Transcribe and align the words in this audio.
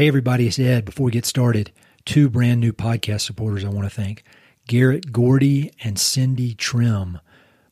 Hey, 0.00 0.08
everybody, 0.08 0.46
it's 0.46 0.58
Ed. 0.58 0.86
Before 0.86 1.04
we 1.04 1.12
get 1.12 1.26
started, 1.26 1.72
two 2.06 2.30
brand 2.30 2.58
new 2.58 2.72
podcast 2.72 3.20
supporters 3.20 3.66
I 3.66 3.68
want 3.68 3.84
to 3.84 3.94
thank 3.94 4.24
Garrett 4.66 5.12
Gordy 5.12 5.72
and 5.84 5.98
Cindy 5.98 6.54
Trim. 6.54 7.20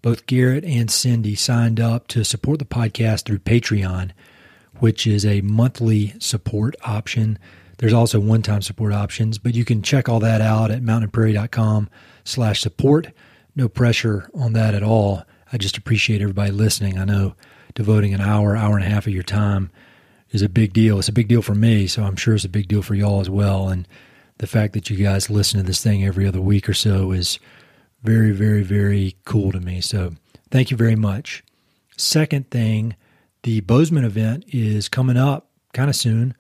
Both 0.03 0.27
Garrett 0.27 0.63
and 0.63 0.91
Cindy 0.91 1.35
signed 1.35 1.81
up 1.81 2.07
to 2.09 2.25
support 2.25 2.59
the 2.59 2.67
podcast 2.67 3.25
through 3.25 3.39
Patreon, 3.39 4.11
which 4.79 5.07
is 5.07 5.25
a 5.25 5.41
monthly 5.41 6.13
support 6.19 6.77
option. 6.83 7.39
There's 7.79 7.95
also 7.95 8.21
one-time 8.21 8.61
support 8.61 8.93
options, 8.93 9.39
but 9.39 9.55
you 9.55 9.65
can 9.65 9.81
check 9.81 10.07
all 10.07 10.21
that 10.21 10.43
out 10.43 10.71
at 10.71 10.83
mountainprairie.com 10.83 11.89
slash 12.25 12.61
support. 12.61 13.07
No 13.57 13.71
pressure 13.71 14.29
on 14.35 14.53
that 14.53 14.75
at 14.75 14.83
all. 14.83 15.23
I 15.51 15.57
just 15.57 15.79
appreciate 15.79 16.21
everybody 16.21 16.51
listening. 16.51 16.99
I 16.99 17.07
know 17.07 17.37
devoting 17.75 18.13
an 18.13 18.21
hour, 18.21 18.55
hour 18.55 18.77
and 18.77 18.85
a 18.85 18.91
half 18.91 19.07
of 19.07 19.15
your 19.15 19.23
time 19.23 19.71
is 20.31 20.43
a 20.43 20.49
big 20.49 20.73
deal. 20.73 20.99
It's 20.99 21.09
a 21.09 21.13
big 21.13 21.29
deal 21.29 21.43
for 21.43 21.55
me, 21.55 21.87
so 21.87 22.03
I'm 22.03 22.17
sure 22.17 22.35
it's 22.35 22.45
a 22.45 22.49
big 22.49 22.69
deal 22.69 22.83
for 22.83 22.95
y'all 22.95 23.21
as 23.21 23.31
well. 23.31 23.69
And 23.69 23.87
the 24.39 24.47
fact 24.47 24.75
that 24.75 24.91
you 24.91 24.97
guys 24.97 25.31
listen 25.31 25.59
to 25.59 25.67
this 25.67 25.83
thing 25.83 26.05
every 26.05 26.27
other 26.27 26.41
week 26.41 26.69
or 26.69 26.75
so 26.75 27.13
is 27.13 27.39
very, 28.03 28.33
very, 28.33 28.63
very 28.63 29.17
cool 29.25 29.53
to 29.53 29.61
me. 29.61 29.81
So 29.81 30.15
thank 30.51 30.71
you 30.71 30.77
very 30.77 30.97
much. 30.97 31.43
Second 31.97 32.51
thing, 32.51 32.95
the 33.43 33.61
Bozeman 33.61 34.05
event 34.05 34.45
is 34.49 34.89
coming 34.89 35.17
up 35.17 35.49
kind 35.73 35.91
of 35.91 35.97
soon, 35.97 36.35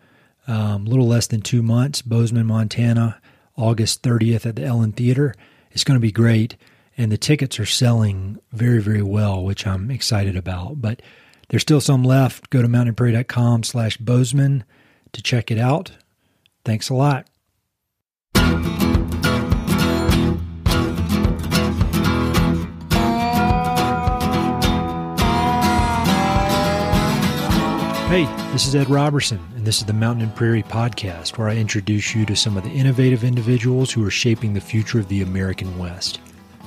um, 0.46 0.86
a 0.86 0.90
little 0.90 1.06
less 1.06 1.26
than 1.26 1.40
two 1.40 1.62
months. 1.62 2.02
Bozeman, 2.02 2.46
Montana, 2.46 3.20
August 3.56 4.02
30th 4.02 4.46
at 4.46 4.56
the 4.56 4.64
Ellen 4.64 4.92
Theater. 4.92 5.34
It's 5.72 5.84
going 5.84 5.96
to 5.96 6.00
be 6.00 6.12
great. 6.12 6.56
And 6.96 7.12
the 7.12 7.18
tickets 7.18 7.60
are 7.60 7.66
selling 7.66 8.38
very, 8.52 8.80
very 8.80 9.02
well, 9.02 9.44
which 9.44 9.66
I'm 9.66 9.90
excited 9.90 10.36
about. 10.36 10.80
But 10.80 11.00
there's 11.48 11.62
still 11.62 11.80
some 11.80 12.04
left. 12.04 12.50
Go 12.50 12.62
to 12.62 12.68
mountainprairie.com 12.68 13.62
slash 13.62 13.96
Bozeman 13.96 14.64
to 15.12 15.22
check 15.22 15.50
it 15.50 15.58
out. 15.58 15.92
Thanks 16.64 16.88
a 16.88 16.94
lot. 16.94 17.26
Hey, 28.08 28.24
this 28.52 28.66
is 28.66 28.74
Ed 28.74 28.88
Roberson, 28.88 29.38
and 29.54 29.66
this 29.66 29.80
is 29.80 29.84
the 29.84 29.92
Mountain 29.92 30.24
and 30.24 30.34
Prairie 30.34 30.62
Podcast, 30.62 31.36
where 31.36 31.50
I 31.50 31.56
introduce 31.56 32.14
you 32.14 32.24
to 32.24 32.34
some 32.34 32.56
of 32.56 32.64
the 32.64 32.70
innovative 32.70 33.22
individuals 33.22 33.92
who 33.92 34.02
are 34.02 34.10
shaping 34.10 34.54
the 34.54 34.62
future 34.62 34.98
of 34.98 35.08
the 35.08 35.20
American 35.20 35.76
West. 35.76 36.18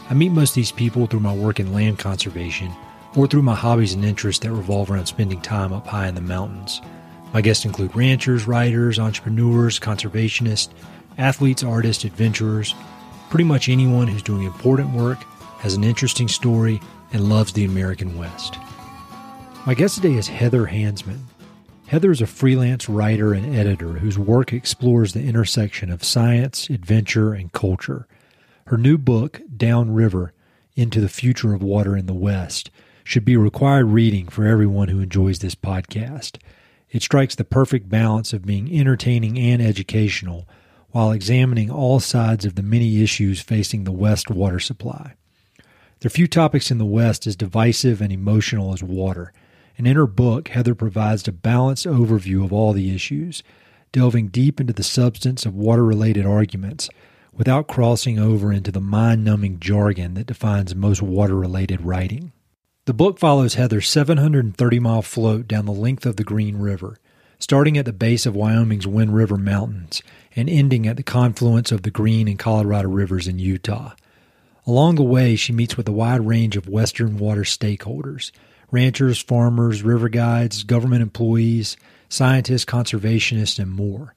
I 0.08 0.14
meet 0.14 0.30
most 0.30 0.52
of 0.52 0.56
these 0.56 0.72
people 0.72 1.08
through 1.08 1.22
my 1.22 1.34
work 1.34 1.60
in 1.60 1.74
land 1.74 1.98
conservation 1.98 2.72
or 3.16 3.28
through 3.28 3.42
my 3.42 3.56
hobbies 3.56 3.94
and 3.94 4.06
interests 4.06 4.44
that 4.44 4.52
revolve 4.52 4.90
around 4.90 5.06
spending 5.06 5.42
time 5.42 5.74
up 5.74 5.88
high 5.88 6.08
in 6.08 6.16
the 6.16 6.22
mountains. 6.22 6.82
My 7.34 7.42
guests 7.42 7.66
include 7.66 7.96
ranchers, 7.96 8.48
writers, 8.48 9.00
entrepreneurs, 9.00 9.80
conservationists, 9.80 10.70
athletes, 11.18 11.64
artists, 11.64 12.04
adventurers, 12.04 12.76
pretty 13.30 13.46
much 13.46 13.70
anyone 13.70 14.08
who's 14.08 14.22
doing 14.22 14.44
important 14.44 14.94
work, 14.94 15.24
has 15.60 15.74
an 15.74 15.84
interesting 15.84 16.28
story, 16.28 16.82
and 17.14 17.30
loves 17.30 17.54
the 17.54 17.66
American 17.66 18.18
West. 18.18 18.58
My 19.66 19.74
guest 19.74 19.96
today 19.96 20.14
is 20.14 20.28
Heather 20.28 20.66
Hansman. 20.66 21.20
Heather 21.88 22.12
is 22.12 22.22
a 22.22 22.28
freelance 22.28 22.90
writer 22.90 23.34
and 23.34 23.56
editor 23.56 23.94
whose 23.94 24.18
work 24.18 24.54
explores 24.54 25.14
the 25.14 25.24
intersection 25.24 25.92
of 25.92 26.04
science, 26.04 26.70
adventure, 26.70 27.34
and 27.34 27.52
culture. 27.52 28.08
Her 28.68 28.78
new 28.78 28.98
book, 28.98 29.42
Downriver 29.56 30.34
Into 30.76 31.02
the 31.02 31.10
Future 31.10 31.54
of 31.54 31.62
Water 31.62 31.98
in 31.98 32.06
the 32.06 32.14
West, 32.14 32.72
should 33.04 33.26
be 33.26 33.38
required 33.38 33.86
reading 33.86 34.28
for 34.28 34.46
everyone 34.46 34.88
who 34.88 35.00
enjoys 35.00 35.40
this 35.40 35.56
podcast. 35.56 36.38
It 36.90 37.02
strikes 37.02 37.36
the 37.36 37.44
perfect 37.44 37.90
balance 37.90 38.34
of 38.34 38.46
being 38.46 38.72
entertaining 38.72 39.40
and 39.40 39.62
educational 39.62 40.48
while 40.92 41.12
examining 41.12 41.72
all 41.72 42.00
sides 42.00 42.46
of 42.46 42.56
the 42.56 42.64
many 42.64 43.02
issues 43.02 43.42
facing 43.42 43.84
the 43.84 43.92
West 43.92 44.30
water 44.30 44.60
supply. 44.60 45.14
There 46.00 46.08
are 46.08 46.10
few 46.10 46.28
topics 46.28 46.72
in 46.72 46.80
the 46.80 46.86
West 46.86 47.28
as 47.28 47.36
divisive 47.36 48.02
and 48.02 48.12
emotional 48.12 48.74
as 48.74 48.84
water, 48.84 49.32
and 49.78 49.88
in 49.88 49.96
her 49.96 50.08
book, 50.08 50.50
Heather 50.50 50.76
provides 50.76 51.28
a 51.28 51.32
balanced 51.32 51.86
overview 51.86 52.44
of 52.44 52.52
all 52.52 52.74
the 52.74 52.94
issues, 52.94 53.42
delving 53.92 54.28
deep 54.28 54.60
into 54.60 54.74
the 54.74 54.84
substance 54.84 55.46
of 55.46 55.56
water 55.56 55.86
related 55.86 56.26
arguments 56.26 56.90
without 57.34 57.68
crossing 57.68 58.20
over 58.20 58.52
into 58.52 58.72
the 58.72 58.82
mind 58.82 59.24
numbing 59.24 59.60
jargon 59.60 60.16
that 60.16 60.28
defines 60.28 60.76
most 60.76 61.02
water 61.02 61.36
related 61.36 61.82
writing. 61.82 62.32
The 62.86 62.96
book 62.96 63.20
follows 63.20 63.54
Heather's 63.54 63.88
730 63.88 64.80
mile 64.80 65.04
float 65.04 65.48
down 65.48 65.68
the 65.68 65.72
length 65.72 66.04
of 66.04 66.16
the 66.16 66.24
Green 66.24 66.58
River, 66.58 66.98
starting 67.38 67.78
at 67.78 67.86
the 67.86 67.94
base 67.94 68.26
of 68.26 68.36
Wyoming's 68.36 68.88
Wind 68.88 69.14
River 69.14 69.38
Mountains 69.38 70.02
and 70.36 70.50
ending 70.50 70.88
at 70.88 70.98
the 70.98 71.04
confluence 71.04 71.72
of 71.72 71.84
the 71.84 71.92
Green 71.92 72.28
and 72.28 72.40
Colorado 72.40 72.90
Rivers 72.90 73.28
in 73.28 73.38
Utah. 73.38 73.94
Along 74.66 74.96
the 74.96 75.04
way, 75.04 75.36
she 75.36 75.54
meets 75.54 75.78
with 75.78 75.88
a 75.88 75.92
wide 75.92 76.26
range 76.26 76.58
of 76.58 76.68
Western 76.68 77.20
water 77.20 77.44
stakeholders 77.44 78.32
ranchers, 78.72 79.22
farmers, 79.22 79.84
river 79.84 80.10
guides, 80.10 80.64
government 80.64 81.04
employees, 81.04 81.78
scientists, 82.10 82.66
conservationists, 82.66 83.60
and 83.60 83.70
more. 83.70 84.16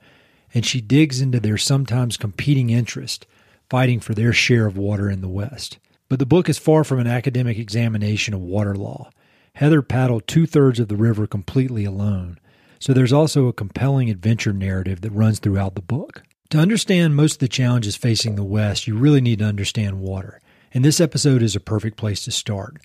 And 0.55 0.65
she 0.65 0.81
digs 0.81 1.21
into 1.21 1.39
their 1.39 1.59
sometimes 1.59 2.17
competing 2.17 2.71
interests, 2.71 3.27
fighting 3.69 4.01
for 4.01 4.15
their 4.15 4.33
share 4.33 4.65
of 4.65 4.79
water 4.79 5.11
in 5.11 5.21
the 5.21 5.29
West. 5.29 5.77
But 6.09 6.19
the 6.19 6.27
book 6.27 6.49
is 6.49 6.59
far 6.59 6.85
from 6.85 6.99
an 6.99 7.07
academic 7.07 7.59
examination 7.59 8.35
of 8.35 8.41
water 8.41 8.75
law. 8.75 9.11
Heather 9.55 9.83
paddled 9.83 10.27
two 10.27 10.47
thirds 10.47 10.81
of 10.81 10.89
the 10.89 10.97
river 10.97 11.27
completely 11.27 11.85
alone, 11.85 12.39
so 12.79 12.93
there's 12.93 13.13
also 13.13 13.47
a 13.47 13.53
compelling 13.53 14.11
adventure 14.11 14.53
narrative 14.53 15.01
that 15.01 15.13
runs 15.13 15.39
throughout 15.39 15.75
the 15.75 15.83
book. 15.83 16.23
To 16.51 16.59
understand 16.59 17.17
most 17.17 17.35
of 17.35 17.39
the 17.39 17.49
challenges 17.49 17.97
facing 17.97 18.35
the 18.35 18.45
West, 18.45 18.87
you 18.87 18.97
really 18.97 19.21
need 19.21 19.39
to 19.39 19.45
understand 19.45 20.01
water, 20.01 20.41
and 20.73 20.85
this 20.85 21.01
episode 21.01 21.43
is 21.43 21.57
a 21.57 21.61
perfect 21.61 21.97
place 21.97 22.25
to 22.25 22.31
start. 22.31 22.77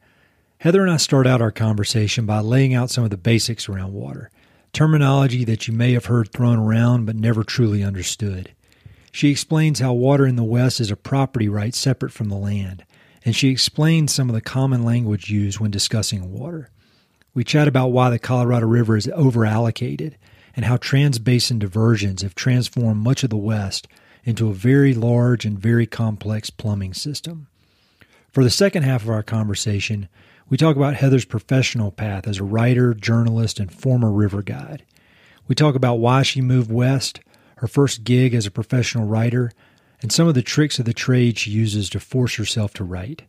Heather 0.60 0.82
and 0.82 0.92
I 0.92 0.98
start 0.98 1.28
out 1.28 1.42
our 1.42 1.52
conversation 1.52 2.26
by 2.26 2.40
laying 2.40 2.74
out 2.74 2.90
some 2.90 3.04
of 3.04 3.10
the 3.10 3.18
basics 3.18 3.68
around 3.68 3.94
water, 3.94 4.30
terminology 4.74 5.44
that 5.46 5.68
you 5.68 5.74
may 5.74 5.94
have 5.94 6.06
heard 6.06 6.32
thrown 6.32 6.60
around 6.60 7.06
but 7.06 7.16
never 7.16 7.44
truly 7.44 7.84
understood. 7.84 8.54
She 9.12 9.32
explains 9.32 9.80
how 9.80 9.94
water 9.94 10.26
in 10.26 10.36
the 10.36 10.44
West 10.44 10.80
is 10.80 10.92
a 10.92 10.96
property 10.96 11.50
right 11.50 11.74
separate 11.74 12.12
from 12.12 12.30
the 12.30 12.36
land, 12.36 12.84
and 13.26 13.36
she 13.36 13.50
explains 13.50 14.14
some 14.14 14.30
of 14.30 14.36
the 14.36 14.42
common 14.42 14.84
language 14.84 15.30
used 15.30 15.60
when 15.60 15.72
discussing 15.72 16.32
water. 16.32 16.70
We 17.34 17.44
chat 17.44 17.68
about 17.68 17.92
why 17.92 18.10
the 18.10 18.20
Colorado 18.20 18.68
River 18.68 18.98
is 18.98 19.08
overallocated 19.08 20.16
and 20.56 20.66
how 20.66 20.78
transbasin 20.78 21.60
diversions 21.60 22.22
have 22.22 22.36
transformed 22.36 23.02
much 23.02 23.24
of 23.24 23.30
the 23.30 23.38
West 23.38 23.88
into 24.24 24.50
a 24.50 24.54
very 24.54 24.94
large 24.94 25.46
and 25.46 25.58
very 25.58 25.86
complex 25.86 26.50
plumbing 26.50 26.94
system. 26.94 27.48
For 28.32 28.44
the 28.44 28.50
second 28.50 28.84
half 28.84 29.04
of 29.04 29.10
our 29.10 29.24
conversation, 29.24 30.10
we 30.50 30.58
talk 30.58 30.76
about 30.76 30.96
Heather's 30.96 31.26
professional 31.26 31.92
path 31.92 32.28
as 32.28 32.40
a 32.40 32.44
writer, 32.44 32.94
journalist, 32.94 33.60
and 33.60 33.72
former 33.72 34.12
river 34.12 34.42
guide. 34.42 34.84
We 35.48 35.56
talk 35.56 35.76
about 35.76 35.96
why 35.96 36.24
she 36.24 36.42
moved 36.42 36.72
west, 36.72 37.22
her 37.58 37.68
first 37.68 38.04
gig 38.04 38.34
as 38.34 38.46
a 38.46 38.52
professional 38.52 39.06
writer, 39.06 39.52
and 40.02 40.12
some 40.12 40.28
of 40.28 40.36
the 40.36 40.42
tricks 40.42 40.80
of 40.80 40.86
the 40.86 40.94
trade 40.94 41.38
she 41.38 41.52
uses 41.52 41.90
to 41.90 42.00
force 42.00 42.36
herself 42.36 42.74
to 42.76 42.84
write. 42.84 43.24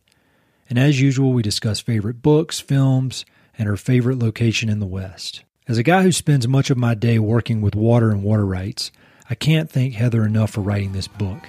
And 0.69 0.79
as 0.79 1.01
usual, 1.01 1.33
we 1.33 1.41
discuss 1.41 1.79
favorite 1.81 2.21
books, 2.21 2.59
films, 2.59 3.25
and 3.57 3.67
her 3.67 3.77
favorite 3.77 4.19
location 4.19 4.69
in 4.69 4.79
the 4.79 4.85
West. 4.85 5.43
As 5.67 5.77
a 5.77 5.83
guy 5.83 6.03
who 6.03 6.11
spends 6.11 6.47
much 6.47 6.69
of 6.69 6.77
my 6.77 6.95
day 6.95 7.19
working 7.19 7.61
with 7.61 7.75
water 7.75 8.09
and 8.09 8.23
water 8.23 8.45
rights, 8.45 8.91
I 9.29 9.35
can't 9.35 9.69
thank 9.69 9.93
Heather 9.93 10.25
enough 10.25 10.51
for 10.51 10.61
writing 10.61 10.93
this 10.93 11.07
book. 11.07 11.47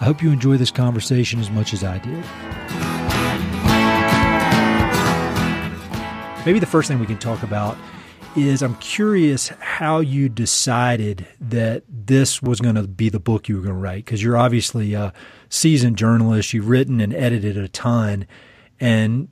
I 0.00 0.04
hope 0.04 0.22
you 0.22 0.30
enjoy 0.30 0.56
this 0.56 0.70
conversation 0.70 1.40
as 1.40 1.50
much 1.50 1.72
as 1.72 1.82
I 1.82 1.98
did. 1.98 2.24
Maybe 6.46 6.60
the 6.60 6.66
first 6.66 6.88
thing 6.88 6.98
we 6.98 7.06
can 7.06 7.18
talk 7.18 7.42
about 7.42 7.76
is 8.42 8.62
I'm 8.62 8.76
curious 8.76 9.48
how 9.60 10.00
you 10.00 10.28
decided 10.28 11.26
that 11.40 11.82
this 11.88 12.42
was 12.42 12.60
going 12.60 12.74
to 12.74 12.86
be 12.86 13.08
the 13.08 13.20
book 13.20 13.48
you 13.48 13.56
were 13.56 13.62
going 13.62 13.74
to 13.74 13.80
write 13.80 14.04
because 14.04 14.22
you're 14.22 14.36
obviously 14.36 14.94
a 14.94 15.12
seasoned 15.48 15.96
journalist. 15.96 16.52
You've 16.52 16.68
written 16.68 17.00
and 17.00 17.14
edited 17.14 17.56
a 17.56 17.68
ton. 17.68 18.26
And 18.78 19.28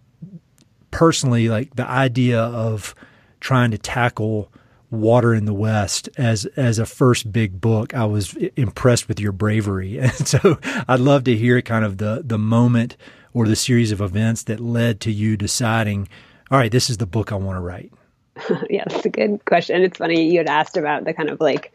personally, 0.91 1.49
like 1.49 1.77
the 1.77 1.89
idea 1.89 2.41
of 2.41 2.95
trying 3.41 3.71
to 3.71 3.79
tackle 3.79 4.51
water 4.91 5.35
in 5.35 5.45
the 5.45 5.55
West 5.55 6.09
as 6.17 6.47
as 6.57 6.79
a 6.79 6.87
first 6.87 7.33
big 7.33 7.61
book, 7.61 7.95
I 7.95 8.05
was 8.05 8.35
impressed 8.57 9.09
with 9.09 9.21
your 9.21 9.33
bravery. 9.33 9.99
And 10.01 10.29
so 10.29 10.59
I'd 10.89 11.01
love 11.01 11.25
to 11.25 11.37
hear 11.37 11.61
kind 11.63 11.85
of 11.85 11.99
the 11.99 12.23
the 12.25 12.39
moment 12.39 12.97
or 13.35 13.47
the 13.47 13.57
series 13.57 13.93
of 13.93 14.01
events 14.01 14.43
that 14.45 14.61
led 14.61 15.01
to 15.01 15.13
you 15.13 15.37
deciding 15.37 16.09
all 16.51 16.59
right, 16.59 16.71
this 16.71 16.89
is 16.89 16.99
the 16.99 17.07
book 17.07 17.33
I 17.33 17.35
want 17.35 17.57
to 17.57 17.61
write? 17.61 17.93
yeah, 18.71 18.85
that's 18.87 19.05
a 19.05 19.11
good 19.11 19.45
question. 19.45 19.83
It's 19.83 19.99
funny 19.99 20.31
you 20.31 20.39
had 20.39 20.49
asked 20.49 20.77
about 20.77 21.05
the 21.05 21.15
kind 21.15 21.31
of 21.31 21.41
like 21.41 21.73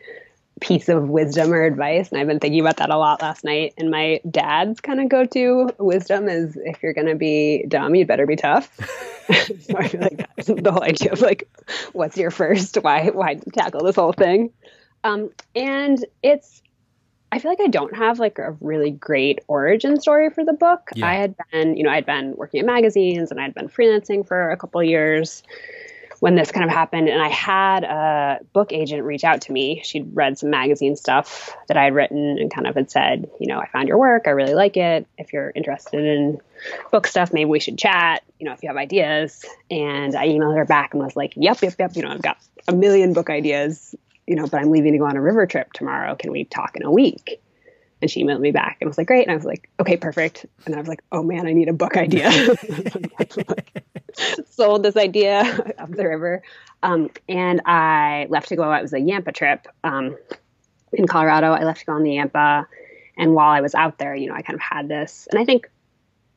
piece 0.59 0.89
of 0.89 1.09
wisdom 1.09 1.51
or 1.51 1.63
advice, 1.63 2.11
and 2.11 2.19
I've 2.19 2.27
been 2.27 2.39
thinking 2.39 2.61
about 2.61 2.77
that 2.77 2.89
a 2.89 2.97
lot 2.97 3.21
last 3.21 3.43
night. 3.43 3.73
And 3.77 3.89
my 3.89 4.21
dad's 4.29 4.79
kind 4.79 4.99
of 4.99 5.09
go 5.09 5.25
to 5.25 5.69
wisdom 5.79 6.29
is 6.29 6.57
if 6.57 6.83
you're 6.83 6.93
going 6.93 7.07
to 7.07 7.15
be 7.15 7.65
dumb, 7.67 7.95
you'd 7.95 8.07
better 8.07 8.27
be 8.27 8.35
tough. 8.35 8.69
so 9.27 9.77
I 9.77 9.87
feel 9.87 10.01
like 10.01 10.17
that's 10.17 10.47
the 10.47 10.71
whole 10.71 10.83
idea 10.83 11.11
of 11.11 11.21
like, 11.21 11.49
what's 11.93 12.17
your 12.17 12.31
first? 12.31 12.75
Why 12.75 13.07
why 13.07 13.35
tackle 13.53 13.83
this 13.83 13.95
whole 13.95 14.13
thing? 14.13 14.51
Um, 15.03 15.31
and 15.55 16.03
it's 16.21 16.61
I 17.31 17.39
feel 17.39 17.49
like 17.49 17.61
I 17.61 17.67
don't 17.67 17.95
have 17.95 18.19
like 18.19 18.39
a 18.39 18.57
really 18.59 18.91
great 18.91 19.39
origin 19.47 19.99
story 20.01 20.29
for 20.29 20.43
the 20.43 20.53
book. 20.53 20.89
Yeah. 20.93 21.07
I 21.07 21.13
had 21.15 21.35
been, 21.51 21.77
you 21.77 21.83
know, 21.83 21.89
I'd 21.89 22.05
been 22.05 22.35
working 22.35 22.59
at 22.59 22.65
magazines 22.65 23.31
and 23.31 23.39
I'd 23.39 23.53
been 23.53 23.69
freelancing 23.69 24.27
for 24.27 24.51
a 24.51 24.57
couple 24.57 24.83
years 24.83 25.41
when 26.21 26.35
this 26.35 26.51
kind 26.51 26.63
of 26.63 26.69
happened. 26.69 27.09
And 27.09 27.19
I 27.19 27.29
had 27.29 27.83
a 27.83 28.39
book 28.53 28.71
agent 28.71 29.03
reach 29.03 29.23
out 29.23 29.41
to 29.41 29.51
me. 29.51 29.81
She'd 29.83 30.15
read 30.15 30.37
some 30.37 30.51
magazine 30.51 30.95
stuff 30.95 31.49
that 31.67 31.77
I 31.77 31.85
had 31.85 31.95
written 31.95 32.37
and 32.37 32.53
kind 32.53 32.67
of 32.67 32.75
had 32.75 32.91
said, 32.91 33.27
you 33.39 33.47
know, 33.47 33.59
I 33.59 33.67
found 33.67 33.87
your 33.87 33.97
work. 33.97 34.27
I 34.27 34.29
really 34.29 34.53
like 34.53 34.77
it. 34.77 35.07
If 35.17 35.33
you're 35.33 35.51
interested 35.53 36.05
in 36.05 36.39
book 36.91 37.07
stuff, 37.07 37.33
maybe 37.33 37.49
we 37.49 37.59
should 37.59 37.75
chat, 37.75 38.21
you 38.39 38.45
know, 38.45 38.53
if 38.53 38.61
you 38.61 38.69
have 38.69 38.77
ideas. 38.77 39.43
And 39.71 40.15
I 40.15 40.27
emailed 40.27 40.55
her 40.57 40.65
back 40.65 40.93
and 40.93 41.03
was 41.03 41.15
like, 41.15 41.33
yep, 41.35 41.59
yep, 41.63 41.73
yep. 41.79 41.95
You 41.95 42.03
know, 42.03 42.11
I've 42.11 42.21
got 42.21 42.37
a 42.67 42.73
million 42.73 43.13
book 43.13 43.31
ideas, 43.31 43.95
you 44.27 44.35
know, 44.35 44.45
but 44.45 44.61
I'm 44.61 44.69
leaving 44.69 44.91
to 44.91 44.99
go 44.99 45.05
on 45.05 45.17
a 45.17 45.21
river 45.21 45.47
trip 45.47 45.73
tomorrow. 45.73 46.15
Can 46.15 46.31
we 46.31 46.43
talk 46.43 46.75
in 46.75 46.83
a 46.83 46.91
week? 46.91 47.41
And 48.01 48.09
she 48.09 48.23
emailed 48.23 48.39
me 48.39 48.51
back 48.51 48.77
and 48.81 48.89
was 48.89 48.97
like, 48.97 49.07
great. 49.07 49.23
And 49.23 49.31
I 49.31 49.35
was 49.35 49.45
like, 49.45 49.69
okay, 49.79 49.95
perfect. 49.95 50.45
And 50.65 50.75
I 50.75 50.79
was 50.79 50.87
like, 50.87 51.03
oh 51.11 51.21
man, 51.21 51.45
I 51.45 51.53
need 51.53 51.67
a 51.67 51.73
book 51.73 51.97
idea. 51.97 52.31
Sold 54.49 54.83
this 54.83 54.97
idea 54.97 55.73
of 55.77 55.95
the 55.95 56.07
river. 56.07 56.41
Um, 56.83 57.11
and 57.29 57.61
I 57.65 58.27
left 58.29 58.49
to 58.49 58.55
go, 58.55 58.71
it 58.73 58.81
was 58.81 58.93
a 58.93 58.99
Yampa 58.99 59.31
trip 59.31 59.67
um, 59.83 60.17
in 60.93 61.07
Colorado. 61.07 61.51
I 61.51 61.63
left 61.63 61.81
to 61.81 61.85
go 61.85 61.93
on 61.93 62.03
the 62.03 62.15
Yampa. 62.15 62.67
And 63.17 63.33
while 63.35 63.51
I 63.51 63.61
was 63.61 63.75
out 63.75 63.97
there, 63.97 64.15
you 64.15 64.27
know, 64.27 64.35
I 64.35 64.41
kind 64.41 64.55
of 64.55 64.61
had 64.61 64.87
this, 64.87 65.27
and 65.29 65.39
I 65.39 65.45
think, 65.45 65.69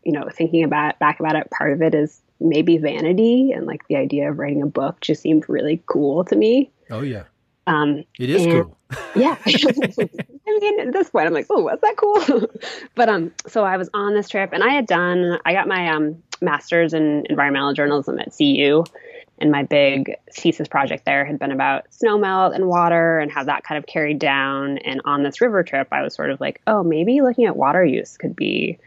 you 0.03 0.13
know, 0.13 0.29
thinking 0.29 0.65
about 0.65 0.99
back 0.99 1.19
about 1.19 1.37
it, 1.37 1.51
part 1.51 1.73
of 1.73 1.81
it 1.81 1.95
is 1.95 2.21
maybe 2.41 2.79
vanity 2.79 3.53
and 3.53 3.65
like 3.65 3.87
the 3.89 3.97
idea 3.97 4.31
of 4.31 4.39
writing 4.39 4.61
a 4.61 4.67
book 4.67 5.01
just 5.01 5.23
seemed 5.23 5.49
really 5.49 5.83
cool 5.87 6.25
to 6.25 6.37
me. 6.37 6.71
Oh 6.91 7.01
yeah. 7.01 7.25
Um, 7.67 8.05
it 8.19 8.31
is 8.31 8.45
and, 8.45 8.53
cool. 8.53 8.77
yeah. 9.17 9.37
I 9.47 10.59
mean, 10.61 10.81
at 10.81 10.93
this 10.93 11.11
point, 11.11 11.27
I'm 11.27 11.33
like, 11.33 11.47
oh, 11.51 11.63
was 11.63 11.79
that 11.81 11.97
cool? 11.97 12.49
but 12.95 13.09
um, 13.09 13.33
so 13.47 13.65
I 13.65 13.77
was 13.77 13.89
on 13.95 14.15
this 14.15 14.29
trip, 14.29 14.51
and 14.53 14.63
I 14.63 14.71
had 14.71 14.87
done. 14.87 15.39
I 15.45 15.53
got 15.53 15.67
my 15.67 15.89
um 15.89 16.23
master's 16.41 16.93
in 16.93 17.25
environmental 17.31 17.73
journalism 17.73 18.19
at 18.19 18.37
CU, 18.37 18.85
and 19.39 19.51
my 19.51 19.63
big 19.63 20.17
thesis 20.33 20.69
project 20.69 21.07
there 21.07 21.25
had 21.25 21.39
been 21.39 21.51
about 21.51 21.87
snowmelt 21.91 22.55
and 22.55 22.67
water 22.67 23.19
and 23.19 23.33
how 23.33 23.45
that 23.45 23.65
kind 23.65 23.79
of 23.79 23.87
carried 23.87 24.19
down. 24.19 24.79
And 24.79 25.01
on 25.05 25.23
this 25.23 25.41
river 25.41 25.63
trip, 25.63 25.89
I 25.91 26.03
was 26.03 26.15
sort 26.15 26.31
of 26.31 26.41
like, 26.41 26.61
oh, 26.67 26.83
maybe 26.83 27.21
looking 27.21 27.47
at 27.47 27.57
water 27.57 27.85
use 27.85 28.17
could 28.17 28.37
be 28.37 28.79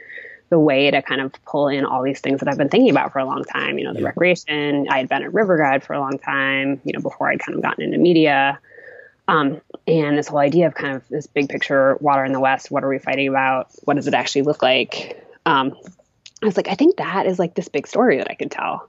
the 0.50 0.60
way 0.60 0.90
to 0.90 1.02
kind 1.02 1.22
of 1.22 1.34
pull 1.46 1.68
in 1.68 1.86
all 1.86 2.04
these 2.04 2.22
things 2.22 2.40
that 2.40 2.48
I've 2.48 2.58
been 2.58 2.70
thinking 2.70 2.90
about 2.90 3.12
for 3.12 3.20
a 3.20 3.26
long 3.26 3.44
time. 3.44 3.78
You 3.78 3.86
know, 3.86 3.94
the 3.94 4.02
yeah. 4.02 4.08
recreation. 4.08 4.88
I 4.90 5.00
had 5.00 5.10
been 5.10 5.24
a 5.24 5.30
river 5.30 5.58
guide 5.58 5.84
for 5.84 5.94
a 5.94 6.00
long 6.00 6.20
time. 6.20 6.82
You 6.84 6.94
know, 6.94 7.02
before 7.02 7.30
I'd 7.30 7.40
kind 7.40 7.56
of 7.56 7.62
gotten 7.62 7.84
into 7.84 7.98
media. 7.98 8.60
Um, 9.28 9.60
and 9.88 10.18
this 10.18 10.28
whole 10.28 10.40
idea 10.40 10.68
of 10.68 10.74
kind 10.74 10.96
of 10.96 11.08
this 11.10 11.28
big 11.28 11.50
picture 11.50 11.98
water 12.00 12.24
in 12.24 12.32
the 12.32 12.40
West, 12.40 12.72
what 12.72 12.84
are 12.84 12.90
we 12.90 12.98
fighting 12.98 13.28
about? 13.28 13.70
What 13.84 13.96
does 13.96 14.08
it 14.08 14.14
actually 14.14 14.44
look 14.44 14.64
like? 14.64 15.22
Um, 15.46 15.76
I 16.42 16.46
was 16.46 16.56
like, 16.56 16.70
I 16.70 16.76
think 16.76 16.98
that 16.98 17.26
is 17.26 17.40
like 17.40 17.56
this 17.56 17.68
big 17.68 17.88
story 17.88 18.18
that 18.18 18.30
I 18.30 18.36
could 18.36 18.52
tell. 18.52 18.88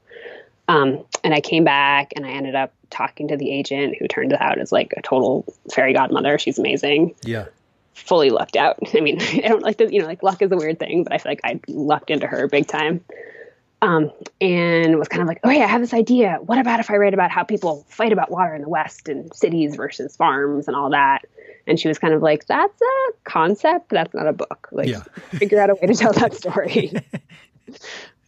Um, 0.68 1.04
and 1.24 1.32
I 1.32 1.40
came 1.40 1.64
back 1.64 2.12
and 2.14 2.26
I 2.26 2.30
ended 2.30 2.54
up 2.54 2.72
talking 2.90 3.28
to 3.28 3.36
the 3.36 3.50
agent 3.50 3.96
who 3.98 4.06
turned 4.06 4.34
out 4.34 4.58
as 4.58 4.70
like 4.70 4.92
a 4.96 5.02
total 5.02 5.44
fairy 5.72 5.94
godmother. 5.94 6.38
She's 6.38 6.58
amazing. 6.58 7.14
Yeah. 7.24 7.46
Fully 8.04 8.30
lucked 8.30 8.56
out. 8.56 8.78
I 8.94 9.00
mean, 9.00 9.20
I 9.20 9.48
don't 9.48 9.62
like 9.62 9.78
to, 9.78 9.92
you 9.92 10.00
know, 10.00 10.06
like 10.06 10.22
luck 10.22 10.42
is 10.42 10.50
a 10.50 10.56
weird 10.56 10.78
thing, 10.78 11.04
but 11.04 11.12
I 11.12 11.18
feel 11.18 11.32
like 11.32 11.40
I 11.44 11.60
lucked 11.68 12.10
into 12.10 12.26
her 12.26 12.48
big 12.48 12.66
time 12.66 13.04
um, 13.80 14.10
and 14.40 14.98
was 14.98 15.08
kind 15.08 15.22
of 15.22 15.28
like, 15.28 15.40
oh, 15.44 15.50
yeah, 15.50 15.64
I 15.64 15.68
have 15.68 15.80
this 15.80 15.94
idea. 15.94 16.38
What 16.40 16.58
about 16.58 16.80
if 16.80 16.90
I 16.90 16.96
write 16.96 17.14
about 17.14 17.30
how 17.30 17.44
people 17.44 17.84
fight 17.88 18.12
about 18.12 18.30
water 18.30 18.54
in 18.54 18.62
the 18.62 18.68
West 18.68 19.08
and 19.08 19.32
cities 19.34 19.76
versus 19.76 20.16
farms 20.16 20.66
and 20.66 20.76
all 20.76 20.90
that? 20.90 21.26
And 21.66 21.78
she 21.78 21.86
was 21.86 21.98
kind 21.98 22.14
of 22.14 22.22
like, 22.22 22.46
that's 22.46 22.80
a 22.80 23.12
concept. 23.24 23.90
That's 23.90 24.12
not 24.14 24.26
a 24.26 24.32
book. 24.32 24.68
Like, 24.72 24.88
yeah. 24.88 25.02
figure 25.30 25.60
out 25.60 25.70
a 25.70 25.74
way 25.74 25.86
to 25.86 25.94
tell 25.94 26.12
that 26.14 26.34
story. 26.34 26.92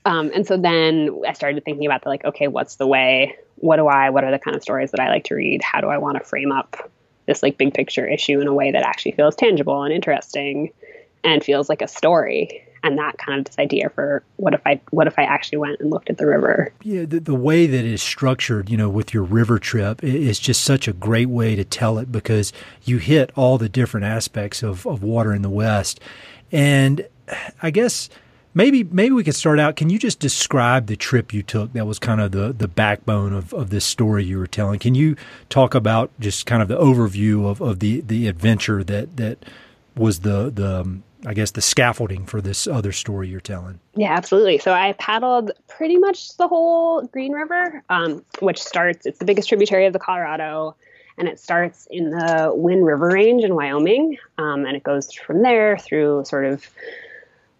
um, 0.04 0.30
and 0.34 0.46
so 0.46 0.56
then 0.56 1.20
I 1.26 1.32
started 1.32 1.64
thinking 1.64 1.86
about 1.86 2.02
the 2.02 2.10
like, 2.10 2.24
okay, 2.24 2.46
what's 2.46 2.76
the 2.76 2.86
way? 2.86 3.36
What 3.56 3.76
do 3.76 3.88
I, 3.88 4.10
what 4.10 4.24
are 4.24 4.30
the 4.30 4.38
kind 4.38 4.56
of 4.56 4.62
stories 4.62 4.92
that 4.92 5.00
I 5.00 5.08
like 5.08 5.24
to 5.24 5.34
read? 5.34 5.62
How 5.62 5.80
do 5.80 5.88
I 5.88 5.98
want 5.98 6.18
to 6.18 6.24
frame 6.24 6.52
up 6.52 6.90
this 7.30 7.42
like 7.42 7.56
big 7.56 7.72
picture 7.72 8.06
issue 8.06 8.40
in 8.40 8.46
a 8.46 8.54
way 8.54 8.72
that 8.72 8.82
actually 8.82 9.12
feels 9.12 9.34
tangible 9.36 9.82
and 9.82 9.94
interesting 9.94 10.72
and 11.24 11.42
feels 11.42 11.68
like 11.68 11.80
a 11.80 11.88
story? 11.88 12.66
and 12.82 12.98
that 12.98 13.18
kind 13.18 13.38
of 13.38 13.44
this 13.44 13.58
idea 13.58 13.90
for 13.90 14.22
what 14.36 14.54
if 14.54 14.60
I 14.66 14.80
what 14.90 15.06
if 15.06 15.18
I 15.18 15.22
actually 15.24 15.58
went 15.58 15.80
and 15.80 15.90
looked 15.90 16.10
at 16.10 16.18
the 16.18 16.26
river. 16.26 16.72
Yeah, 16.82 17.04
the, 17.04 17.20
the 17.20 17.34
way 17.34 17.66
that 17.66 17.78
it 17.78 17.84
is 17.84 18.02
structured, 18.02 18.70
you 18.70 18.76
know, 18.76 18.88
with 18.88 19.12
your 19.12 19.22
river 19.22 19.58
trip 19.58 20.02
is 20.02 20.38
just 20.38 20.62
such 20.62 20.88
a 20.88 20.92
great 20.92 21.28
way 21.28 21.56
to 21.56 21.64
tell 21.64 21.98
it 21.98 22.10
because 22.10 22.52
you 22.84 22.98
hit 22.98 23.30
all 23.36 23.58
the 23.58 23.68
different 23.68 24.06
aspects 24.06 24.62
of, 24.62 24.86
of 24.86 25.02
water 25.02 25.34
in 25.34 25.42
the 25.42 25.50
West. 25.50 26.00
And 26.52 27.06
I 27.62 27.70
guess 27.70 28.08
maybe 28.54 28.84
maybe 28.84 29.14
we 29.14 29.24
could 29.24 29.34
start 29.34 29.58
out. 29.58 29.76
Can 29.76 29.90
you 29.90 29.98
just 29.98 30.18
describe 30.18 30.86
the 30.86 30.96
trip 30.96 31.32
you 31.32 31.42
took? 31.42 31.72
That 31.72 31.86
was 31.86 31.98
kind 31.98 32.20
of 32.20 32.32
the, 32.32 32.52
the 32.52 32.68
backbone 32.68 33.32
of, 33.32 33.52
of 33.52 33.70
this 33.70 33.84
story 33.84 34.24
you 34.24 34.38
were 34.38 34.46
telling. 34.46 34.78
Can 34.78 34.94
you 34.94 35.16
talk 35.48 35.74
about 35.74 36.10
just 36.20 36.46
kind 36.46 36.62
of 36.62 36.68
the 36.68 36.78
overview 36.78 37.48
of, 37.48 37.60
of 37.60 37.80
the, 37.80 38.00
the 38.00 38.28
adventure 38.28 38.82
that 38.84 39.16
that 39.16 39.44
was 39.96 40.20
the 40.20 40.50
the 40.50 40.80
um, 40.80 41.02
I 41.26 41.34
guess 41.34 41.50
the 41.50 41.60
scaffolding 41.60 42.24
for 42.24 42.40
this 42.40 42.66
other 42.66 42.92
story 42.92 43.28
you're 43.28 43.40
telling. 43.40 43.78
Yeah, 43.94 44.12
absolutely. 44.12 44.58
So 44.58 44.72
I 44.72 44.92
paddled 44.94 45.52
pretty 45.68 45.98
much 45.98 46.36
the 46.38 46.48
whole 46.48 47.02
Green 47.02 47.32
River, 47.32 47.82
um, 47.90 48.24
which 48.40 48.62
starts. 48.62 49.06
It's 49.06 49.18
the 49.18 49.24
biggest 49.24 49.48
tributary 49.48 49.86
of 49.86 49.92
the 49.92 49.98
Colorado, 49.98 50.76
and 51.18 51.28
it 51.28 51.38
starts 51.38 51.86
in 51.90 52.10
the 52.10 52.52
Wind 52.54 52.86
River 52.86 53.08
Range 53.08 53.44
in 53.44 53.54
Wyoming, 53.54 54.16
um, 54.38 54.64
and 54.64 54.76
it 54.76 54.82
goes 54.82 55.12
from 55.12 55.42
there 55.42 55.76
through 55.76 56.24
sort 56.24 56.46
of 56.46 56.66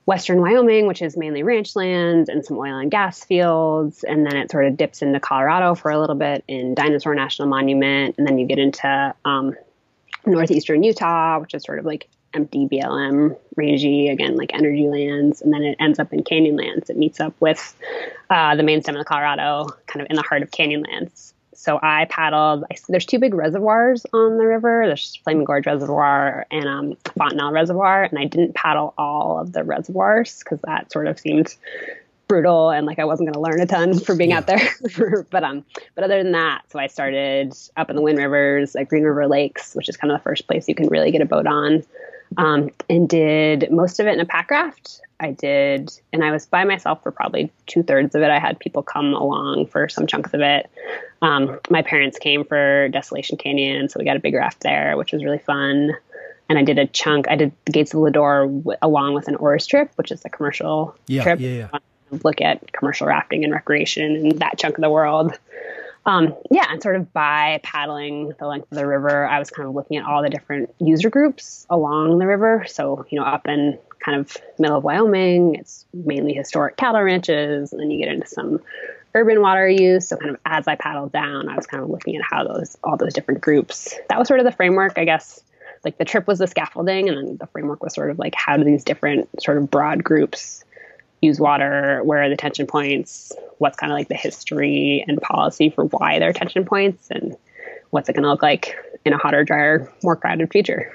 western 0.06 0.40
Wyoming, 0.40 0.86
which 0.86 1.02
is 1.02 1.16
mainly 1.16 1.42
ranch 1.42 1.76
lands 1.76 2.28
and 2.28 2.44
some 2.44 2.58
oil 2.58 2.78
and 2.78 2.90
gas 2.90 3.24
fields, 3.24 4.04
and 4.04 4.26
then 4.26 4.36
it 4.36 4.50
sort 4.50 4.66
of 4.66 4.76
dips 4.76 5.02
into 5.02 5.20
Colorado 5.20 5.74
for 5.74 5.90
a 5.90 6.00
little 6.00 6.16
bit 6.16 6.44
in 6.48 6.74
Dinosaur 6.74 7.14
National 7.14 7.48
Monument, 7.48 8.16
and 8.18 8.26
then 8.26 8.38
you 8.38 8.46
get 8.46 8.58
into 8.58 9.14
um, 9.24 9.56
northeastern 10.26 10.82
Utah, 10.82 11.38
which 11.38 11.54
is 11.54 11.62
sort 11.62 11.78
of 11.78 11.84
like 11.84 12.08
empty 12.32 12.68
BLM 12.68 13.36
rangy 13.56 14.08
again 14.08 14.36
like 14.36 14.54
energy 14.54 14.88
lands. 14.88 15.42
And 15.42 15.52
then 15.52 15.62
it 15.62 15.76
ends 15.80 15.98
up 15.98 16.12
in 16.12 16.22
canyonlands. 16.22 16.88
It 16.88 16.96
meets 16.96 17.18
up 17.20 17.34
with 17.40 17.74
uh, 18.28 18.54
the 18.54 18.62
main 18.62 18.82
stem 18.82 18.94
of 18.94 19.00
the 19.00 19.04
colorado 19.04 19.66
kind 19.86 20.02
of 20.02 20.06
in 20.10 20.16
the 20.16 20.22
heart 20.22 20.42
of 20.42 20.50
canyonlands 20.50 21.29
so 21.60 21.78
i 21.82 22.06
paddled 22.06 22.64
I, 22.70 22.76
there's 22.88 23.06
two 23.06 23.18
big 23.18 23.34
reservoirs 23.34 24.06
on 24.12 24.38
the 24.38 24.46
river 24.46 24.84
there's 24.86 25.16
flaming 25.24 25.44
gorge 25.44 25.66
reservoir 25.66 26.46
and 26.50 26.66
um, 26.66 26.96
fontenelle 27.16 27.52
reservoir 27.52 28.04
and 28.04 28.18
i 28.18 28.24
didn't 28.24 28.54
paddle 28.54 28.94
all 28.96 29.38
of 29.38 29.52
the 29.52 29.64
reservoirs 29.64 30.38
because 30.38 30.60
that 30.62 30.90
sort 30.90 31.06
of 31.06 31.18
seemed 31.18 31.54
brutal 32.30 32.70
and 32.70 32.86
like 32.86 33.00
I 33.00 33.04
wasn't 33.04 33.26
going 33.26 33.34
to 33.34 33.40
learn 33.40 33.60
a 33.60 33.66
ton 33.66 33.98
for 33.98 34.14
being 34.14 34.30
yeah. 34.30 34.38
out 34.38 34.46
there. 34.46 35.26
but 35.30 35.42
um, 35.42 35.64
but 35.96 36.04
other 36.04 36.22
than 36.22 36.30
that, 36.30 36.62
so 36.70 36.78
I 36.78 36.86
started 36.86 37.52
up 37.76 37.90
in 37.90 37.96
the 37.96 38.02
Wind 38.02 38.18
Rivers 38.18 38.76
at 38.76 38.88
Green 38.88 39.02
River 39.02 39.26
Lakes, 39.26 39.74
which 39.74 39.88
is 39.88 39.96
kind 39.96 40.12
of 40.12 40.20
the 40.20 40.22
first 40.22 40.46
place 40.46 40.68
you 40.68 40.76
can 40.76 40.86
really 40.88 41.10
get 41.10 41.22
a 41.22 41.26
boat 41.26 41.48
on 41.48 41.82
um, 42.36 42.70
and 42.88 43.08
did 43.08 43.70
most 43.70 44.00
of 44.00 44.06
it 44.06 44.14
in 44.14 44.20
a 44.20 44.26
pack 44.26 44.50
raft. 44.50 45.00
I 45.18 45.32
did, 45.32 45.92
and 46.12 46.24
I 46.24 46.30
was 46.30 46.46
by 46.46 46.64
myself 46.64 47.02
for 47.02 47.10
probably 47.10 47.52
two 47.66 47.82
thirds 47.82 48.14
of 48.14 48.22
it. 48.22 48.30
I 48.30 48.38
had 48.38 48.58
people 48.58 48.82
come 48.82 49.12
along 49.12 49.66
for 49.66 49.88
some 49.88 50.06
chunks 50.06 50.32
of 50.32 50.40
it. 50.40 50.70
Um, 51.20 51.60
my 51.68 51.82
parents 51.82 52.18
came 52.18 52.44
for 52.44 52.88
Desolation 52.88 53.36
Canyon, 53.36 53.88
so 53.88 53.98
we 53.98 54.06
got 54.06 54.16
a 54.16 54.20
big 54.20 54.34
raft 54.34 54.60
there, 54.60 54.96
which 54.96 55.12
was 55.12 55.22
really 55.22 55.38
fun. 55.38 55.92
And 56.48 56.58
I 56.58 56.62
did 56.62 56.78
a 56.78 56.86
chunk. 56.86 57.28
I 57.28 57.36
did 57.36 57.52
the 57.66 57.72
Gates 57.72 57.92
of 57.92 58.00
Lodore 58.00 58.46
w- 58.46 58.78
along 58.80 59.14
with 59.14 59.28
an 59.28 59.36
oars 59.36 59.66
trip, 59.66 59.90
which 59.96 60.10
is 60.10 60.24
a 60.24 60.30
commercial 60.30 60.96
yeah, 61.06 61.22
trip. 61.22 61.38
Yeah, 61.38 61.68
yeah. 61.72 61.78
Look 62.24 62.40
at 62.40 62.72
commercial 62.72 63.06
rafting 63.06 63.44
and 63.44 63.52
recreation 63.52 64.16
in 64.16 64.38
that 64.38 64.58
chunk 64.58 64.78
of 64.78 64.82
the 64.82 64.90
world. 64.90 65.38
Um, 66.06 66.34
yeah, 66.50 66.64
and 66.70 66.82
sort 66.82 66.96
of 66.96 67.12
by 67.12 67.60
paddling 67.62 68.32
the 68.38 68.46
length 68.46 68.72
of 68.72 68.78
the 68.78 68.86
river, 68.86 69.26
I 69.26 69.38
was 69.38 69.50
kind 69.50 69.68
of 69.68 69.74
looking 69.74 69.98
at 69.98 70.04
all 70.04 70.22
the 70.22 70.30
different 70.30 70.74
user 70.78 71.10
groups 71.10 71.66
along 71.68 72.18
the 72.18 72.26
river. 72.26 72.64
So, 72.68 73.04
you 73.10 73.18
know, 73.18 73.24
up 73.24 73.46
in 73.46 73.78
kind 74.00 74.18
of 74.18 74.34
middle 74.58 74.78
of 74.78 74.84
Wyoming, 74.84 75.56
it's 75.56 75.84
mainly 75.92 76.32
historic 76.32 76.76
cattle 76.76 77.02
ranches, 77.02 77.72
and 77.72 77.80
then 77.80 77.90
you 77.90 77.98
get 77.98 78.12
into 78.12 78.26
some 78.26 78.60
urban 79.14 79.42
water 79.42 79.68
use. 79.68 80.08
So, 80.08 80.16
kind 80.16 80.30
of 80.30 80.40
as 80.46 80.66
I 80.66 80.74
paddled 80.76 81.12
down, 81.12 81.48
I 81.48 81.56
was 81.56 81.66
kind 81.66 81.82
of 81.82 81.90
looking 81.90 82.16
at 82.16 82.22
how 82.22 82.44
those 82.44 82.78
all 82.82 82.96
those 82.96 83.12
different 83.12 83.42
groups. 83.42 83.94
That 84.08 84.18
was 84.18 84.26
sort 84.26 84.40
of 84.40 84.46
the 84.46 84.52
framework, 84.52 84.94
I 84.96 85.04
guess. 85.04 85.42
Like 85.84 85.96
the 85.96 86.04
trip 86.04 86.26
was 86.26 86.38
the 86.38 86.46
scaffolding, 86.46 87.08
and 87.08 87.16
then 87.16 87.36
the 87.36 87.46
framework 87.46 87.82
was 87.82 87.94
sort 87.94 88.10
of 88.10 88.18
like 88.18 88.34
how 88.34 88.56
do 88.56 88.64
these 88.64 88.84
different 88.84 89.28
sort 89.42 89.58
of 89.58 89.70
broad 89.70 90.02
groups 90.02 90.64
use 91.20 91.38
water? 91.38 92.00
Where 92.04 92.22
are 92.22 92.28
the 92.28 92.36
tension 92.36 92.66
points? 92.66 93.32
What's 93.58 93.76
kind 93.76 93.92
of 93.92 93.98
like 93.98 94.08
the 94.08 94.14
history 94.14 95.04
and 95.06 95.20
policy 95.20 95.70
for 95.70 95.84
why 95.84 96.18
there 96.18 96.30
are 96.30 96.32
tension 96.32 96.64
points? 96.64 97.08
And 97.10 97.36
what's 97.90 98.08
it 98.08 98.14
going 98.14 98.22
to 98.22 98.30
look 98.30 98.42
like 98.42 98.76
in 99.04 99.12
a 99.12 99.18
hotter, 99.18 99.44
drier, 99.44 99.92
more 100.02 100.16
crowded 100.16 100.50
future? 100.50 100.92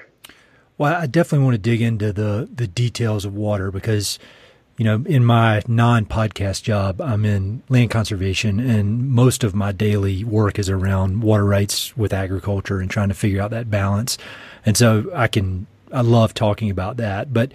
Well, 0.78 0.94
I 0.94 1.06
definitely 1.06 1.44
want 1.44 1.54
to 1.54 1.58
dig 1.58 1.80
into 1.80 2.12
the, 2.12 2.48
the 2.52 2.66
details 2.66 3.24
of 3.24 3.34
water 3.34 3.70
because 3.70 4.18
you 4.76 4.84
know, 4.84 5.02
in 5.06 5.24
my 5.24 5.62
non 5.66 6.04
podcast 6.04 6.62
job, 6.62 7.00
I'm 7.00 7.24
in 7.24 7.62
land 7.68 7.90
conservation, 7.90 8.60
and 8.60 9.08
most 9.10 9.42
of 9.42 9.54
my 9.54 9.72
daily 9.72 10.22
work 10.22 10.58
is 10.58 10.68
around 10.68 11.22
water 11.22 11.44
rights 11.44 11.96
with 11.96 12.12
agriculture 12.12 12.78
and 12.80 12.90
trying 12.90 13.08
to 13.08 13.14
figure 13.14 13.40
out 13.40 13.50
that 13.52 13.70
balance. 13.70 14.18
And 14.66 14.76
so 14.76 15.10
I 15.14 15.28
can, 15.28 15.66
I 15.92 16.02
love 16.02 16.34
talking 16.34 16.70
about 16.70 16.98
that. 16.98 17.32
But 17.32 17.52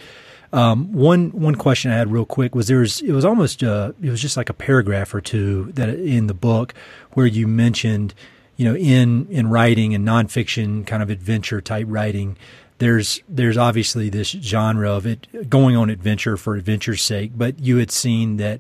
um, 0.54 0.92
one 0.92 1.30
one 1.32 1.56
question 1.56 1.92
I 1.92 1.98
had 1.98 2.12
real 2.12 2.26
quick 2.26 2.56
was 2.56 2.68
there's 2.68 3.02
it 3.02 3.12
was 3.12 3.26
almost 3.26 3.64
uh, 3.64 3.94
it 4.02 4.10
was 4.10 4.22
just 4.22 4.38
like 4.38 4.50
a 4.50 4.54
paragraph 4.54 5.14
or 5.14 5.22
two 5.22 5.72
that 5.74 5.90
in 5.90 6.28
the 6.28 6.34
book 6.34 6.74
where 7.12 7.26
you 7.26 7.48
mentioned 7.48 8.14
you 8.58 8.66
know 8.66 8.76
in 8.76 9.28
in 9.30 9.48
writing 9.48 9.96
and 9.96 10.08
nonfiction 10.08 10.86
kind 10.86 11.02
of 11.02 11.10
adventure 11.10 11.62
type 11.62 11.88
writing 11.90 12.38
there's 12.82 13.22
there's 13.30 13.58
obviously 13.58 14.10
this 14.10 14.30
genre 14.30 14.90
of 14.92 15.06
it 15.06 15.48
going 15.48 15.76
on 15.78 15.92
adventure 15.92 16.36
for 16.36 16.56
adventure's 16.56 17.04
sake, 17.04 17.32
but 17.36 17.60
you 17.60 17.78
had 17.78 17.92
seen 17.92 18.38
that 18.38 18.60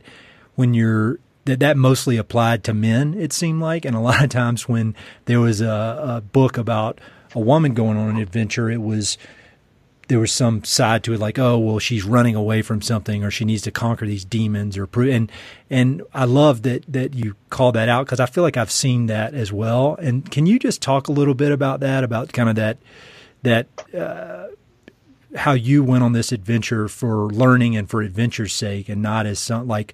when 0.53 0.75
you're 0.75 1.17
that 1.45 1.59
that 1.59 1.75
mostly 1.75 2.17
applied 2.17 2.63
to 2.65 2.73
men, 2.73 3.15
it 3.15 3.33
seemed 3.33 3.61
like, 3.61 3.83
and 3.83 3.95
a 3.95 3.99
lot 4.09 4.23
of 4.23 4.29
times 4.29 4.69
when 4.69 4.95
there 5.25 5.39
was 5.39 5.59
a, 5.59 5.99
a 6.17 6.21
book 6.21 6.59
about 6.59 7.01
a 7.33 7.39
woman 7.39 7.73
going 7.73 7.97
on 7.97 8.09
an 8.09 8.17
adventure, 8.17 8.69
it 8.69 8.81
was 8.81 9.17
there 10.11 10.19
was 10.19 10.31
some 10.31 10.63
side 10.63 11.03
to 11.03 11.13
it 11.13 11.19
like 11.19 11.39
oh 11.39 11.57
well 11.57 11.79
she's 11.79 12.03
running 12.03 12.35
away 12.35 12.61
from 12.61 12.81
something 12.81 13.23
or 13.23 13.31
she 13.31 13.45
needs 13.45 13.61
to 13.61 13.71
conquer 13.71 14.05
these 14.05 14.25
demons 14.25 14.77
or 14.77 14.85
prove 14.85 15.13
and 15.13 15.31
and 15.69 16.01
I 16.13 16.25
love 16.25 16.63
that 16.63 16.83
that 16.91 17.13
you 17.13 17.35
call 17.49 17.71
that 17.71 17.89
out 17.89 18.05
because 18.05 18.19
I 18.19 18.25
feel 18.25 18.43
like 18.43 18.57
I've 18.57 18.71
seen 18.71 19.05
that 19.07 19.33
as 19.33 19.51
well 19.51 19.95
and 20.01 20.29
can 20.29 20.45
you 20.45 20.59
just 20.59 20.81
talk 20.81 21.07
a 21.07 21.11
little 21.11 21.33
bit 21.33 21.51
about 21.51 21.79
that 21.79 22.03
about 22.03 22.33
kind 22.33 22.49
of 22.49 22.55
that 22.55 22.77
that 23.43 23.67
uh, 23.93 24.47
how 25.35 25.53
you 25.53 25.83
went 25.83 26.03
on 26.03 26.13
this 26.13 26.31
adventure 26.31 26.87
for 26.87 27.27
learning 27.29 27.75
and 27.75 27.89
for 27.89 28.01
adventure's 28.01 28.53
sake, 28.53 28.89
and 28.89 29.01
not 29.01 29.25
as 29.25 29.39
some 29.39 29.67
like 29.67 29.93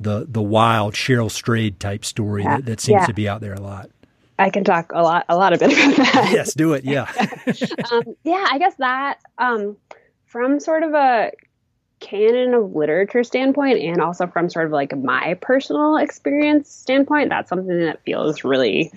the 0.00 0.26
the 0.28 0.42
wild 0.42 0.94
Cheryl 0.94 1.30
Strayed 1.30 1.78
type 1.80 2.04
story 2.04 2.42
yeah. 2.42 2.56
that, 2.56 2.66
that, 2.66 2.80
seems 2.80 3.02
yeah. 3.02 3.06
to 3.06 3.14
be 3.14 3.28
out 3.28 3.40
there 3.40 3.54
a 3.54 3.60
lot. 3.60 3.90
I 4.42 4.50
can 4.50 4.64
talk 4.64 4.92
a 4.94 5.02
lot 5.02 5.24
a 5.28 5.36
lot 5.36 5.52
a 5.52 5.58
bit 5.58 5.72
about 5.72 5.96
that. 5.96 6.30
yes, 6.32 6.54
do 6.54 6.72
it. 6.74 6.84
Yeah. 6.84 7.10
um, 7.92 8.02
yeah, 8.24 8.46
I 8.50 8.58
guess 8.58 8.74
that 8.76 9.18
um, 9.38 9.76
from 10.26 10.60
sort 10.60 10.82
of 10.82 10.94
a 10.94 11.32
canon 12.00 12.52
of 12.52 12.74
literature 12.74 13.22
standpoint 13.22 13.78
and 13.78 14.00
also 14.00 14.26
from 14.26 14.50
sort 14.50 14.66
of 14.66 14.72
like 14.72 14.96
my 14.98 15.34
personal 15.40 15.96
experience 15.96 16.70
standpoint, 16.70 17.28
that's 17.30 17.48
something 17.48 17.80
that 17.80 18.02
feels 18.02 18.42
really 18.42 18.92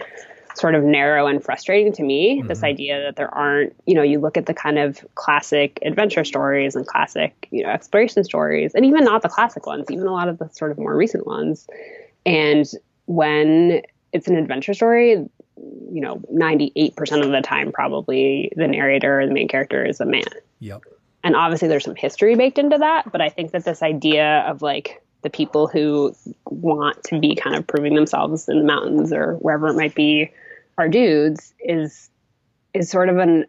sort 0.56 0.74
of 0.74 0.84
narrow 0.84 1.28
and 1.28 1.44
frustrating 1.44 1.94
to 1.94 2.04
me. 2.04 2.40
Mm-hmm. 2.40 2.48
This 2.48 2.64
idea 2.64 3.02
that 3.04 3.16
there 3.16 3.34
aren't, 3.34 3.76
you 3.86 3.94
know, 3.94 4.02
you 4.02 4.20
look 4.20 4.38
at 4.38 4.46
the 4.46 4.54
kind 4.54 4.80
of 4.80 5.06
classic 5.16 5.80
adventure 5.84 6.24
stories 6.24 6.76
and 6.76 6.88
classic, 6.88 7.48
you 7.52 7.64
know, 7.64 7.70
exploration 7.70 8.24
stories, 8.24 8.74
and 8.74 8.86
even 8.86 9.04
not 9.04 9.22
the 9.22 9.30
classic 9.30 9.66
ones, 9.68 9.86
even 9.92 10.08
a 10.08 10.14
lot 10.14 10.28
of 10.28 10.40
the 10.40 10.50
sort 10.50 10.72
of 10.72 10.78
more 10.78 10.96
recent 10.96 11.28
ones. 11.28 11.68
And 12.26 12.66
when 13.06 13.82
it's 14.14 14.28
an 14.28 14.36
adventure 14.36 14.74
story, 14.74 15.28
you 15.92 16.02
know, 16.02 16.22
98% 16.34 17.24
of 17.24 17.32
the 17.32 17.42
time, 17.42 17.72
probably 17.72 18.52
the 18.56 18.68
narrator 18.68 19.22
or 19.22 19.28
the 19.28 19.34
main 19.34 19.48
character 19.48 19.86
is 19.86 20.00
a 20.00 20.06
man. 20.06 20.24
Yep. 20.60 20.84
And 21.24 21.36
obviously 21.36 21.68
there's 21.68 21.86
some 21.86 21.96
history 21.96 22.36
baked 22.36 22.60
into 22.60 22.78
that, 22.78 23.12
but 23.12 23.22
I 23.22 23.30
think 23.30 23.52
that 23.52 23.66
this 23.66 23.82
idea 23.82 24.46
of 24.48 24.62
like, 24.62 25.02
the 25.26 25.30
people 25.32 25.66
who 25.66 26.16
want 26.46 27.04
to 27.06 27.20
be 27.20 27.34
kind 27.34 27.56
of 27.56 27.66
proving 27.66 27.96
themselves 27.96 28.48
in 28.48 28.60
the 28.60 28.64
mountains 28.64 29.12
or 29.12 29.34
wherever 29.38 29.70
it 29.70 29.74
might 29.76 29.96
be 29.96 30.32
are 30.78 30.88
dudes 30.88 31.52
is 31.60 32.12
is 32.76 32.92
sort 32.92 33.10
of 33.10 33.18
an 33.18 33.46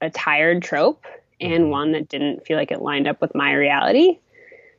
a 0.00 0.08
tired 0.08 0.62
trope 0.62 1.04
and 1.38 1.64
mm-hmm. 1.64 1.70
one 1.70 1.92
that 1.92 2.08
didn't 2.08 2.46
feel 2.46 2.56
like 2.56 2.70
it 2.70 2.80
lined 2.80 3.06
up 3.06 3.20
with 3.20 3.34
my 3.34 3.52
reality. 3.52 4.18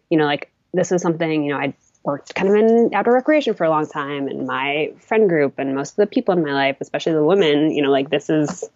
You 0.09 0.17
know, 0.17 0.25
like 0.25 0.51
this 0.73 0.91
is 0.91 1.03
something, 1.03 1.43
you 1.43 1.53
know, 1.53 1.59
I 1.59 1.75
worked 2.03 2.33
kind 2.33 2.49
of 2.49 2.55
in 2.55 2.93
outdoor 2.93 3.13
recreation 3.13 3.53
for 3.53 3.63
a 3.63 3.69
long 3.69 3.87
time 3.87 4.27
and 4.27 4.47
my 4.47 4.91
friend 4.99 5.29
group 5.29 5.59
and 5.59 5.75
most 5.75 5.91
of 5.91 5.95
the 5.97 6.07
people 6.07 6.35
in 6.35 6.43
my 6.43 6.53
life, 6.53 6.77
especially 6.81 7.13
the 7.13 7.23
women, 7.23 7.71
you 7.71 7.81
know, 7.81 7.91
like 7.91 8.09
this 8.09 8.29
is 8.29 8.67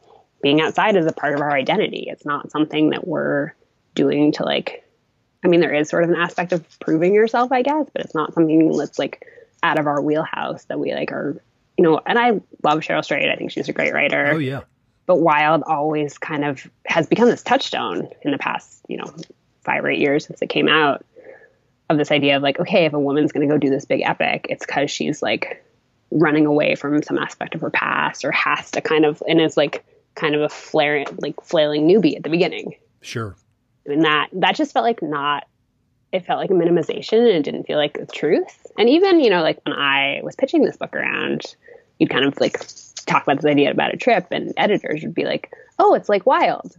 being 0.42 0.62
outside 0.62 0.96
is 0.96 1.06
a 1.06 1.12
part 1.12 1.34
of 1.34 1.42
our 1.42 1.52
identity. 1.52 2.06
It's 2.08 2.26
not 2.26 2.52
something 2.52 2.92
that 2.92 3.08
we're 3.08 3.54
doing 3.96 4.32
to 4.34 4.44
like 4.44 4.84
I 5.44 5.48
mean, 5.48 5.60
there 5.60 5.74
is 5.74 5.90
sort 5.90 6.04
of 6.04 6.10
an 6.10 6.16
aspect 6.16 6.54
of 6.54 6.66
proving 6.80 7.14
yourself, 7.14 7.52
I 7.52 7.62
guess, 7.62 7.88
but 7.94 8.04
it's 8.04 8.16
not 8.16 8.34
something 8.34 8.76
that's 8.78 8.98
like 8.98 9.28
out 9.62 9.78
of 9.78 9.86
our 9.86 10.02
wheelhouse 10.02 10.66
that 10.66 10.80
we 10.80 10.94
like 10.94 11.12
are 11.12 11.40
you 11.78 11.84
know, 11.84 12.00
and 12.06 12.18
I 12.18 12.32
love 12.64 12.80
Cheryl 12.80 13.04
Strayed. 13.04 13.30
I 13.30 13.36
think 13.36 13.52
she's 13.52 13.68
a 13.68 13.74
great 13.74 13.94
writer. 13.94 14.34
Oh 14.34 14.38
yeah. 14.38 14.62
But 15.08 15.18
Wild 15.18 15.64
always 15.64 16.18
kind 16.18 16.44
of 16.44 16.68
has 16.86 17.06
become 17.06 17.30
this 17.30 17.44
touchstone 17.44 18.10
in 18.22 18.32
the 18.32 18.38
past, 18.38 18.82
you 18.88 18.98
know, 18.98 19.14
five 19.64 19.84
or 19.84 19.90
eight 19.90 20.00
years 20.00 20.26
since 20.26 20.42
it 20.42 20.50
came 20.50 20.68
out 20.68 21.06
of 21.90 21.98
this 21.98 22.12
idea 22.12 22.38
of 22.38 22.44
like, 22.44 22.60
okay, 22.60 22.86
if 22.86 22.94
a 22.94 23.00
woman's 23.00 23.32
going 23.32 23.48
to 23.48 23.54
go 23.54 23.58
do 23.58 23.70
this 23.70 23.86
big 23.86 24.02
epic, 24.02 24.48
it's 24.50 24.66
because 24.66 24.90
she's 24.90 25.22
like 25.22 25.64
running 26.12 26.46
away 26.46 26.76
from 26.76 27.02
some 27.04 27.18
aspect 27.18 27.56
of 27.56 27.62
her 27.62 27.70
past 27.70 28.26
or 28.26 28.32
has 28.32 28.72
to 28.72 28.82
kind 28.82 29.06
of, 29.06 29.22
and 29.28 29.40
is 29.40 29.58
like 29.58 29.86
kind 30.16 30.36
of 30.36 30.42
a 30.42 30.50
flaring, 30.50 31.06
like 31.20 31.42
flailing 31.44 31.88
newbie 31.88 32.16
at 32.16 32.24
the 32.24 32.30
beginning. 32.30 32.76
Sure. 33.02 33.36
And 33.86 34.04
that, 34.06 34.30
that 34.34 34.56
just 34.56 34.74
felt 34.74 34.84
like 34.84 35.02
not 35.02 35.46
it 36.16 36.26
felt 36.26 36.40
like 36.40 36.50
a 36.50 36.54
minimization 36.54 37.20
and 37.20 37.28
it 37.28 37.44
didn't 37.44 37.66
feel 37.66 37.78
like 37.78 38.00
the 38.00 38.06
truth. 38.06 38.66
And 38.78 38.90
even, 38.90 39.20
you 39.20 39.30
know, 39.30 39.42
like 39.42 39.60
when 39.66 39.76
I 39.76 40.22
was 40.24 40.36
pitching 40.36 40.64
this 40.64 40.78
book 40.78 40.96
around, 40.96 41.44
you'd 42.00 42.10
kind 42.10 42.26
of 42.26 42.40
like 42.40 42.58
talk 43.06 43.24
about 43.24 43.38
this 43.38 43.46
idea 43.46 43.72
about 43.72 43.94
a 43.94 43.98
trip 43.98 44.28
and 44.32 44.54
editors 44.56 45.04
would 45.04 45.14
be 45.14 45.26
like, 45.26 45.52
oh, 45.78 45.94
it's 45.94 46.08
like 46.08 46.26
wild. 46.26 46.76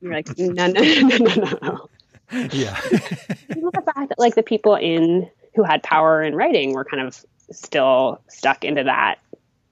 you're 0.00 0.12
like, 0.12 0.28
no, 0.38 0.66
no, 0.66 0.80
no, 0.82 1.08
no, 1.08 1.34
no, 1.34 1.58
no. 1.62 1.90
Yeah. 2.32 2.78
the 2.90 3.82
fact 3.84 4.08
that 4.08 4.18
like 4.18 4.34
the 4.34 4.42
people 4.42 4.74
in 4.74 5.30
who 5.54 5.62
had 5.62 5.82
power 5.82 6.22
in 6.22 6.34
writing 6.34 6.72
were 6.72 6.84
kind 6.84 7.06
of 7.06 7.24
still 7.50 8.20
stuck 8.28 8.64
into 8.64 8.84
that 8.84 9.16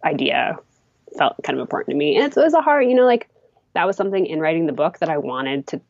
idea 0.05 0.57
felt 1.17 1.37
kind 1.43 1.59
of 1.59 1.63
important 1.63 1.91
to 1.91 1.97
me. 1.97 2.17
And 2.17 2.25
it 2.25 2.37
was 2.37 2.55
a 2.55 2.61
hard, 2.61 2.87
you 2.87 2.95
know, 2.95 3.05
like 3.05 3.29
that 3.75 3.87
was 3.87 3.97
something 3.97 4.27
in 4.27 4.41
writing 4.41 4.67
the 4.67 4.73
book 4.73 4.99
that 4.99 5.09
I 5.09 5.19
wanted 5.19 5.67
to 5.69 5.81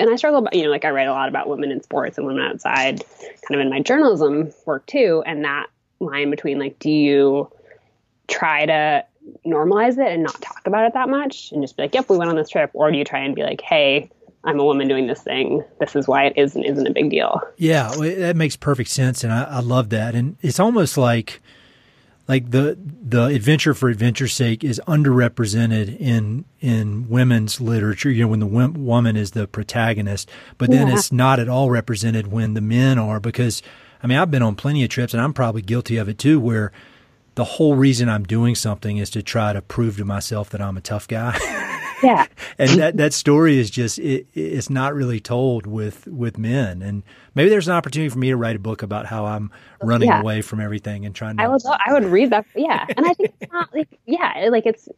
and 0.00 0.10
I 0.10 0.16
struggle 0.16 0.40
about, 0.40 0.54
you 0.54 0.64
know, 0.64 0.70
like 0.70 0.84
I 0.84 0.90
write 0.90 1.06
a 1.06 1.12
lot 1.12 1.28
about 1.28 1.48
women 1.48 1.70
in 1.70 1.82
sports 1.82 2.18
and 2.18 2.26
women 2.26 2.42
outside 2.42 3.04
kind 3.46 3.60
of 3.60 3.60
in 3.60 3.70
my 3.70 3.80
journalism 3.80 4.52
work 4.66 4.86
too. 4.86 5.22
And 5.24 5.44
that 5.44 5.66
line 6.00 6.30
between 6.30 6.58
like, 6.58 6.78
do 6.80 6.90
you 6.90 7.50
try 8.26 8.66
to 8.66 9.04
normalize 9.46 9.92
it 9.92 10.12
and 10.12 10.22
not 10.24 10.40
talk 10.42 10.66
about 10.66 10.86
it 10.86 10.94
that 10.94 11.08
much 11.08 11.52
and 11.52 11.62
just 11.62 11.76
be 11.76 11.84
like, 11.84 11.94
yep, 11.94 12.08
we 12.08 12.16
went 12.16 12.28
on 12.28 12.36
this 12.36 12.48
trip? 12.48 12.70
Or 12.74 12.90
do 12.90 12.98
you 12.98 13.04
try 13.04 13.20
and 13.20 13.34
be 13.36 13.44
like, 13.44 13.60
hey, 13.60 14.10
I'm 14.44 14.60
a 14.60 14.64
woman 14.64 14.88
doing 14.88 15.06
this 15.06 15.22
thing. 15.22 15.64
This 15.80 15.96
is 15.96 16.06
why 16.06 16.26
it 16.26 16.34
is 16.36 16.54
and 16.54 16.64
isn't 16.64 16.86
a 16.86 16.92
big 16.92 17.10
deal. 17.10 17.40
Yeah, 17.56 17.90
that 17.96 18.36
makes 18.36 18.56
perfect 18.56 18.90
sense. 18.90 19.24
And 19.24 19.32
I, 19.32 19.44
I 19.44 19.60
love 19.60 19.88
that. 19.90 20.14
And 20.14 20.36
it's 20.42 20.60
almost 20.60 20.98
like, 20.98 21.40
like 22.28 22.50
the 22.50 22.78
the 22.78 23.26
adventure 23.26 23.74
for 23.74 23.88
adventure's 23.88 24.32
sake 24.32 24.64
is 24.64 24.80
underrepresented 24.86 25.98
in 25.98 26.44
in 26.60 27.08
women's 27.08 27.60
literature. 27.60 28.10
You 28.10 28.24
know, 28.24 28.28
when 28.28 28.40
the 28.40 28.46
woman 28.46 29.16
is 29.16 29.32
the 29.32 29.46
protagonist, 29.46 30.30
but 30.56 30.70
then 30.70 30.88
yeah. 30.88 30.94
it's 30.94 31.12
not 31.12 31.38
at 31.38 31.48
all 31.48 31.70
represented 31.70 32.28
when 32.28 32.54
the 32.54 32.62
men 32.62 32.98
are. 32.98 33.20
Because 33.20 33.62
I 34.02 34.06
mean, 34.06 34.18
I've 34.18 34.30
been 34.30 34.42
on 34.42 34.56
plenty 34.56 34.82
of 34.84 34.90
trips, 34.90 35.12
and 35.12 35.22
I'm 35.22 35.34
probably 35.34 35.62
guilty 35.62 35.96
of 35.96 36.08
it 36.08 36.18
too, 36.18 36.40
where 36.40 36.72
the 37.34 37.44
whole 37.44 37.74
reason 37.74 38.08
I'm 38.08 38.24
doing 38.24 38.54
something 38.54 38.96
is 38.96 39.10
to 39.10 39.22
try 39.22 39.52
to 39.52 39.60
prove 39.60 39.96
to 39.98 40.04
myself 40.04 40.50
that 40.50 40.60
I'm 40.60 40.76
a 40.76 40.80
tough 40.80 41.08
guy. 41.08 41.38
Yeah. 42.04 42.26
and 42.58 42.70
that, 42.80 42.96
that 42.96 43.12
story 43.12 43.58
is 43.58 43.70
just, 43.70 43.98
it, 43.98 44.26
it's 44.34 44.70
not 44.70 44.94
really 44.94 45.20
told 45.20 45.66
with, 45.66 46.06
with 46.06 46.38
men. 46.38 46.82
And 46.82 47.02
maybe 47.34 47.50
there's 47.50 47.68
an 47.68 47.74
opportunity 47.74 48.08
for 48.08 48.18
me 48.18 48.28
to 48.28 48.36
write 48.36 48.56
a 48.56 48.60
book 48.60 48.82
about 48.82 49.06
how 49.06 49.26
I'm 49.26 49.50
running 49.82 50.08
yeah. 50.08 50.20
away 50.20 50.42
from 50.42 50.60
everything 50.60 51.06
and 51.06 51.14
trying 51.14 51.36
to. 51.36 51.42
I 51.42 51.48
would, 51.48 51.62
I 51.64 51.92
would 51.92 52.04
read 52.04 52.30
that. 52.30 52.46
Yeah. 52.54 52.86
And 52.96 53.06
I 53.06 53.14
think 53.14 53.34
it's 53.40 53.52
not 53.52 53.74
like, 53.74 53.88
yeah, 54.06 54.48
like 54.50 54.66
it's, 54.66 54.88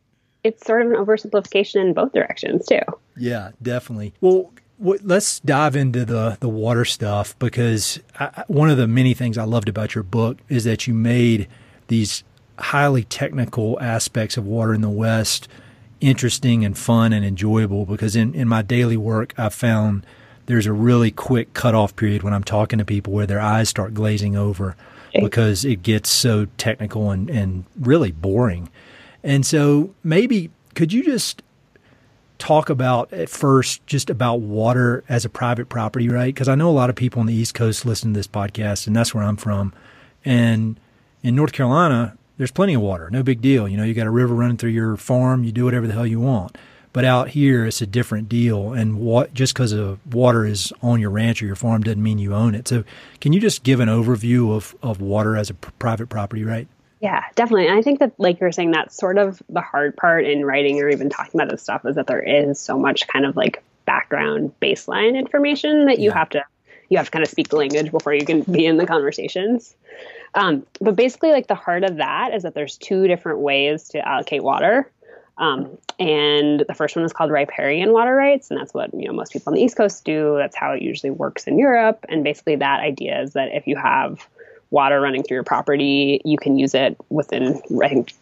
it's 0.45 0.65
sort 0.65 0.83
of 0.83 0.93
an 0.93 0.97
oversimplification 0.97 1.81
in 1.81 1.93
both 1.93 2.13
directions 2.13 2.67
too. 2.67 2.81
Yeah, 3.17 3.51
definitely. 3.63 4.15
Well, 4.21 4.53
let's 4.79 5.41
dive 5.41 5.75
into 5.75 6.05
the 6.05 6.37
the 6.41 6.49
water 6.49 6.85
stuff 6.85 7.39
because 7.39 8.01
I, 8.19 8.45
one 8.47 8.71
of 8.71 8.77
the 8.77 8.87
many 8.87 9.15
things 9.15 9.39
I 9.39 9.45
loved 9.45 9.69
about 9.69 9.95
your 9.95 10.05
book 10.05 10.39
is 10.49 10.65
that 10.65 10.87
you 10.87 10.95
made 10.95 11.49
these 11.89 12.25
highly 12.59 13.05
technical 13.05 13.81
aspects 13.81 14.37
of 14.37 14.47
water 14.47 14.75
in 14.75 14.81
the 14.81 14.91
West 14.91 15.49
interesting 16.01 16.65
and 16.65 16.77
fun 16.77 17.13
and 17.13 17.25
enjoyable 17.25 17.87
because 17.87 18.17
in, 18.17 18.35
in 18.35 18.49
my 18.49 18.63
daily 18.63 18.97
work, 18.97 19.35
I've 19.39 19.55
found 19.55 20.07
there's 20.47 20.67
a 20.67 20.73
really 20.73 21.11
quick 21.11 21.55
cutoff 21.55 21.97
period 21.97 22.23
when 22.23 22.33
I'm 22.33 22.45
talking 22.45 22.79
to 22.79 22.85
people 22.85 23.13
where 23.13 23.27
their 23.27 23.41
eyes 23.41 23.69
start 23.69 23.95
glazing 23.95 24.37
over 24.37 24.77
because 25.13 25.65
it 25.65 25.83
gets 25.83 26.11
so 26.11 26.47
technical 26.59 27.11
and, 27.11 27.31
and 27.31 27.65
really 27.79 28.13
boring. 28.13 28.69
And 29.23 29.45
so 29.45 29.95
maybe 30.05 30.51
could 30.75 30.93
you 30.93 31.03
just 31.03 31.43
talk 32.39 32.69
about 32.69 33.13
at 33.13 33.29
first 33.29 33.85
just 33.87 34.11
about 34.11 34.41
water 34.41 35.03
as 35.09 35.25
a 35.25 35.29
private 35.29 35.69
property, 35.69 36.09
right? 36.09 36.35
Because 36.35 36.49
I 36.49 36.55
know 36.55 36.69
a 36.69 36.73
lot 36.73 36.91
of 36.91 36.97
people 36.97 37.21
on 37.21 37.27
the 37.27 37.35
East 37.35 37.55
Coast 37.55 37.87
listen 37.87 38.13
to 38.13 38.19
this 38.19 38.27
podcast, 38.27 38.87
and 38.87 38.95
that's 38.95 39.15
where 39.15 39.25
I'm 39.25 39.37
from. 39.37 39.73
And 40.25 40.79
in 41.23 41.35
North 41.35 41.53
Carolina, 41.53 42.17
there's 42.39 42.51
plenty 42.51 42.75
of 42.75 42.83
water, 42.83 43.09
no 43.11 43.23
big 43.23 43.41
deal. 43.41 43.69
You 43.69 43.77
know, 43.77 43.85
you 43.85 43.95
got 43.95 44.07
a 44.07 44.11
river 44.11 44.35
running 44.35 44.57
through 44.57 44.71
your 44.71 44.97
farm, 44.97 45.45
you 45.45 45.53
do 45.53 45.65
whatever 45.65 45.87
the 45.87 45.93
hell 45.93 46.07
you 46.07 46.21
want. 46.21 46.57
But 46.93 47.05
out 47.05 47.29
here, 47.29 47.67
it's 47.67 47.83
a 47.83 47.87
different 47.87 48.29
deal. 48.29 48.73
And 48.73 48.99
what 48.99 49.35
just 49.35 49.53
because 49.53 49.73
of 49.73 49.99
water 50.15 50.47
is 50.47 50.73
on 50.81 50.99
your 50.99 51.11
ranch 51.11 51.43
or 51.43 51.47
your 51.47 51.55
farm 51.55 51.83
doesn't 51.83 52.03
mean 52.03 52.19
you 52.19 52.35
own 52.35 52.55
it. 52.55 52.67
So, 52.67 52.85
can 53.21 53.35
you 53.35 53.41
just 53.41 53.65
give 53.65 53.81
an 53.81 53.91
overview 53.91 54.57
of, 54.57 54.75
of 54.83 55.01
water 55.01 55.37
as 55.37 55.51
a 55.51 55.55
p- 55.55 55.69
private 55.79 56.09
property 56.09 56.43
right? 56.43 56.67
Yeah, 57.01 57.23
definitely. 57.35 57.67
And 57.67 57.79
I 57.79 57.83
think 57.83 57.99
that, 57.99 58.13
like 58.17 58.41
you're 58.41 58.51
saying, 58.51 58.71
that's 58.71 58.97
sort 58.97 59.19
of 59.19 59.43
the 59.51 59.61
hard 59.61 59.95
part 59.97 60.25
in 60.25 60.47
writing 60.47 60.81
or 60.81 60.89
even 60.89 61.11
talking 61.11 61.39
about 61.39 61.51
this 61.51 61.63
stuff 61.63 61.85
is 61.85 61.97
that 61.97 62.07
there 62.07 62.23
is 62.23 62.59
so 62.59 62.79
much 62.79 63.07
kind 63.09 63.27
of 63.27 63.37
like 63.37 63.63
background 63.85 64.53
baseline 64.61 65.17
information 65.17 65.85
that 65.87 65.99
you 65.99 66.11
yeah. 66.11 66.19
have 66.19 66.31
to 66.31 66.45
you 66.89 66.97
have 66.97 67.07
to 67.07 67.13
kind 67.13 67.23
of 67.23 67.31
speak 67.31 67.49
the 67.49 67.57
language 67.57 67.91
before 67.91 68.15
you 68.15 68.25
can 68.25 68.43
be 68.43 68.65
in 68.65 68.77
the 68.77 68.87
conversations. 68.87 69.75
Um, 70.37 70.67
but 70.81 70.95
basically, 70.95 71.33
like 71.33 71.49
the 71.49 71.55
heart 71.55 71.83
of 71.83 71.97
that 71.97 72.35
is 72.35 72.43
that 72.45 72.55
there's 72.55 72.77
two 72.77 73.09
different 73.09 73.41
ways 73.41 73.89
to 73.89 74.07
allocate 74.07 74.43
water. 74.43 74.91
Um, 75.39 75.77
and 75.99 76.65
the 76.67 76.75
first 76.75 76.95
one 76.95 77.05
is 77.05 77.13
called 77.13 77.31
riparian 77.31 77.93
water 77.93 78.15
rights, 78.15 78.51
and 78.51 78.61
that's 78.61 78.73
what 78.73 78.93
you 78.95 79.07
know 79.07 79.13
most 79.13 79.33
people 79.33 79.51
on 79.51 79.55
the 79.55 79.63
East 79.63 79.77
Coast 79.77 80.05
do. 80.05 80.37
That's 80.37 80.57
how 80.57 80.73
it 80.73 80.83
usually 80.83 81.11
works 81.11 81.47
in 81.47 81.59
Europe. 81.59 82.05
And 82.09 82.23
basically, 82.23 82.57
that 82.57 82.81
idea 82.81 83.23
is 83.23 83.33
that 83.33 83.49
if 83.53 83.67
you 83.67 83.77
have 83.77 84.27
water 84.71 85.01
running 85.01 85.23
through 85.23 85.37
your 85.37 85.45
property, 85.45 86.21
you 86.25 86.39
can 86.39 86.59
use 86.59 86.75
it 86.75 86.97
within. 87.09 87.61
I 87.83 87.89
think 87.89 88.13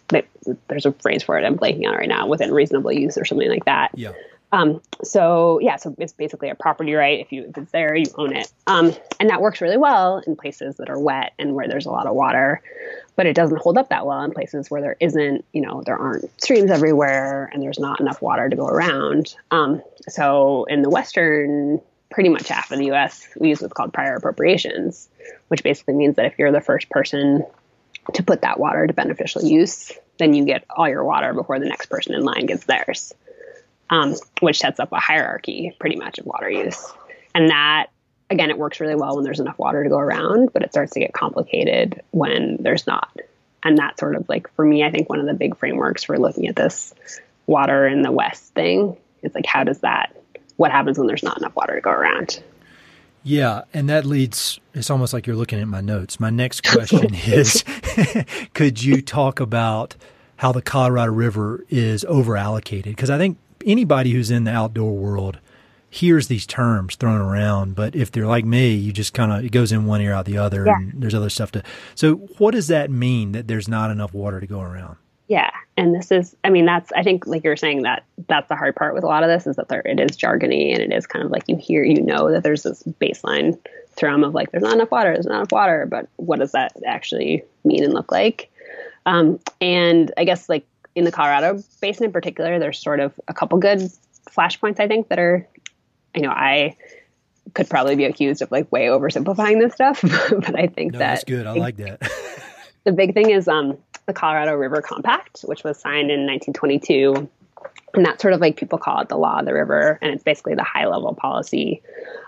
there's 0.68 0.86
a 0.86 0.92
phrase 0.92 1.22
for 1.22 1.38
it. 1.38 1.44
I'm 1.44 1.58
blanking 1.58 1.86
on 1.86 1.94
right 1.94 2.08
now. 2.08 2.26
Within 2.26 2.52
reasonable 2.52 2.92
use 2.92 3.18
or 3.18 3.24
something 3.24 3.48
like 3.48 3.64
that. 3.64 3.90
Yeah. 3.94 4.12
Um, 4.54 4.80
so 5.02 5.58
yeah, 5.60 5.76
so 5.76 5.96
it's 5.98 6.12
basically 6.12 6.48
a 6.48 6.54
property 6.54 6.94
right. 6.94 7.18
If 7.18 7.32
you 7.32 7.46
if 7.48 7.58
it's 7.58 7.72
there, 7.72 7.96
you 7.96 8.06
own 8.14 8.36
it, 8.36 8.50
um, 8.68 8.92
and 9.18 9.30
that 9.30 9.40
works 9.40 9.60
really 9.60 9.76
well 9.76 10.22
in 10.24 10.36
places 10.36 10.76
that 10.76 10.88
are 10.88 10.98
wet 10.98 11.32
and 11.40 11.54
where 11.54 11.66
there's 11.66 11.86
a 11.86 11.90
lot 11.90 12.06
of 12.06 12.14
water. 12.14 12.62
But 13.16 13.26
it 13.26 13.34
doesn't 13.34 13.58
hold 13.58 13.78
up 13.78 13.88
that 13.88 14.06
well 14.06 14.22
in 14.22 14.30
places 14.30 14.70
where 14.70 14.80
there 14.80 14.96
isn't, 15.00 15.44
you 15.52 15.60
know, 15.60 15.82
there 15.84 15.96
aren't 15.96 16.40
streams 16.40 16.70
everywhere 16.70 17.50
and 17.52 17.62
there's 17.62 17.80
not 17.80 18.00
enough 18.00 18.22
water 18.22 18.48
to 18.48 18.54
go 18.54 18.66
around. 18.66 19.34
Um, 19.50 19.82
so 20.08 20.64
in 20.64 20.82
the 20.82 20.90
western, 20.90 21.80
pretty 22.10 22.28
much 22.28 22.48
half 22.48 22.70
of 22.70 22.78
the 22.78 22.86
U.S., 22.86 23.26
we 23.36 23.48
use 23.48 23.60
what's 23.60 23.72
called 23.72 23.92
prior 23.92 24.16
appropriations, 24.16 25.08
which 25.48 25.64
basically 25.64 25.94
means 25.94 26.16
that 26.16 26.26
if 26.26 26.38
you're 26.38 26.52
the 26.52 26.60
first 26.60 26.90
person 26.90 27.44
to 28.14 28.22
put 28.22 28.42
that 28.42 28.58
water 28.58 28.86
to 28.86 28.92
beneficial 28.92 29.42
use, 29.42 29.92
then 30.18 30.34
you 30.34 30.44
get 30.44 30.64
all 30.70 30.88
your 30.88 31.04
water 31.04 31.34
before 31.34 31.58
the 31.58 31.66
next 31.66 31.86
person 31.86 32.14
in 32.14 32.22
line 32.22 32.46
gets 32.46 32.64
theirs 32.64 33.14
um, 33.90 34.14
which 34.40 34.58
sets 34.58 34.80
up 34.80 34.92
a 34.92 34.98
hierarchy 34.98 35.76
pretty 35.78 35.96
much 35.96 36.18
of 36.18 36.26
water 36.26 36.50
use. 36.50 36.92
And 37.34 37.50
that, 37.50 37.86
again, 38.30 38.50
it 38.50 38.58
works 38.58 38.80
really 38.80 38.94
well 38.94 39.16
when 39.16 39.24
there's 39.24 39.40
enough 39.40 39.58
water 39.58 39.82
to 39.82 39.90
go 39.90 39.98
around, 39.98 40.52
but 40.52 40.62
it 40.62 40.72
starts 40.72 40.92
to 40.92 41.00
get 41.00 41.12
complicated 41.12 42.02
when 42.12 42.58
there's 42.60 42.86
not. 42.86 43.10
And 43.62 43.78
that's 43.78 43.98
sort 43.98 44.14
of 44.14 44.28
like, 44.28 44.52
for 44.54 44.64
me, 44.64 44.84
I 44.84 44.90
think 44.90 45.08
one 45.08 45.20
of 45.20 45.26
the 45.26 45.34
big 45.34 45.56
frameworks 45.56 46.04
for 46.04 46.18
looking 46.18 46.48
at 46.48 46.56
this 46.56 46.94
water 47.46 47.86
in 47.86 48.02
the 48.02 48.12
West 48.12 48.54
thing 48.54 48.96
is 49.22 49.34
like, 49.34 49.46
how 49.46 49.64
does 49.64 49.80
that, 49.80 50.16
what 50.56 50.70
happens 50.70 50.98
when 50.98 51.06
there's 51.06 51.22
not 51.22 51.38
enough 51.38 51.56
water 51.56 51.74
to 51.74 51.80
go 51.80 51.90
around? 51.90 52.42
Yeah, 53.26 53.62
and 53.72 53.88
that 53.88 54.04
leads, 54.04 54.60
it's 54.74 54.90
almost 54.90 55.14
like 55.14 55.26
you're 55.26 55.34
looking 55.34 55.58
at 55.58 55.66
my 55.66 55.80
notes. 55.80 56.20
My 56.20 56.28
next 56.28 56.62
question 56.62 57.14
is 57.14 57.64
could 58.54 58.82
you 58.82 59.00
talk 59.00 59.40
about 59.40 59.96
how 60.36 60.52
the 60.52 60.60
Colorado 60.60 61.12
River 61.12 61.64
is 61.70 62.04
over 62.04 62.36
allocated? 62.36 62.94
Because 62.94 63.08
I 63.08 63.16
think 63.16 63.38
anybody 63.64 64.12
who's 64.12 64.30
in 64.30 64.44
the 64.44 64.52
outdoor 64.52 64.92
world 64.92 65.38
hears 65.94 66.26
these 66.26 66.44
terms 66.44 66.96
thrown 66.96 67.20
around, 67.20 67.76
but 67.76 67.94
if 67.94 68.10
they're 68.10 68.26
like 68.26 68.44
me, 68.44 68.74
you 68.74 68.92
just 68.92 69.14
kind 69.14 69.32
of 69.32 69.44
it 69.44 69.50
goes 69.50 69.70
in 69.70 69.86
one 69.86 70.00
ear 70.00 70.12
out 70.12 70.24
the 70.24 70.38
other, 70.38 70.66
yeah. 70.66 70.76
and 70.76 71.00
there's 71.00 71.14
other 71.14 71.30
stuff 71.30 71.52
to. 71.52 71.62
So, 71.94 72.16
what 72.38 72.52
does 72.52 72.66
that 72.68 72.90
mean 72.90 73.32
that 73.32 73.46
there's 73.46 73.68
not 73.68 73.90
enough 73.90 74.12
water 74.12 74.40
to 74.40 74.46
go 74.46 74.60
around? 74.60 74.96
Yeah, 75.28 75.50
and 75.76 75.94
this 75.94 76.10
is, 76.10 76.36
I 76.44 76.50
mean, 76.50 76.66
that's 76.66 76.92
I 76.92 77.02
think 77.02 77.26
like 77.26 77.44
you're 77.44 77.56
saying 77.56 77.82
that 77.82 78.04
that's 78.28 78.48
the 78.48 78.56
hard 78.56 78.76
part 78.76 78.94
with 78.94 79.04
a 79.04 79.06
lot 79.06 79.22
of 79.22 79.28
this 79.28 79.46
is 79.46 79.56
that 79.56 79.68
there 79.68 79.80
it 79.80 79.98
is 80.00 80.16
jargony 80.16 80.72
and 80.72 80.82
it 80.82 80.92
is 80.92 81.06
kind 81.06 81.24
of 81.24 81.30
like 81.30 81.44
you 81.46 81.56
hear, 81.56 81.82
you 81.82 82.02
know, 82.02 82.30
that 82.30 82.42
there's 82.42 82.64
this 82.64 82.82
baseline 83.00 83.58
thrum 83.96 84.24
of 84.24 84.34
like 84.34 84.50
there's 84.50 84.64
not 84.64 84.74
enough 84.74 84.90
water, 84.90 85.14
there's 85.14 85.26
not 85.26 85.36
enough 85.36 85.52
water, 85.52 85.86
but 85.88 86.08
what 86.16 86.40
does 86.40 86.52
that 86.52 86.72
actually 86.84 87.42
mean 87.64 87.84
and 87.84 87.94
look 87.94 88.12
like? 88.12 88.50
Um, 89.06 89.38
and 89.60 90.12
I 90.16 90.24
guess 90.24 90.48
like 90.48 90.66
in 90.94 91.04
the 91.04 91.12
Colorado 91.12 91.62
basin 91.80 92.04
in 92.04 92.12
particular, 92.12 92.58
there's 92.58 92.78
sort 92.78 93.00
of 93.00 93.18
a 93.28 93.34
couple 93.34 93.58
good 93.58 93.80
flashpoints 94.30 94.80
I 94.80 94.88
think 94.88 95.08
that 95.08 95.18
are, 95.18 95.46
you 96.14 96.22
know, 96.22 96.30
I 96.30 96.76
could 97.54 97.68
probably 97.68 97.96
be 97.96 98.04
accused 98.04 98.42
of 98.42 98.50
like 98.50 98.70
way 98.72 98.86
oversimplifying 98.86 99.60
this 99.60 99.74
stuff, 99.74 100.00
but 100.02 100.58
I 100.58 100.66
think 100.66 100.92
no, 100.92 100.98
that 100.98 101.10
that's 101.10 101.24
good. 101.24 101.46
I 101.46 101.52
like 101.52 101.76
that. 101.76 102.00
the 102.84 102.92
big 102.92 103.14
thing 103.14 103.30
is 103.30 103.48
um, 103.48 103.78
the 104.06 104.12
Colorado 104.12 104.54
River 104.54 104.82
Compact, 104.82 105.40
which 105.42 105.64
was 105.64 105.78
signed 105.78 106.10
in 106.10 106.26
1922. 106.26 107.28
And 107.94 108.04
that's 108.04 108.20
sort 108.20 108.34
of 108.34 108.40
like 108.40 108.56
people 108.56 108.78
call 108.78 109.00
it 109.00 109.08
the 109.08 109.16
law 109.16 109.38
of 109.38 109.46
the 109.46 109.54
river, 109.54 110.00
and 110.02 110.12
it's 110.12 110.24
basically 110.24 110.54
the 110.54 110.64
high 110.64 110.86
level 110.86 111.14
policy. 111.14 111.80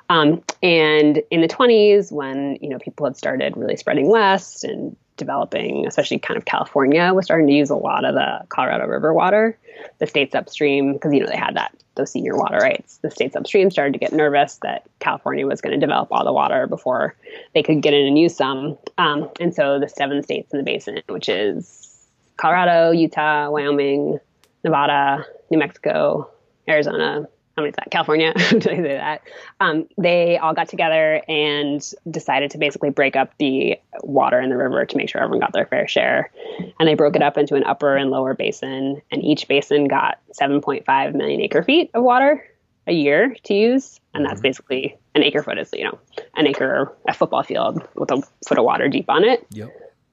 Um, 0.08 0.42
and 0.62 1.20
in 1.32 1.40
the 1.40 1.48
20s, 1.48 2.12
when 2.12 2.56
you 2.60 2.68
know 2.68 2.78
people 2.78 3.04
had 3.06 3.16
started 3.16 3.56
really 3.56 3.76
spreading 3.76 4.08
west 4.08 4.62
and 4.62 4.96
developing, 5.16 5.86
especially 5.86 6.18
kind 6.18 6.36
of 6.36 6.44
California, 6.44 7.12
was 7.12 7.24
starting 7.24 7.46
to 7.46 7.52
use 7.52 7.70
a 7.70 7.76
lot 7.76 8.04
of 8.04 8.14
the 8.14 8.44
Colorado 8.48 8.86
River 8.86 9.12
water. 9.12 9.58
The 9.98 10.06
states 10.06 10.34
upstream, 10.34 10.94
because 10.94 11.12
you 11.12 11.20
know 11.20 11.26
they 11.26 11.36
had 11.36 11.56
that 11.56 11.74
those 11.96 12.12
senior 12.12 12.36
water 12.36 12.58
rights. 12.58 12.98
The 12.98 13.10
states 13.10 13.34
upstream 13.34 13.70
started 13.70 13.94
to 13.94 13.98
get 13.98 14.12
nervous 14.12 14.58
that 14.62 14.84
California 15.00 15.46
was 15.46 15.60
going 15.60 15.78
to 15.78 15.84
develop 15.84 16.08
all 16.10 16.24
the 16.24 16.32
water 16.32 16.66
before 16.66 17.16
they 17.54 17.62
could 17.62 17.82
get 17.82 17.94
in 17.94 18.06
and 18.06 18.18
use 18.18 18.36
some. 18.36 18.78
Um, 18.98 19.30
and 19.40 19.54
so 19.54 19.80
the 19.80 19.88
seven 19.88 20.22
states 20.22 20.52
in 20.52 20.58
the 20.58 20.64
basin, 20.64 21.00
which 21.08 21.28
is 21.28 22.06
Colorado, 22.36 22.90
Utah, 22.90 23.50
Wyoming, 23.50 24.20
Nevada, 24.62 25.24
New 25.50 25.58
Mexico, 25.58 26.30
Arizona, 26.68 27.26
how 27.56 27.62
many 27.62 27.70
is 27.70 27.76
that? 27.76 27.90
California, 27.90 28.34
did 28.50 28.68
I 28.68 28.76
say 28.76 28.82
that? 28.82 29.22
Um, 29.60 29.88
they 29.96 30.36
all 30.36 30.52
got 30.52 30.68
together 30.68 31.22
and 31.26 31.82
decided 32.10 32.50
to 32.50 32.58
basically 32.58 32.90
break 32.90 33.16
up 33.16 33.32
the 33.38 33.80
water 34.02 34.40
in 34.40 34.50
the 34.50 34.56
river 34.56 34.84
to 34.84 34.96
make 34.96 35.08
sure 35.08 35.22
everyone 35.22 35.40
got 35.40 35.52
their 35.52 35.66
fair 35.66 35.88
share. 35.88 36.30
And 36.78 36.86
they 36.86 36.94
broke 36.94 37.16
it 37.16 37.22
up 37.22 37.38
into 37.38 37.54
an 37.54 37.64
upper 37.64 37.96
and 37.96 38.10
lower 38.10 38.34
basin, 38.34 39.00
and 39.10 39.24
each 39.24 39.48
basin 39.48 39.88
got 39.88 40.18
7.5 40.38 41.14
million 41.14 41.40
acre 41.40 41.62
feet 41.62 41.90
of 41.94 42.02
water 42.04 42.44
a 42.86 42.92
year 42.92 43.34
to 43.44 43.54
use. 43.54 44.00
And 44.12 44.24
that's 44.24 44.34
mm-hmm. 44.34 44.42
basically 44.42 44.98
an 45.14 45.22
acre 45.22 45.42
foot 45.42 45.58
is, 45.58 45.70
you 45.72 45.84
know, 45.84 45.98
an 46.34 46.46
acre, 46.46 46.92
a 47.08 47.14
football 47.14 47.42
field 47.42 47.86
with 47.94 48.10
a 48.10 48.22
foot 48.46 48.58
of 48.58 48.64
water 48.64 48.88
deep 48.88 49.08
on 49.08 49.24
it. 49.24 49.46
Yep. 49.50 49.70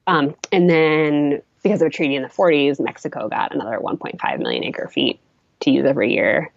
Um, 0.07 0.35
and 0.51 0.69
then 0.69 1.41
because 1.61 1.81
of 1.81 1.87
a 1.87 1.91
treaty 1.91 2.15
in 2.15 2.23
the 2.23 2.29
40s, 2.29 2.79
Mexico 2.79 3.27
got 3.27 3.53
another 3.53 3.79
1.5 3.79 4.39
million 4.39 4.63
acre 4.63 4.87
feet 4.87 5.19
to 5.61 5.71
use 5.71 5.85
every 5.85 6.13
year. 6.13 6.51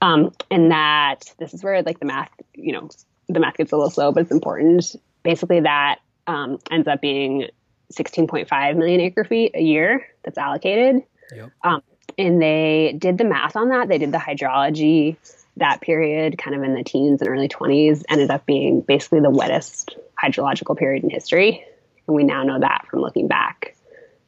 Um, 0.00 0.32
and 0.50 0.70
that 0.72 1.32
this 1.38 1.54
is 1.54 1.62
where 1.62 1.82
like 1.82 1.98
the 1.98 2.06
math, 2.06 2.30
you 2.54 2.72
know, 2.72 2.88
the 3.28 3.40
math 3.40 3.56
gets 3.56 3.72
a 3.72 3.76
little 3.76 3.90
slow, 3.90 4.12
but 4.12 4.22
it's 4.22 4.30
important. 4.30 4.94
Basically, 5.22 5.60
that 5.60 6.00
um, 6.26 6.58
ends 6.70 6.86
up 6.86 7.00
being 7.00 7.48
16.5 7.92 8.76
million 8.76 9.00
acre 9.00 9.24
feet 9.24 9.52
a 9.54 9.62
year 9.62 10.06
that's 10.22 10.38
allocated. 10.38 11.02
Yep. 11.34 11.50
Um, 11.62 11.82
and 12.18 12.40
they 12.40 12.94
did 12.98 13.18
the 13.18 13.24
math 13.24 13.56
on 13.56 13.70
that. 13.70 13.88
They 13.88 13.98
did 13.98 14.12
the 14.12 14.18
hydrology. 14.18 15.16
That 15.58 15.80
period, 15.80 16.36
kind 16.36 16.54
of 16.54 16.62
in 16.62 16.74
the 16.74 16.84
teens 16.84 17.22
and 17.22 17.30
early 17.30 17.48
20s, 17.48 18.04
ended 18.08 18.30
up 18.30 18.44
being 18.44 18.82
basically 18.82 19.20
the 19.20 19.30
wettest 19.30 19.96
hydrological 20.22 20.76
period 20.76 21.02
in 21.02 21.10
history. 21.10 21.64
And 22.06 22.14
we 22.14 22.24
now 22.24 22.42
know 22.42 22.60
that 22.60 22.86
from 22.90 23.00
looking 23.00 23.26
back 23.26 23.75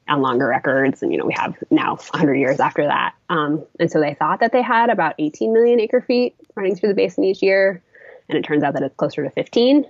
on 0.08 0.22
longer 0.22 0.46
records. 0.46 1.02
And, 1.02 1.12
you 1.12 1.18
know, 1.18 1.26
we 1.26 1.34
have 1.34 1.56
now 1.70 1.96
100 1.96 2.34
years 2.34 2.60
after 2.60 2.84
that. 2.84 3.14
Um, 3.28 3.64
and 3.78 3.90
so 3.90 4.00
they 4.00 4.14
thought 4.14 4.40
that 4.40 4.52
they 4.52 4.62
had 4.62 4.90
about 4.90 5.14
18 5.18 5.52
million 5.52 5.80
acre 5.80 6.00
feet 6.00 6.34
running 6.54 6.76
through 6.76 6.90
the 6.90 6.94
basin 6.94 7.24
each 7.24 7.42
year. 7.42 7.82
And 8.28 8.38
it 8.38 8.42
turns 8.42 8.62
out 8.62 8.74
that 8.74 8.82
it's 8.82 8.94
closer 8.96 9.24
to 9.24 9.30
15. 9.30 9.86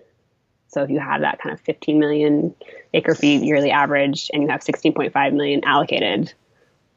So 0.69 0.83
if 0.83 0.91
you 0.91 1.01
have 1.01 1.23
that 1.23 1.41
kind 1.41 1.53
of 1.53 1.61
15 1.63 1.99
million 1.99 2.55
acre 2.93 3.15
feet 3.15 3.43
yearly 3.43 3.71
average 3.71 4.31
and 4.33 4.43
you 4.43 4.49
have 4.49 4.61
16.5 4.61 5.33
million 5.33 5.65
allocated, 5.65 6.33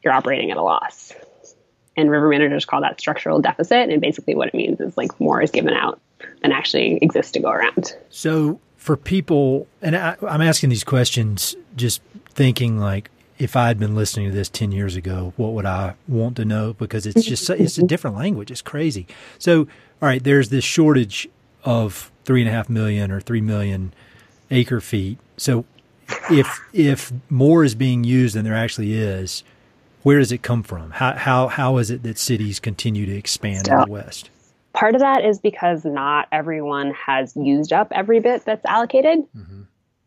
you're 0.03 0.13
operating 0.13 0.51
at 0.51 0.57
a 0.57 0.61
loss. 0.61 1.13
And 1.95 2.09
river 2.09 2.29
managers 2.29 2.65
call 2.65 2.81
that 2.81 2.99
structural 2.99 3.39
deficit. 3.41 3.89
And 3.89 4.01
basically 4.01 4.35
what 4.35 4.49
it 4.49 4.53
means 4.53 4.79
is 4.79 4.97
like 4.97 5.19
more 5.19 5.41
is 5.41 5.51
given 5.51 5.73
out 5.73 6.01
than 6.41 6.51
actually 6.51 6.97
exists 6.97 7.31
to 7.33 7.39
go 7.39 7.49
around. 7.49 7.95
So 8.09 8.59
for 8.75 8.97
people, 8.97 9.67
and 9.81 9.95
I, 9.95 10.15
am 10.27 10.41
asking 10.41 10.69
these 10.69 10.83
questions 10.83 11.55
just 11.75 12.01
thinking 12.33 12.79
like, 12.79 13.09
if 13.37 13.55
I 13.55 13.67
had 13.67 13.79
been 13.79 13.95
listening 13.95 14.29
to 14.29 14.35
this 14.35 14.49
10 14.49 14.71
years 14.71 14.95
ago, 14.95 15.33
what 15.35 15.53
would 15.53 15.65
I 15.65 15.95
want 16.07 16.35
to 16.35 16.45
know? 16.45 16.73
Because 16.73 17.07
it's 17.07 17.25
just, 17.25 17.49
it's 17.49 17.77
a 17.77 17.85
different 17.85 18.15
language. 18.15 18.51
It's 18.51 18.61
crazy. 18.61 19.07
So, 19.39 19.61
all 19.61 19.67
right, 20.07 20.23
there's 20.23 20.49
this 20.49 20.63
shortage 20.63 21.27
of 21.63 22.11
three 22.23 22.41
and 22.41 22.49
a 22.49 22.51
half 22.51 22.69
million 22.69 23.11
or 23.11 23.19
three 23.19 23.41
million 23.41 23.93
acre 24.51 24.79
feet. 24.79 25.17
So 25.37 25.65
if, 26.29 26.59
if 26.71 27.11
more 27.29 27.63
is 27.63 27.73
being 27.73 28.03
used 28.03 28.35
than 28.35 28.45
there 28.45 28.53
actually 28.53 28.93
is, 28.93 29.43
where 30.03 30.19
does 30.19 30.31
it 30.31 30.43
come 30.43 30.61
from? 30.61 30.91
How, 30.91 31.13
how, 31.13 31.47
how 31.47 31.77
is 31.77 31.89
it 31.89 32.03
that 32.03 32.17
cities 32.19 32.59
continue 32.59 33.05
to 33.07 33.15
expand 33.15 33.67
in 33.67 33.79
the 33.79 33.85
West? 33.87 34.29
Part 34.73 34.95
of 34.95 35.01
that 35.01 35.25
is 35.25 35.39
because 35.39 35.83
not 35.83 36.27
everyone 36.31 36.91
has 36.91 37.35
used 37.35 37.73
up 37.73 37.91
every 37.91 38.19
bit 38.19 38.45
that's 38.45 38.65
allocated. 38.65 39.19
Mm-hmm. 39.35 39.61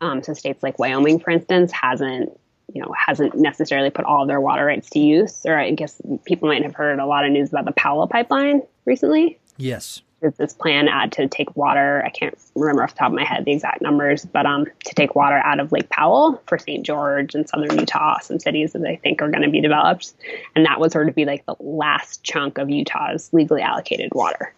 Um, 0.05 0.23
so 0.23 0.35
states 0.35 0.63
like 0.63 0.79
Wyoming, 0.79 1.19
for 1.19 1.31
instance, 1.31 1.73
hasn't 1.73 2.39
you 2.73 2.83
know, 2.83 2.93
hasn't 2.97 3.35
necessarily 3.37 3.91
put 3.91 4.05
all 4.05 4.23
of 4.23 4.29
their 4.29 4.41
water 4.41 4.65
rights 4.65 4.91
to 4.91 4.99
use. 4.99 5.43
Or 5.45 5.59
I 5.59 5.71
guess 5.71 6.01
people 6.25 6.49
might 6.49 6.63
have 6.63 6.75
heard 6.75 6.99
a 6.99 7.07
lot 7.07 7.25
of 7.25 7.33
news 7.33 7.51
about 7.51 7.67
the 7.67 7.73
Powell 7.73 8.07
pipeline 8.09 8.63
recently. 8.85 9.39
Yes. 9.57 10.03
There's 10.21 10.37
this 10.37 10.55
plan 10.55 10.89
uh, 10.89 11.07
to 11.09 11.29
take 11.29 11.55
water. 11.55 12.03
I 12.05 12.09
can't 12.09 12.37
remember 12.55 12.83
off 12.83 12.95
the 12.95 12.99
top 12.99 13.09
of 13.09 13.15
my 13.15 13.25
head 13.25 13.45
the 13.45 13.53
exact 13.53 13.83
numbers, 13.83 14.25
but 14.25 14.47
um, 14.47 14.67
to 14.87 14.95
take 14.95 15.15
water 15.15 15.37
out 15.37 15.61
of 15.61 15.71
Lake 15.71 15.91
Powell 15.91 16.43
for 16.47 16.57
St. 16.57 16.85
George 16.85 17.35
and 17.35 17.47
southern 17.47 17.79
Utah, 17.79 18.19
some 18.21 18.41
cities 18.41 18.73
that 18.73 18.87
I 18.87 18.97
think 18.97 19.21
are 19.21 19.31
going 19.31 19.43
to 19.43 19.51
be 19.51 19.61
developed, 19.61 20.15
and 20.57 20.65
that 20.65 20.81
would 20.81 20.93
sort 20.93 21.09
of 21.09 21.15
be 21.15 21.27
like 21.27 21.45
the 21.45 21.57
last 21.61 22.25
chunk 22.25 22.57
of 22.57 22.71
Utah's 22.71 23.29
legally 23.35 23.61
allocated 23.61 24.13
water. 24.15 24.55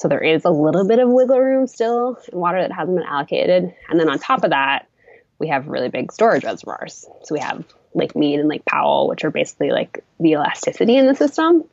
So 0.00 0.08
there 0.08 0.22
is 0.22 0.46
a 0.46 0.50
little 0.50 0.88
bit 0.88 0.98
of 0.98 1.10
wiggle 1.10 1.38
room 1.38 1.66
still 1.66 2.18
in 2.32 2.38
water 2.38 2.62
that 2.62 2.72
hasn't 2.72 2.96
been 2.96 3.06
allocated, 3.06 3.74
and 3.90 4.00
then 4.00 4.08
on 4.08 4.18
top 4.18 4.44
of 4.44 4.50
that, 4.50 4.88
we 5.38 5.48
have 5.48 5.68
really 5.68 5.90
big 5.90 6.10
storage 6.10 6.42
reservoirs. 6.42 7.04
So 7.24 7.34
we 7.34 7.40
have 7.40 7.66
Lake 7.92 8.16
Mead 8.16 8.40
and 8.40 8.48
Lake 8.48 8.64
Powell, 8.64 9.08
which 9.08 9.24
are 9.24 9.30
basically 9.30 9.72
like 9.72 10.02
the 10.18 10.30
elasticity 10.30 10.96
in 10.96 11.06
the 11.06 11.14
system 11.14 11.64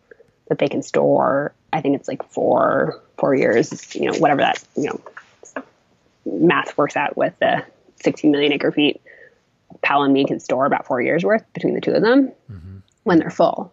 that 0.49 0.59
they 0.59 0.67
can 0.67 0.83
store. 0.83 1.53
I 1.71 1.79
think 1.79 1.95
it's 1.95 2.09
like 2.09 2.21
four 2.29 3.01
four 3.17 3.33
years, 3.33 3.95
you 3.95 4.11
know, 4.11 4.17
whatever 4.17 4.41
that 4.41 4.61
you 4.75 4.89
know 4.89 5.63
math 6.25 6.77
works 6.77 6.97
out 6.97 7.15
with 7.15 7.33
the 7.39 7.63
16 8.03 8.29
million 8.29 8.51
acre 8.51 8.73
feet. 8.73 9.01
Powell 9.81 10.03
and 10.03 10.13
Mead 10.13 10.27
can 10.27 10.41
store 10.41 10.65
about 10.65 10.85
four 10.85 11.01
years 11.01 11.23
worth 11.23 11.45
between 11.53 11.75
the 11.75 11.81
two 11.81 11.93
of 11.93 12.01
them 12.01 12.33
mm-hmm. 12.51 12.79
when 13.03 13.19
they're 13.19 13.29
full, 13.29 13.71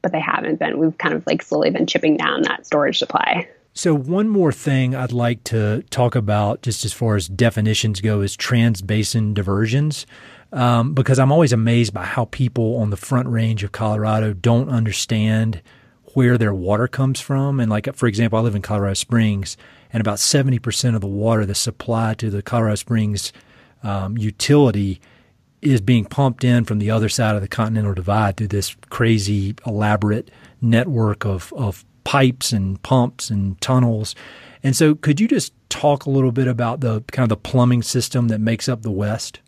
but 0.00 0.10
they 0.10 0.20
haven't 0.20 0.58
been. 0.58 0.78
We've 0.78 0.96
kind 0.96 1.12
of 1.12 1.26
like 1.26 1.42
slowly 1.42 1.68
been 1.68 1.86
chipping 1.86 2.16
down 2.16 2.40
that 2.42 2.64
storage 2.64 2.98
supply. 2.98 3.46
So, 3.72 3.94
one 3.94 4.28
more 4.28 4.52
thing 4.52 4.94
I'd 4.96 5.12
like 5.12 5.44
to 5.44 5.82
talk 5.90 6.16
about, 6.16 6.62
just 6.62 6.84
as 6.84 6.92
far 6.92 7.14
as 7.14 7.28
definitions 7.28 8.00
go, 8.00 8.20
is 8.20 8.36
transbasin 8.36 9.32
diversions. 9.32 10.06
Um, 10.52 10.94
because 10.94 11.20
I'm 11.20 11.30
always 11.30 11.52
amazed 11.52 11.94
by 11.94 12.04
how 12.04 12.24
people 12.24 12.78
on 12.78 12.90
the 12.90 12.96
front 12.96 13.28
range 13.28 13.62
of 13.62 13.70
Colorado 13.70 14.32
don't 14.32 14.68
understand 14.68 15.62
where 16.14 16.36
their 16.36 16.52
water 16.52 16.88
comes 16.88 17.20
from. 17.20 17.60
And, 17.60 17.70
like, 17.70 17.94
for 17.94 18.08
example, 18.08 18.40
I 18.40 18.42
live 18.42 18.56
in 18.56 18.62
Colorado 18.62 18.94
Springs, 18.94 19.56
and 19.92 20.00
about 20.00 20.18
70% 20.18 20.96
of 20.96 21.00
the 21.00 21.06
water 21.06 21.46
that's 21.46 21.60
supplied 21.60 22.18
to 22.18 22.30
the 22.30 22.42
Colorado 22.42 22.74
Springs 22.74 23.32
um, 23.84 24.18
utility 24.18 25.00
is 25.62 25.80
being 25.80 26.04
pumped 26.04 26.42
in 26.42 26.64
from 26.64 26.80
the 26.80 26.90
other 26.90 27.08
side 27.08 27.36
of 27.36 27.42
the 27.42 27.48
Continental 27.48 27.94
Divide 27.94 28.36
through 28.36 28.48
this 28.48 28.74
crazy, 28.88 29.54
elaborate 29.64 30.30
network 30.60 31.24
of, 31.24 31.52
of 31.52 31.84
pipes 32.10 32.52
and 32.52 32.82
pumps 32.82 33.30
and 33.30 33.60
tunnels. 33.60 34.16
And 34.64 34.74
so, 34.74 34.96
could 34.96 35.20
you 35.20 35.28
just 35.28 35.52
talk 35.68 36.06
a 36.06 36.10
little 36.10 36.32
bit 36.32 36.48
about 36.48 36.80
the 36.80 37.02
kind 37.12 37.22
of 37.22 37.28
the 37.28 37.36
plumbing 37.36 37.82
system 37.82 38.26
that 38.28 38.40
makes 38.40 38.68
up 38.68 38.82
the 38.82 38.90
West? 38.90 39.38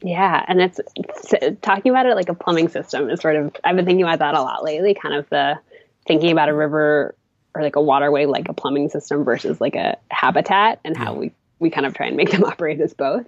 Yeah, 0.00 0.44
and 0.46 0.60
it's, 0.60 0.78
it's 0.94 1.60
talking 1.60 1.90
about 1.90 2.06
it 2.06 2.14
like 2.14 2.28
a 2.28 2.34
plumbing 2.34 2.68
system 2.68 3.10
is 3.10 3.20
sort 3.20 3.34
of 3.34 3.56
I've 3.64 3.74
been 3.74 3.84
thinking 3.84 4.04
about 4.04 4.20
that 4.20 4.36
a 4.36 4.42
lot 4.42 4.62
lately. 4.62 4.94
Kind 4.94 5.16
of 5.16 5.28
the 5.28 5.58
thinking 6.06 6.30
about 6.30 6.48
a 6.48 6.54
river 6.54 7.16
or 7.52 7.62
like 7.62 7.74
a 7.74 7.82
waterway 7.82 8.26
like 8.26 8.48
a 8.48 8.52
plumbing 8.52 8.90
system 8.90 9.24
versus 9.24 9.60
like 9.60 9.74
a 9.74 9.96
habitat, 10.08 10.78
and 10.84 10.96
how 10.96 11.14
we 11.14 11.32
we 11.58 11.68
kind 11.68 11.84
of 11.84 11.94
try 11.94 12.06
and 12.06 12.16
make 12.16 12.30
them 12.30 12.44
operate 12.44 12.80
as 12.80 12.94
both. 12.94 13.26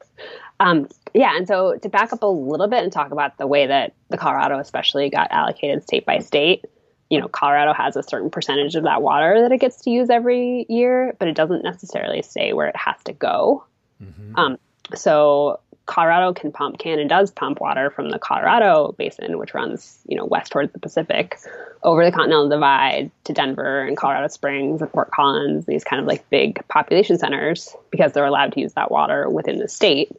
Um, 0.60 0.88
yeah, 1.12 1.36
and 1.36 1.48
so 1.48 1.76
to 1.76 1.88
back 1.88 2.12
up 2.12 2.22
a 2.22 2.26
little 2.26 2.68
bit 2.68 2.84
and 2.84 2.92
talk 2.92 3.10
about 3.10 3.36
the 3.36 3.48
way 3.48 3.66
that 3.66 3.94
the 4.10 4.16
Colorado 4.16 4.60
especially 4.60 5.10
got 5.10 5.32
allocated 5.32 5.82
state 5.82 6.06
by 6.06 6.20
state 6.20 6.64
you 7.10 7.20
know, 7.20 7.28
Colorado 7.28 7.72
has 7.72 7.96
a 7.96 8.02
certain 8.02 8.30
percentage 8.30 8.74
of 8.74 8.84
that 8.84 9.02
water 9.02 9.40
that 9.42 9.52
it 9.52 9.58
gets 9.58 9.82
to 9.82 9.90
use 9.90 10.10
every 10.10 10.66
year, 10.68 11.14
but 11.18 11.28
it 11.28 11.36
doesn't 11.36 11.62
necessarily 11.62 12.22
stay 12.22 12.52
where 12.52 12.66
it 12.66 12.76
has 12.76 12.96
to 13.04 13.12
go. 13.12 13.64
Mm-hmm. 14.02 14.36
Um, 14.36 14.58
so 14.94 15.60
Colorado 15.86 16.32
can 16.32 16.50
pump, 16.50 16.78
can 16.78 16.98
and 16.98 17.08
does 17.08 17.30
pump 17.30 17.60
water 17.60 17.90
from 17.90 18.10
the 18.10 18.18
Colorado 18.18 18.94
Basin, 18.98 19.38
which 19.38 19.54
runs, 19.54 19.98
you 20.06 20.16
know, 20.16 20.24
west 20.24 20.50
towards 20.50 20.72
the 20.72 20.80
Pacific, 20.80 21.38
over 21.84 22.04
the 22.04 22.10
Continental 22.10 22.48
Divide 22.48 23.12
to 23.24 23.32
Denver 23.32 23.82
and 23.82 23.96
Colorado 23.96 24.26
Springs 24.26 24.82
and 24.82 24.90
Fort 24.90 25.12
Collins, 25.12 25.64
these 25.66 25.84
kind 25.84 26.00
of 26.00 26.08
like 26.08 26.28
big 26.28 26.66
population 26.66 27.18
centers, 27.18 27.74
because 27.90 28.12
they're 28.12 28.24
allowed 28.24 28.52
to 28.54 28.60
use 28.60 28.72
that 28.72 28.90
water 28.90 29.30
within 29.30 29.58
the 29.58 29.68
state. 29.68 30.10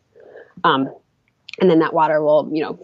Um, 0.64 0.90
and 1.60 1.70
then 1.70 1.80
that 1.80 1.94
water 1.94 2.22
will, 2.22 2.50
you 2.52 2.64
know, 2.64 2.80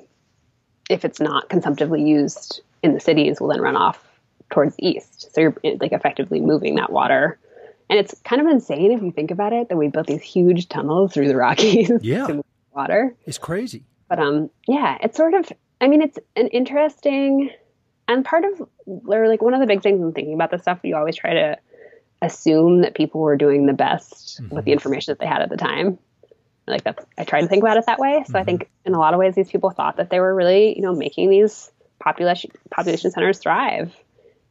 if 0.89 1.05
it's 1.05 1.21
not 1.21 1.47
consumptively 1.47 2.03
used 2.03 2.61
in 2.83 2.93
the 2.93 2.99
cities 2.99 3.39
will 3.39 3.47
then 3.47 3.61
run 3.61 3.75
off 3.75 4.03
towards 4.51 4.75
the 4.75 4.87
east. 4.87 5.33
So 5.33 5.41
you're 5.41 5.55
like 5.79 5.93
effectively 5.93 6.39
moving 6.39 6.75
that 6.75 6.91
water. 6.91 7.39
And 7.89 7.99
it's 7.99 8.15
kind 8.23 8.41
of 8.41 8.47
insane 8.47 8.91
if 8.91 9.01
you 9.01 9.11
think 9.11 9.31
about 9.31 9.53
it 9.53 9.69
that 9.69 9.77
we 9.77 9.87
built 9.87 10.07
these 10.07 10.21
huge 10.21 10.69
tunnels 10.69 11.13
through 11.13 11.27
the 11.27 11.35
Rockies 11.37 11.91
yeah. 12.01 12.27
to 12.27 12.33
move 12.35 12.45
water. 12.75 13.15
It's 13.25 13.37
crazy. 13.37 13.85
But 14.07 14.19
um 14.19 14.49
yeah, 14.67 14.97
it's 15.01 15.17
sort 15.17 15.33
of 15.33 15.51
I 15.81 15.87
mean 15.87 16.01
it's 16.01 16.19
an 16.35 16.47
interesting 16.47 17.49
and 18.07 18.23
part 18.23 18.43
of 18.45 18.67
or 18.85 19.27
like 19.27 19.41
one 19.41 19.53
of 19.53 19.59
the 19.59 19.67
big 19.67 19.81
things 19.81 20.01
in 20.01 20.11
thinking 20.11 20.33
about 20.33 20.51
this 20.51 20.61
stuff, 20.61 20.79
you 20.83 20.95
always 20.95 21.15
try 21.15 21.33
to 21.33 21.57
assume 22.21 22.81
that 22.81 22.95
people 22.95 23.21
were 23.21 23.35
doing 23.35 23.65
the 23.65 23.73
best 23.73 24.41
mm-hmm. 24.41 24.55
with 24.55 24.65
the 24.65 24.71
information 24.71 25.11
that 25.11 25.19
they 25.19 25.25
had 25.25 25.41
at 25.41 25.49
the 25.49 25.57
time. 25.57 25.97
Like 26.67 26.83
that's 26.83 27.05
I 27.17 27.23
try 27.25 27.41
to 27.41 27.47
think 27.47 27.63
about 27.63 27.77
it 27.77 27.85
that 27.87 27.99
way. 27.99 28.23
So 28.25 28.29
mm-hmm. 28.29 28.37
I 28.37 28.43
think 28.43 28.69
in 28.85 28.93
a 28.93 28.99
lot 28.99 29.13
of 29.13 29.19
ways 29.19 29.35
these 29.35 29.51
people 29.51 29.71
thought 29.71 29.97
that 29.97 30.09
they 30.09 30.19
were 30.19 30.33
really, 30.33 30.75
you 30.75 30.81
know, 30.81 30.93
making 30.93 31.29
these 31.29 31.71
population 32.03 32.51
population 32.69 33.09
centers 33.11 33.39
thrive 33.39 33.95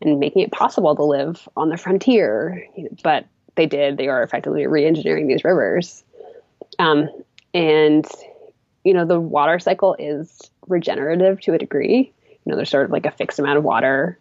and 0.01 0.19
making 0.19 0.43
it 0.43 0.51
possible 0.51 0.97
to 0.97 1.05
live 1.05 1.49
on 1.57 1.69
the 1.69 1.77
frontier. 1.77 2.67
But 3.03 3.27
they 3.55 3.67
did; 3.67 3.99
they 3.99 4.09
are 4.09 4.23
effectively 4.23 4.67
re-engineering 4.67 5.29
these 5.29 5.45
rivers, 5.45 6.03
um, 6.79 7.09
and 7.53 8.07
you 8.85 8.95
know 8.95 9.05
the 9.05 9.21
water 9.21 9.59
cycle 9.59 9.95
is 9.99 10.51
regenerative 10.67 11.41
to 11.43 11.53
a 11.53 11.59
degree. 11.59 12.13
You 12.29 12.51
know, 12.51 12.57
there's 12.57 12.71
sort 12.71 12.87
of 12.87 12.91
like 12.91 13.07
a 13.07 13.11
fixed 13.11 13.39
amount 13.39 13.59
of 13.59 13.65
water 13.65 14.19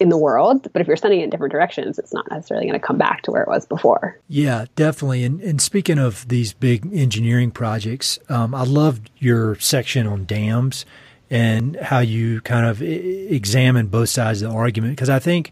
in 0.00 0.08
the 0.08 0.16
world, 0.16 0.66
but 0.72 0.82
if 0.82 0.88
you're 0.88 0.96
sending 0.96 1.20
it 1.20 1.24
in 1.24 1.30
different 1.30 1.52
directions, 1.52 1.96
it's 1.98 2.12
not 2.12 2.28
necessarily 2.28 2.66
going 2.66 2.80
to 2.80 2.84
come 2.84 2.98
back 2.98 3.22
to 3.22 3.30
where 3.30 3.42
it 3.42 3.48
was 3.48 3.66
before. 3.66 4.18
Yeah, 4.26 4.64
definitely. 4.74 5.22
And, 5.22 5.40
and 5.40 5.62
speaking 5.62 5.98
of 5.98 6.26
these 6.26 6.52
big 6.52 6.92
engineering 6.92 7.52
projects, 7.52 8.18
um, 8.28 8.52
I 8.52 8.64
loved 8.64 9.10
your 9.18 9.54
section 9.60 10.08
on 10.08 10.24
dams 10.24 10.84
and 11.32 11.76
how 11.76 12.00
you 12.00 12.42
kind 12.42 12.66
of 12.66 12.82
examine 12.82 13.86
both 13.86 14.10
sides 14.10 14.42
of 14.42 14.50
the 14.50 14.56
argument. 14.56 14.94
Because 14.94 15.08
I 15.08 15.18
think 15.18 15.50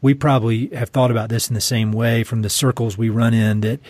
we 0.00 0.14
probably 0.14 0.68
have 0.68 0.90
thought 0.90 1.10
about 1.10 1.30
this 1.30 1.48
in 1.48 1.54
the 1.54 1.60
same 1.60 1.90
way 1.90 2.22
from 2.22 2.42
the 2.42 2.48
circles 2.48 2.96
we 2.96 3.08
run 3.08 3.34
in 3.34 3.60
that, 3.62 3.80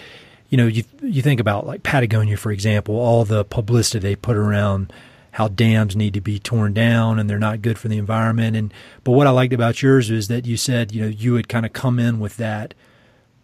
you 0.49 0.57
know, 0.57 0.66
you, 0.66 0.83
you 1.03 1.20
think 1.20 1.38
about 1.38 1.66
like 1.66 1.83
Patagonia, 1.83 2.38
for 2.38 2.53
example, 2.53 2.96
all 2.96 3.27
the 3.27 3.44
publicity 3.44 3.99
they 3.99 4.16
put 4.16 4.35
around 4.35 4.90
how 5.33 5.49
dams 5.49 5.94
need 5.94 6.14
to 6.14 6.22
be 6.22 6.38
torn 6.38 6.72
down 6.72 7.18
and 7.18 7.29
they're 7.29 7.38
not 7.38 7.61
good 7.61 7.79
for 7.79 7.88
the 7.88 7.99
environment. 7.99 8.57
And, 8.57 8.72
but 9.05 9.12
what 9.12 9.27
I 9.27 9.31
liked 9.31 9.53
about 9.53 9.83
yours 9.83 10.11
is 10.11 10.29
that 10.29 10.46
you 10.46 10.57
said, 10.57 10.92
you 10.92 11.03
know, 11.03 11.09
you 11.09 11.35
would 11.35 11.51
kind 11.51 11.66
of 11.66 11.75
come 11.75 11.99
in 11.99 12.18
with 12.18 12.38
that, 12.38 12.72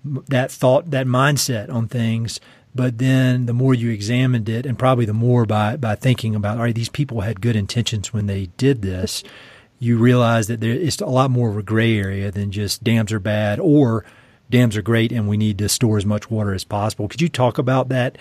that 0.02 0.50
thought, 0.50 0.90
that 0.92 1.07
mindset 1.07 1.70
on 1.70 1.88
things 1.88 2.40
but 2.74 2.98
then 2.98 3.46
the 3.46 3.52
more 3.52 3.74
you 3.74 3.90
examined 3.90 4.48
it, 4.48 4.64
and 4.64 4.78
probably 4.78 5.04
the 5.04 5.12
more 5.12 5.44
by, 5.44 5.76
by 5.76 5.94
thinking 5.94 6.35
about, 6.35 6.56
all 6.56 6.64
right, 6.64 6.74
these 6.74 6.88
people 6.88 7.20
had 7.20 7.40
good 7.40 7.56
intentions 7.56 8.12
when 8.12 8.26
they 8.26 8.46
did 8.56 8.82
this, 8.82 9.22
you 9.78 9.98
realize 9.98 10.46
that 10.46 10.61
there 10.61 10.72
is 10.72 11.00
a 11.00 11.06
lot 11.06 11.30
more 11.30 11.50
of 11.50 11.56
a 11.56 11.62
gray 11.62 11.98
area 11.98 12.30
than 12.30 12.52
just 12.52 12.85
dams 12.85 13.12
are 13.12 13.18
bad 13.18 13.58
or 13.58 14.04
dams 14.48 14.76
are 14.76 14.82
great 14.82 15.11
and 15.11 15.28
we 15.28 15.37
need 15.37 15.58
to 15.58 15.68
store 15.68 15.98
as 15.98 16.06
much 16.06 16.30
water 16.30 16.54
as 16.54 16.64
possible. 16.64 17.08
Could 17.08 17.20
you 17.20 17.28
talk 17.28 17.58
about 17.58 17.88
that 17.88 18.16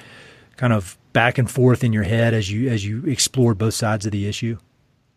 kind 0.58 0.74
of 0.74 0.98
back 1.14 1.38
and 1.38 1.50
forth 1.50 1.84
in 1.84 1.94
your 1.94 2.04
head 2.04 2.34
as 2.34 2.52
you 2.52 2.70
as 2.70 2.86
you 2.86 3.06
explore 3.06 3.54
both 3.54 3.76
sides 3.76 4.06
of 4.06 4.12
the 4.12 4.28
issue? 4.28 4.58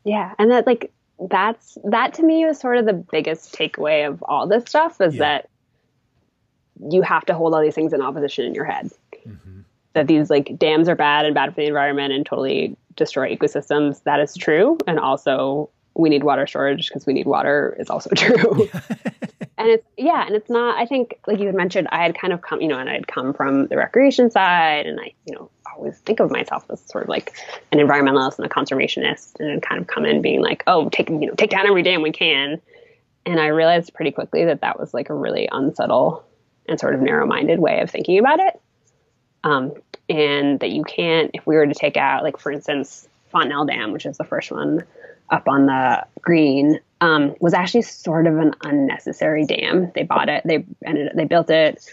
Yeah, 0.05 0.35
and 0.39 0.51
that 0.51 0.67
like 0.67 0.93
that's 1.31 1.79
that 1.85 2.15
to 2.15 2.23
me 2.23 2.45
was 2.45 2.59
sort 2.59 2.77
of 2.77 2.85
the 2.85 2.93
biggest 2.93 3.55
takeaway 3.55 4.07
of 4.07 4.23
all 4.23 4.47
this 4.47 4.65
stuff 4.67 5.01
is 5.01 5.15
yeah. 5.15 5.21
that 5.21 5.51
you 6.91 7.03
have 7.03 7.25
to 7.27 7.35
hold 7.35 7.55
all 7.55 7.63
these 7.63 7.75
things 7.75 7.93
in 7.93 8.03
opposition 8.03 8.45
in 8.45 8.55
your 8.55 8.65
head. 8.65 8.91
Mm-hmm. 9.27 9.61
That 9.95 10.09
these 10.09 10.29
like 10.29 10.59
dams 10.59 10.89
are 10.89 10.97
bad 10.97 11.25
and 11.25 11.35
bad 11.35 11.55
for 11.55 11.61
the 11.61 11.67
environment 11.67 12.13
and 12.13 12.27
totally 12.27 12.77
destroy 12.97 13.35
ecosystems. 13.35 14.03
That 14.05 14.21
is 14.21 14.35
true. 14.35 14.77
And 14.87 14.99
also, 14.99 15.71
we 15.95 16.09
need 16.09 16.25
water 16.25 16.47
storage 16.47 16.89
because 16.89 17.07
we 17.07 17.13
need 17.13 17.27
water 17.27 17.77
is 17.79 17.89
also 17.89 18.11
true. 18.15 18.69
and 19.59 19.69
it's 19.69 19.87
yeah, 19.97 20.27
and 20.27 20.35
it's 20.35 20.51
not. 20.51 20.79
I 20.79 20.87
think 20.87 21.19
like 21.27 21.39
you 21.39 21.47
had 21.47 21.55
mentioned, 21.55 21.89
I 21.91 22.03
had 22.03 22.19
kind 22.19 22.33
of 22.33 22.43
come, 22.43 22.61
you 22.61 22.69
know, 22.69 22.79
and 22.79 22.89
I 22.89 22.95
had 22.95 23.07
come 23.07 23.33
from 23.33 23.69
the 23.69 23.77
recreation 23.77 24.31
side, 24.31 24.87
and 24.87 24.99
I, 25.01 25.13
you 25.27 25.35
know, 25.35 25.51
always 25.75 25.99
think 25.99 26.21
of 26.21 26.31
myself 26.31 26.65
as 26.71 26.81
sort 26.81 27.05
of 27.05 27.11
like 27.11 27.37
an 27.73 27.79
environmentalist 27.79 28.39
and 28.39 28.47
a 28.47 28.49
conservationist, 28.49 29.39
and 29.39 29.63
kind 29.63 29.81
of 29.81 29.87
come 29.87 30.05
in 30.05 30.23
being 30.23 30.43
like, 30.43 30.65
oh, 30.67 30.89
take 30.89 31.09
you 31.09 31.27
know, 31.27 31.35
take 31.35 31.51
down 31.51 31.67
every 31.67 31.83
dam 31.83 32.03
we 32.03 32.13
can. 32.13 32.61
And 33.27 33.41
I 33.41 33.47
realized 33.47 33.95
pretty 33.95 34.11
quickly 34.11 34.45
that 34.45 34.61
that 34.61 34.79
was 34.79 34.93
like 34.93 35.09
a 35.09 35.15
really 35.15 35.49
unsubtle 35.51 36.25
and 36.69 36.79
sort 36.79 36.95
of 36.95 37.01
narrow-minded 37.01 37.59
way 37.59 37.81
of 37.81 37.91
thinking 37.91 38.19
about 38.19 38.41
it. 38.41 38.61
Um, 39.45 39.73
and 40.09 40.59
that 40.61 40.71
you 40.71 40.83
can't, 40.83 41.31
if 41.35 41.47
we 41.47 41.55
were 41.55 41.67
to 41.67 41.75
take 41.75 41.97
out, 41.97 42.25
like 42.25 42.39
for 42.39 42.51
instance, 42.51 43.07
Fontenelle 43.31 43.67
Dam, 43.67 43.93
which 43.93 44.07
is 44.07 44.17
the 44.17 44.25
first 44.25 44.51
one 44.51 44.85
up 45.31 45.49
on 45.49 45.67
the 45.67 46.07
green, 46.21 46.81
um, 47.01 47.35
was 47.41 47.55
actually 47.55 47.83
sort 47.83 48.27
of 48.27 48.37
an 48.39 48.55
unnecessary 48.63 49.45
dam. 49.45 49.93
They 49.95 50.03
bought 50.03 50.29
it, 50.29 50.43
they 50.45 50.65
ended, 50.85 51.13
they 51.15 51.25
built 51.25 51.51
it 51.51 51.87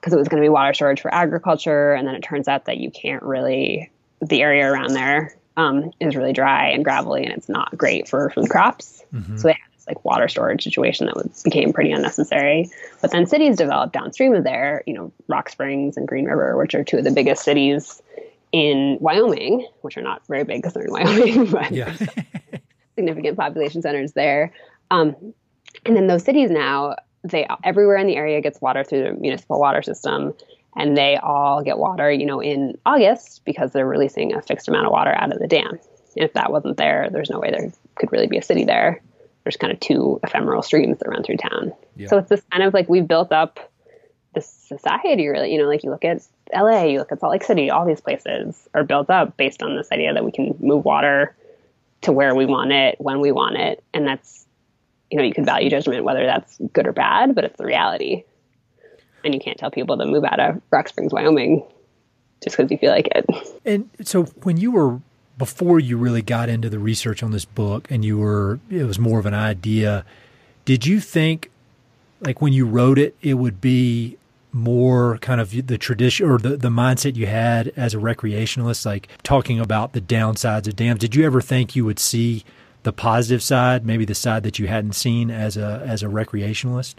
because 0.00 0.12
it 0.12 0.16
was 0.16 0.28
going 0.28 0.40
to 0.40 0.44
be 0.44 0.48
water 0.48 0.74
storage 0.74 1.00
for 1.00 1.12
agriculture, 1.12 1.92
and 1.92 2.06
then 2.06 2.14
it 2.14 2.22
turns 2.22 2.48
out 2.48 2.64
that 2.64 2.78
you 2.78 2.90
can't 2.90 3.22
really, 3.22 3.90
the 4.20 4.42
area 4.42 4.70
around 4.70 4.94
there 4.94 5.36
um, 5.56 5.92
is 6.00 6.16
really 6.16 6.32
dry 6.32 6.70
and 6.70 6.84
gravelly, 6.84 7.24
and 7.24 7.32
it's 7.32 7.48
not 7.48 7.76
great 7.76 8.08
for 8.08 8.30
food 8.30 8.48
crops. 8.48 9.04
Mm-hmm. 9.12 9.36
So 9.36 9.48
they 9.48 9.54
had 9.54 9.71
like 9.86 10.04
water 10.04 10.28
storage 10.28 10.64
situation 10.64 11.06
that 11.06 11.16
was, 11.16 11.42
became 11.42 11.72
pretty 11.72 11.92
unnecessary. 11.92 12.70
But 13.00 13.10
then 13.10 13.26
cities 13.26 13.56
developed 13.56 13.92
downstream 13.92 14.34
of 14.34 14.44
there. 14.44 14.82
You 14.86 14.94
know, 14.94 15.12
Rock 15.28 15.48
Springs 15.48 15.96
and 15.96 16.06
Green 16.06 16.24
River, 16.24 16.56
which 16.56 16.74
are 16.74 16.84
two 16.84 16.98
of 16.98 17.04
the 17.04 17.10
biggest 17.10 17.44
cities 17.44 18.02
in 18.52 18.98
Wyoming, 19.00 19.66
which 19.80 19.96
are 19.96 20.02
not 20.02 20.26
very 20.26 20.44
big 20.44 20.58
because 20.58 20.74
they're 20.74 20.84
in 20.84 20.90
Wyoming, 20.92 21.46
but 21.46 21.72
yeah. 21.72 21.94
significant 22.94 23.36
population 23.36 23.82
centers 23.82 24.12
there. 24.12 24.52
Um, 24.90 25.16
and 25.86 25.96
then 25.96 26.06
those 26.06 26.22
cities 26.22 26.50
now, 26.50 26.96
they 27.24 27.46
everywhere 27.64 27.96
in 27.96 28.06
the 28.06 28.16
area 28.16 28.40
gets 28.40 28.60
water 28.60 28.84
through 28.84 29.04
the 29.04 29.12
municipal 29.12 29.58
water 29.58 29.82
system, 29.82 30.34
and 30.76 30.96
they 30.96 31.16
all 31.16 31.62
get 31.62 31.78
water, 31.78 32.10
you 32.10 32.26
know, 32.26 32.40
in 32.40 32.76
August 32.84 33.42
because 33.44 33.72
they're 33.72 33.86
releasing 33.86 34.34
a 34.34 34.42
fixed 34.42 34.68
amount 34.68 34.86
of 34.86 34.92
water 34.92 35.14
out 35.16 35.32
of 35.32 35.38
the 35.38 35.46
dam. 35.46 35.78
And 36.16 36.24
if 36.24 36.34
that 36.34 36.52
wasn't 36.52 36.76
there, 36.76 37.08
there's 37.10 37.30
no 37.30 37.38
way 37.38 37.50
there 37.50 37.72
could 37.94 38.12
really 38.12 38.26
be 38.26 38.38
a 38.38 38.42
city 38.42 38.64
there. 38.64 39.00
There's 39.44 39.56
kind 39.56 39.72
of 39.72 39.80
two 39.80 40.20
ephemeral 40.22 40.62
streams 40.62 40.98
that 40.98 41.08
run 41.08 41.22
through 41.22 41.38
town. 41.38 41.72
Yeah. 41.96 42.08
So 42.08 42.18
it's 42.18 42.28
this 42.28 42.42
kind 42.50 42.62
of 42.62 42.74
like 42.74 42.88
we've 42.88 43.06
built 43.06 43.32
up 43.32 43.58
this 44.34 44.46
society, 44.46 45.28
really. 45.28 45.52
You 45.52 45.58
know, 45.58 45.68
like 45.68 45.82
you 45.82 45.90
look 45.90 46.04
at 46.04 46.22
LA, 46.54 46.84
you 46.84 46.98
look 46.98 47.12
at 47.12 47.20
Salt 47.20 47.32
Lake 47.32 47.44
City, 47.44 47.70
all 47.70 47.86
these 47.86 48.00
places 48.00 48.68
are 48.74 48.84
built 48.84 49.10
up 49.10 49.36
based 49.36 49.62
on 49.62 49.76
this 49.76 49.90
idea 49.92 50.14
that 50.14 50.24
we 50.24 50.32
can 50.32 50.54
move 50.60 50.84
water 50.84 51.34
to 52.02 52.12
where 52.12 52.34
we 52.34 52.46
want 52.46 52.72
it, 52.72 52.96
when 52.98 53.20
we 53.20 53.32
want 53.32 53.56
it. 53.56 53.82
And 53.92 54.06
that's, 54.06 54.46
you 55.10 55.18
know, 55.18 55.24
you 55.24 55.34
can 55.34 55.44
value 55.44 55.70
judgment 55.70 56.04
whether 56.04 56.24
that's 56.24 56.58
good 56.72 56.86
or 56.86 56.92
bad, 56.92 57.34
but 57.34 57.44
it's 57.44 57.58
the 57.58 57.66
reality 57.66 58.24
and 59.24 59.34
you 59.34 59.40
can't 59.40 59.58
tell 59.58 59.70
people 59.70 59.96
to 59.98 60.06
move 60.06 60.24
out 60.24 60.40
of 60.40 60.60
Rock 60.70 60.88
Springs, 60.88 61.12
Wyoming, 61.12 61.64
just 62.42 62.56
because 62.56 62.70
you 62.70 62.78
feel 62.78 62.90
like 62.90 63.08
it. 63.08 63.26
And 63.64 63.88
so, 64.02 64.24
when 64.42 64.56
you 64.56 64.72
were 64.72 65.00
before 65.38 65.80
you 65.80 65.96
really 65.96 66.22
got 66.22 66.48
into 66.48 66.68
the 66.68 66.78
research 66.78 67.22
on 67.22 67.30
this 67.30 67.44
book, 67.44 67.90
and 67.90 68.04
you 68.04 68.18
were 68.18 68.60
it 68.70 68.84
was 68.84 68.98
more 68.98 69.18
of 69.18 69.26
an 69.26 69.34
idea, 69.34 70.04
did 70.64 70.86
you 70.86 71.00
think, 71.00 71.50
like 72.20 72.40
when 72.40 72.52
you 72.52 72.66
wrote 72.66 72.98
it, 72.98 73.16
it 73.22 73.34
would 73.34 73.60
be 73.60 74.16
more 74.52 75.16
kind 75.18 75.40
of 75.40 75.66
the 75.66 75.78
tradition 75.78 76.28
or 76.28 76.38
the, 76.38 76.56
the 76.56 76.68
mindset 76.68 77.16
you 77.16 77.26
had 77.26 77.72
as 77.74 77.94
a 77.94 77.96
recreationalist, 77.96 78.84
like 78.84 79.08
talking 79.22 79.58
about 79.58 79.94
the 79.94 80.00
downsides 80.00 80.68
of 80.68 80.76
dams. 80.76 81.00
Did 81.00 81.14
you 81.14 81.24
ever 81.24 81.40
think 81.40 81.74
you 81.74 81.86
would 81.86 81.98
see 81.98 82.44
the 82.82 82.92
positive 82.92 83.42
side, 83.42 83.86
maybe 83.86 84.04
the 84.04 84.14
side 84.14 84.42
that 84.42 84.58
you 84.58 84.66
hadn't 84.66 84.92
seen 84.92 85.30
as 85.30 85.56
a 85.56 85.82
as 85.86 86.02
a 86.02 86.06
recreationalist? 86.06 86.96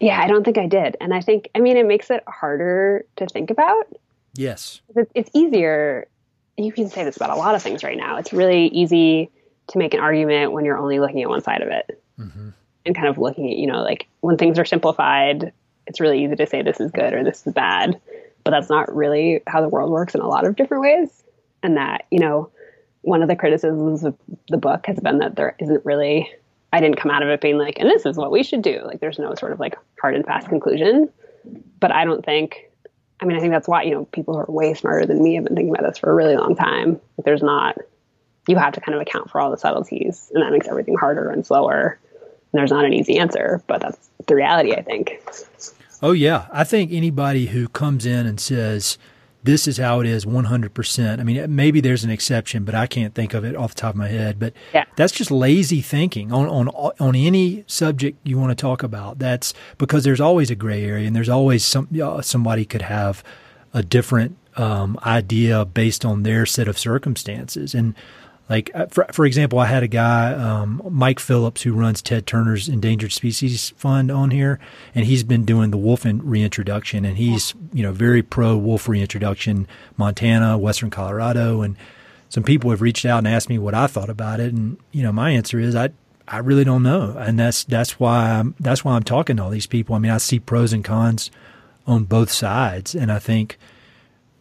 Yeah, 0.00 0.20
I 0.20 0.26
don't 0.26 0.44
think 0.44 0.58
I 0.58 0.66
did. 0.66 0.96
And 1.00 1.14
I 1.14 1.20
think, 1.20 1.48
I 1.54 1.60
mean, 1.60 1.76
it 1.76 1.86
makes 1.86 2.10
it 2.10 2.22
harder 2.26 3.04
to 3.16 3.26
think 3.26 3.50
about. 3.50 3.86
Yes. 4.34 4.82
It's 5.14 5.30
easier. 5.32 6.06
You 6.58 6.72
can 6.72 6.88
say 6.88 7.04
this 7.04 7.16
about 7.16 7.30
a 7.30 7.36
lot 7.36 7.54
of 7.54 7.62
things 7.62 7.84
right 7.84 7.96
now. 7.96 8.16
It's 8.16 8.32
really 8.32 8.68
easy 8.68 9.30
to 9.68 9.78
make 9.78 9.94
an 9.94 10.00
argument 10.00 10.52
when 10.52 10.64
you're 10.64 10.78
only 10.78 11.00
looking 11.00 11.22
at 11.22 11.28
one 11.28 11.42
side 11.42 11.62
of 11.62 11.68
it 11.68 12.02
mm-hmm. 12.18 12.50
and 12.84 12.94
kind 12.94 13.08
of 13.08 13.18
looking 13.18 13.50
at, 13.50 13.56
you 13.56 13.66
know, 13.66 13.82
like 13.82 14.06
when 14.20 14.36
things 14.36 14.58
are 14.58 14.64
simplified, 14.64 15.52
it's 15.86 16.00
really 16.00 16.24
easy 16.24 16.36
to 16.36 16.46
say 16.46 16.62
this 16.62 16.80
is 16.80 16.90
good 16.90 17.12
or 17.12 17.24
this 17.24 17.46
is 17.46 17.52
bad. 17.52 18.00
But 18.44 18.52
that's 18.52 18.70
not 18.70 18.94
really 18.94 19.40
how 19.46 19.60
the 19.60 19.68
world 19.68 19.90
works 19.90 20.14
in 20.14 20.20
a 20.20 20.28
lot 20.28 20.46
of 20.46 20.56
different 20.56 20.82
ways. 20.82 21.22
And 21.62 21.76
that, 21.76 22.06
you 22.10 22.20
know, 22.20 22.50
one 23.02 23.22
of 23.22 23.28
the 23.28 23.36
criticisms 23.36 24.04
of 24.04 24.16
the 24.48 24.56
book 24.56 24.86
has 24.86 24.98
been 25.00 25.18
that 25.18 25.36
there 25.36 25.56
isn't 25.58 25.84
really 25.84 26.30
I 26.72 26.80
didn't 26.80 26.96
come 26.96 27.10
out 27.10 27.22
of 27.22 27.28
it 27.28 27.40
being 27.40 27.58
like, 27.58 27.78
and 27.78 27.88
this 27.88 28.04
is 28.04 28.16
what 28.16 28.30
we 28.30 28.42
should 28.42 28.62
do. 28.62 28.82
Like, 28.84 29.00
there's 29.00 29.18
no 29.18 29.34
sort 29.34 29.52
of 29.52 29.60
like 29.60 29.76
hard 30.00 30.14
and 30.14 30.26
fast 30.26 30.48
conclusion. 30.48 31.08
But 31.80 31.92
I 31.92 32.04
don't 32.04 32.24
think, 32.24 32.70
I 33.20 33.24
mean, 33.24 33.36
I 33.36 33.40
think 33.40 33.52
that's 33.52 33.68
why, 33.68 33.82
you 33.82 33.92
know, 33.92 34.04
people 34.06 34.34
who 34.34 34.40
are 34.40 34.46
way 34.48 34.74
smarter 34.74 35.06
than 35.06 35.22
me 35.22 35.36
have 35.36 35.44
been 35.44 35.54
thinking 35.54 35.74
about 35.74 35.88
this 35.88 35.98
for 35.98 36.10
a 36.10 36.14
really 36.14 36.36
long 36.36 36.54
time. 36.54 37.00
There's 37.24 37.42
not, 37.42 37.78
you 38.46 38.56
have 38.56 38.74
to 38.74 38.80
kind 38.80 38.94
of 38.94 39.00
account 39.00 39.30
for 39.30 39.40
all 39.40 39.50
the 39.50 39.56
subtleties, 39.56 40.30
and 40.34 40.42
that 40.42 40.52
makes 40.52 40.68
everything 40.68 40.96
harder 40.96 41.30
and 41.30 41.44
slower. 41.44 41.98
And 42.52 42.60
there's 42.60 42.70
not 42.70 42.84
an 42.84 42.92
easy 42.92 43.18
answer, 43.18 43.62
but 43.66 43.80
that's 43.80 44.10
the 44.26 44.34
reality, 44.34 44.72
I 44.72 44.82
think. 44.82 45.22
Oh, 46.02 46.12
yeah. 46.12 46.46
I 46.52 46.64
think 46.64 46.92
anybody 46.92 47.46
who 47.46 47.68
comes 47.68 48.04
in 48.04 48.26
and 48.26 48.38
says, 48.38 48.98
this 49.46 49.66
is 49.66 49.78
how 49.78 50.00
it 50.00 50.06
is 50.06 50.24
100%. 50.24 51.20
I 51.20 51.22
mean, 51.22 51.54
maybe 51.54 51.80
there's 51.80 52.04
an 52.04 52.10
exception, 52.10 52.64
but 52.64 52.74
I 52.74 52.86
can't 52.86 53.14
think 53.14 53.32
of 53.32 53.44
it 53.44 53.56
off 53.56 53.74
the 53.74 53.80
top 53.80 53.94
of 53.94 53.96
my 53.96 54.08
head. 54.08 54.38
But 54.38 54.52
yeah. 54.74 54.84
that's 54.96 55.12
just 55.12 55.30
lazy 55.30 55.80
thinking 55.80 56.32
on, 56.32 56.48
on, 56.48 56.68
on 56.68 57.14
any 57.14 57.64
subject 57.66 58.18
you 58.24 58.38
want 58.38 58.50
to 58.50 58.60
talk 58.60 58.82
about. 58.82 59.18
That's 59.18 59.54
because 59.78 60.04
there's 60.04 60.20
always 60.20 60.50
a 60.50 60.56
gray 60.56 60.84
area 60.84 61.06
and 61.06 61.14
there's 61.14 61.28
always 61.28 61.64
some, 61.64 61.88
uh, 62.02 62.20
somebody 62.20 62.64
could 62.64 62.82
have 62.82 63.24
a 63.72 63.82
different 63.82 64.36
um, 64.56 64.98
idea 65.04 65.64
based 65.64 66.04
on 66.04 66.24
their 66.24 66.44
set 66.44 66.66
of 66.68 66.78
circumstances. 66.78 67.74
And 67.74 67.94
like, 68.48 68.70
uh, 68.74 68.86
for, 68.86 69.06
for 69.12 69.26
example, 69.26 69.58
I 69.58 69.66
had 69.66 69.82
a 69.82 69.88
guy, 69.88 70.32
um, 70.32 70.80
Mike 70.88 71.18
Phillips, 71.18 71.62
who 71.62 71.72
runs 71.72 72.00
Ted 72.00 72.26
Turner's 72.26 72.68
Endangered 72.68 73.12
Species 73.12 73.70
Fund 73.76 74.10
on 74.10 74.30
here, 74.30 74.60
and 74.94 75.04
he's 75.04 75.24
been 75.24 75.44
doing 75.44 75.72
the 75.72 75.76
wolf 75.76 76.04
reintroduction, 76.04 77.04
and 77.04 77.16
he's, 77.16 77.54
you 77.72 77.82
know, 77.82 77.92
very 77.92 78.22
pro 78.22 78.56
wolf 78.56 78.88
reintroduction, 78.88 79.66
Montana, 79.96 80.56
Western 80.58 80.90
Colorado. 80.90 81.62
And 81.62 81.76
some 82.28 82.44
people 82.44 82.70
have 82.70 82.82
reached 82.82 83.04
out 83.04 83.18
and 83.18 83.28
asked 83.28 83.48
me 83.48 83.58
what 83.58 83.74
I 83.74 83.88
thought 83.88 84.10
about 84.10 84.38
it. 84.38 84.52
And, 84.52 84.78
you 84.92 85.02
know, 85.02 85.12
my 85.12 85.30
answer 85.30 85.58
is 85.58 85.74
I, 85.74 85.90
I 86.28 86.38
really 86.38 86.64
don't 86.64 86.84
know. 86.84 87.16
And 87.18 87.38
that's, 87.38 87.64
that's 87.64 87.98
why 87.98 88.30
I'm, 88.30 88.54
that's 88.60 88.84
why 88.84 88.94
I'm 88.94 89.02
talking 89.02 89.36
to 89.38 89.42
all 89.42 89.50
these 89.50 89.66
people. 89.66 89.96
I 89.96 89.98
mean, 89.98 90.12
I 90.12 90.18
see 90.18 90.38
pros 90.38 90.72
and 90.72 90.84
cons 90.84 91.32
on 91.84 92.04
both 92.04 92.30
sides. 92.30 92.94
And 92.94 93.10
I 93.10 93.18
think, 93.18 93.58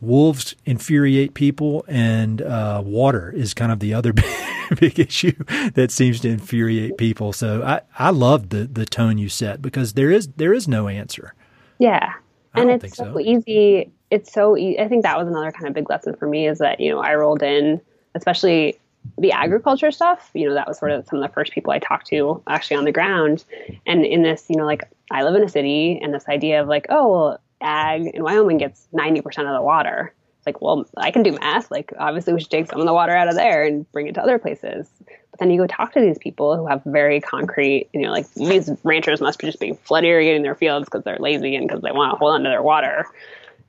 wolves 0.05 0.55
infuriate 0.65 1.33
people, 1.33 1.83
and 1.87 2.41
uh, 2.41 2.81
water 2.85 3.31
is 3.31 3.53
kind 3.53 3.71
of 3.71 3.79
the 3.79 3.93
other 3.93 4.13
big 4.79 4.99
issue 4.99 5.35
that 5.73 5.91
seems 5.91 6.19
to 6.21 6.29
infuriate 6.29 6.97
people. 6.97 7.33
So 7.33 7.63
I 7.63 7.81
I 7.97 8.11
love 8.11 8.49
the 8.49 8.65
the 8.65 8.85
tone 8.85 9.17
you 9.17 9.29
set 9.29 9.61
because 9.61 9.93
there 9.93 10.11
is 10.11 10.27
there 10.37 10.53
is 10.53 10.67
no 10.67 10.87
answer. 10.87 11.33
Yeah, 11.79 12.13
and 12.53 12.71
it's 12.71 12.95
so, 12.95 13.13
so, 13.13 13.19
easy. 13.19 13.91
It's 14.11 14.31
so 14.31 14.57
easy. 14.57 14.79
I 14.79 14.87
think 14.87 15.03
that 15.03 15.17
was 15.17 15.27
another 15.27 15.51
kind 15.51 15.67
of 15.67 15.73
big 15.73 15.89
lesson 15.89 16.15
for 16.15 16.27
me 16.27 16.47
is 16.47 16.59
that 16.59 16.79
you 16.79 16.91
know 16.91 16.99
I 16.99 17.15
rolled 17.15 17.43
in, 17.43 17.81
especially 18.13 18.79
the 19.17 19.31
agriculture 19.31 19.91
stuff. 19.91 20.31
You 20.33 20.47
know 20.47 20.53
that 20.55 20.67
was 20.67 20.77
sort 20.77 20.91
of 20.91 21.05
some 21.07 21.21
of 21.21 21.27
the 21.27 21.33
first 21.33 21.51
people 21.51 21.71
I 21.71 21.79
talked 21.79 22.07
to 22.07 22.41
actually 22.47 22.77
on 22.77 22.85
the 22.85 22.91
ground, 22.91 23.43
and 23.85 24.05
in 24.05 24.23
this 24.23 24.45
you 24.49 24.55
know 24.55 24.65
like 24.65 24.83
I 25.11 25.23
live 25.23 25.35
in 25.35 25.43
a 25.43 25.49
city, 25.49 25.99
and 26.01 26.13
this 26.13 26.27
idea 26.27 26.61
of 26.61 26.67
like 26.67 26.85
oh 26.89 27.11
well 27.11 27.39
ag 27.61 28.07
in 28.07 28.23
Wyoming 28.23 28.57
gets 28.57 28.87
90% 28.93 29.25
of 29.25 29.53
the 29.53 29.61
water. 29.61 30.13
It's 30.37 30.45
like, 30.45 30.61
well, 30.61 30.85
I 30.97 31.11
can 31.11 31.23
do 31.23 31.31
math. 31.31 31.71
Like, 31.71 31.91
obviously, 31.97 32.33
we 32.33 32.39
should 32.39 32.51
take 32.51 32.67
some 32.67 32.79
of 32.79 32.85
the 32.85 32.93
water 32.93 33.15
out 33.15 33.27
of 33.27 33.35
there 33.35 33.63
and 33.63 33.91
bring 33.91 34.07
it 34.07 34.15
to 34.15 34.21
other 34.21 34.37
places. 34.37 34.87
But 35.31 35.39
then 35.39 35.49
you 35.49 35.57
go 35.57 35.67
talk 35.67 35.93
to 35.93 36.01
these 36.01 36.17
people 36.17 36.55
who 36.55 36.67
have 36.67 36.83
very 36.85 37.19
concrete, 37.19 37.89
you 37.93 38.01
know, 38.01 38.11
like 38.11 38.31
these 38.33 38.69
ranchers 38.83 39.21
must 39.21 39.39
be 39.39 39.47
just 39.47 39.59
be 39.59 39.73
flood 39.73 40.05
irrigating 40.05 40.43
their 40.43 40.55
fields 40.55 40.85
because 40.85 41.03
they're 41.03 41.17
lazy 41.19 41.55
and 41.55 41.67
because 41.67 41.81
they 41.81 41.91
want 41.91 42.13
to 42.13 42.17
hold 42.17 42.33
on 42.33 42.43
to 42.43 42.49
their 42.49 42.61
water. 42.61 43.05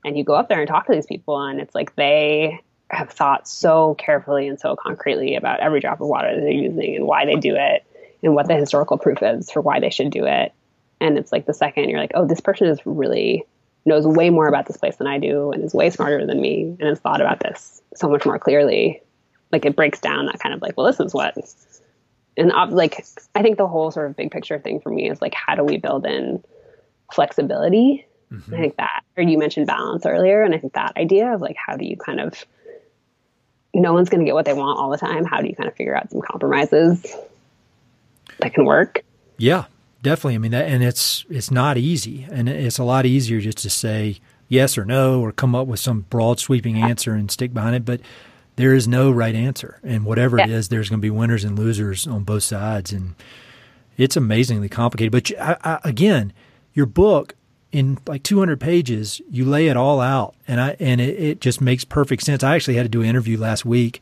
And 0.05 0.17
you 0.17 0.23
go 0.23 0.35
up 0.35 0.49
there 0.49 0.61
and 0.61 0.69
talk 0.69 0.87
to 0.87 0.93
these 0.93 1.07
people, 1.07 1.41
and 1.41 1.61
it's 1.61 1.75
like 1.75 1.97
they 1.97 2.61
have 2.91 3.11
thought 3.11 3.49
so 3.49 3.95
carefully 3.95 4.47
and 4.47 4.61
so 4.61 4.77
concretely 4.77 5.35
about 5.35 5.61
every 5.61 5.81
drop 5.81 6.01
of 6.01 6.07
water 6.07 6.35
that 6.35 6.41
they're 6.41 6.51
using 6.51 6.97
and 6.97 7.07
why 7.07 7.25
they 7.25 7.35
do 7.35 7.57
it 7.57 7.85
and 8.23 8.35
what 8.35 8.47
the 8.47 8.55
historical 8.55 8.99
proof 8.99 9.23
is 9.23 9.51
for 9.51 9.61
why 9.61 9.81
they 9.81 9.91
should 9.91 10.11
do 10.11 10.25
it. 10.27 10.53
And 11.01 11.19
it's 11.19 11.33
like 11.33 11.47
the 11.47 11.55
second 11.55 11.89
you're 11.89 12.01
like, 12.01 12.13
oh, 12.15 12.27
this 12.27 12.41
person 12.41 12.69
is 12.69 12.79
really 12.85 13.45
knows 13.87 14.07
way 14.07 14.31
more 14.31 14.49
about 14.49 14.67
this 14.67 14.77
place 14.77 14.97
than 14.97 15.07
I 15.07 15.19
do 15.19 15.53
and 15.53 15.65
is 15.65 15.73
way 15.73 15.89
smarter 15.91 16.27
than 16.27 16.41
me 16.41 16.77
and 16.79 16.83
has 16.83 16.99
thought 16.99 17.21
about 17.21 17.41
this 17.41 17.81
so 17.95 18.09
much 18.09 18.27
more 18.27 18.39
clearly. 18.39 19.01
Like 19.53 19.65
it 19.65 19.77
breaks 19.77 20.01
down 20.01 20.27
that 20.27 20.41
kind 20.41 20.55
of 20.55 20.61
like, 20.61 20.77
well, 20.77 20.87
this 20.87 21.01
is 21.01 21.15
what. 21.15 21.37
And 22.37 22.53
like, 22.71 23.07
I 23.35 23.43
think 23.43 23.57
the 23.57 23.69
whole 23.69 23.91
sort 23.91 24.11
of 24.11 24.17
big 24.17 24.31
picture 24.31 24.59
thing 24.59 24.81
for 24.81 24.91
me 24.91 25.09
is 25.09 25.23
like, 25.23 25.35
how 25.35 25.55
do 25.55 25.65
we 25.65 25.79
build 25.79 26.05
in 26.05 26.43
flexibility? 27.13 28.05
Mm-hmm. 28.33 28.55
I 28.55 28.59
think 28.59 28.77
that, 28.77 29.05
or 29.17 29.23
you 29.23 29.39
mentioned 29.39 29.69
balance 29.69 30.05
earlier, 30.05 30.43
and 30.43 30.53
I 30.53 30.59
think 30.59 30.73
that 30.73 30.97
idea 30.97 31.33
of 31.33 31.41
like, 31.41 31.57
how 31.57 31.77
do 31.77 31.87
you 31.87 31.97
kind 31.97 32.21
of, 32.21 32.45
no 33.73 33.93
one's 33.93 34.09
going 34.09 34.21
to 34.21 34.25
get 34.27 34.35
what 34.35 34.47
they 34.47 34.53
want 34.53 34.79
all 34.81 34.91
the 34.91 34.99
time. 34.99 35.25
How 35.25 35.41
do 35.41 35.49
you 35.49 35.55
kind 35.55 35.69
of 35.69 35.77
figure 35.77 35.97
out 35.97 36.11
some 36.11 36.21
compromises 36.21 37.07
that 38.41 38.53
can 38.53 38.65
work? 38.65 39.05
Yeah, 39.39 39.67
definitely. 40.07 40.37
I 40.37 40.39
mean, 40.39 40.53
that, 40.53 40.69
and 40.69 40.85
it's 40.85 41.27
it's 41.29 41.51
not 41.51 41.77
easy, 41.77 42.29
and 42.31 42.49
it's 42.49 42.79
a 42.79 42.85
lot 42.85 43.07
easier 43.07 43.41
just 43.41 43.59
to 43.59 43.71
say 43.71 44.21
yes 44.49 44.79
or 44.79 44.85
no, 44.85 45.21
or 45.21 45.33
come 45.33 45.57
up 45.57 45.67
with 45.67 45.81
some 45.81 46.03
broad 46.03 46.39
sweeping 46.39 46.77
answer 46.79 47.13
and 47.15 47.29
stick 47.29 47.53
behind 47.53 47.75
it. 47.75 47.85
But 47.85 48.01
there 48.55 48.73
is 48.73 48.87
no 48.87 49.11
right 49.11 49.35
answer, 49.35 49.81
and 49.83 50.05
whatever 50.05 50.39
yeah. 50.39 50.45
it 50.45 50.51
is, 50.51 50.69
there's 50.69 50.89
going 50.89 51.01
to 51.01 51.03
be 51.03 51.11
winners 51.11 51.43
and 51.43 51.59
losers 51.59 52.07
on 52.07 52.23
both 52.23 52.45
sides, 52.45 52.93
and 52.93 53.17
it's 53.97 54.17
amazingly 54.17 54.69
complicated. 54.69 55.11
But 55.11 55.33
I, 55.41 55.57
I, 55.65 55.81
again, 55.83 56.33
your 56.73 56.87
book 56.87 57.35
in 57.73 57.99
like 58.07 58.23
200 58.23 58.61
pages, 58.61 59.21
you 59.29 59.45
lay 59.45 59.67
it 59.67 59.77
all 59.77 60.01
out, 60.01 60.37
and 60.47 60.61
I 60.61 60.77
and 60.79 61.01
it, 61.01 61.19
it 61.19 61.41
just 61.41 61.61
makes 61.61 61.85
perfect 61.85 62.23
sense. 62.23 62.45
I 62.45 62.55
actually 62.55 62.77
had 62.77 62.85
to 62.85 62.89
do 62.89 63.03
an 63.03 63.09
interview 63.09 63.39
last 63.39 63.65
week 63.65 64.01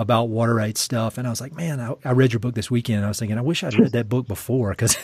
about 0.00 0.30
water 0.30 0.54
rights 0.54 0.80
stuff. 0.80 1.18
And 1.18 1.26
I 1.26 1.30
was 1.30 1.40
like, 1.40 1.52
man, 1.54 1.78
I, 1.78 1.94
I, 2.04 2.12
read 2.12 2.32
your 2.32 2.40
book 2.40 2.54
this 2.54 2.70
weekend. 2.70 2.96
And 2.96 3.04
I 3.04 3.08
was 3.08 3.18
thinking, 3.18 3.36
I 3.36 3.42
wish 3.42 3.62
I'd 3.62 3.78
read 3.78 3.92
that 3.92 4.08
book 4.08 4.26
before 4.26 4.70
because 4.70 4.96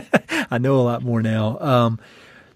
I 0.50 0.58
know 0.58 0.74
a 0.74 0.82
lot 0.82 1.02
more 1.02 1.22
now. 1.22 1.56
Um, 1.60 2.00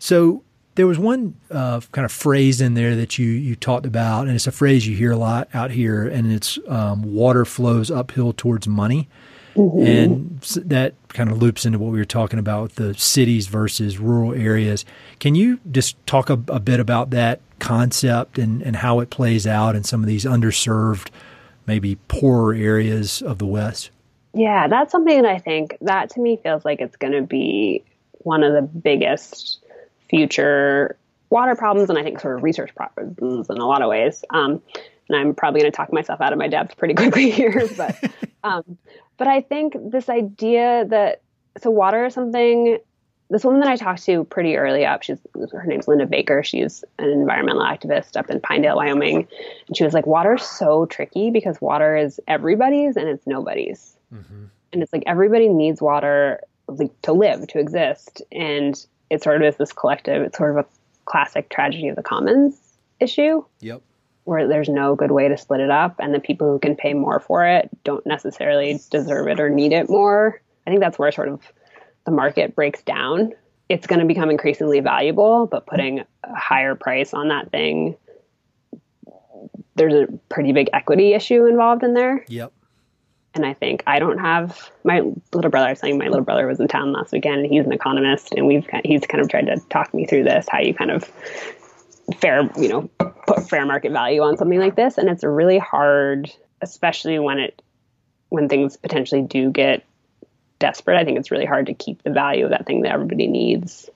so 0.00 0.42
There 0.74 0.88
was 0.88 0.98
one 0.98 1.36
uh, 1.52 1.80
kind 1.92 2.04
of 2.04 2.10
phrase 2.10 2.60
in 2.60 2.74
there 2.74 2.96
that 2.96 3.16
you 3.16 3.28
you 3.28 3.54
talked 3.54 3.86
about, 3.86 4.26
and 4.26 4.34
it's 4.34 4.48
a 4.48 4.52
phrase 4.52 4.88
you 4.88 4.96
hear 4.96 5.12
a 5.12 5.16
lot 5.16 5.48
out 5.54 5.70
here, 5.70 6.04
and 6.04 6.32
it's 6.32 6.58
um, 6.66 7.14
water 7.14 7.44
flows 7.44 7.92
uphill 7.92 8.32
towards 8.32 8.66
money. 8.66 9.08
Mm-hmm. 9.54 9.86
And 9.86 10.40
that 10.68 10.94
kind 11.10 11.30
of 11.30 11.40
loops 11.40 11.64
into 11.64 11.78
what 11.78 11.92
we 11.92 11.98
were 11.98 12.04
talking 12.04 12.40
about 12.40 12.62
with 12.64 12.74
the 12.74 12.94
cities 12.94 13.46
versus 13.46 13.98
rural 13.98 14.32
areas. 14.34 14.84
Can 15.20 15.36
you 15.36 15.60
just 15.70 15.96
talk 16.08 16.28
a, 16.28 16.32
a 16.48 16.58
bit 16.58 16.80
about 16.80 17.10
that 17.10 17.40
concept 17.60 18.36
and, 18.36 18.62
and 18.62 18.76
how 18.76 18.98
it 19.00 19.10
plays 19.10 19.46
out 19.46 19.76
in 19.76 19.84
some 19.84 20.00
of 20.00 20.08
these 20.08 20.24
underserved, 20.24 21.08
maybe 21.66 21.96
poorer 22.08 22.54
areas 22.54 23.22
of 23.22 23.38
the 23.38 23.46
West? 23.46 23.90
Yeah, 24.34 24.66
that's 24.66 24.90
something 24.90 25.22
that 25.22 25.30
I 25.30 25.38
think 25.38 25.76
that 25.80 26.10
to 26.10 26.20
me 26.20 26.36
feels 26.36 26.64
like 26.64 26.80
it's 26.80 26.96
going 26.96 27.12
to 27.12 27.22
be 27.22 27.84
one 28.10 28.42
of 28.42 28.52
the 28.52 28.62
biggest 28.62 29.60
future 30.08 30.96
water 31.30 31.54
problems, 31.54 31.90
and 31.90 31.98
I 31.98 32.02
think 32.02 32.20
sort 32.20 32.36
of 32.36 32.42
research 32.42 32.74
problems 32.74 33.48
in 33.48 33.58
a 33.58 33.66
lot 33.66 33.82
of 33.82 33.88
ways. 33.88 34.24
Um, 34.30 34.62
and 35.08 35.18
I'm 35.18 35.34
probably 35.34 35.60
going 35.60 35.72
to 35.72 35.76
talk 35.76 35.92
myself 35.92 36.20
out 36.20 36.32
of 36.32 36.38
my 36.38 36.48
depth 36.48 36.76
pretty 36.76 36.94
quickly 37.02 37.30
here, 37.30 37.68
but 37.76 37.96
um, 38.44 38.78
but 39.16 39.28
I 39.28 39.40
think 39.40 39.76
this 39.90 40.08
idea 40.08 40.84
that 40.88 41.22
so 41.60 41.70
water 41.70 42.06
is 42.06 42.14
something. 42.14 42.78
This 43.30 43.44
woman 43.44 43.60
that 43.60 43.68
I 43.68 43.76
talked 43.76 44.04
to 44.04 44.24
pretty 44.24 44.56
early 44.56 44.84
up, 44.84 45.02
she's 45.02 45.18
her 45.52 45.64
name's 45.66 45.88
Linda 45.88 46.06
Baker. 46.06 46.42
She's 46.42 46.84
an 46.98 47.08
environmental 47.08 47.62
activist 47.62 48.16
up 48.16 48.30
in 48.30 48.40
Pinedale, 48.40 48.76
Wyoming, 48.76 49.26
and 49.66 49.76
she 49.76 49.84
was 49.84 49.94
like, 49.94 50.06
"Water's 50.06 50.42
so 50.42 50.86
tricky 50.86 51.30
because 51.30 51.60
water 51.60 51.96
is 51.96 52.20
everybody's 52.28 52.96
and 52.96 53.08
it's 53.08 53.26
nobody's, 53.26 53.96
mm-hmm. 54.12 54.44
and 54.72 54.82
it's 54.82 54.92
like 54.92 55.04
everybody 55.06 55.48
needs 55.48 55.80
water 55.80 56.40
like 56.68 56.90
to 57.02 57.12
live, 57.12 57.46
to 57.48 57.58
exist, 57.58 58.22
and 58.30 58.86
it 59.10 59.22
sort 59.22 59.36
of 59.36 59.42
is 59.42 59.56
this 59.56 59.72
collective. 59.72 60.22
It's 60.22 60.36
sort 60.36 60.50
of 60.50 60.64
a 60.64 60.66
classic 61.06 61.48
tragedy 61.48 61.88
of 61.88 61.96
the 61.96 62.02
commons 62.02 62.58
issue. 63.00 63.44
Yep 63.60 63.82
where 64.24 64.48
there's 64.48 64.68
no 64.68 64.94
good 64.94 65.10
way 65.10 65.28
to 65.28 65.36
split 65.36 65.60
it 65.60 65.70
up 65.70 65.96
and 65.98 66.14
the 66.14 66.20
people 66.20 66.50
who 66.50 66.58
can 66.58 66.74
pay 66.74 66.94
more 66.94 67.20
for 67.20 67.46
it 67.46 67.68
don't 67.84 68.04
necessarily 68.06 68.80
deserve 68.90 69.28
it 69.28 69.38
or 69.38 69.50
need 69.50 69.72
it 69.72 69.88
more. 69.88 70.40
I 70.66 70.70
think 70.70 70.80
that's 70.80 70.98
where 70.98 71.12
sort 71.12 71.28
of 71.28 71.40
the 72.04 72.12
market 72.12 72.54
breaks 72.54 72.82
down. 72.82 73.32
It's 73.68 73.86
going 73.86 74.00
to 74.00 74.06
become 74.06 74.30
increasingly 74.30 74.80
valuable, 74.80 75.46
but 75.46 75.66
putting 75.66 76.00
a 76.00 76.06
higher 76.36 76.74
price 76.74 77.14
on 77.14 77.28
that 77.28 77.50
thing, 77.50 77.96
there's 79.74 79.94
a 79.94 80.06
pretty 80.28 80.52
big 80.52 80.68
equity 80.72 81.14
issue 81.14 81.46
involved 81.46 81.82
in 81.82 81.94
there. 81.94 82.24
Yep. 82.28 82.52
And 83.34 83.44
I 83.44 83.54
think 83.54 83.82
I 83.86 83.98
don't 83.98 84.18
have 84.18 84.70
my 84.84 85.02
little 85.32 85.50
brother. 85.50 85.66
I 85.66 85.70
was 85.70 85.80
saying 85.80 85.98
my 85.98 86.06
little 86.06 86.24
brother 86.24 86.46
was 86.46 86.60
in 86.60 86.68
town 86.68 86.92
last 86.92 87.10
weekend, 87.10 87.40
and 87.40 87.52
he's 87.52 87.66
an 87.66 87.72
economist, 87.72 88.32
and 88.32 88.46
we've 88.46 88.64
he's 88.84 89.04
kind 89.06 89.20
of 89.20 89.28
tried 89.28 89.46
to 89.46 89.56
talk 89.70 89.92
me 89.92 90.06
through 90.06 90.22
this, 90.22 90.46
how 90.48 90.60
you 90.60 90.72
kind 90.72 90.92
of 90.92 91.10
fair, 92.18 92.48
you 92.56 92.68
know, 92.68 92.88
put 93.26 93.48
fair 93.48 93.66
market 93.66 93.90
value 93.90 94.22
on 94.22 94.36
something 94.36 94.60
like 94.60 94.76
this. 94.76 94.98
And 94.98 95.08
it's 95.08 95.24
really 95.24 95.58
hard, 95.58 96.30
especially 96.60 97.18
when 97.18 97.38
it 97.40 97.60
when 98.28 98.48
things 98.48 98.76
potentially 98.76 99.22
do 99.22 99.50
get 99.50 99.84
desperate. 100.64 100.96
I 100.96 101.04
think 101.04 101.18
it's 101.18 101.30
really 101.30 101.44
hard 101.44 101.66
to 101.66 101.74
keep 101.74 102.02
the 102.02 102.10
value 102.10 102.44
of 102.44 102.50
that 102.50 102.64
thing 102.64 102.82
that 102.82 102.92
everybody 102.92 103.26
needs 103.26 103.90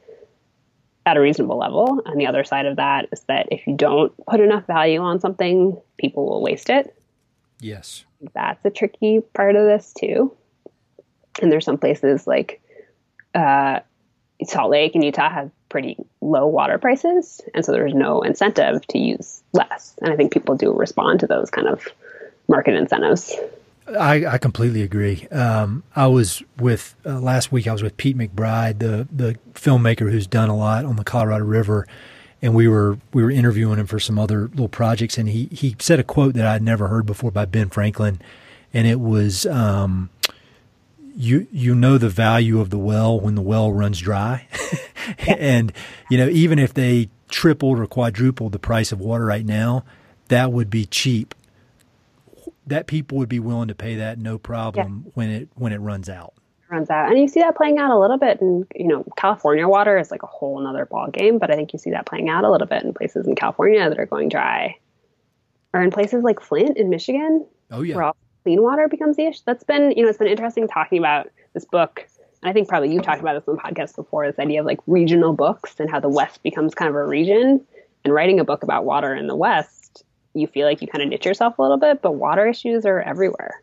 at 1.07 1.17
a 1.17 1.21
reasonable 1.21 1.57
level. 1.57 2.03
And 2.05 2.21
the 2.21 2.27
other 2.27 2.45
side 2.45 2.67
of 2.67 2.77
that 2.77 3.09
is 3.11 3.23
that 3.23 3.49
if 3.51 3.67
you 3.67 3.75
don't 3.75 4.13
put 4.27 4.41
enough 4.41 4.67
value 4.67 5.01
on 5.01 5.19
something, 5.19 5.81
people 5.97 6.27
will 6.29 6.43
waste 6.43 6.69
it. 6.69 6.95
Yes. 7.61 8.05
That's 8.35 8.63
a 8.67 8.71
tricky 8.71 9.23
part 9.33 9.57
of 9.57 9.65
this 9.65 9.95
too. 9.99 10.37
And 11.41 11.51
there's 11.51 11.65
some 11.65 11.79
places 11.79 12.27
like 12.27 12.61
uh, 13.35 13.81
Salt 14.45 14.71
Lake 14.71 14.95
and 14.95 15.03
Utah 15.03 15.31
have 15.31 15.51
pretty 15.71 15.97
low 16.21 16.47
water 16.47 16.79
prices, 16.79 17.41
and 17.55 17.65
so 17.65 17.73
there's 17.73 17.95
no 17.95 18.23
incentive 18.23 18.87
to 18.89 18.99
use 18.99 19.43
less. 19.53 19.95
And 20.03 20.13
I 20.13 20.17
think 20.17 20.33
people 20.33 20.57
do 20.57 20.73
respond 20.73 21.21
to 21.21 21.27
those 21.27 21.51
kind 21.51 21.69
of 21.69 21.87
market 22.49 22.75
incentives. 22.75 23.35
I, 23.97 24.27
I 24.27 24.39
completely 24.39 24.83
agree. 24.83 25.27
Um, 25.29 25.83
I 25.97 26.07
was 26.07 26.43
with 26.59 26.95
uh, 27.07 27.21
last 27.21 27.53
week. 27.53 27.67
I 27.67 27.73
was 27.73 27.83
with 27.83 27.97
Pete 27.97 28.17
McBride, 28.17 28.79
the 28.79 29.09
the 29.11 29.39
filmmaker 29.55 30.11
who's 30.11 30.27
done 30.27 30.49
a 30.49 30.57
lot 30.57 30.85
on 30.85 30.97
the 30.97 31.05
Colorado 31.05 31.45
River, 31.45 31.87
and 32.43 32.55
we 32.55 32.69
were 32.69 32.99
we 33.13 33.23
were 33.23 33.31
interviewing 33.31 33.79
him 33.79 33.87
for 33.87 33.99
some 33.99 34.19
other 34.19 34.49
little 34.49 34.69
projects. 34.69 35.19
And 35.19 35.29
he 35.29 35.47
he 35.47 35.77
said 35.79 35.99
a 35.99 36.05
quote 36.05 36.35
that 36.35 36.47
I'd 36.47 36.63
never 36.63 36.89
heard 36.89 37.07
before 37.07 37.31
by 37.31 37.45
Ben 37.45 37.71
Franklin, 37.71 38.21
and 38.73 38.87
it 38.87 39.01
was. 39.01 39.47
Um, 39.47 40.11
you 41.21 41.49
you 41.51 41.75
know 41.75 41.99
the 41.99 42.09
value 42.09 42.61
of 42.61 42.71
the 42.71 42.79
well 42.79 43.19
when 43.19 43.35
the 43.35 43.43
well 43.43 43.73
runs 43.73 43.99
dry, 43.99 44.47
and 45.27 45.73
you 46.09 46.17
know 46.17 46.29
even 46.29 46.61
if 46.61 46.73
they 46.73 47.09
tripled 47.29 47.81
or 47.81 47.87
quadrupled 47.87 48.53
the 48.53 48.59
price 48.59 48.93
of 48.93 49.01
water 49.01 49.25
right 49.25 49.45
now, 49.45 49.85
that 50.29 50.53
would 50.53 50.71
be 50.71 50.87
cheap. 50.87 51.35
That 52.69 52.87
people 52.87 53.19
would 53.19 53.29
be 53.29 53.41
willing 53.41 53.69
to 53.69 53.75
pay 53.75 53.97
that 53.97 54.19
no 54.19 54.39
problem 54.39 55.05
yeah. 55.05 55.13
when 55.15 55.31
it 55.31 55.49
when 55.55 55.73
it 55.73 55.79
runs 55.79 56.09
out. 56.09 56.35
Runs 56.71 56.91
out, 56.91 57.11
and 57.11 57.19
you 57.19 57.29
see 57.29 57.41
that 57.41 57.57
playing 57.57 57.79
out 57.79 57.91
a 57.91 57.99
little 57.99 58.19
bit. 58.19 58.41
And 58.41 58.67
you 58.75 58.87
know, 58.87 59.05
California 59.17 59.67
water 59.67 59.99
is 59.99 60.11
like 60.11 60.23
a 60.23 60.27
whole 60.27 60.61
another 60.61 60.85
ball 60.85 61.11
game, 61.11 61.39
but 61.39 61.51
I 61.51 61.55
think 61.55 61.73
you 61.73 61.79
see 61.79 61.91
that 61.91 62.07
playing 62.07 62.29
out 62.29 62.45
a 62.45 62.51
little 62.51 62.67
bit 62.67 62.83
in 62.83 62.93
places 62.93 63.27
in 63.27 63.35
California 63.35 63.89
that 63.89 63.99
are 63.99 64.07
going 64.07 64.29
dry, 64.29 64.77
or 65.73 65.83
in 65.83 65.91
places 65.91 66.23
like 66.23 66.41
Flint 66.41 66.77
in 66.77 66.91
Michigan. 66.91 67.47
Oh 67.71 67.83
yeah 67.83 68.13
clean 68.49 68.63
water 68.63 68.89
becomes 68.89 69.17
the 69.17 69.27
issue. 69.27 69.43
That's 69.45 69.63
been, 69.65 69.93
you 69.93 70.03
know, 70.03 70.09
it's 70.09 70.17
been 70.17 70.27
interesting 70.27 70.67
talking 70.69 70.99
about 70.99 71.29
this 71.53 71.67
book. 71.67 72.07
And 72.43 72.49
I 72.49 72.55
think 72.55 72.67
probably 72.67 72.91
you've 72.91 73.03
talked 73.03 73.21
about 73.21 73.35
this 73.35 73.47
on 73.47 73.57
the 73.57 73.61
podcast 73.61 73.95
before, 73.95 74.27
this 74.27 74.39
idea 74.39 74.61
of 74.61 74.67
like 74.67 74.79
regional 74.87 75.35
books 75.35 75.75
and 75.79 75.91
how 75.91 76.01
the 76.01 76.09
West 76.09 76.43
becomes 76.43 76.75
kind 76.75 76.89
of 76.89 76.95
a 76.95 77.05
region. 77.05 77.67
And 78.05 78.15
writing 78.15 78.41
a 78.41 78.45
book 78.45 78.63
about 78.63 78.87
water 78.87 79.15
in 79.15 79.27
the 79.27 79.37
West, 79.37 79.78
you 80.39 80.47
feel 80.47 80.67
like 80.67 80.81
you 80.81 80.89
kind 80.89 81.03
of 81.03 81.09
niche 81.09 81.27
yourself 81.27 81.59
a 81.59 81.63
little 81.63 81.77
bit, 81.77 82.03
but 82.03 82.13
water 82.13 82.47
issues 82.47 82.87
are 82.87 83.01
everywhere. 83.01 83.63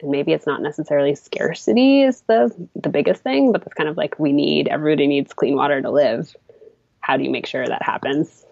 And 0.00 0.10
maybe 0.10 0.32
it's 0.32 0.46
not 0.46 0.62
necessarily 0.62 1.14
scarcity 1.14 2.02
is 2.02 2.22
the 2.22 2.54
the 2.74 2.88
biggest 2.88 3.22
thing, 3.22 3.52
but 3.52 3.62
it's 3.62 3.74
kind 3.74 3.88
of 3.88 3.96
like 3.96 4.18
we 4.18 4.32
need 4.32 4.68
everybody 4.68 5.06
needs 5.06 5.32
clean 5.32 5.56
water 5.56 5.80
to 5.80 5.90
live. 5.90 6.34
How 7.00 7.16
do 7.16 7.24
you 7.24 7.30
make 7.30 7.46
sure 7.46 7.66
that 7.66 7.82
happens? 7.82 8.44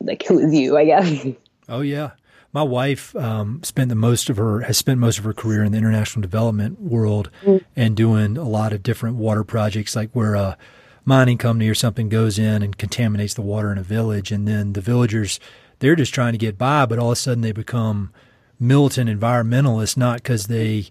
Like 0.00 0.24
who 0.26 0.38
is 0.38 0.54
you, 0.54 0.76
I 0.76 0.84
guess. 0.84 1.26
Oh 1.68 1.80
yeah 1.80 2.10
my 2.52 2.62
wife 2.62 3.16
um, 3.16 3.62
spent 3.62 3.88
the 3.88 3.94
most 3.94 4.28
of 4.28 4.36
her 4.36 4.60
has 4.60 4.76
spent 4.76 5.00
most 5.00 5.18
of 5.18 5.24
her 5.24 5.32
career 5.32 5.64
in 5.64 5.72
the 5.72 5.78
international 5.78 6.20
development 6.20 6.80
world 6.80 7.30
mm. 7.42 7.64
and 7.74 7.96
doing 7.96 8.36
a 8.36 8.44
lot 8.44 8.72
of 8.72 8.82
different 8.82 9.16
water 9.16 9.42
projects, 9.42 9.96
like 9.96 10.10
where 10.12 10.34
a 10.34 10.58
mining 11.04 11.38
company 11.38 11.68
or 11.68 11.74
something 11.74 12.08
goes 12.08 12.38
in 12.38 12.62
and 12.62 12.76
contaminates 12.76 13.34
the 13.34 13.42
water 13.42 13.72
in 13.72 13.78
a 13.78 13.82
village, 13.82 14.30
and 14.30 14.46
then 14.46 14.74
the 14.74 14.82
villagers 14.82 15.40
they're 15.82 15.96
just 15.96 16.14
trying 16.14 16.32
to 16.32 16.38
get 16.38 16.56
by, 16.56 16.86
but 16.86 16.98
all 17.00 17.08
of 17.08 17.14
a 17.14 17.16
sudden 17.16 17.42
they 17.42 17.50
become 17.50 18.12
militant 18.58 19.10
environmentalists, 19.10 19.96
not 19.96 20.18
because 20.18 20.46
they 20.46 20.86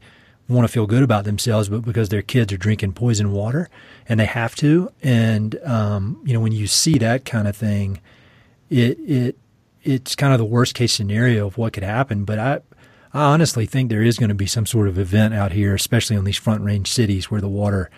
want 0.50 0.68
to 0.68 0.72
feel 0.72 0.86
good 0.86 1.02
about 1.02 1.24
themselves, 1.24 1.70
but 1.70 1.82
because 1.84 2.10
their 2.10 2.22
kids 2.22 2.52
are 2.52 2.58
drinking 2.58 2.92
poison 2.92 3.32
water 3.32 3.70
and 4.10 4.20
they 4.20 4.26
have 4.26 4.54
to. 4.58 4.92
And 5.02 5.58
um, 5.64 6.22
you 6.26 6.34
know, 6.34 6.42
when 6.42 6.52
you 6.52 6.68
see 6.68 6.98
that 6.98 7.24
kind 7.24 7.48
of 7.48 7.56
thing, 7.56 8.02
it 8.70 9.00
it 9.00 9.38
it's 9.82 10.14
kind 10.14 10.34
of 10.34 10.40
the 10.40 10.46
worst 10.46 10.76
case 10.76 10.92
scenario 10.92 11.48
of 11.48 11.58
what 11.58 11.72
could 11.72 11.84
happen. 11.84 12.26
But 12.26 12.38
I, 12.38 12.60
I 13.14 13.24
honestly 13.32 13.66
think 13.66 13.90
there 13.90 14.04
is 14.04 14.20
going 14.20 14.30
to 14.30 14.36
be 14.36 14.46
some 14.46 14.66
sort 14.66 14.90
of 14.90 15.00
event 15.00 15.34
out 15.34 15.54
here, 15.54 15.74
especially 15.74 16.18
on 16.18 16.26
these 16.26 16.38
front 16.38 16.64
range 16.66 16.92
cities 16.92 17.32
where 17.32 17.42
the 17.42 17.48
water 17.48 17.90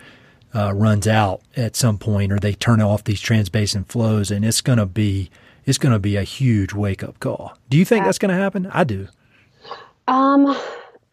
uh, 0.54 0.72
runs 0.72 1.08
out 1.08 1.42
at 1.56 1.74
some 1.74 1.98
point, 1.98 2.30
or 2.30 2.38
they 2.38 2.52
turn 2.52 2.80
off 2.80 3.02
these 3.02 3.20
transbasin 3.20 3.84
flows, 3.84 4.30
and 4.30 4.44
it's 4.44 4.60
going 4.60 4.78
to 4.78 4.86
be 4.86 5.28
it's 5.66 5.78
going 5.78 5.92
to 5.92 5.98
be 5.98 6.16
a 6.16 6.22
huge 6.22 6.72
wake 6.72 7.02
up 7.02 7.20
call. 7.20 7.56
Do 7.70 7.78
you 7.78 7.84
think 7.84 8.04
that's 8.04 8.18
going 8.18 8.34
to 8.34 8.40
happen? 8.40 8.66
I 8.66 8.84
do. 8.84 9.08
Um, 10.06 10.56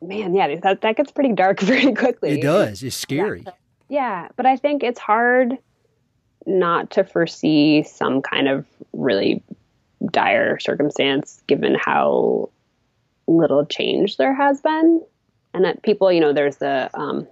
man, 0.02 0.34
yeah, 0.34 0.56
that 0.58 0.82
that 0.82 0.98
gets 0.98 1.12
pretty 1.12 1.34
dark 1.34 1.60
very 1.62 1.94
quickly. 1.94 2.40
It 2.40 2.42
does. 2.42 2.84
It's 2.84 2.96
scary. 2.96 3.44
Yeah, 3.46 3.52
yeah 3.90 4.28
but 4.36 4.46
I 4.46 4.58
think 4.58 4.84
it's 4.84 5.00
hard 5.00 5.58
not 6.46 6.92
to 6.92 7.04
foresee 7.04 7.84
some 7.84 8.22
kind 8.22 8.48
of 8.48 8.66
really 8.94 9.44
dire 10.12 10.60
circumstance 10.60 11.42
given 11.48 11.76
how 11.76 12.50
little 13.28 13.66
change 13.66 14.18
there 14.18 14.34
has 14.34 14.62
been. 14.62 15.04
And 15.54 15.66
that 15.66 15.84
people, 15.84 16.12
you 16.12 16.22
know, 16.22 16.34
there's 16.34 16.58
the, 16.58 16.90
um, 16.94 17.28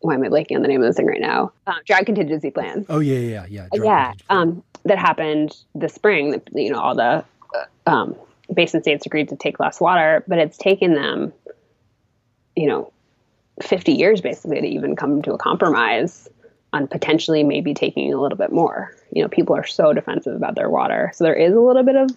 why 0.00 0.14
am 0.14 0.22
I 0.22 0.28
blanking 0.28 0.56
on 0.56 0.62
the 0.62 0.68
name 0.68 0.80
of 0.80 0.86
this 0.86 0.96
thing 0.96 1.06
right 1.06 1.20
now? 1.20 1.52
Uh, 1.66 1.74
drought 1.84 2.06
contingency 2.06 2.50
plan. 2.50 2.86
Oh 2.88 3.00
yeah, 3.00 3.18
yeah, 3.18 3.46
yeah. 3.48 3.68
Drought 3.74 3.84
yeah, 3.84 4.12
um, 4.28 4.62
that 4.84 4.98
happened 4.98 5.56
this 5.74 5.94
spring. 5.94 6.32
That, 6.32 6.48
you 6.54 6.70
know, 6.70 6.80
all 6.80 6.94
the 6.94 7.24
uh, 7.54 7.90
um, 7.90 8.16
basin 8.52 8.82
states 8.82 9.06
agreed 9.06 9.30
to 9.30 9.36
take 9.36 9.60
less 9.60 9.80
water, 9.80 10.24
but 10.26 10.38
it's 10.38 10.58
taken 10.58 10.94
them, 10.94 11.32
you 12.56 12.68
know, 12.68 12.92
50 13.62 13.92
years 13.92 14.20
basically 14.20 14.60
to 14.60 14.66
even 14.66 14.96
come 14.96 15.22
to 15.22 15.32
a 15.32 15.38
compromise 15.38 16.28
on 16.72 16.88
potentially 16.88 17.44
maybe 17.44 17.72
taking 17.72 18.12
a 18.12 18.20
little 18.20 18.36
bit 18.36 18.52
more. 18.52 18.94
You 19.12 19.22
know, 19.22 19.28
people 19.28 19.54
are 19.54 19.64
so 19.64 19.92
defensive 19.92 20.34
about 20.34 20.56
their 20.56 20.68
water. 20.68 21.12
So 21.14 21.24
there 21.24 21.34
is 21.34 21.54
a 21.54 21.60
little 21.60 21.84
bit 21.84 21.94
of, 21.94 22.10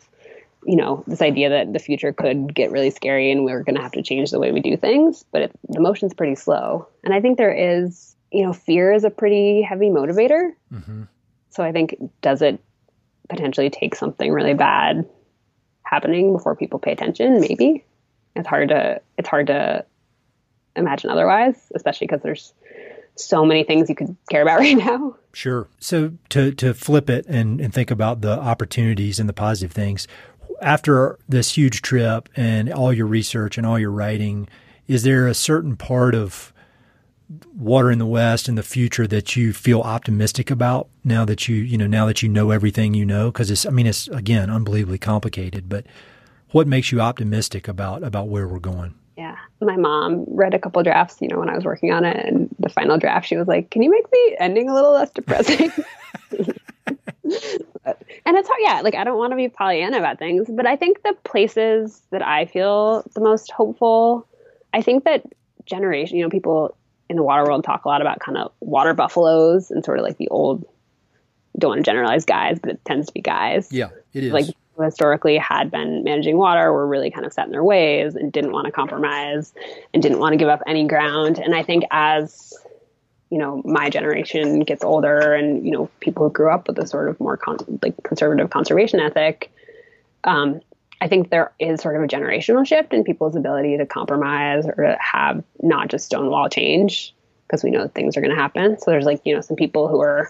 you 0.66 0.76
know, 0.76 1.04
this 1.06 1.22
idea 1.22 1.50
that 1.50 1.72
the 1.72 1.80
future 1.80 2.12
could 2.12 2.54
get 2.56 2.72
really 2.72 2.90
scary 2.90 3.32
and 3.32 3.46
we're 3.46 3.64
going 3.64 3.76
to 3.76 3.82
have 3.82 3.92
to 3.92 4.02
change 4.02 4.32
the 4.32 4.40
way 4.40 4.52
we 4.52 4.60
do 4.60 4.76
things, 4.76 5.24
but 5.32 5.44
it, 5.44 5.52
the 5.70 5.80
motion's 5.80 6.16
pretty 6.16 6.34
slow. 6.34 6.88
And 7.04 7.14
I 7.14 7.22
think 7.22 7.38
there 7.38 7.54
is, 7.54 8.16
you 8.32 8.44
know, 8.44 8.52
fear 8.52 8.92
is 8.92 9.04
a 9.04 9.12
pretty 9.12 9.62
heavy 9.62 9.90
motivator. 9.90 10.54
Mm-hmm. 10.74 11.04
So 11.58 11.64
I 11.64 11.72
think 11.72 11.98
does 12.22 12.44
it 12.44 12.60
potentially 13.30 13.72
take 13.72 13.96
something 13.96 14.32
really 14.32 14.54
bad 14.54 15.10
happening 15.82 16.32
before 16.32 16.56
people 16.56 16.78
pay 16.78 16.92
attention? 16.92 17.42
Maybe. 17.42 17.84
It's 18.36 18.48
hard 18.48 18.70
to 18.70 19.02
it's 19.18 19.28
hard 19.28 19.48
to 19.48 19.84
imagine 20.76 21.10
otherwise, 21.10 21.56
especially 21.74 22.06
because 22.06 22.22
there's 22.22 22.54
so 23.16 23.44
many 23.44 23.64
things 23.64 23.90
you 23.90 23.96
could 23.96 24.16
care 24.30 24.44
about 24.44 24.60
right 24.60 24.78
now. 24.78 25.16
Sure. 25.34 25.68
So 25.80 26.14
to 26.30 26.52
to 26.52 26.76
flip 26.76 27.10
it 27.10 27.26
and, 27.26 27.60
and 27.60 27.74
think 27.74 27.90
about 27.90 28.22
the 28.22 28.40
opportunities 28.40 29.20
and 29.20 29.28
the 29.28 29.34
positive 29.34 29.72
things, 29.72 30.08
after 30.62 31.18
this 31.28 31.58
huge 31.58 31.82
trip 31.82 32.30
and 32.36 32.72
all 32.72 32.94
your 32.94 33.08
research 33.08 33.58
and 33.58 33.66
all 33.66 33.80
your 33.80 33.90
writing, 33.90 34.48
is 34.88 35.02
there 35.02 35.26
a 35.26 35.34
certain 35.34 35.76
part 35.76 36.14
of 36.14 36.54
water 37.56 37.92
in 37.92 38.00
the 38.00 38.06
West 38.06 38.48
and 38.48 38.58
the 38.58 38.64
future 38.64 39.06
that 39.08 39.36
you 39.36 39.54
feel 39.54 39.82
optimistic 39.82 40.50
about 40.50 40.88
now 41.04 41.26
that 41.26 41.48
you 41.48 41.56
you 41.56 41.78
know 41.78 41.88
now 41.88 42.06
that 42.06 42.22
you 42.22 42.30
know 42.30 42.52
everything 42.52 42.94
you 42.94 43.06
know? 43.06 43.32
Because 43.32 43.52
it's 43.52 43.66
I 43.66 43.70
mean 43.70 43.88
it's 43.88 44.08
again 44.10 44.50
unbelievably 44.50 45.00
complicated, 45.00 45.68
but 45.68 45.86
what 46.52 46.68
makes 46.68 46.92
you 46.92 47.02
optimistic 47.02 47.68
about 47.68 48.04
about 48.04 48.30
where 48.30 48.48
we're 48.48 48.60
going? 48.60 48.96
Yeah, 49.18 49.36
my 49.60 49.76
mom 49.76 50.26
read 50.28 50.54
a 50.54 50.60
couple 50.60 50.82
drafts, 50.84 51.18
you 51.22 51.28
know, 51.28 51.40
when 51.40 51.50
I 51.50 51.56
was 51.56 51.66
working 51.66 51.92
on 51.92 52.06
it, 52.06 52.24
and 52.24 52.50
the 52.60 52.70
final 52.70 52.98
draft, 52.98 53.28
she 53.28 53.36
was 53.36 53.48
like, 53.48 53.72
"Can 53.72 53.82
you 53.82 53.90
make 53.90 54.10
the 54.10 54.36
ending 54.40 54.70
a 54.70 54.74
little 54.74 54.94
less 54.94 55.10
depressing?" 55.10 55.72
and 56.32 56.54
it's 57.24 58.48
hard, 58.48 58.60
yeah. 58.62 58.82
Like 58.82 58.96
I 58.96 59.04
don't 59.04 59.18
want 59.18 59.32
to 59.32 59.36
be 59.36 59.50
Pollyanna 59.50 59.98
about 59.98 60.20
things, 60.20 60.48
but 60.50 60.66
I 60.66 60.76
think 60.76 61.02
the 61.04 61.16
places 61.24 62.02
that 62.12 62.26
I 62.26 62.46
feel 62.46 63.04
the 63.16 63.22
most 63.22 63.52
hopeful, 63.52 64.28
I 64.74 64.82
think 64.82 65.04
that 65.06 65.24
generation, 65.66 66.18
you 66.18 66.24
know, 66.24 66.30
people 66.30 66.76
in 67.10 67.16
the 67.16 67.24
water 67.24 67.44
world 67.44 67.64
talk 67.64 67.86
a 67.86 67.88
lot 67.88 68.02
about 68.02 68.20
kind 68.20 68.38
of 68.38 68.52
water 68.60 68.94
buffaloes 68.94 69.72
and 69.72 69.84
sort 69.84 70.00
of 70.00 70.04
like 70.04 70.18
the 70.18 70.28
old. 70.30 70.66
Don't 71.58 71.70
want 71.70 71.80
to 71.80 71.84
generalize 71.84 72.26
guys, 72.26 72.60
but 72.60 72.70
it 72.70 72.86
tends 72.86 73.08
to 73.08 73.14
be 73.14 73.22
guys. 73.22 73.72
Yeah, 73.72 73.90
it 74.14 74.26
is. 74.26 74.32
Like 74.32 74.46
historically 74.80 75.38
had 75.38 75.72
been 75.72 76.04
managing 76.04 76.38
water 76.38 76.72
were 76.72 76.86
really 76.86 77.10
kind 77.10 77.26
of 77.26 77.34
set 77.34 77.46
in 77.46 77.52
their 77.52 77.64
ways 77.64 78.16
and 78.16 78.32
didn't 78.32 78.52
want 78.52 78.66
to 78.66 78.72
compromise 78.72 79.52
and 79.94 80.04
didn't 80.04 80.20
want 80.20 80.34
to 80.34 80.38
give 80.38 80.50
up 80.50 80.62
any 80.68 80.86
ground. 80.86 81.40
And 81.40 81.56
I 81.56 81.64
think 81.64 81.84
as 81.90 82.54
you 83.30 83.38
know 83.38 83.62
my 83.66 83.90
generation 83.90 84.62
gets 84.62 84.84
older 84.84 85.34
and 85.34 85.66
you 85.66 85.72
know 85.72 85.90
people 86.00 86.28
who 86.28 86.32
grew 86.32 86.52
up 86.52 86.68
with 86.68 86.78
a 86.80 86.88
sort 86.88 87.10
of 87.10 87.20
more 87.20 87.38
con- 87.38 87.80
like 87.82 87.96
conservative 88.04 88.50
conservation 88.50 89.00
ethic 89.00 89.52
um, 90.24 90.62
i 91.02 91.08
think 91.08 91.30
there 91.30 91.54
is 91.60 91.82
sort 91.82 91.96
of 91.96 92.04
a 92.04 92.08
generational 92.08 92.66
shift 92.66 92.94
in 92.94 93.04
people's 93.04 93.36
ability 93.36 93.78
to 93.78 93.86
compromise 93.86 94.66
or 94.66 94.76
to 94.76 94.98
have 95.00 95.44
not 95.62 95.88
just 95.90 96.06
stonewall 96.06 96.50
change 96.50 97.14
because 97.48 97.64
we 97.64 97.72
know 97.72 97.88
things 97.88 98.18
are 98.18 98.22
going 98.22 98.34
to 98.34 98.42
happen 98.42 98.78
so 98.80 98.92
there's 98.92 99.06
like 99.06 99.22
you 99.26 99.34
know 99.34 99.42
some 99.42 99.56
people 99.56 99.88
who 99.88 100.02
are 100.02 100.30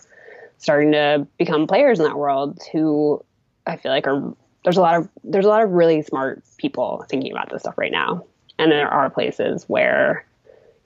starting 0.57 0.91
to 0.91 1.28
become 1.38 1.68
players 1.68 1.99
in 1.99 2.05
that 2.05 2.18
world 2.18 2.59
who 2.72 3.24
i 3.65 3.78
feel 3.78 3.91
like 3.91 4.07
are 4.07 4.34
there's 4.63 4.78
a 4.78 4.82
lot 4.82 4.95
of 4.95 5.09
there's 5.24 5.45
a 5.45 5.49
lot 5.49 5.63
of 5.63 5.72
really 5.72 6.01
smart 6.01 6.43
people 6.57 7.05
thinking 7.09 7.32
about 7.32 7.49
this 7.49 7.61
stuff 7.61 7.78
right 7.78 7.91
now 7.91 8.24
and 8.59 8.72
there 8.72 8.89
are 8.89 9.09
places 9.09 9.65
where 9.68 10.26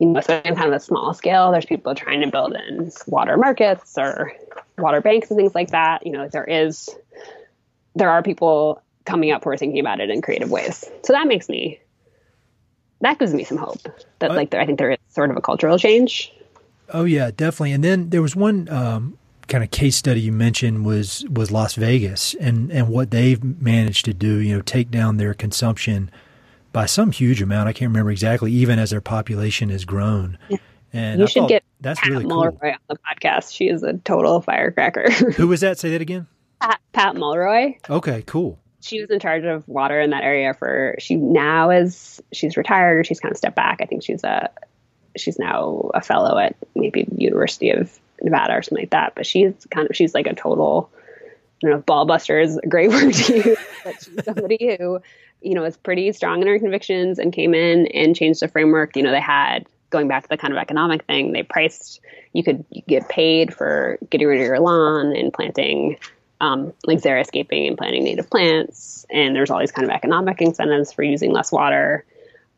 you 0.01 0.07
know, 0.07 0.19
on 0.19 0.55
kind 0.55 0.59
of 0.61 0.73
a 0.73 0.79
small 0.79 1.13
scale, 1.13 1.51
there's 1.51 1.67
people 1.67 1.93
trying 1.93 2.21
to 2.21 2.31
build 2.31 2.55
in 2.55 2.91
water 3.05 3.37
markets 3.37 3.99
or 3.99 4.33
water 4.79 4.99
banks 4.99 5.29
and 5.29 5.37
things 5.37 5.53
like 5.53 5.69
that. 5.69 6.07
You 6.07 6.11
know, 6.11 6.27
there 6.27 6.43
is, 6.43 6.89
there 7.93 8.09
are 8.09 8.23
people 8.23 8.81
coming 9.05 9.31
up 9.31 9.43
who 9.43 9.49
are 9.49 9.57
thinking 9.57 9.79
about 9.79 9.99
it 9.99 10.09
in 10.09 10.21
creative 10.21 10.51
ways. 10.51 10.89
So 11.03 11.13
that 11.13 11.27
makes 11.27 11.49
me, 11.49 11.79
that 13.01 13.19
gives 13.19 13.33
me 13.33 13.43
some 13.43 13.57
hope 13.57 13.81
that, 14.19 14.31
uh, 14.31 14.35
like, 14.35 14.51
there, 14.51 14.61
I 14.61 14.65
think 14.65 14.79
there 14.79 14.91
is 14.91 14.97
sort 15.09 15.31
of 15.31 15.37
a 15.37 15.41
cultural 15.41 15.77
change. 15.77 16.31
Oh 16.93 17.05
yeah, 17.05 17.31
definitely. 17.31 17.71
And 17.71 17.83
then 17.83 18.09
there 18.09 18.21
was 18.21 18.35
one 18.35 18.67
um, 18.69 19.17
kind 19.47 19.63
of 19.63 19.71
case 19.71 19.95
study 19.95 20.21
you 20.21 20.31
mentioned 20.31 20.85
was 20.85 21.25
was 21.29 21.51
Las 21.51 21.75
Vegas 21.75 22.33
and 22.35 22.71
and 22.71 22.89
what 22.89 23.11
they've 23.11 23.41
managed 23.61 24.05
to 24.05 24.13
do. 24.13 24.37
You 24.37 24.55
know, 24.55 24.61
take 24.61 24.91
down 24.91 25.17
their 25.17 25.33
consumption 25.33 26.11
by 26.73 26.85
some 26.85 27.11
huge 27.11 27.41
amount. 27.41 27.69
I 27.69 27.73
can't 27.73 27.89
remember 27.89 28.11
exactly, 28.11 28.51
even 28.51 28.79
as 28.79 28.89
their 28.89 29.01
population 29.01 29.69
has 29.69 29.85
grown. 29.85 30.37
Yeah. 30.49 30.57
And 30.93 31.19
you 31.19 31.25
I 31.25 31.29
should 31.29 31.47
get 31.47 31.63
that's 31.79 31.99
Pat 31.99 32.09
really 32.09 32.25
Mulroy 32.25 32.51
cool. 32.59 32.69
on 32.71 32.77
the 32.89 32.97
podcast. 32.97 33.55
She 33.55 33.69
is 33.69 33.83
a 33.83 33.93
total 33.99 34.41
firecracker. 34.41 35.09
Who 35.37 35.47
was 35.47 35.61
that? 35.61 35.79
Say 35.79 35.91
that 35.91 36.01
again. 36.01 36.27
Pat, 36.59 36.79
Pat 36.91 37.15
Mulroy. 37.15 37.75
Okay, 37.89 38.23
cool. 38.27 38.59
She 38.81 39.01
was 39.01 39.09
in 39.09 39.19
charge 39.19 39.43
of 39.43 39.67
water 39.67 39.99
in 39.99 40.09
that 40.11 40.23
area 40.23 40.53
for. 40.53 40.95
She 40.99 41.15
now 41.15 41.69
is 41.69 42.21
she's 42.31 42.57
retired 42.57 42.99
or 42.99 43.03
she's 43.03 43.19
kind 43.19 43.31
of 43.31 43.37
stepped 43.37 43.55
back. 43.55 43.79
I 43.81 43.85
think 43.85 44.03
she's 44.03 44.23
a 44.23 44.49
she's 45.15 45.37
now 45.37 45.91
a 45.93 46.01
fellow 46.01 46.37
at 46.37 46.55
maybe 46.75 47.07
University 47.15 47.71
of 47.71 47.97
Nevada 48.21 48.53
or 48.53 48.61
something 48.61 48.83
like 48.83 48.91
that. 48.91 49.13
But 49.15 49.25
she's 49.25 49.53
kind 49.69 49.89
of 49.89 49.95
she's 49.95 50.13
like 50.13 50.27
a 50.27 50.35
total. 50.35 50.89
I 50.93 51.67
don't 51.67 51.71
know 51.71 51.77
if 51.77 51.85
ball 51.85 52.05
buster 52.05 52.39
is 52.39 52.57
a 52.57 52.67
great 52.67 52.89
word 52.91 53.13
to 53.13 53.35
use, 53.35 53.57
but 53.83 53.95
she's 54.03 54.25
somebody 54.25 54.77
who 54.79 54.99
you 55.41 55.55
know, 55.55 55.63
was 55.63 55.75
pretty 55.75 56.11
strong 56.11 56.41
in 56.41 56.47
her 56.47 56.59
convictions 56.59 57.19
and 57.19 57.33
came 57.33 57.53
in 57.53 57.87
and 57.87 58.15
changed 58.15 58.41
the 58.41 58.47
framework. 58.47 58.95
You 58.95 59.03
know, 59.03 59.11
they 59.11 59.19
had 59.19 59.65
going 59.89 60.07
back 60.07 60.23
to 60.23 60.29
the 60.29 60.37
kind 60.37 60.53
of 60.53 60.59
economic 60.59 61.03
thing, 61.05 61.33
they 61.33 61.43
priced 61.43 61.99
you 62.33 62.43
could 62.43 62.63
get 62.87 63.09
paid 63.09 63.53
for 63.53 63.97
getting 64.09 64.27
rid 64.27 64.39
of 64.39 64.47
your 64.47 64.59
lawn 64.59 65.13
and 65.15 65.33
planting 65.33 65.97
um, 66.41 66.73
like 66.85 67.01
xeriscaping 67.01 67.67
and 67.69 67.77
planting 67.77 68.03
native 68.03 68.29
plants. 68.29 69.05
And 69.09 69.33
there's 69.33 69.49
all 69.49 69.59
these 69.59 69.71
kind 69.71 69.89
of 69.89 69.95
economic 69.95 70.41
incentives 70.41 70.91
for 70.91 71.03
using 71.03 71.31
less 71.31 71.51
water. 71.51 72.05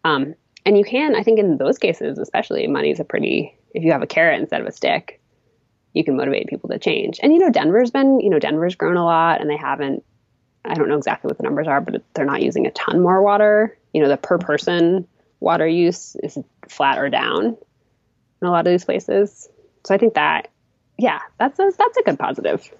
Um, 0.03 0.33
and 0.65 0.77
you 0.77 0.83
can, 0.83 1.15
I 1.15 1.21
think, 1.21 1.37
in 1.37 1.57
those 1.57 1.77
cases, 1.77 2.17
especially, 2.17 2.65
money 2.65 2.89
is 2.89 2.99
a 2.99 3.03
pretty, 3.03 3.55
if 3.75 3.83
you 3.83 3.91
have 3.91 4.01
a 4.01 4.07
carrot 4.07 4.39
instead 4.39 4.61
of 4.61 4.67
a 4.67 4.71
stick, 4.71 5.21
you 5.93 6.03
can 6.03 6.17
motivate 6.17 6.47
people 6.47 6.69
to 6.69 6.79
change. 6.79 7.19
And, 7.21 7.31
you 7.31 7.39
know, 7.39 7.51
Denver's 7.51 7.91
been, 7.91 8.19
you 8.19 8.31
know, 8.31 8.39
Denver's 8.39 8.73
grown 8.73 8.97
a 8.97 9.05
lot 9.05 9.41
and 9.41 9.49
they 9.49 9.57
haven't 9.57 10.03
I 10.65 10.75
don't 10.75 10.87
know 10.87 10.97
exactly 10.97 11.27
what 11.27 11.37
the 11.37 11.43
numbers 11.43 11.67
are, 11.67 11.81
but 11.81 12.01
they're 12.13 12.25
not 12.25 12.41
using 12.41 12.65
a 12.67 12.71
ton 12.71 13.01
more 13.01 13.21
water. 13.21 13.77
You 13.93 14.01
know, 14.01 14.07
the 14.09 14.17
per 14.17 14.37
person 14.37 15.07
water 15.39 15.67
use 15.67 16.15
is 16.15 16.37
flat 16.69 16.97
or 16.99 17.09
down 17.09 17.57
in 18.41 18.47
a 18.47 18.51
lot 18.51 18.65
of 18.65 18.71
these 18.71 18.85
places. 18.85 19.49
So 19.83 19.93
I 19.93 19.97
think 19.97 20.13
that, 20.13 20.49
yeah, 20.97 21.19
that's 21.37 21.59
a, 21.59 21.71
that's 21.77 21.97
a 21.97 22.03
good 22.03 22.17
positive. 22.17 22.73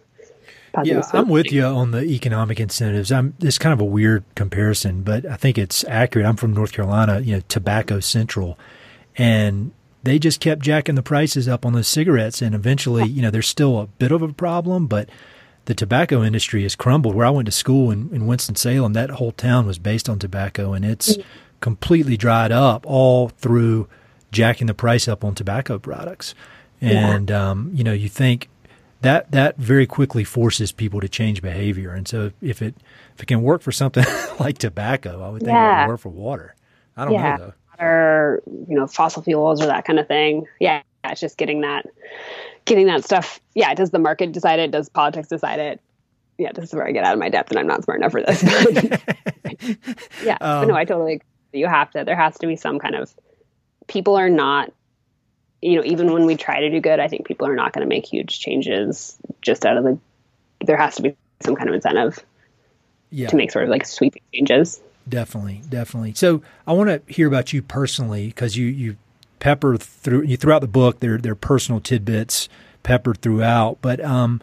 Yeah, 0.84 1.02
I'm 1.14 1.30
with 1.30 1.52
you 1.52 1.64
on 1.64 1.92
the 1.92 2.02
economic 2.04 2.60
incentives. 2.60 3.12
I'm 3.12 3.36
it's 3.40 3.58
kind 3.58 3.74
of 3.74 3.80
a 3.80 3.86
weird 3.86 4.24
comparison, 4.36 5.04
but 5.04 5.26
I 5.26 5.36
think 5.36 5.58
it's 5.58 5.84
accurate. 5.86 6.26
I'm 6.26 6.36
from 6.36 6.54
North 6.54 6.72
Carolina, 6.72 7.20
you 7.20 7.36
know, 7.36 7.42
tobacco 7.48 8.00
central, 8.00 8.58
and 9.16 9.72
they 10.02 10.18
just 10.18 10.40
kept 10.40 10.62
jacking 10.62 10.96
the 10.96 11.04
prices 11.04 11.48
up 11.48 11.66
on 11.66 11.74
those 11.74 11.88
cigarettes, 11.88 12.42
and 12.42 12.56
eventually, 12.56 13.08
you 13.08 13.22
know, 13.22 13.30
there's 13.30 13.48
still 13.48 13.80
a 13.80 13.88
bit 13.88 14.12
of 14.12 14.22
a 14.22 14.34
problem, 14.34 14.88
but 14.88 15.10
the 15.66 15.76
tobacco 15.76 16.24
industry 16.24 16.64
has 16.64 16.76
crumbled. 16.76 17.16
Where 17.16 17.26
I 17.26 17.30
went 17.30 17.46
to 17.46 17.52
school 17.52 17.92
in, 17.92 18.10
in 18.14 18.26
Winston 18.26 18.56
Salem, 18.56 18.94
that 18.94 19.12
whole 19.12 19.32
town 19.32 19.68
was 19.68 19.78
based 19.78 20.10
on 20.10 20.18
tobacco, 20.18 20.74
and 20.74 20.84
it's 20.84 21.18
mm-hmm. 21.18 21.28
completely 21.62 22.18
dried 22.18 22.52
up 22.52 22.86
all 22.88 23.30
through 23.30 23.88
jacking 24.32 24.68
the 24.68 24.74
price 24.74 25.08
up 25.08 25.24
on 25.24 25.36
tobacco 25.36 25.78
products. 25.78 26.34
And 26.82 27.30
yeah. 27.30 27.52
um, 27.52 27.72
you 27.74 27.84
know, 27.84 27.94
you 27.94 28.10
think 28.10 28.50
that 29.04 29.32
that 29.32 29.58
very 29.58 29.86
quickly 29.86 30.24
forces 30.24 30.72
people 30.72 31.00
to 31.02 31.08
change 31.08 31.42
behavior. 31.42 31.94
And 31.94 32.08
so, 32.08 32.32
if 32.42 32.62
it 32.62 32.76
if 33.16 33.24
it 33.24 33.28
can 33.28 33.42
work 33.42 33.62
for 33.62 33.72
something 33.72 34.06
like 34.40 34.58
tobacco, 34.58 35.22
I 35.24 35.30
would 35.30 35.42
think 35.42 35.52
yeah. 35.52 35.82
it 35.82 35.86
would 35.86 35.94
work 35.94 36.00
for 36.02 36.10
water. 36.10 36.56
I 36.98 37.06
don't 37.06 37.14
yeah. 37.14 37.36
know 37.36 37.46
though. 37.46 37.54
Or 37.84 38.44
you 38.46 38.78
know, 38.78 38.88
fossil 38.88 39.22
fuels 39.22 39.62
or 39.62 39.68
that 39.68 39.86
kind 39.86 40.00
of 40.00 40.08
thing. 40.08 40.46
Yeah, 40.60 40.82
it's 41.04 41.22
just 41.22 41.38
getting 41.38 41.62
that 41.62 41.86
getting 42.66 42.88
that 42.88 43.04
stuff. 43.04 43.40
Yeah, 43.56 43.74
does 43.74 43.92
the 43.92 44.00
market 44.00 44.32
decide 44.32 44.60
it? 44.60 44.72
Does 44.72 44.90
politics 44.90 45.28
decide 45.28 45.60
it? 45.60 45.82
Yeah, 46.38 46.52
this 46.54 46.66
is 46.66 46.74
where 46.74 46.88
I 46.88 46.92
get 46.92 47.04
out 47.04 47.14
of 47.14 47.20
my 47.20 47.30
depth, 47.30 47.52
and 47.52 47.60
I'm 47.60 47.68
not 47.68 47.84
smart 47.84 48.00
enough 48.00 48.12
for 48.12 48.24
this. 48.24 48.42
yeah, 50.24 50.38
um, 50.42 50.68
no, 50.68 50.76
I 50.76 50.86
totally. 50.86 51.14
Agree. 51.14 51.26
You 51.54 51.68
have 51.68 51.92
to. 51.92 52.04
There 52.04 52.16
has 52.16 52.38
to 52.40 52.48
be 52.48 52.56
some 52.56 52.80
kind 52.80 52.96
of. 52.96 53.14
People 53.88 54.16
are 54.16 54.30
not. 54.30 54.72
You 55.64 55.78
know, 55.78 55.86
even 55.86 56.12
when 56.12 56.26
we 56.26 56.36
try 56.36 56.60
to 56.60 56.70
do 56.70 56.82
good, 56.82 57.00
I 57.00 57.08
think 57.08 57.26
people 57.26 57.48
are 57.48 57.56
not 57.56 57.74
going 57.74 57.84
to 57.84 57.90
make 57.90 58.06
huge 58.06 58.40
changes 58.40 59.18
just 59.42 59.66
out 59.66 59.78
of 59.78 59.84
the. 59.84 59.98
There 60.66 60.78
has 60.78 60.96
to 60.96 61.02
be 61.02 61.16
some 61.42 61.56
kind 61.56 61.70
of 61.70 61.76
incentive. 61.76 62.20
Yeah. 63.10 63.28
To 63.28 63.36
make 63.36 63.52
sort 63.52 63.66
of 63.66 63.70
like 63.70 63.86
sweeping 63.86 64.24
changes. 64.34 64.82
Definitely, 65.08 65.62
definitely. 65.70 66.14
So 66.16 66.42
I 66.66 66.74
want 66.74 66.90
to 66.90 67.14
hear 67.14 67.28
about 67.28 67.54
you 67.54 67.62
personally 67.62 68.28
because 68.28 68.58
you 68.58 68.68
you 68.68 68.98
pepper 69.40 69.78
through 69.78 70.24
you 70.24 70.36
throughout 70.36 70.62
the 70.62 70.68
book. 70.68 71.00
Their 71.00 71.18
their 71.18 71.36
personal 71.36 71.80
tidbits 71.80 72.50
peppered 72.82 73.22
throughout. 73.22 73.78
But 73.82 74.04
um, 74.04 74.42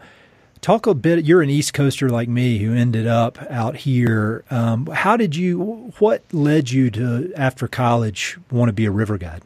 talk 0.61 0.87
a 0.87 0.95
bit. 0.95 1.25
You're 1.25 1.43
an 1.43 1.51
East 1.51 1.75
Coaster 1.75 2.09
like 2.09 2.29
me 2.29 2.59
who 2.59 2.75
ended 2.75 3.07
up 3.07 3.39
out 3.51 3.79
here. 3.79 4.45
Um, 4.51 4.87
how 4.87 5.17
did 5.17 5.35
you? 5.35 5.93
What 5.99 6.23
led 6.33 6.71
you 6.71 6.91
to 6.93 7.33
after 7.37 7.67
college 7.67 8.39
want 8.51 8.69
to 8.69 8.73
be 8.73 8.87
a 8.87 8.91
river 8.91 9.19
guide? 9.19 9.43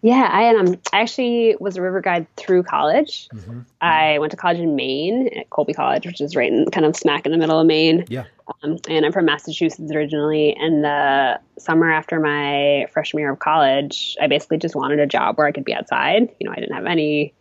Yeah, 0.00 0.28
I 0.30 0.54
um, 0.54 0.76
I 0.92 1.00
actually 1.00 1.56
was 1.58 1.76
a 1.76 1.82
river 1.82 2.00
guide 2.00 2.26
through 2.36 2.62
college. 2.62 3.28
Mm-hmm. 3.34 3.60
I 3.80 4.18
went 4.20 4.30
to 4.30 4.36
college 4.36 4.58
in 4.58 4.76
Maine 4.76 5.28
at 5.36 5.50
Colby 5.50 5.74
College, 5.74 6.06
which 6.06 6.20
is 6.20 6.36
right 6.36 6.52
in 6.52 6.66
kind 6.70 6.86
of 6.86 6.94
smack 6.96 7.26
in 7.26 7.32
the 7.32 7.38
middle 7.38 7.58
of 7.58 7.66
Maine. 7.66 8.04
Yeah. 8.08 8.24
Um, 8.62 8.78
and 8.88 9.04
I'm 9.04 9.12
from 9.12 9.24
Massachusetts 9.24 9.90
originally. 9.92 10.54
And 10.54 10.84
the 10.84 11.40
summer 11.58 11.90
after 11.90 12.20
my 12.20 12.86
freshman 12.92 13.22
year 13.22 13.32
of 13.32 13.40
college, 13.40 14.16
I 14.20 14.28
basically 14.28 14.58
just 14.58 14.76
wanted 14.76 15.00
a 15.00 15.06
job 15.06 15.36
where 15.36 15.48
I 15.48 15.52
could 15.52 15.64
be 15.64 15.74
outside. 15.74 16.28
You 16.38 16.46
know, 16.46 16.52
I 16.52 16.60
didn't 16.60 16.74
have 16.74 16.86
any 16.86 17.34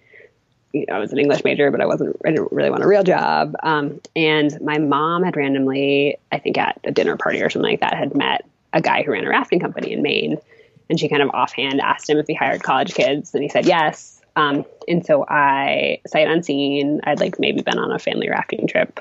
you 0.73 0.85
know, 0.87 0.95
I 0.95 0.99
was 0.99 1.11
an 1.11 1.19
English 1.19 1.43
major, 1.43 1.71
but 1.71 1.81
I 1.81 1.85
wasn't, 1.85 2.15
I 2.25 2.31
didn't 2.31 2.51
really 2.51 2.69
want 2.69 2.83
a 2.83 2.87
real 2.87 3.03
job. 3.03 3.55
Um, 3.63 4.01
and 4.15 4.59
my 4.61 4.77
mom 4.77 5.23
had 5.23 5.37
randomly, 5.37 6.17
I 6.31 6.39
think 6.39 6.57
at 6.57 6.79
a 6.83 6.91
dinner 6.91 7.17
party 7.17 7.41
or 7.41 7.49
something 7.49 7.71
like 7.71 7.79
that, 7.79 7.93
had 7.93 8.15
met 8.15 8.45
a 8.73 8.81
guy 8.81 9.03
who 9.03 9.11
ran 9.11 9.25
a 9.25 9.29
rafting 9.29 9.59
company 9.59 9.93
in 9.93 10.01
Maine. 10.01 10.37
And 10.89 10.99
she 10.99 11.09
kind 11.09 11.21
of 11.21 11.29
offhand 11.33 11.81
asked 11.81 12.09
him 12.09 12.17
if 12.17 12.27
he 12.27 12.33
hired 12.33 12.63
college 12.63 12.93
kids, 12.93 13.33
and 13.33 13.43
he 13.43 13.49
said 13.49 13.65
yes. 13.65 14.21
Um, 14.35 14.65
and 14.87 15.05
so 15.05 15.25
I, 15.27 15.99
sight 16.05 16.27
unseen, 16.27 17.01
I'd 17.03 17.19
like 17.19 17.39
maybe 17.39 17.61
been 17.61 17.79
on 17.79 17.91
a 17.91 17.99
family 17.99 18.29
rafting 18.29 18.67
trip 18.67 18.99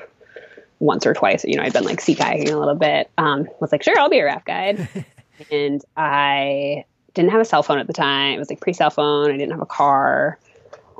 once 0.79 1.05
or 1.05 1.13
twice. 1.13 1.45
You 1.45 1.57
know, 1.57 1.63
I'd 1.63 1.73
been 1.73 1.83
like 1.83 2.01
sea 2.01 2.15
kayaking 2.15 2.51
a 2.51 2.57
little 2.57 2.75
bit. 2.75 3.09
Um, 3.17 3.47
was 3.59 3.71
like, 3.71 3.83
sure, 3.83 3.97
I'll 3.99 4.09
be 4.09 4.19
a 4.19 4.25
raft 4.25 4.45
guide. 4.45 4.87
and 5.51 5.83
I 5.95 6.85
didn't 7.13 7.31
have 7.31 7.41
a 7.41 7.45
cell 7.45 7.63
phone 7.63 7.79
at 7.79 7.87
the 7.87 7.93
time. 7.93 8.35
It 8.35 8.39
was 8.39 8.49
like 8.49 8.59
pre 8.59 8.73
cell 8.73 8.89
phone. 8.89 9.29
I 9.29 9.37
didn't 9.37 9.51
have 9.51 9.61
a 9.61 9.67
car. 9.67 10.39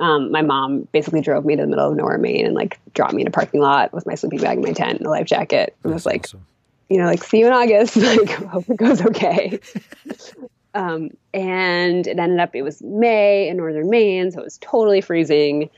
Um, 0.00 0.30
my 0.30 0.42
mom 0.42 0.86
basically 0.92 1.20
drove 1.20 1.44
me 1.44 1.56
to 1.56 1.62
the 1.62 1.68
middle 1.68 1.90
of 1.90 1.96
nowhere, 1.96 2.18
Maine, 2.18 2.46
and 2.46 2.54
like 2.54 2.78
dropped 2.94 3.14
me 3.14 3.22
in 3.22 3.28
a 3.28 3.32
parking 3.32 3.60
lot 3.60 3.92
with 3.92 4.06
my 4.06 4.14
sleeping 4.14 4.40
bag, 4.40 4.58
and 4.58 4.66
my 4.66 4.72
tent, 4.72 4.98
and 4.98 5.06
a 5.06 5.10
life 5.10 5.26
jacket, 5.26 5.76
and 5.82 5.92
was 5.92 6.06
like, 6.06 6.26
awesome. 6.26 6.46
you 6.88 6.98
know, 6.98 7.06
like 7.06 7.24
see 7.24 7.40
you 7.40 7.46
in 7.46 7.52
August. 7.52 7.96
like, 7.96 8.30
hope 8.30 8.68
it 8.70 8.76
goes 8.76 9.02
okay. 9.02 9.58
um, 10.74 11.10
and 11.34 12.06
it 12.06 12.18
ended 12.18 12.40
up 12.40 12.54
it 12.54 12.62
was 12.62 12.82
May 12.82 13.48
in 13.48 13.56
northern 13.56 13.90
Maine, 13.90 14.30
so 14.30 14.40
it 14.40 14.44
was 14.44 14.58
totally 14.58 15.00
freezing. 15.00 15.70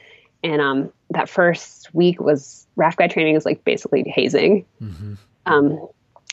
And 0.42 0.60
um, 0.60 0.92
that 1.10 1.28
first 1.28 1.94
week 1.94 2.20
was 2.20 2.66
raft 2.76 2.98
guide 2.98 3.10
training 3.10 3.36
is 3.36 3.44
like 3.44 3.64
basically 3.64 4.04
hazing. 4.08 4.64
Mm-hmm. 4.80 5.14
Um, 5.46 5.88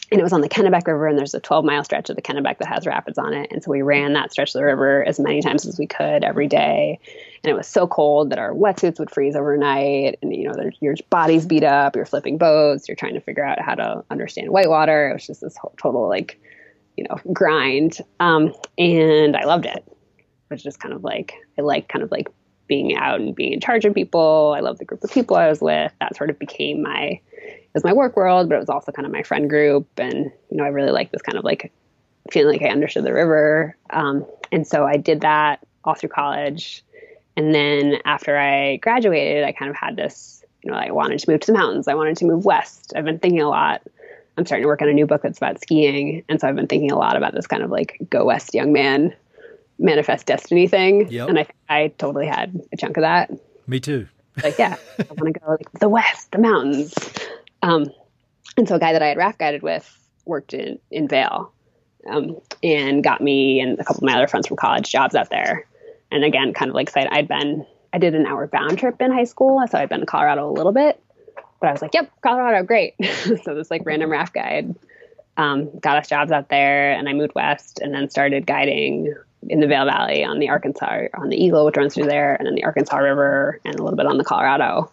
and 0.10 0.22
it 0.22 0.24
was 0.24 0.32
on 0.32 0.40
the 0.40 0.48
Kennebec 0.48 0.88
River, 0.88 1.08
and 1.08 1.18
there's 1.18 1.34
a 1.34 1.40
12 1.42 1.66
mile 1.66 1.84
stretch 1.84 2.10
of 2.10 2.16
the 2.16 2.22
Kennebec 2.22 2.60
that 2.60 2.68
has 2.68 2.88
rapids 2.88 3.18
on 3.18 3.34
it. 3.34 3.52
And 3.52 3.62
so 3.62 3.72
we 3.72 3.82
ran 3.82 4.14
that 4.14 4.32
stretch 4.32 4.50
of 4.56 4.60
the 4.60 4.64
river 4.64 5.04
as 5.04 5.20
many 5.20 5.42
times 5.42 5.66
as 5.66 5.78
we 5.78 5.86
could 5.86 6.24
every 6.24 6.48
day. 6.48 7.00
And 7.44 7.52
it 7.52 7.54
was 7.54 7.68
so 7.68 7.88
cold 7.88 8.30
that 8.30 8.40
our 8.40 8.54
wetsuits 8.54 9.00
would 9.00 9.12
freeze 9.12 9.36
overnight. 9.36 10.20
And, 10.22 10.34
you 10.34 10.48
know, 10.48 10.54
your 10.80 10.96
body's 11.10 11.46
beat 11.46 11.64
up, 11.64 11.98
you're 11.98 12.06
flipping 12.06 12.38
boats, 12.38 12.88
you're 12.88 12.96
trying 12.96 13.16
to 13.16 13.20
figure 13.20 13.44
out 13.44 13.60
how 13.60 13.76
to 13.76 14.06
understand 14.10 14.50
whitewater. 14.50 15.10
It 15.10 15.14
was 15.14 15.28
just 15.28 15.42
this 15.42 15.58
total, 15.78 16.08
like, 16.08 16.40
you 16.98 17.06
know, 17.08 17.18
grind. 17.32 18.00
Um, 18.20 18.54
and 18.78 19.38
I 19.38 19.46
loved 19.46 19.66
it. 19.66 19.84
It 19.88 20.54
was 20.54 20.64
just 20.64 20.80
kind 20.80 20.94
of 20.94 21.04
like, 21.04 21.34
I 21.58 21.62
like 21.62 21.88
kind 21.88 22.04
of 22.04 22.12
like 22.12 22.28
being 22.68 22.96
out 22.96 23.22
and 23.22 23.36
being 23.36 23.54
in 23.54 23.62
charge 23.62 23.86
of 23.86 23.94
people. 23.94 24.54
I 24.56 24.60
love 24.60 24.78
the 24.78 24.86
group 24.86 25.04
of 25.04 25.12
people 25.12 25.38
I 25.38 25.48
was 25.48 25.62
with. 25.62 25.92
That 26.00 26.16
sort 26.16 26.30
of 26.30 26.38
became 26.40 26.82
my 26.82 27.22
it 27.68 27.74
was 27.74 27.84
my 27.84 27.94
work 27.94 28.18
world, 28.18 28.50
but 28.50 28.56
it 28.56 28.60
was 28.60 28.70
also 28.70 28.92
kind 28.92 29.06
of 29.06 29.12
my 29.12 29.24
friend 29.24 29.50
group. 29.50 29.88
And 29.98 30.32
you 30.50 30.58
know, 30.58 30.64
I 30.64 30.70
really 30.70 30.92
like 30.92 31.12
this 31.12 31.22
kind 31.22 31.38
of 31.38 31.44
like 31.44 31.72
feeling 32.32 32.60
like 32.60 32.68
I 32.68 32.74
understood 32.74 33.06
the 33.06 33.14
river. 33.14 33.78
Um, 33.92 34.26
and 34.52 34.66
so 34.66 34.86
I 34.86 34.98
did 34.98 35.22
that 35.22 35.66
all 35.84 35.94
through 35.94 36.10
college. 36.10 36.84
And 37.36 37.54
then 37.54 37.98
after 38.06 38.38
I 38.38 38.78
graduated, 38.78 39.44
I 39.44 39.52
kind 39.52 39.70
of 39.70 39.78
had 39.78 39.96
this, 39.96 40.44
you 40.64 40.72
know, 40.72 40.78
I 40.78 40.92
wanted 40.92 41.20
to 41.20 41.32
move 41.32 41.42
to 41.42 41.52
the 41.52 41.58
mountains. 41.58 41.88
I 41.88 41.94
wanted 41.94 42.18
to 42.18 42.26
move 42.26 42.46
west. 42.46 42.94
I've 42.96 43.06
been 43.06 43.20
thinking 43.20 43.42
a 43.42 43.48
lot. 43.48 43.84
I'm 44.38 44.46
starting 44.46 44.64
to 44.64 44.68
work 44.68 44.82
on 44.82 44.88
a 44.90 44.94
new 44.94 45.08
book 45.08 45.24
that's 45.24 45.38
about 45.38 45.60
skiing. 45.60 46.24
And 46.30 46.40
so 46.40 46.48
I've 46.48 46.56
been 46.56 46.68
thinking 46.68 46.92
a 46.92 46.98
lot 46.98 47.18
about 47.18 47.34
this 47.34 47.48
kind 47.48 47.64
of 47.64 47.72
like 47.72 47.98
go 48.10 48.26
west 48.26 48.54
young 48.54 48.72
man 48.72 49.16
manifest 49.80 50.26
destiny 50.26 50.68
thing. 50.68 51.10
Yep. 51.10 51.30
And 51.30 51.40
I 51.40 51.48
I 51.70 51.88
totally 51.98 52.28
had 52.28 52.60
a 52.72 52.78
chunk 52.78 52.98
of 52.98 53.02
that. 53.02 53.32
Me 53.68 53.80
too. 53.80 54.08
Like, 54.44 54.58
yeah, 54.58 54.76
I 55.00 55.04
want 55.18 55.34
to 55.34 55.40
go 55.40 55.52
like 55.52 55.72
the 55.80 55.90
west, 55.90 56.32
the 56.32 56.38
mountains. 56.38 56.94
Um, 57.62 57.88
and 58.56 58.68
so 58.68 58.76
a 58.76 58.80
guy 58.80 58.94
that 58.94 59.02
I 59.02 59.08
had 59.08 59.18
raft 59.18 59.40
guided 59.40 59.62
with 59.62 59.94
worked 60.26 60.54
in 60.54 60.80
in 60.92 61.08
Vail, 61.08 61.52
um, 62.10 62.38
and 62.64 63.04
got 63.04 63.22
me 63.22 63.60
and 63.60 63.80
a 63.80 63.84
couple 63.84 63.98
of 63.98 64.04
my 64.04 64.16
other 64.16 64.28
friends 64.28 64.48
from 64.48 64.58
college 64.58 64.90
jobs 64.90 65.16
out 65.16 65.30
there. 65.30 65.68
And 66.12 66.24
again, 66.24 66.54
kind 66.54 66.70
of 66.70 66.76
like 66.76 66.90
said, 66.90 67.08
I'd 67.12 67.28
been 67.28 67.66
I 67.94 67.98
did 67.98 68.16
an 68.16 68.26
Outward 68.26 68.52
Bound 68.52 68.78
trip 68.78 69.02
in 69.02 69.12
high 69.12 69.24
school, 69.24 69.62
so 69.70 69.78
I'd 69.78 69.90
been 69.90 70.02
to 70.02 70.06
Colorado 70.06 70.50
a 70.50 70.54
little 70.54 70.72
bit. 70.72 71.02
But 71.60 71.70
I 71.70 71.72
was 71.72 71.82
like, 71.82 71.94
"Yep, 71.94 72.12
Colorado, 72.22 72.64
great." 72.66 72.96
so 73.44 73.56
this 73.56 73.72
like 73.72 73.84
random 73.86 74.12
raft 74.12 74.34
guide 74.34 74.76
um, 75.38 75.78
got 75.80 75.98
us 75.98 76.10
jobs 76.10 76.32
out 76.32 76.50
there, 76.50 76.92
and 76.92 77.08
I 77.08 77.14
moved 77.14 77.34
west, 77.36 77.80
and 77.80 77.94
then 77.94 78.10
started 78.10 78.46
guiding 78.46 79.14
in 79.50 79.60
the 79.60 79.68
Vail 79.68 79.86
Valley 79.86 80.24
on 80.24 80.40
the 80.40 80.50
Arkansas, 80.50 81.08
on 81.14 81.30
the 81.30 81.38
Eagle, 81.38 81.66
which 81.66 81.78
runs 81.78 81.94
through 81.94 82.08
there, 82.08 82.36
and 82.36 82.46
then 82.46 82.56
the 82.56 82.64
Arkansas 82.64 82.98
River, 82.98 83.60
and 83.64 83.76
a 83.76 83.84
little 83.84 83.98
bit 83.98 84.08
on 84.08 84.18
the 84.18 84.24
Colorado. 84.24 84.92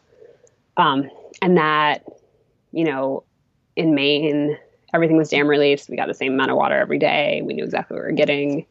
Um, 0.77 1.11
and 1.41 1.57
that, 1.57 2.05
you 2.73 2.85
know, 2.85 3.25
in 3.77 3.95
Maine, 3.95 4.59
everything 4.93 5.17
was 5.17 5.31
dam 5.31 5.49
released. 5.49 5.89
We 5.89 5.97
got 5.97 6.09
the 6.09 6.15
same 6.15 6.35
amount 6.35 6.51
of 6.51 6.57
water 6.57 6.77
every 6.77 6.99
day. 6.99 7.43
We 7.45 7.55
knew 7.55 7.65
exactly 7.65 7.97
what 7.97 8.05
we 8.05 8.11
were 8.11 8.17
getting. 8.17 8.67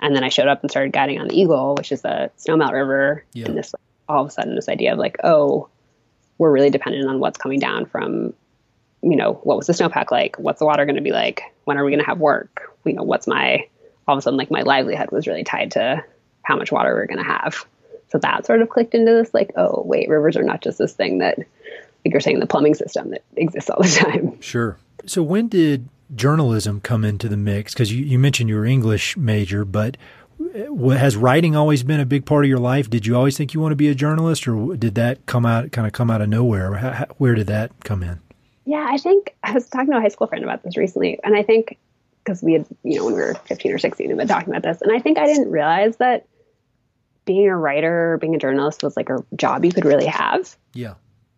And 0.00 0.16
then 0.16 0.24
I 0.24 0.28
showed 0.30 0.48
up 0.48 0.62
and 0.62 0.70
started 0.70 0.92
guiding 0.92 1.20
on 1.20 1.28
the 1.28 1.38
Eagle, 1.38 1.74
which 1.74 1.92
is 1.92 2.02
the 2.02 2.30
snowmelt 2.38 2.72
river. 2.72 3.24
Yeah. 3.32 3.46
And 3.46 3.58
this, 3.58 3.74
all 4.08 4.22
of 4.22 4.28
a 4.28 4.30
sudden, 4.30 4.54
this 4.54 4.68
idea 4.68 4.92
of 4.92 4.98
like, 4.98 5.18
oh, 5.22 5.68
we're 6.40 6.50
really 6.50 6.70
dependent 6.70 7.06
on 7.06 7.20
what's 7.20 7.36
coming 7.36 7.58
down 7.58 7.84
from, 7.84 8.32
you 9.02 9.14
know, 9.14 9.34
what 9.44 9.58
was 9.58 9.66
the 9.66 9.74
snowpack 9.74 10.10
like? 10.10 10.38
What's 10.38 10.58
the 10.58 10.64
water 10.64 10.86
going 10.86 10.96
to 10.96 11.02
be 11.02 11.12
like? 11.12 11.42
When 11.64 11.76
are 11.76 11.84
we 11.84 11.90
going 11.90 12.00
to 12.00 12.06
have 12.06 12.18
work? 12.18 12.74
You 12.86 12.94
know, 12.94 13.02
what's 13.02 13.26
my 13.26 13.66
all 14.08 14.14
of 14.14 14.18
a 14.18 14.22
sudden 14.22 14.38
like 14.38 14.50
my 14.50 14.62
livelihood 14.62 15.10
was 15.12 15.26
really 15.26 15.44
tied 15.44 15.72
to 15.72 16.02
how 16.40 16.56
much 16.56 16.72
water 16.72 16.94
we 16.94 17.00
are 17.02 17.06
going 17.06 17.18
to 17.18 17.30
have. 17.30 17.66
So 18.08 18.16
that 18.20 18.46
sort 18.46 18.62
of 18.62 18.70
clicked 18.70 18.94
into 18.94 19.12
this 19.12 19.34
like, 19.34 19.52
oh, 19.54 19.82
wait, 19.84 20.08
rivers 20.08 20.38
are 20.38 20.42
not 20.42 20.62
just 20.62 20.78
this 20.78 20.94
thing 20.94 21.18
that, 21.18 21.36
like 21.36 21.46
you're 22.06 22.20
saying, 22.20 22.40
the 22.40 22.46
plumbing 22.46 22.74
system 22.74 23.10
that 23.10 23.22
exists 23.36 23.68
all 23.68 23.82
the 23.82 23.88
time. 24.02 24.40
Sure. 24.40 24.78
So 25.04 25.22
when 25.22 25.48
did 25.48 25.90
journalism 26.14 26.80
come 26.80 27.04
into 27.04 27.28
the 27.28 27.36
mix? 27.36 27.74
Because 27.74 27.92
you, 27.92 28.02
you 28.02 28.18
mentioned 28.18 28.48
you 28.48 28.56
were 28.56 28.64
English 28.64 29.14
major, 29.18 29.66
but 29.66 29.98
has 30.92 31.16
writing 31.16 31.54
always 31.54 31.82
been 31.82 32.00
a 32.00 32.06
big 32.06 32.24
part 32.24 32.44
of 32.44 32.48
your 32.48 32.58
life? 32.58 32.88
Did 32.88 33.06
you 33.06 33.16
always 33.16 33.36
think 33.36 33.54
you 33.54 33.60
want 33.60 33.72
to 33.72 33.76
be 33.76 33.88
a 33.88 33.94
journalist, 33.94 34.48
or 34.48 34.76
did 34.76 34.94
that 34.96 35.26
come 35.26 35.46
out 35.46 35.72
kind 35.72 35.86
of 35.86 35.92
come 35.92 36.10
out 36.10 36.20
of 36.20 36.28
nowhere? 36.28 36.74
How, 36.74 37.06
where 37.18 37.34
did 37.34 37.46
that 37.48 37.72
come 37.84 38.02
in? 38.02 38.20
Yeah, 38.64 38.86
I 38.88 38.98
think 38.98 39.34
I 39.42 39.52
was 39.52 39.68
talking 39.68 39.90
to 39.90 39.98
a 39.98 40.00
high 40.00 40.08
school 40.08 40.26
friend 40.26 40.44
about 40.44 40.62
this 40.62 40.76
recently, 40.76 41.18
and 41.22 41.36
I 41.36 41.42
think 41.42 41.78
because 42.24 42.42
we 42.42 42.52
had, 42.52 42.66
you 42.82 42.98
know, 42.98 43.06
when 43.06 43.14
we 43.14 43.20
were 43.20 43.34
15 43.34 43.72
or 43.72 43.78
16 43.78 44.10
and 44.10 44.18
been 44.18 44.28
talking 44.28 44.50
about 44.50 44.62
this. 44.62 44.80
And 44.82 44.92
I 44.92 44.98
think 45.00 45.18
I 45.18 45.26
didn't 45.26 45.50
realize 45.50 45.96
that 45.96 46.26
being 47.24 47.48
a 47.48 47.56
writer, 47.56 48.18
being 48.20 48.34
a 48.34 48.38
journalist 48.38 48.82
was 48.82 48.96
like 48.96 49.08
a 49.08 49.24
job 49.36 49.64
you 49.64 49.72
could 49.72 49.84
really 49.84 50.06
have. 50.06 50.56
Yeah. 50.74 50.94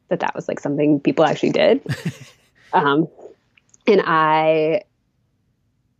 That 0.09 0.21
that 0.21 0.35
was 0.35 0.49
like 0.49 0.61
something 0.61 1.01
people 1.01 1.25
actually 1.25 1.51
did. 1.51 1.81
um, 2.73 3.09
and 3.87 4.03
I, 4.05 4.83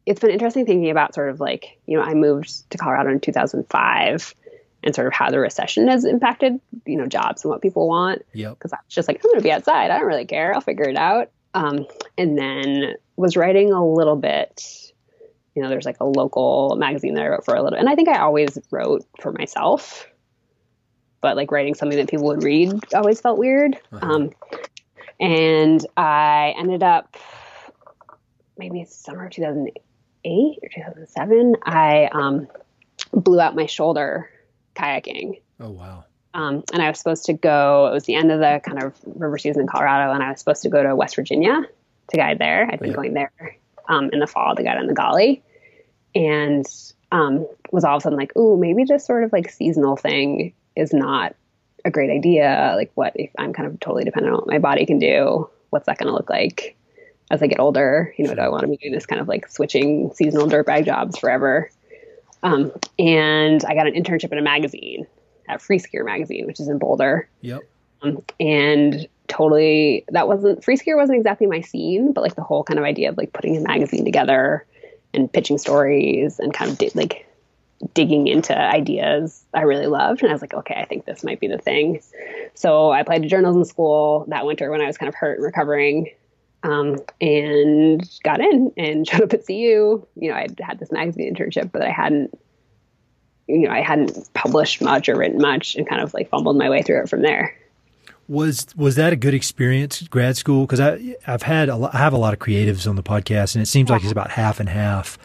it's 0.07 0.21
been 0.21 0.31
interesting 0.31 0.67
thinking 0.67 0.91
about 0.91 1.15
sort 1.15 1.31
of 1.31 1.41
like, 1.41 1.79
you 1.87 1.97
know, 1.97 2.03
I 2.03 2.15
moved 2.15 2.71
to 2.71 2.79
Colorado 2.79 3.11
in 3.11 3.21
2005 3.21 4.35
and 4.83 4.95
sort 4.95 5.07
of 5.07 5.13
how 5.13 5.31
the 5.31 5.39
recession 5.39 5.89
has 5.89 6.05
impacted, 6.05 6.61
you 6.87 6.97
know, 6.97 7.07
jobs 7.07 7.45
and 7.45 7.51
what 7.51 7.63
people 7.63 7.89
want. 7.89 8.23
Yeah. 8.33 8.51
Because 8.51 8.73
I 8.73 8.79
was 8.85 8.95
just 8.95 9.09
like, 9.09 9.19
I'm 9.19 9.31
going 9.31 9.39
to 9.39 9.43
be 9.43 9.53
outside. 9.53 9.91
I 9.91 9.99
don't 9.99 10.09
really 10.09 10.27
care. 10.27 10.55
I'll 10.55 10.61
figure 10.61 10.89
it 10.89 10.97
out. 10.97 11.31
Um, 11.55 11.87
and 12.19 12.37
then 12.37 12.95
was 13.17 13.37
writing 13.37 13.73
a 13.73 13.87
little 13.87 14.17
bit. 14.17 14.93
You 15.55 15.63
know, 15.63 15.69
there's 15.69 15.85
like 15.85 16.01
a 16.01 16.05
local 16.05 16.77
magazine 16.77 17.15
that 17.15 17.25
I 17.25 17.29
wrote 17.29 17.45
for 17.45 17.55
a 17.55 17.63
little, 17.63 17.79
and 17.79 17.89
I 17.89 17.95
think 17.95 18.09
I 18.09 18.21
always 18.21 18.59
wrote 18.71 19.05
for 19.21 19.33
myself, 19.33 20.09
but 21.21 21.37
like 21.37 21.53
writing 21.53 21.75
something 21.75 21.99
that 21.99 22.09
people 22.09 22.27
would 22.29 22.43
read 22.43 22.73
always 22.95 23.21
felt 23.21 23.39
weird. 23.39 23.79
Uh-huh. 23.93 24.07
Um, 24.07 24.31
and 25.21 25.87
I 25.95 26.55
ended 26.57 26.83
up 26.83 27.19
maybe 28.57 28.85
summer 28.85 29.27
of 29.27 29.33
2008 29.33 29.83
or 30.25 30.69
2007. 30.69 31.57
I 31.65 32.09
um, 32.13 32.49
blew 33.13 33.41
out 33.41 33.55
my 33.55 33.67
shoulder 33.67 34.31
kayaking. 34.75 35.41
Oh 35.61 35.71
wow! 35.71 36.05
Um, 36.35 36.65
and 36.73 36.83
I 36.83 36.89
was 36.89 36.99
supposed 36.99 37.27
to 37.27 37.33
go. 37.33 37.89
It 37.89 37.93
was 37.93 38.05
the 38.05 38.15
end 38.15 38.31
of 38.31 38.41
the 38.41 38.61
kind 38.65 38.83
of 38.83 38.95
river 39.05 39.39
season 39.39 39.63
in 39.63 39.69
Colorado, 39.69 40.13
and 40.13 40.23
I 40.23 40.31
was 40.31 40.39
supposed 40.39 40.63
to 40.63 40.69
go 40.69 40.83
to 40.83 40.97
West 40.97 41.17
Virginia 41.17 41.63
to 42.11 42.17
guide 42.17 42.39
there. 42.39 42.69
I'd 42.71 42.81
been 42.81 42.91
yeah. 42.91 42.97
going 42.97 43.15
there 43.15 43.57
um, 43.89 44.11
in 44.13 44.19
the 44.19 44.27
fall 44.27 44.55
to 44.55 44.63
guide 44.63 44.79
on 44.79 44.87
the 44.87 44.95
Gauley, 44.95 45.43
and 46.15 46.67
um, 47.11 47.47
was 47.71 47.85
all 47.85 47.97
of 47.97 48.01
a 48.01 48.03
sudden 48.03 48.19
like, 48.19 48.37
"Ooh, 48.37 48.57
maybe 48.57 48.85
this 48.85 49.05
sort 49.05 49.25
of 49.25 49.33
like 49.33 49.51
seasonal 49.51 49.97
thing 49.97 50.55
is 50.75 50.93
not 50.93 51.35
a 51.85 51.91
great 51.91 52.11
idea. 52.11 52.75
Like, 52.77 52.93
what 52.95 53.13
if 53.17 53.31
I'm 53.39 53.53
kind 53.53 53.69
of 53.69 53.81
totally 53.81 54.05
dependent 54.05 54.35
on 54.35 54.41
what 54.41 54.49
my 54.49 54.59
body 54.59 54.87
can 54.87 54.99
do? 54.99 55.51
What's 55.71 55.87
that 55.87 55.99
going 55.99 56.09
to 56.09 56.15
look 56.15 56.31
like 56.31 56.77
as 57.33 57.43
I 57.43 57.49
get 57.49 57.59
older? 57.59 58.15
You 58.17 58.27
know, 58.27 58.35
do 58.35 58.41
I 58.41 58.49
want 58.49 58.63
to 58.63 58.69
be 58.69 58.77
doing 58.77 58.93
this 58.93 59.07
kind 59.07 59.21
of 59.21 59.27
like 59.27 59.49
switching 59.49 60.13
seasonal 60.15 60.47
dirtbag 60.47 60.87
jobs 60.87 61.19
forever?" 61.19 61.69
Um, 62.45 62.73
and 62.99 63.65
I 63.65 63.75
got 63.75 63.87
an 63.87 63.95
internship 63.95 64.31
in 64.31 64.39
a 64.39 64.43
magazine 64.43 65.07
at 65.49 65.61
Free 65.61 65.79
Skier 65.79 66.05
magazine, 66.05 66.47
which 66.47 66.61
is 66.61 66.69
in 66.69 66.79
Boulder. 66.79 67.29
Yep. 67.41 67.63
Um, 68.03 68.23
and 68.39 69.09
totally, 69.29 70.05
that 70.11 70.29
wasn't 70.29 70.63
Free 70.63 70.77
Skier 70.77 70.97
wasn't 70.97 71.19
exactly 71.19 71.47
my 71.47 71.61
scene, 71.61 72.13
but 72.13 72.21
like 72.21 72.35
the 72.35 72.43
whole 72.43 72.63
kind 72.63 72.79
of 72.79 72.85
idea 72.85 73.09
of 73.09 73.17
like 73.17 73.33
putting 73.33 73.57
a 73.57 73.61
magazine 73.61 74.05
together 74.05 74.67
and 75.15 75.33
pitching 75.33 75.59
stories 75.59 76.39
and 76.39 76.53
kind 76.53 76.71
of 76.71 76.79
di- 76.79 76.91
like 76.95 77.27
digging 77.95 78.29
into 78.29 78.57
ideas 78.57 79.45
I 79.55 79.63
really 79.63 79.87
loved. 79.87 80.23
And 80.23 80.31
I 80.31 80.33
was 80.33 80.41
like, 80.41 80.55
okay, 80.55 80.75
I 80.75 80.85
think 80.85 81.05
this 81.05 81.25
might 81.25 81.41
be 81.41 81.49
the 81.49 81.59
thing. 81.59 82.01
So 82.55 82.91
I 82.91 83.01
applied 83.01 83.23
to 83.23 83.29
journalism 83.29 83.65
school 83.65 84.25
that 84.29 84.47
winter 84.47 84.71
when 84.71 84.81
I 84.81 84.87
was 84.87 84.97
kind 84.97 85.09
of 85.09 85.15
hurt 85.15 85.39
and 85.39 85.45
recovering. 85.45 86.11
Um, 86.65 86.99
and 87.21 88.09
got 88.23 88.41
in 88.41 88.73
and 88.77 89.07
showed 89.09 89.23
up 89.23 89.33
at 89.33 89.47
CU. 89.47 89.53
You 89.53 90.07
know, 90.17 90.35
I 90.35 90.47
had 90.61 90.79
this 90.79 90.93
magazine 90.93 91.35
internship, 91.35 91.73
but 91.73 91.83
I 91.83 91.91
hadn't 91.91 92.39
you 93.49 93.67
know, 93.69 93.71
I 93.71 93.81
hadn't 93.81 94.33
published 94.35 94.81
much 94.81 95.09
or 95.09 95.17
written 95.17 95.41
much 95.41 95.75
and 95.75 95.87
kind 95.87 96.01
of 96.01 96.15
like 96.15 96.29
fumbled 96.31 96.57
my 96.57 96.71
way 96.71 96.83
through 96.83 97.03
it 97.03 97.09
from 97.09 97.23
there. 97.23 97.57
Was 98.29 98.67
was 98.77 98.97
that 98.97 99.13
a 99.13 99.17
good 99.17 99.35
experience, 99.35 100.01
grad 100.03 100.37
school? 100.37 100.65
Because 100.65 100.81
I 100.81 101.17
I've 101.27 101.43
had 101.43 101.69
a 101.69 101.77
lot, 101.77 101.95
I 101.95 101.99
have 101.99 102.13
a 102.13 102.19
lot 102.19 102.33
of 102.33 102.39
creatives 102.39 102.89
on 102.89 102.97
the 102.97 103.03
podcast, 103.03 103.55
and 103.55 103.63
it 103.63 103.67
seems 103.67 103.91
like 103.91 104.03
it's 104.03 104.13
about 104.13 104.31
half 104.31 104.61
and 104.61 104.69
half 104.69 105.19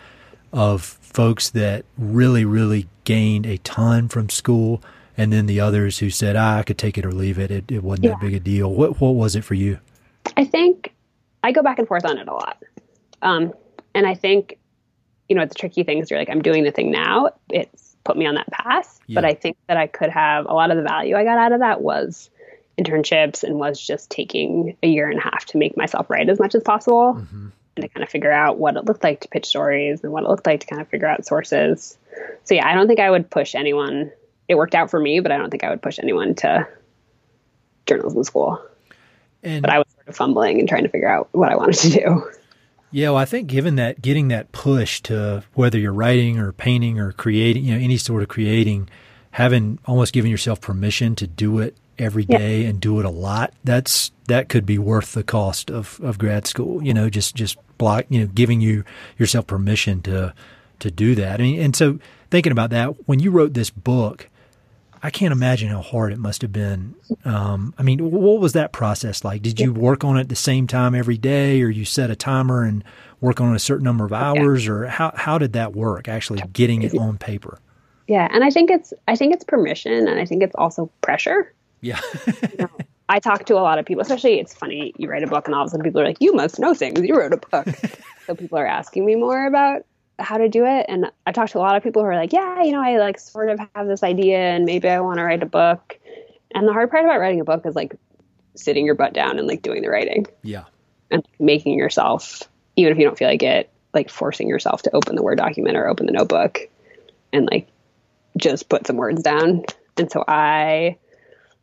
of 0.51 0.81
folks 0.83 1.51
that 1.51 1.85
really 1.97 2.43
really 2.43 2.87
gained 3.03 3.45
a 3.45 3.59
ton 3.59 4.09
from 4.09 4.29
school, 4.29 4.81
and 5.15 5.31
then 5.31 5.45
the 5.45 5.59
others 5.59 5.99
who 5.99 6.09
said 6.09 6.35
ah, 6.35 6.57
I 6.57 6.63
could 6.63 6.77
take 6.77 6.97
it 6.97 7.05
or 7.05 7.11
leave 7.11 7.37
it. 7.37 7.51
It, 7.51 7.71
it 7.71 7.83
wasn't 7.83 8.05
yeah. 8.05 8.11
that 8.11 8.19
big 8.19 8.33
a 8.33 8.39
deal. 8.39 8.73
What 8.73 8.99
what 8.99 9.11
was 9.11 9.35
it 9.35 9.43
for 9.43 9.53
you? 9.53 9.79
I 10.35 10.43
think 10.43 10.93
I 11.43 11.51
go 11.51 11.61
back 11.61 11.79
and 11.79 11.87
forth 11.87 12.05
on 12.05 12.17
it 12.17 12.27
a 12.27 12.33
lot, 12.33 12.63
um, 13.21 13.53
and 13.93 14.05
I 14.05 14.15
think 14.15 14.57
you 15.29 15.35
know, 15.35 15.41
it's 15.41 15.55
tricky 15.55 15.83
thing 15.83 15.97
because 15.97 16.09
you're 16.09 16.19
like, 16.19 16.29
I'm 16.29 16.41
doing 16.41 16.63
the 16.63 16.71
thing 16.71 16.91
now. 16.91 17.31
It's 17.49 17.95
put 18.03 18.17
me 18.17 18.25
on 18.25 18.35
that 18.35 18.49
path. 18.49 18.99
Yeah. 19.07 19.15
But 19.15 19.25
I 19.25 19.33
think 19.33 19.57
that 19.67 19.77
I 19.77 19.87
could 19.87 20.09
have 20.09 20.45
a 20.45 20.53
lot 20.53 20.71
of 20.71 20.77
the 20.77 20.83
value 20.83 21.15
I 21.15 21.23
got 21.23 21.37
out 21.37 21.51
of 21.51 21.59
that 21.59 21.81
was 21.81 22.29
internships 22.77 23.43
and 23.43 23.55
was 23.55 23.79
just 23.85 24.09
taking 24.09 24.77
a 24.81 24.87
year 24.87 25.09
and 25.09 25.19
a 25.19 25.21
half 25.21 25.45
to 25.45 25.57
make 25.57 25.75
myself 25.75 26.09
write 26.09 26.29
as 26.29 26.39
much 26.39 26.55
as 26.55 26.63
possible 26.63 27.15
mm-hmm. 27.15 27.47
and 27.75 27.83
to 27.83 27.89
kind 27.89 28.03
of 28.03 28.09
figure 28.09 28.31
out 28.31 28.57
what 28.57 28.77
it 28.77 28.85
looked 28.85 29.03
like 29.03 29.21
to 29.21 29.27
pitch 29.27 29.47
stories 29.47 30.03
and 30.03 30.13
what 30.13 30.23
it 30.23 30.29
looked 30.29 30.45
like 30.45 30.61
to 30.61 30.67
kind 30.67 30.81
of 30.81 30.87
figure 30.87 31.07
out 31.07 31.25
sources. 31.25 31.97
So 32.43 32.55
yeah, 32.55 32.67
I 32.67 32.75
don't 32.75 32.87
think 32.87 32.99
I 32.99 33.09
would 33.09 33.29
push 33.29 33.55
anyone. 33.55 34.11
It 34.47 34.55
worked 34.55 34.75
out 34.75 34.89
for 34.89 34.99
me, 34.99 35.19
but 35.19 35.31
I 35.31 35.37
don't 35.37 35.49
think 35.49 35.63
I 35.63 35.69
would 35.69 35.81
push 35.81 35.99
anyone 35.99 36.35
to 36.35 36.67
journalism 37.85 38.23
school. 38.23 38.61
And 39.43 39.61
but 39.61 39.71
I 39.71 39.79
was 39.79 39.86
sort 39.86 39.86
of 39.86 39.86
fumbling 40.11 40.59
and 40.59 40.67
trying 40.67 40.83
to 40.83 40.89
figure 40.89 41.07
out 41.07 41.29
what 41.31 41.51
I 41.51 41.55
wanted 41.55 41.75
to 41.75 41.89
do. 41.89 42.31
Yeah, 42.91 43.09
well, 43.09 43.17
I 43.17 43.25
think 43.25 43.47
given 43.47 43.75
that 43.75 44.01
getting 44.01 44.29
that 44.29 44.51
push 44.51 45.01
to 45.01 45.43
whether 45.53 45.77
you're 45.77 45.93
writing 45.93 46.39
or 46.39 46.53
painting 46.53 46.99
or 46.99 47.11
creating, 47.11 47.65
you 47.65 47.73
know, 47.73 47.83
any 47.83 47.97
sort 47.97 48.23
of 48.23 48.29
creating, 48.29 48.89
having 49.31 49.79
almost 49.85 50.13
giving 50.13 50.31
yourself 50.31 50.61
permission 50.61 51.15
to 51.15 51.27
do 51.27 51.59
it 51.59 51.75
every 51.99 52.23
day 52.23 52.61
yeah. 52.61 52.69
and 52.69 52.79
do 52.79 52.99
it 52.99 53.05
a 53.05 53.09
lot, 53.09 53.53
that's 53.63 54.11
that 54.27 54.47
could 54.47 54.65
be 54.65 54.77
worth 54.77 55.13
the 55.13 55.23
cost 55.23 55.69
of, 55.69 55.99
of 56.01 56.17
grad 56.17 56.47
school. 56.47 56.81
You 56.81 56.93
know, 56.93 57.09
just 57.09 57.35
just 57.35 57.57
block, 57.77 58.05
you 58.09 58.21
know, 58.21 58.27
giving 58.27 58.61
you 58.61 58.85
yourself 59.17 59.47
permission 59.47 60.01
to 60.03 60.33
to 60.79 60.91
do 60.91 61.15
that. 61.15 61.39
I 61.39 61.43
mean, 61.43 61.59
and 61.59 61.75
so 61.75 61.99
thinking 62.31 62.51
about 62.51 62.69
that, 62.69 63.07
when 63.07 63.19
you 63.19 63.31
wrote 63.31 63.53
this 63.53 63.69
book, 63.69 64.29
I 65.07 65.09
can't 65.09 65.31
imagine 65.31 65.69
how 65.69 65.81
hard 65.81 66.11
it 66.11 66.19
must 66.19 66.41
have 66.41 66.51
been. 66.51 66.93
Um, 67.23 67.73
I 67.77 67.81
mean, 67.81 68.11
what 68.11 68.41
was 68.41 68.51
that 68.51 68.73
process 68.73 69.23
like? 69.23 69.41
Did 69.41 69.57
you 69.57 69.71
work 69.71 70.03
on 70.03 70.17
it 70.17 70.27
the 70.27 70.35
same 70.35 70.67
time 70.67 70.93
every 70.93 71.17
day, 71.17 71.61
or 71.61 71.69
you 71.69 71.85
set 71.85 72.11
a 72.11 72.15
timer 72.15 72.63
and 72.63 72.83
work 73.21 73.39
on 73.39 73.55
a 73.55 73.59
certain 73.59 73.85
number 73.85 74.03
of 74.03 74.11
hours, 74.11 74.67
or 74.67 74.85
how 74.87 75.13
how 75.15 75.37
did 75.37 75.53
that 75.53 75.73
work? 75.73 76.09
Actually, 76.09 76.43
getting 76.51 76.81
it 76.81 76.93
on 76.97 77.17
paper. 77.17 77.57
Yeah, 78.09 78.27
and 78.33 78.43
I 78.43 78.49
think 78.49 78.69
it's 78.69 78.91
I 79.07 79.15
think 79.15 79.33
it's 79.33 79.45
permission, 79.45 80.09
and 80.09 80.19
I 80.19 80.25
think 80.25 80.43
it's 80.43 80.55
also 80.55 80.91
pressure. 80.99 81.53
Yeah. 81.79 82.01
you 82.25 82.57
know, 82.59 82.69
I 83.07 83.19
talk 83.19 83.45
to 83.45 83.53
a 83.53 83.63
lot 83.63 83.79
of 83.79 83.85
people, 83.85 84.01
especially 84.01 84.41
it's 84.41 84.53
funny. 84.53 84.91
You 84.97 85.09
write 85.09 85.23
a 85.23 85.27
book, 85.27 85.45
and 85.45 85.55
all 85.55 85.61
of 85.61 85.67
a 85.67 85.69
sudden 85.69 85.85
people 85.85 86.01
are 86.01 86.05
like, 86.05 86.17
"You 86.19 86.33
must 86.33 86.59
know 86.59 86.73
things. 86.73 86.99
You 86.99 87.17
wrote 87.17 87.31
a 87.31 87.37
book." 87.37 87.65
so 88.25 88.35
people 88.35 88.57
are 88.57 88.67
asking 88.67 89.05
me 89.05 89.15
more 89.15 89.47
about 89.47 89.85
how 90.19 90.37
to 90.37 90.49
do 90.49 90.65
it. 90.65 90.85
And 90.89 91.11
i 91.25 91.31
talked 91.31 91.51
to 91.53 91.59
a 91.59 91.61
lot 91.61 91.75
of 91.75 91.83
people 91.83 92.01
who 92.01 92.07
are 92.07 92.15
like 92.15 92.33
yeah 92.33 92.63
you 92.63 92.71
know 92.71 92.81
i 92.81 92.97
like 92.97 93.19
sort 93.19 93.49
of 93.49 93.59
have 93.75 93.87
this 93.87 94.03
idea 94.03 94.37
and 94.37 94.65
maybe 94.65 94.87
i 94.87 94.99
want 94.99 95.17
to 95.17 95.23
write 95.23 95.43
a 95.43 95.47
book. 95.47 95.97
And 96.51 96.67
the 96.67 96.73
hard 96.73 96.89
part 96.89 97.03
about 97.03 97.19
writing 97.19 97.41
a 97.41 97.43
book 97.45 97.65
is 97.65 97.75
like 97.75 97.95
sitting 98.55 98.85
your 98.85 98.95
butt 98.95 99.13
down 99.13 99.37
and 99.37 99.47
like 99.47 99.61
doing 99.61 99.81
the 99.81 99.89
writing. 99.89 100.25
Yeah. 100.41 100.63
And 101.11 101.25
making 101.39 101.77
yourself 101.77 102.43
even 102.75 102.91
if 102.91 102.97
you 102.97 103.05
don't 103.05 103.17
feel 103.17 103.29
like 103.29 103.43
it 103.43 103.69
like 103.93 104.09
forcing 104.09 104.47
yourself 104.47 104.83
to 104.83 104.95
open 104.95 105.15
the 105.15 105.23
word 105.23 105.37
document 105.37 105.77
or 105.77 105.87
open 105.87 106.05
the 106.05 106.11
notebook 106.11 106.59
and 107.33 107.47
like 107.49 107.67
just 108.37 108.69
put 108.69 108.87
some 108.87 108.97
words 108.97 109.21
down. 109.23 109.63
And 109.97 110.11
so 110.11 110.23
i 110.27 110.97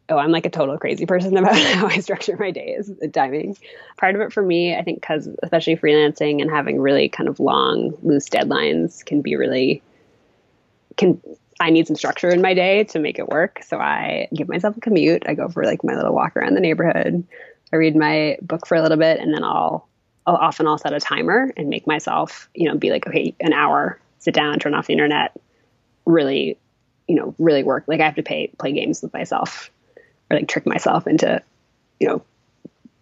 oh, 0.09 0.19
I'm 0.19 0.31
like 0.31 0.47
a 0.47 0.51
total 0.51 0.79
crazy 0.79 1.07
person 1.07 1.37
about 1.37 1.57
how 1.57 1.87
I 1.87 1.99
structure 1.99 2.37
my 2.37 2.51
days, 2.51 2.91
uh, 2.91 2.95
the 3.01 3.09
timing. 3.09 3.57
Part 3.97 4.15
of 4.15 4.21
it 4.21 4.33
for 4.33 4.43
me, 4.43 4.77
I 4.77 4.83
think, 4.83 5.01
because 5.01 5.29
especially 5.43 5.77
freelancing 5.77 6.41
and 6.41 6.51
having 6.51 6.81
really 6.81 7.09
kind 7.09 7.29
of 7.29 7.41
long, 7.41 7.97
loose 8.03 8.29
deadlines 8.29 9.05
can 9.05 9.23
be 9.23 9.37
really 9.37 9.83
can. 10.97 11.21
I 11.61 11.71
need 11.71 11.87
some 11.87 11.95
structure 11.95 12.29
in 12.31 12.43
my 12.43 12.53
day 12.53 12.83
to 12.85 12.99
make 12.99 13.21
it 13.21 13.29
work. 13.29 13.61
So 13.65 13.79
I 13.79 14.29
give 14.35 14.49
myself 14.49 14.77
a 14.77 14.81
commute. 14.81 15.23
I 15.25 15.35
go 15.35 15.49
for 15.49 15.65
like 15.65 15.85
my 15.85 15.95
little 15.95 16.13
walk 16.13 16.37
around 16.37 16.55
the 16.55 16.61
neighborhood. 16.61 17.25
I 17.73 17.77
read 17.77 17.95
my 17.95 18.39
book 18.43 18.67
for 18.67 18.75
a 18.77 18.83
little 18.83 18.99
bit, 18.99 19.21
and 19.21 19.33
then 19.33 19.45
I'll, 19.45 19.89
I'll 20.27 20.35
often 20.35 20.67
I'll 20.67 20.79
set 20.79 20.93
a 20.93 21.01
timer 21.01 21.53
and 21.57 21.69
make 21.69 21.87
myself, 21.87 22.49
you 22.55 22.69
know, 22.69 22.77
be 22.77 22.91
like, 22.91 23.07
okay, 23.07 23.35
an 23.41 23.53
hour, 23.53 24.01
sit 24.19 24.35
down, 24.35 24.59
turn 24.59 24.75
off 24.75 24.89
the 24.89 24.93
internet, 24.93 25.37
really, 26.07 26.59
you 27.07 27.15
know, 27.15 27.35
really 27.39 27.63
work. 27.63 27.85
Like 27.87 28.01
I 28.01 28.05
have 28.05 28.17
to 28.17 28.23
pay 28.23 28.49
play 28.59 28.73
games 28.73 29.01
with 29.01 29.13
myself 29.13 29.71
or 30.31 30.39
like 30.39 30.49
trick 30.49 30.67
myself 30.67 31.07
into, 31.07 31.43
you 32.01 32.09
know, 32.09 32.23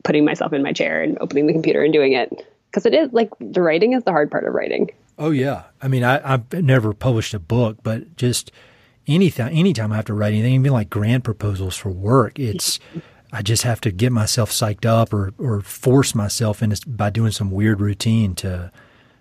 putting 0.02 0.24
myself 0.24 0.52
in 0.52 0.62
my 0.62 0.72
chair 0.72 1.02
and 1.02 1.18
opening 1.20 1.46
the 1.46 1.52
computer 1.52 1.82
and 1.82 1.92
doing 1.92 2.12
it. 2.12 2.46
Because 2.70 2.86
it 2.86 2.94
is 2.94 3.12
like 3.12 3.30
the 3.38 3.60
writing 3.60 3.92
is 3.92 4.02
the 4.04 4.12
hard 4.12 4.30
part 4.30 4.44
of 4.44 4.54
writing. 4.54 4.90
Oh 5.18 5.30
yeah, 5.30 5.64
I 5.80 5.88
mean, 5.88 6.04
I, 6.04 6.26
have 6.26 6.52
never 6.52 6.94
published 6.94 7.34
a 7.34 7.38
book, 7.38 7.78
but 7.82 8.16
just 8.16 8.50
anything, 9.06 9.48
anytime 9.48 9.92
I 9.92 9.96
have 9.96 10.06
to 10.06 10.14
write 10.14 10.32
anything, 10.32 10.54
even 10.54 10.72
like 10.72 10.88
grant 10.88 11.22
proposals 11.22 11.76
for 11.76 11.90
work, 11.90 12.38
it's 12.38 12.80
I 13.32 13.42
just 13.42 13.62
have 13.62 13.80
to 13.82 13.90
get 13.90 14.10
myself 14.10 14.50
psyched 14.50 14.86
up 14.86 15.12
or 15.12 15.32
or 15.38 15.60
force 15.60 16.14
myself 16.14 16.62
into 16.62 16.80
by 16.88 17.10
doing 17.10 17.30
some 17.30 17.50
weird 17.50 17.80
routine 17.80 18.34
to 18.36 18.72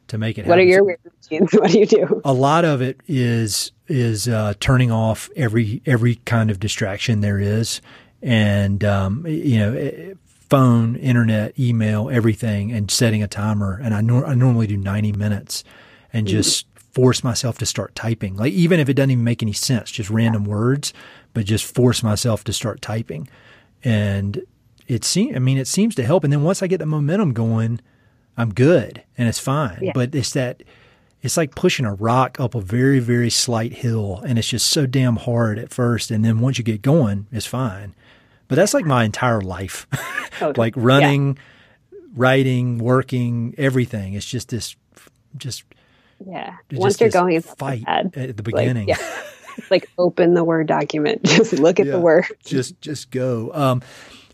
to 0.07 0.17
make 0.17 0.37
it. 0.37 0.45
Happen. 0.45 0.49
What 0.49 0.59
happen. 0.59 0.67
are 0.67 0.71
your 0.71 0.83
weird 0.83 0.99
routines? 1.03 1.53
What 1.59 1.71
do 1.71 1.79
you 1.79 1.85
do? 1.85 2.21
A 2.23 2.33
lot 2.33 2.65
of 2.65 2.81
it 2.81 2.99
is 3.07 3.71
is 3.91 4.27
uh, 4.27 4.53
turning 4.59 4.91
off 4.91 5.29
every 5.35 5.81
every 5.85 6.15
kind 6.15 6.49
of 6.49 6.59
distraction 6.59 7.21
there 7.21 7.39
is, 7.39 7.81
and 8.21 8.83
um, 8.83 9.25
you 9.27 9.57
know, 9.57 9.73
eh, 9.73 10.13
phone, 10.49 10.95
internet, 10.95 11.57
email, 11.59 12.09
everything, 12.09 12.71
and 12.71 12.89
setting 12.89 13.21
a 13.21 13.27
timer. 13.27 13.79
And 13.81 13.93
I, 13.93 14.01
nor- 14.01 14.25
I 14.25 14.33
normally 14.33 14.67
do 14.67 14.77
ninety 14.77 15.11
minutes, 15.11 15.63
and 16.11 16.25
mm-hmm. 16.25 16.37
just 16.37 16.65
force 16.75 17.23
myself 17.23 17.57
to 17.59 17.65
start 17.65 17.95
typing. 17.95 18.35
Like 18.35 18.53
even 18.53 18.79
if 18.79 18.89
it 18.89 18.95
doesn't 18.95 19.11
even 19.11 19.23
make 19.23 19.43
any 19.43 19.53
sense, 19.53 19.91
just 19.91 20.09
random 20.09 20.45
words, 20.45 20.93
but 21.33 21.45
just 21.45 21.65
force 21.65 22.01
myself 22.01 22.43
to 22.45 22.53
start 22.53 22.81
typing, 22.81 23.27
and 23.83 24.41
it 24.87 25.03
seems. 25.03 25.35
I 25.35 25.39
mean, 25.39 25.57
it 25.57 25.67
seems 25.67 25.95
to 25.95 26.03
help. 26.03 26.23
And 26.23 26.31
then 26.31 26.43
once 26.43 26.63
I 26.63 26.67
get 26.67 26.79
the 26.79 26.85
momentum 26.85 27.33
going 27.33 27.81
I'm 28.37 28.53
good 28.53 29.03
and 29.17 29.27
it's 29.27 29.39
fine. 29.39 29.79
Yeah. 29.81 29.91
But 29.93 30.15
it's 30.15 30.33
that 30.33 30.63
it's 31.21 31.37
like 31.37 31.55
pushing 31.55 31.85
a 31.85 31.93
rock 31.93 32.39
up 32.39 32.55
a 32.55 32.61
very, 32.61 32.99
very 32.99 33.29
slight 33.29 33.73
hill 33.73 34.21
and 34.25 34.39
it's 34.39 34.47
just 34.47 34.69
so 34.69 34.85
damn 34.85 35.17
hard 35.17 35.59
at 35.59 35.71
first. 35.71 36.11
And 36.11 36.25
then 36.25 36.39
once 36.39 36.57
you 36.57 36.63
get 36.63 36.81
going, 36.81 37.27
it's 37.31 37.45
fine. 37.45 37.93
But 38.47 38.55
that's 38.55 38.73
like 38.73 38.85
my 38.85 39.03
entire 39.03 39.41
life. 39.41 39.87
Totally. 40.39 40.55
like 40.57 40.73
running, 40.75 41.37
yeah. 41.91 41.99
writing, 42.15 42.79
working, 42.79 43.53
everything. 43.57 44.13
It's 44.15 44.25
just 44.25 44.49
this 44.49 44.75
just 45.37 45.63
Yeah. 46.25 46.57
Once 46.71 46.99
you're 46.99 47.09
going 47.09 47.35
it's 47.35 47.53
fight 47.53 47.83
at 47.87 48.13
the 48.13 48.43
beginning. 48.43 48.87
Like, 48.87 48.99
yeah. 48.99 49.21
like 49.69 49.89
open 49.97 50.33
the 50.33 50.43
word 50.43 50.67
document. 50.67 51.23
Just 51.25 51.53
look 51.53 51.79
at 51.79 51.85
yeah. 51.85 51.93
the 51.93 51.99
word. 51.99 52.25
Just 52.43 52.79
just 52.81 53.11
go. 53.11 53.51
Um 53.53 53.81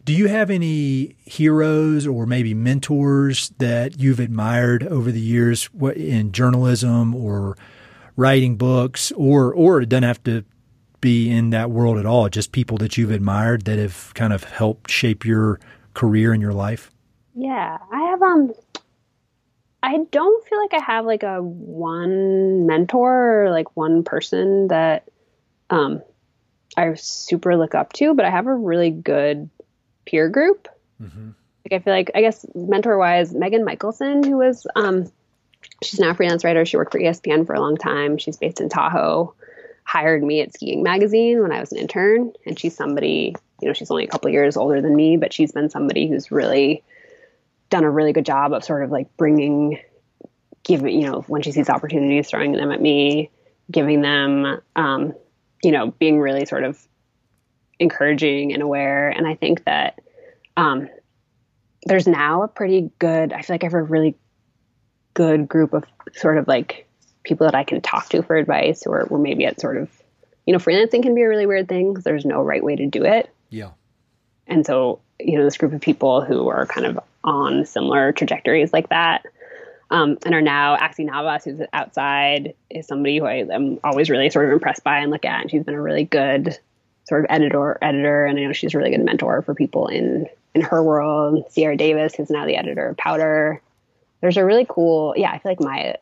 do 0.08 0.14
you 0.14 0.28
have 0.30 0.50
any 0.50 1.18
heroes 1.26 2.08
or 2.08 2.26
maybe 2.26 2.54
mentors 2.54 3.50
that 3.58 4.00
you've 4.00 4.22
admired 4.22 4.88
over 4.88 5.12
the 5.12 5.20
years 5.20 5.70
in 5.98 6.32
journalism 6.32 7.14
or 7.14 7.58
writing 8.16 8.56
books, 8.56 9.12
or 9.18 9.54
or 9.54 9.82
it 9.82 9.90
doesn't 9.90 10.04
have 10.04 10.24
to 10.24 10.46
be 11.02 11.30
in 11.30 11.50
that 11.50 11.72
world 11.72 11.98
at 11.98 12.06
all? 12.06 12.30
Just 12.30 12.54
people 12.54 12.78
that 12.78 12.96
you've 12.98 13.12
admired 13.12 13.66
that 13.66 13.80
have 13.80 14.14
kind 14.14 14.32
of 14.32 14.46
helped 14.46 14.90
shape 14.90 15.26
your 15.26 15.60
career 15.94 16.32
and 16.32 16.42
your 16.42 16.54
life. 16.54 16.90
Yeah, 17.36 17.78
I 17.92 18.00
have. 18.04 18.22
Um, 18.22 18.54
I 19.84 19.98
don't 20.10 20.48
feel 20.48 20.62
like 20.62 20.74
I 20.74 20.86
have 20.86 21.06
like 21.06 21.24
a 21.24 21.44
one 21.44 22.66
mentor 22.66 23.44
or 23.44 23.52
like 23.52 23.76
one 23.76 24.04
person 24.06 24.70
that 24.70 25.10
um 25.70 26.02
I 26.78 26.94
super 26.94 27.58
look 27.58 27.76
up 27.76 27.92
to, 27.94 28.14
but 28.14 28.24
I 28.24 28.30
have 28.30 28.48
a 28.48 28.56
really 28.56 28.92
good 28.92 29.50
peer 30.08 30.30
group. 30.30 30.68
Mm-hmm. 31.02 31.30
Like 31.70 31.82
I 31.82 31.84
feel 31.84 31.94
like 31.94 32.12
I 32.16 32.22
guess 32.22 32.46
mentor 32.56 32.98
wise, 32.98 33.34
Megan 33.34 33.66
Michelson, 33.66 34.24
who 34.24 34.38
was 34.38 34.66
um, 34.76 35.12
she's 35.84 36.00
now 36.00 36.12
a 36.12 36.16
freelance 36.16 36.44
writer. 36.44 36.66
She 36.66 36.78
worked 36.78 36.94
for 36.94 37.00
ESPN 37.00 37.46
for 37.46 37.54
a 37.54 37.60
long 37.60 37.78
time. 37.78 38.18
She's 38.18 38.38
based 38.38 38.62
in 38.62 38.70
Tahoe. 38.70 39.34
Hired 39.84 40.24
me 40.24 40.42
at 40.42 40.54
Skiing 40.54 40.84
Magazine 40.84 41.42
when 41.42 41.52
I 41.52 41.60
was 41.60 41.72
an 41.72 41.78
intern, 41.78 42.34
and 42.46 42.60
she's 42.60 42.76
somebody 42.76 43.36
you 43.62 43.68
know 43.68 43.74
she's 43.74 43.92
only 43.92 44.06
a 44.06 44.08
couple 44.08 44.30
years 44.32 44.58
older 44.58 44.82
than 44.82 44.96
me, 44.96 45.18
but 45.18 45.34
she's 45.34 45.52
been 45.52 45.70
somebody 45.70 46.08
who's 46.08 46.32
really 46.32 46.84
done 47.70 47.84
a 47.84 47.90
really 47.90 48.14
good 48.14 48.26
job 48.26 48.54
of 48.54 48.64
sort 48.64 48.84
of 48.84 48.92
like 48.92 49.16
bringing, 49.18 49.80
giving 50.64 51.00
you 51.00 51.10
know 51.10 51.22
when 51.22 51.42
she 51.42 51.52
sees 51.52 51.70
opportunities, 51.70 52.30
throwing 52.30 52.54
them 52.54 52.72
at 52.72 52.82
me, 52.82 53.32
giving 53.70 54.02
them, 54.02 54.62
um, 54.76 55.14
you 55.64 55.72
know, 55.72 55.92
being 55.92 56.20
really 56.20 56.46
sort 56.46 56.64
of 56.64 56.82
encouraging 57.80 58.54
and 58.54 58.62
aware. 58.62 59.10
And 59.10 59.28
I 59.28 59.36
think 59.36 59.64
that 59.66 60.00
um, 60.56 60.90
there's 61.86 62.08
now 62.08 62.44
a 62.44 62.48
pretty 62.48 62.92
good, 63.00 63.34
I 63.34 63.42
feel 63.42 63.54
like 63.54 63.64
I 63.64 63.68
have 63.68 63.74
a 63.74 63.82
really 63.82 64.16
good 65.14 65.48
group 65.48 65.74
of 65.74 65.84
sort 66.14 66.38
of 66.38 66.48
like 66.48 66.88
people 67.24 67.46
that 67.46 67.56
I 67.56 67.64
can 67.64 67.82
talk 67.82 68.10
to 68.10 68.22
for 68.22 68.38
advice 68.38 68.86
or 68.86 69.02
or 69.04 69.18
maybe 69.18 69.46
at 69.46 69.60
sort 69.60 69.78
of 69.78 69.90
you 70.46 70.54
know 70.54 70.60
freelancing 70.60 71.04
can 71.04 71.14
be 71.14 71.24
a 71.24 71.28
really 71.28 71.46
weird 71.46 71.68
thing 71.68 71.92
because 71.92 72.04
there's 72.04 72.24
no 72.24 72.42
right 72.42 72.64
way 72.64 72.76
to 72.76 72.86
do 72.86 73.04
it. 73.04 73.30
Yeah. 73.50 73.72
And 74.48 74.66
so, 74.66 75.02
you 75.20 75.38
know, 75.38 75.44
this 75.44 75.58
group 75.58 75.74
of 75.74 75.82
people 75.82 76.22
who 76.22 76.48
are 76.48 76.66
kind 76.66 76.86
of 76.86 77.00
on 77.24 77.66
similar 77.66 78.14
trajectories 78.14 78.72
like 78.72 78.90
that 78.90 79.26
um, 79.90 80.18
and 80.26 80.34
are 80.34 80.42
now 80.42 80.78
Axie 80.78 81.06
Navas, 81.06 81.44
who's 81.44 81.62
outside, 81.74 82.54
is 82.70 82.88
somebody 82.88 83.18
who 83.18 83.26
I 83.26 83.46
am 83.52 83.80
always 83.84 84.10
really 84.10 84.30
sort 84.30 84.46
of 84.46 84.52
impressed 84.52 84.84
by 84.84 85.00
and 85.00 85.12
look 85.12 85.26
at. 85.26 85.42
And 85.42 85.52
she's 85.52 85.64
been 85.64 85.76
a 85.76 85.82
really 85.82 86.06
good 86.06 86.58
sort 87.08 87.24
of 87.24 87.28
editor, 87.30 87.78
editor, 87.82 88.26
and 88.26 88.38
I 88.38 88.44
know 88.44 88.54
she's 88.54 88.74
a 88.74 88.78
really 88.78 88.92
good 88.92 89.04
mentor 89.04 89.42
for 89.42 89.56
people 89.56 89.88
in 89.88 90.28
in 90.54 90.62
her 90.62 90.84
world. 90.84 91.46
Sierra 91.50 91.78
Davis, 91.78 92.16
who's 92.16 92.30
now 92.30 92.46
the 92.46 92.56
editor 92.56 92.90
of 92.90 92.98
Powder. 92.98 93.62
There's 94.22 94.38
a 94.38 94.44
really 94.44 94.66
cool, 94.68 95.14
yeah. 95.16 95.32
I 95.32 95.38
feel 95.38 95.52
like 95.52 95.60
my, 95.60 95.96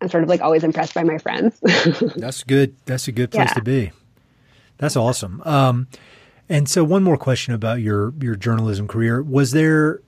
I'm 0.00 0.08
sort 0.08 0.22
of 0.22 0.28
like 0.28 0.42
always 0.42 0.62
impressed 0.62 0.94
by 0.94 1.02
my 1.02 1.18
friends. 1.18 1.58
That's 2.16 2.44
good. 2.44 2.76
That's 2.84 3.08
a 3.08 3.12
good 3.12 3.30
place 3.30 3.48
yeah. 3.48 3.54
to 3.54 3.62
be. 3.62 3.92
That's 4.76 4.96
awesome. 4.96 5.42
Um, 5.44 5.88
and 6.48 6.68
so, 6.68 6.84
one 6.84 7.02
more 7.02 7.16
question 7.16 7.54
about 7.54 7.80
your 7.80 8.12
your 8.20 8.36
journalism 8.36 8.86
career: 8.88 9.22
Was 9.22 9.52
there, 9.52 10.00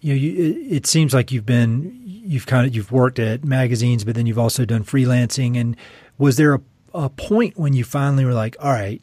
you 0.00 0.12
know, 0.12 0.20
you, 0.20 0.32
it, 0.32 0.76
it 0.76 0.86
seems 0.86 1.12
like 1.12 1.32
you've 1.32 1.46
been 1.46 2.00
you've 2.04 2.46
kind 2.46 2.66
of 2.66 2.74
you've 2.74 2.92
worked 2.92 3.18
at 3.18 3.44
magazines, 3.44 4.04
but 4.04 4.14
then 4.14 4.26
you've 4.26 4.38
also 4.38 4.64
done 4.64 4.84
freelancing. 4.84 5.58
And 5.58 5.76
was 6.18 6.36
there 6.36 6.54
a, 6.54 6.60
a 6.92 7.08
point 7.08 7.58
when 7.58 7.72
you 7.72 7.82
finally 7.82 8.24
were 8.24 8.34
like, 8.34 8.56
all 8.60 8.72
right, 8.72 9.02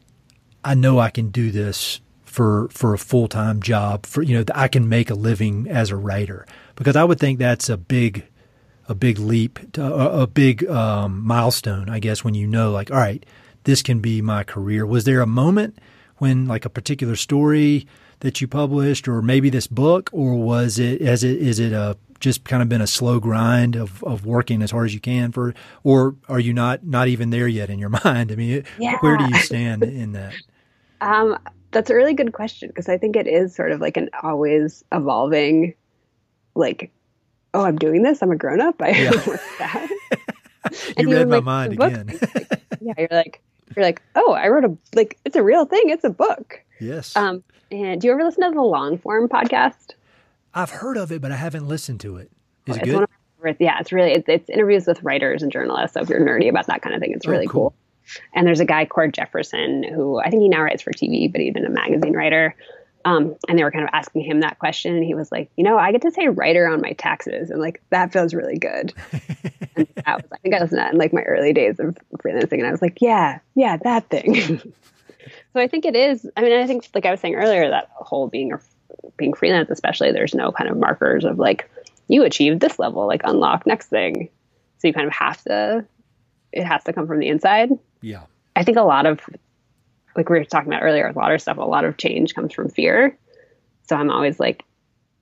I 0.64 0.74
know 0.74 0.98
I 0.98 1.10
can 1.10 1.28
do 1.28 1.50
this 1.50 2.00
for 2.24 2.68
for 2.70 2.94
a 2.94 2.98
full 2.98 3.28
time 3.28 3.60
job. 3.60 4.06
For 4.06 4.22
you 4.22 4.38
know, 4.38 4.44
I 4.54 4.68
can 4.68 4.88
make 4.88 5.10
a 5.10 5.14
living 5.14 5.68
as 5.68 5.90
a 5.90 5.96
writer 5.96 6.46
because 6.76 6.96
I 6.96 7.04
would 7.04 7.20
think 7.20 7.38
that's 7.38 7.68
a 7.68 7.76
big 7.76 8.26
a 8.88 8.94
big 8.94 9.18
leap, 9.18 9.72
to, 9.72 9.82
a, 9.84 10.22
a, 10.22 10.26
big 10.26 10.68
um, 10.68 11.24
milestone, 11.24 11.88
I 11.88 12.00
guess, 12.00 12.24
when 12.24 12.34
you 12.34 12.48
know, 12.48 12.72
like, 12.72 12.90
all 12.90 12.98
right, 12.98 13.24
this 13.62 13.80
can 13.80 14.00
be 14.00 14.20
my 14.20 14.42
career. 14.42 14.84
Was 14.84 15.04
there 15.04 15.20
a 15.20 15.26
moment 15.26 15.78
when 16.16 16.46
like 16.46 16.64
a 16.64 16.70
particular 16.70 17.16
story 17.16 17.86
that 18.20 18.40
you 18.40 18.48
published 18.48 19.08
or 19.08 19.20
maybe 19.22 19.50
this 19.50 19.66
book 19.66 20.08
or 20.12 20.34
was 20.34 20.78
it 20.78 21.02
as 21.02 21.24
it 21.24 21.36
is 21.38 21.58
it 21.58 21.72
a 21.72 21.96
just 22.20 22.44
kind 22.44 22.62
of 22.62 22.68
been 22.68 22.80
a 22.80 22.86
slow 22.86 23.18
grind 23.18 23.74
of, 23.74 24.04
of 24.04 24.24
working 24.24 24.62
as 24.62 24.70
hard 24.70 24.86
as 24.86 24.94
you 24.94 25.00
can 25.00 25.32
for 25.32 25.52
or 25.82 26.14
are 26.28 26.38
you 26.38 26.52
not 26.52 26.86
not 26.86 27.08
even 27.08 27.30
there 27.30 27.48
yet 27.48 27.68
in 27.68 27.80
your 27.80 27.88
mind 28.04 28.30
i 28.30 28.36
mean 28.36 28.62
yeah. 28.78 28.96
where 29.00 29.16
do 29.16 29.24
you 29.24 29.34
stand 29.40 29.82
in 29.82 30.12
that 30.12 30.32
um, 31.02 31.38
that's 31.70 31.90
a 31.90 31.94
really 31.94 32.14
good 32.14 32.32
question 32.32 32.68
because 32.68 32.88
i 32.88 32.96
think 32.96 33.16
it 33.16 33.26
is 33.26 33.54
sort 33.54 33.72
of 33.72 33.80
like 33.80 33.96
an 33.96 34.08
always 34.22 34.84
evolving 34.92 35.74
like 36.54 36.90
oh 37.54 37.64
i'm 37.64 37.76
doing 37.76 38.02
this 38.02 38.22
i'm 38.22 38.30
a 38.30 38.36
grown-up 38.36 38.80
i 38.80 38.90
yeah. 38.90 39.10
that 39.58 39.88
you 40.98 41.10
read 41.10 41.28
my 41.28 41.36
like, 41.36 41.44
mind 41.44 41.72
again 41.72 42.06
like, 42.06 42.62
yeah 42.80 42.94
you're 42.98 43.08
like 43.10 43.42
you're 43.76 43.84
like, 43.84 44.02
oh, 44.14 44.32
I 44.32 44.48
wrote 44.48 44.64
a 44.64 44.76
like 44.94 45.18
it's 45.24 45.36
a 45.36 45.42
real 45.42 45.64
thing. 45.64 45.84
It's 45.86 46.04
a 46.04 46.10
book. 46.10 46.62
Yes. 46.80 47.16
Um, 47.16 47.42
and 47.70 48.00
do 48.00 48.06
you 48.06 48.12
ever 48.12 48.24
listen 48.24 48.44
to 48.44 48.54
the 48.54 48.62
long 48.62 48.98
form 48.98 49.28
podcast? 49.28 49.92
I've 50.54 50.70
heard 50.70 50.96
of 50.96 51.10
it, 51.12 51.22
but 51.22 51.32
I 51.32 51.36
haven't 51.36 51.66
listened 51.66 52.00
to 52.00 52.16
it. 52.16 52.30
Is 52.66 52.76
it 52.76 52.84
good? 52.84 53.08
yeah, 53.58 53.80
it's 53.80 53.90
really 53.90 54.12
it's, 54.12 54.28
it's, 54.28 54.48
interviews 54.50 54.86
with 54.86 55.02
writers 55.02 55.42
and 55.42 55.50
journalists. 55.50 55.94
So 55.94 56.00
if 56.00 56.08
you're 56.08 56.20
nerdy 56.20 56.48
about 56.48 56.66
that 56.66 56.82
kind 56.82 56.94
of 56.94 57.00
thing, 57.00 57.12
it's 57.12 57.26
oh, 57.26 57.30
really 57.30 57.46
cool. 57.46 57.70
cool. 57.70 57.74
And 58.34 58.46
there's 58.46 58.60
a 58.60 58.64
guy, 58.64 58.84
Cord 58.84 59.14
Jefferson, 59.14 59.82
who 59.82 60.18
I 60.18 60.30
think 60.30 60.42
he 60.42 60.48
now 60.48 60.62
writes 60.62 60.82
for 60.82 60.92
TV, 60.92 61.30
but 61.30 61.40
he'd 61.40 61.54
been 61.54 61.66
a 61.66 61.70
magazine 61.70 62.14
writer. 62.14 62.54
Um, 63.04 63.34
and 63.48 63.58
they 63.58 63.64
were 63.64 63.70
kind 63.70 63.84
of 63.84 63.90
asking 63.92 64.22
him 64.22 64.40
that 64.40 64.58
question, 64.58 64.94
and 64.94 65.04
he 65.04 65.14
was 65.14 65.32
like, 65.32 65.50
"You 65.56 65.64
know, 65.64 65.76
I 65.76 65.90
get 65.90 66.02
to 66.02 66.10
say 66.12 66.28
writer 66.28 66.68
on 66.68 66.80
my 66.80 66.92
taxes, 66.92 67.50
and 67.50 67.60
like 67.60 67.82
that 67.90 68.12
feels 68.12 68.32
really 68.32 68.58
good." 68.58 68.92
and 69.76 69.88
that 69.96 70.16
was, 70.16 70.24
I 70.32 70.36
think 70.38 70.54
I 70.54 70.60
listened 70.60 70.70
to 70.70 70.76
that 70.76 70.92
in 70.92 70.98
like 70.98 71.12
my 71.12 71.22
early 71.22 71.52
days 71.52 71.80
of 71.80 71.98
freelancing, 72.18 72.58
and 72.58 72.66
I 72.66 72.70
was 72.70 72.82
like, 72.82 72.98
"Yeah, 73.00 73.40
yeah, 73.56 73.76
that 73.78 74.08
thing." 74.08 74.36
so 74.60 74.72
I 75.56 75.66
think 75.66 75.84
it 75.84 75.96
is. 75.96 76.30
I 76.36 76.42
mean, 76.42 76.52
I 76.52 76.66
think 76.66 76.88
like 76.94 77.06
I 77.06 77.10
was 77.10 77.20
saying 77.20 77.34
earlier, 77.34 77.68
that 77.70 77.90
whole 77.94 78.28
being 78.28 78.52
a, 78.52 78.60
being 79.16 79.34
freelance, 79.34 79.70
especially, 79.70 80.12
there's 80.12 80.34
no 80.34 80.52
kind 80.52 80.70
of 80.70 80.76
markers 80.76 81.24
of 81.24 81.40
like 81.40 81.68
you 82.08 82.22
achieved 82.22 82.60
this 82.60 82.78
level, 82.78 83.06
like 83.06 83.22
unlock 83.24 83.66
next 83.66 83.88
thing. 83.88 84.28
So 84.78 84.88
you 84.88 84.94
kind 84.94 85.06
of 85.06 85.12
have 85.12 85.42
to. 85.44 85.86
It 86.52 86.64
has 86.64 86.84
to 86.84 86.92
come 86.92 87.06
from 87.06 87.18
the 87.18 87.28
inside. 87.28 87.70
Yeah. 88.00 88.22
I 88.54 88.64
think 88.64 88.76
a 88.76 88.82
lot 88.82 89.06
of 89.06 89.20
like 90.16 90.28
we 90.28 90.38
were 90.38 90.44
talking 90.44 90.68
about 90.68 90.82
earlier, 90.82 91.06
a 91.06 91.18
lot 91.18 91.32
of 91.32 91.40
stuff, 91.40 91.56
a 91.56 91.62
lot 91.62 91.84
of 91.84 91.96
change 91.96 92.34
comes 92.34 92.52
from 92.52 92.68
fear. 92.68 93.16
So 93.88 93.96
I'm 93.96 94.10
always 94.10 94.38
like, 94.38 94.64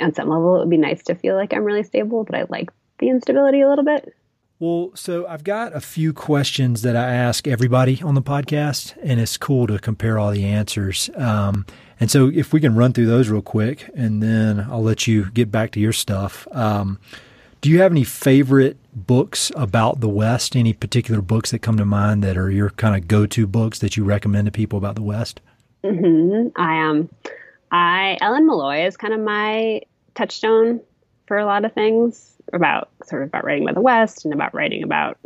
on 0.01 0.15
some 0.15 0.29
level, 0.29 0.57
it 0.57 0.61
would 0.61 0.71
be 0.71 0.77
nice 0.77 1.03
to 1.05 1.15
feel 1.15 1.35
like 1.35 1.53
I'm 1.53 1.65
really 1.65 1.83
stable, 1.83 2.25
but 2.25 2.35
I 2.35 2.47
like 2.49 2.71
the 2.99 3.09
instability 3.09 3.61
a 3.61 3.69
little 3.69 3.85
bit. 3.85 4.15
Well, 4.59 4.91
so 4.95 5.27
I've 5.27 5.45
got 5.45 5.75
a 5.75 5.81
few 5.81 6.13
questions 6.13 6.83
that 6.83 6.95
I 6.95 7.15
ask 7.15 7.47
everybody 7.47 8.03
on 8.03 8.15
the 8.15 8.23
podcast, 8.23 8.95
and 9.03 9.19
it's 9.19 9.39
cool 9.39 9.67
to 9.67 9.79
compare 9.79 10.19
all 10.19 10.31
the 10.33 10.45
answers. 10.45 11.09
Um, 11.17 11.65
and 11.99 12.11
so, 12.11 12.31
if 12.33 12.53
we 12.53 12.61
can 12.61 12.75
run 12.75 12.93
through 12.93 13.07
those 13.07 13.31
real 13.31 13.41
quick, 13.41 13.89
and 13.95 14.23
then 14.23 14.61
I'll 14.61 14.83
let 14.83 15.07
you 15.07 15.31
get 15.31 15.51
back 15.51 15.71
to 15.73 15.81
your 15.81 15.95
stuff. 15.95 16.47
Um, 16.53 16.99
do 17.61 17.71
you 17.71 17.81
have 17.81 17.93
any 17.93 18.05
favorite 18.05 18.77
books 18.95 19.53
about 19.55 20.01
the 20.01 20.09
West? 20.09 20.57
Any 20.57 20.73
particular 20.73 21.21
books 21.21 21.51
that 21.51 21.61
come 21.61 21.77
to 21.77 21.85
mind 21.85 22.23
that 22.25 22.37
are 22.37 22.51
your 22.51 22.71
kind 22.71 22.97
of 22.97 23.09
go-to 23.09 23.47
books 23.47 23.79
that 23.81 23.97
you 23.97 24.05
recommend 24.05 24.47
to 24.47 24.53
people 24.53 24.79
about 24.79 24.95
the 24.95 25.03
West? 25.03 25.41
Mm-hmm. 25.85 26.49
I 26.61 26.89
um, 26.89 27.09
I 27.71 28.19
Ellen 28.21 28.49
Meloy 28.49 28.87
is 28.87 28.97
kind 28.97 29.15
of 29.15 29.21
my 29.21 29.83
touchstone 30.15 30.81
for 31.27 31.39
a 31.39 31.45
lot 31.45 31.65
of 31.65 31.73
things 31.73 32.35
about 32.53 32.91
sort 33.05 33.23
of 33.23 33.29
about 33.29 33.45
writing 33.45 33.63
about 33.63 33.75
the 33.75 33.81
West 33.81 34.25
and 34.25 34.35
about 34.35 34.55
writing 34.55 34.83
about 34.83 35.19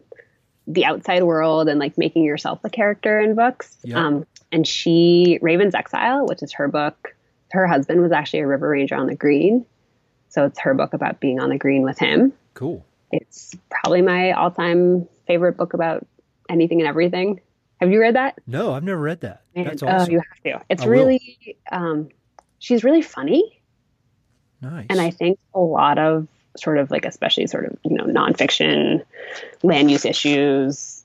the 0.67 0.85
outside 0.85 1.23
world 1.23 1.69
and 1.69 1.79
like 1.79 1.99
making 1.99 2.25
yourself 2.25 2.61
a 2.65 2.71
character 2.71 3.21
in 3.21 3.35
books. 3.35 3.77
Yep. 3.85 3.97
Um, 3.97 4.27
and 4.51 4.67
she 4.67 5.39
Raven's 5.43 5.75
Exile, 5.75 6.27
which 6.27 6.43
is 6.43 6.53
her 6.55 6.69
book. 6.69 7.15
Her 7.51 7.67
husband 7.67 8.01
was 8.01 8.13
actually 8.13 8.41
a 8.41 8.47
river 8.47 8.69
ranger 8.69 8.97
on 8.97 9.07
the 9.07 9.15
Green, 9.15 9.65
so 10.35 10.47
it's 10.47 10.59
her 10.59 10.75
book 10.75 10.95
about 10.95 11.21
being 11.21 11.39
on 11.39 11.49
the 11.49 11.57
green 11.57 11.83
with 11.83 11.97
him. 11.97 12.33
Cool. 12.55 12.85
It's 13.13 13.55
probably 13.71 14.03
my 14.03 14.33
all 14.33 14.51
time 14.51 15.09
favorite 15.29 15.57
book 15.57 15.75
about 15.75 16.05
anything 16.51 16.81
and 16.81 16.89
everything. 16.89 17.41
Have 17.81 17.93
you 17.93 18.01
read 18.01 18.17
that? 18.17 18.41
No, 18.45 18.73
I've 18.75 18.83
never 18.83 19.01
read 19.01 19.21
that. 19.21 19.43
Man, 19.55 19.67
That's 19.67 19.83
awesome. 19.85 20.09
Oh, 20.09 20.13
you 20.13 20.19
have 20.19 20.61
to. 20.61 20.65
It's 20.69 20.83
I 20.83 20.87
really, 20.87 21.57
um, 21.71 22.09
she's 22.59 22.83
really 22.83 23.01
funny. 23.01 23.63
Nice. 24.61 24.87
And 24.91 25.01
I 25.01 25.11
think 25.11 25.39
a 25.55 25.61
lot 25.61 25.99
of 25.99 26.27
sort 26.57 26.79
of 26.79 26.91
like, 26.91 27.05
especially 27.05 27.47
sort 27.47 27.67
of, 27.67 27.79
you 27.85 27.97
know, 27.97 28.05
nonfiction, 28.05 29.05
land 29.63 29.89
use 29.89 30.05
issues, 30.05 31.05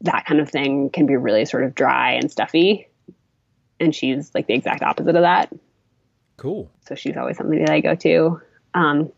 that 0.00 0.24
kind 0.24 0.40
of 0.40 0.48
thing 0.48 0.88
can 0.88 1.04
be 1.04 1.16
really 1.16 1.44
sort 1.44 1.64
of 1.64 1.74
dry 1.74 2.12
and 2.12 2.32
stuffy. 2.32 2.88
And 3.78 3.94
she's 3.94 4.30
like 4.34 4.46
the 4.46 4.54
exact 4.54 4.82
opposite 4.82 5.16
of 5.16 5.22
that. 5.22 5.52
Cool. 6.38 6.70
So 6.86 6.94
she's 6.94 7.18
always 7.18 7.36
somebody 7.36 7.60
that 7.60 7.70
I 7.70 7.80
go 7.80 7.94
to. 7.96 8.40
Um, 8.74 9.12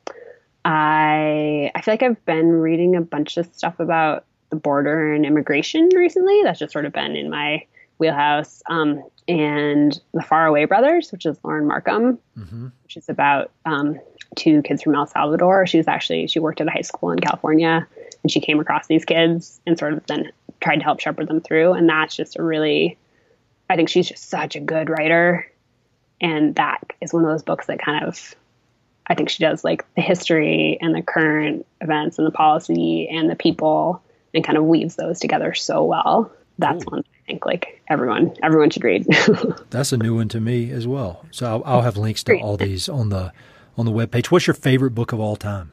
I 0.65 1.71
I 1.75 1.81
feel 1.81 1.93
like 1.93 2.03
I've 2.03 2.25
been 2.25 2.53
reading 2.53 2.97
a 2.97 3.01
bunch 3.01 3.37
of 3.37 3.47
stuff 3.55 3.81
about 3.81 4.25
the 4.51 4.57
border 4.57 5.13
and 5.13 5.25
immigration 5.25 5.89
recently. 5.95 6.43
That's 6.45 6.59
just 6.59 6.73
sort 6.73 6.85
of 6.85 6.93
been 6.93 7.17
in 7.17 7.31
my 7.31 7.67
wheelhouse. 7.99 8.63
Um, 8.69 9.03
and 9.29 9.99
the 10.13 10.23
Faraway 10.23 10.65
Brothers, 10.65 11.13
which 11.13 11.27
is 11.27 11.39
Lauren 11.45 11.67
Markham, 11.67 12.19
mm-hmm. 12.37 12.69
which 12.83 12.97
is 12.97 13.09
about 13.09 13.51
um, 13.65 13.99
two 14.37 14.63
kids 14.63 14.83
from 14.83 14.95
El 14.95 15.07
Salvador. 15.07 15.67
She 15.67 15.79
was 15.79 15.89
actually 15.89 16.27
she 16.27 16.39
worked 16.39 16.61
at 16.61 16.67
a 16.67 16.71
high 16.71 16.83
school 16.83 17.11
in 17.11 17.19
California, 17.19 17.87
and 18.23 18.31
she 18.31 18.41
came 18.41 18.61
across 18.61 18.87
these 18.87 19.05
kids 19.05 19.61
and 19.67 19.79
sort 19.79 19.95
of 19.95 20.07
then 20.07 20.33
tried 20.61 20.77
to 20.77 20.85
help 20.85 21.01
shepherd 21.01 21.29
them 21.29 21.41
through. 21.41 21.73
And 21.73 21.89
that's 21.89 22.15
just 22.15 22.39
a 22.39 22.43
really, 22.43 22.99
I 23.69 23.77
think 23.77 23.89
she's 23.89 24.09
just 24.09 24.29
such 24.29 24.57
a 24.57 24.61
good 24.61 24.91
writer, 24.91 25.51
and 26.21 26.55
that 26.57 26.81
is 27.01 27.13
one 27.13 27.25
of 27.25 27.31
those 27.31 27.43
books 27.43 27.67
that 27.67 27.81
kind 27.81 28.05
of 28.05 28.35
I 29.07 29.15
think 29.15 29.29
she 29.29 29.43
does 29.43 29.65
like 29.65 29.85
the 29.95 30.03
history 30.03 30.79
and 30.81 30.95
the 30.95 31.03
current 31.03 31.67
events 31.81 32.19
and 32.19 32.27
the 32.27 32.33
policy 32.33 33.09
and 33.09 33.29
the 33.29 33.37
people 33.37 34.03
and 34.35 34.45
kind 34.45 34.57
of 34.57 34.65
weaves 34.65 34.97
those 34.97 35.21
together 35.21 35.55
so 35.55 35.85
well. 35.85 36.33
That's 36.59 36.85
cool. 36.85 36.99
one 36.99 37.05
I 37.23 37.27
think 37.27 37.47
like 37.47 37.83
everyone 37.89 38.37
everyone 38.43 38.71
should 38.71 38.85
read. 38.85 39.07
That's 39.71 39.93
a 39.93 39.97
new 39.97 40.17
one 40.17 40.29
to 40.29 40.41
me 40.41 40.71
as 40.71 40.87
well. 40.87 41.25
So 41.31 41.47
I'll, 41.47 41.63
I'll 41.65 41.83
have 41.83 41.97
links 41.97 42.23
to 42.25 42.39
all 42.39 42.57
these 42.57 42.89
on 42.89 43.09
the 43.09 43.33
on 43.77 43.87
the 43.87 43.93
webpage. 43.93 44.27
What's 44.27 44.47
your 44.47 44.55
favorite 44.55 44.91
book 44.91 45.13
of 45.13 45.21
all 45.21 45.37
time? 45.37 45.73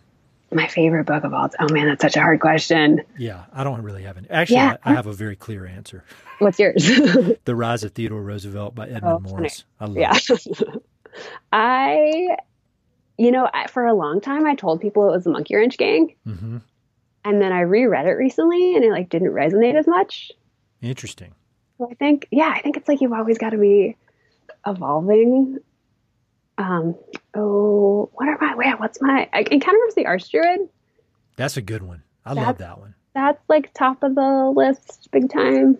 My 0.51 0.67
favorite 0.67 1.05
book 1.05 1.23
of 1.23 1.34
all 1.34 1.49
time. 1.49 1.67
Oh 1.69 1.73
man, 1.73 1.88
that's 1.88 2.01
such 2.01 2.15
a 2.15 2.21
hard 2.21 2.39
question. 2.39 3.03
Yeah, 3.17 3.45
I 3.53 3.63
don't 3.63 3.82
really 3.84 4.03
have 4.03 4.17
any. 4.17 4.30
Actually, 4.30 4.57
yeah. 4.57 4.77
I, 4.84 4.91
I 4.91 4.95
have 4.95 5.05
a 5.05 5.13
very 5.13 5.36
clear 5.36 5.65
answer. 5.65 6.03
What's 6.39 6.57
yours? 6.57 6.84
the 7.45 7.55
Rise 7.55 7.84
of 7.84 7.91
Theodore 7.91 8.21
Roosevelt 8.21 8.73
by 8.73 8.88
Edmund 8.88 9.25
oh, 9.25 9.30
Morris. 9.30 9.65
I 9.80 9.86
love 9.86 9.97
yeah. 9.97 10.17
it. 10.17 10.84
I 11.53 12.38
you 13.20 13.32
know, 13.32 13.49
for 13.70 13.86
a 13.86 13.93
long 13.93 14.22
time, 14.22 14.45
I 14.45 14.55
told 14.55 14.80
people 14.80 15.07
it 15.09 15.11
was 15.11 15.26
the 15.26 15.30
Monkey 15.30 15.53
Wrench 15.53 15.78
Gang, 15.78 16.15
mm-hmm. 16.26 16.57
and 17.26 17.41
then 17.41 17.51
I 17.51 17.61
reread 17.61 18.07
it 18.07 18.13
recently, 18.13 18.76
and 18.76 18.86
it 18.86 18.91
like 18.91 19.09
didn't 19.09 19.34
resonate 19.34 19.76
as 19.76 19.86
much. 19.86 20.32
Interesting. 20.82 21.36
So 21.78 21.89
I 21.91 21.95
think, 21.95 22.28
yeah, 22.32 22.51
I 22.55 22.61
think 22.61 22.78
it's 22.78 22.88
like 22.88 23.01
you've 23.01 23.11
always 23.11 23.38
got 23.38 23.49
to 23.49 23.57
be 23.57 23.97
evolving. 24.65 25.57
Um, 26.57 26.95
oh, 27.36 28.09
what 28.13 28.30
are 28.30 28.38
my? 28.39 28.55
Wait, 28.55 28.80
what's 28.80 29.01
my? 29.01 29.30
Encounters 29.34 29.95
the 29.95 30.05
Archdruid. 30.05 30.70
That's 31.36 31.57
a 31.57 31.61
good 31.61 31.84
one. 31.84 32.03
I 32.26 32.34
That's, 32.34 32.47
love 32.47 32.57
that 32.59 32.80
one. 32.80 32.95
that's 33.13 33.41
like 33.49 33.74
top 33.74 34.01
of 34.01 34.15
the 34.15 34.53
list, 34.55 35.09
big 35.11 35.30
time. 35.30 35.78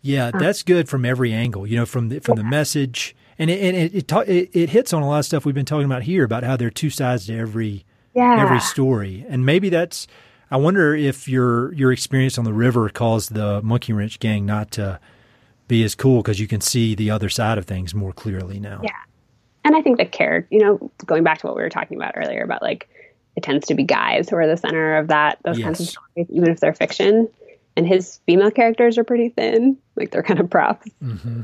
Yeah, 0.00 0.30
that's 0.30 0.62
good 0.62 0.88
from 0.88 1.04
every 1.04 1.32
angle. 1.32 1.66
You 1.66 1.76
know, 1.76 1.86
from 1.86 2.08
the 2.08 2.20
from 2.20 2.36
the 2.36 2.44
message, 2.44 3.14
and 3.38 3.50
it 3.50 3.60
and 3.60 3.76
it 3.76 3.94
it, 3.94 4.08
ta- 4.08 4.20
it 4.20 4.50
it 4.52 4.70
hits 4.70 4.92
on 4.92 5.02
a 5.02 5.08
lot 5.08 5.18
of 5.20 5.24
stuff 5.24 5.44
we've 5.44 5.54
been 5.54 5.64
talking 5.66 5.86
about 5.86 6.02
here 6.02 6.24
about 6.24 6.42
how 6.44 6.56
there 6.56 6.68
are 6.68 6.70
two 6.72 6.90
sides 6.90 7.26
to 7.26 7.36
every 7.38 7.84
Yeah. 8.14 8.42
every 8.42 8.60
story, 8.60 9.24
and 9.28 9.44
maybe 9.46 9.68
that's. 9.68 10.06
I 10.50 10.58
wonder 10.58 10.94
if 10.94 11.26
your 11.28 11.72
your 11.74 11.92
experience 11.92 12.38
on 12.38 12.44
the 12.44 12.52
river 12.52 12.88
caused 12.88 13.34
the 13.34 13.60
Monkey 13.62 13.92
Wrench 13.92 14.20
gang 14.20 14.46
not 14.46 14.70
to 14.72 15.00
be 15.66 15.82
as 15.82 15.94
cool 15.96 16.22
because 16.22 16.38
you 16.38 16.46
can 16.46 16.60
see 16.60 16.94
the 16.94 17.10
other 17.10 17.28
side 17.28 17.58
of 17.58 17.64
things 17.64 17.94
more 17.94 18.12
clearly 18.12 18.60
now. 18.60 18.80
Yeah. 18.84 18.90
and 19.64 19.74
I 19.74 19.82
think 19.82 19.98
the 19.98 20.04
character, 20.06 20.46
you 20.54 20.60
know, 20.62 20.92
going 21.04 21.24
back 21.24 21.38
to 21.38 21.48
what 21.48 21.56
we 21.56 21.62
were 21.62 21.68
talking 21.68 21.96
about 21.96 22.12
earlier 22.16 22.42
about 22.44 22.62
like 22.62 22.88
it 23.34 23.42
tends 23.42 23.66
to 23.66 23.74
be 23.74 23.82
guys 23.82 24.28
who 24.30 24.36
are 24.36 24.46
the 24.46 24.56
center 24.56 24.96
of 24.98 25.08
that 25.08 25.38
those 25.44 25.58
kinds 25.58 25.80
of 25.80 25.88
stories, 25.88 26.26
even 26.30 26.48
if 26.50 26.60
they're 26.60 26.72
fiction. 26.72 27.28
And 27.76 27.86
his 27.86 28.20
female 28.24 28.52
characters 28.52 28.96
are 28.96 29.04
pretty 29.04 29.28
thin, 29.30 29.76
like 29.96 30.12
they're 30.12 30.22
kind 30.22 30.38
of 30.40 30.48
props. 30.48 30.88
Mm-hmm. 31.02 31.42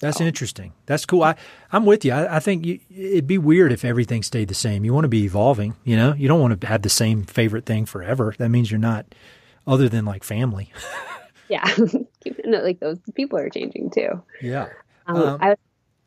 That's 0.00 0.20
interesting. 0.20 0.72
That's 0.86 1.04
cool. 1.04 1.22
I, 1.24 1.34
I'm 1.72 1.84
with 1.84 2.04
you. 2.04 2.12
I, 2.12 2.36
I 2.36 2.40
think 2.40 2.64
you, 2.64 2.78
it'd 2.96 3.26
be 3.26 3.38
weird 3.38 3.72
if 3.72 3.84
everything 3.84 4.22
stayed 4.22 4.48
the 4.48 4.54
same. 4.54 4.84
You 4.84 4.94
want 4.94 5.04
to 5.04 5.08
be 5.08 5.24
evolving, 5.24 5.74
you 5.84 5.96
know? 5.96 6.14
You 6.14 6.28
don't 6.28 6.40
want 6.40 6.60
to 6.60 6.66
have 6.66 6.82
the 6.82 6.88
same 6.88 7.24
favorite 7.24 7.66
thing 7.66 7.84
forever. 7.84 8.34
That 8.38 8.48
means 8.48 8.70
you're 8.70 8.78
not, 8.78 9.06
other 9.66 9.88
than 9.88 10.04
like 10.04 10.24
family. 10.24 10.72
Yeah, 11.50 11.64
no, 12.44 12.58
like 12.58 12.78
those 12.78 12.98
people 13.14 13.38
are 13.38 13.48
changing 13.48 13.88
too. 13.88 14.22
Yeah. 14.42 14.68
Um, 15.06 15.16
Um, 15.16 15.38
I 15.40 15.48
was 15.48 15.58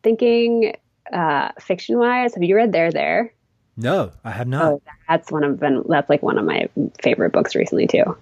thinking, 0.04 0.76
uh, 1.12 1.50
fiction 1.60 1.98
wise, 1.98 2.34
have 2.34 2.44
you 2.44 2.54
read 2.54 2.70
There 2.72 2.92
There? 2.92 3.34
No, 3.76 4.12
I 4.24 4.30
have 4.30 4.46
not. 4.46 4.64
Oh, 4.64 4.82
that's 5.08 5.32
one 5.32 5.42
of 5.42 5.58
been 5.58 5.82
that's 5.88 6.08
like 6.08 6.22
one 6.22 6.38
of 6.38 6.44
my 6.44 6.68
favorite 7.02 7.32
books 7.32 7.56
recently 7.56 7.88
too. 7.88 8.16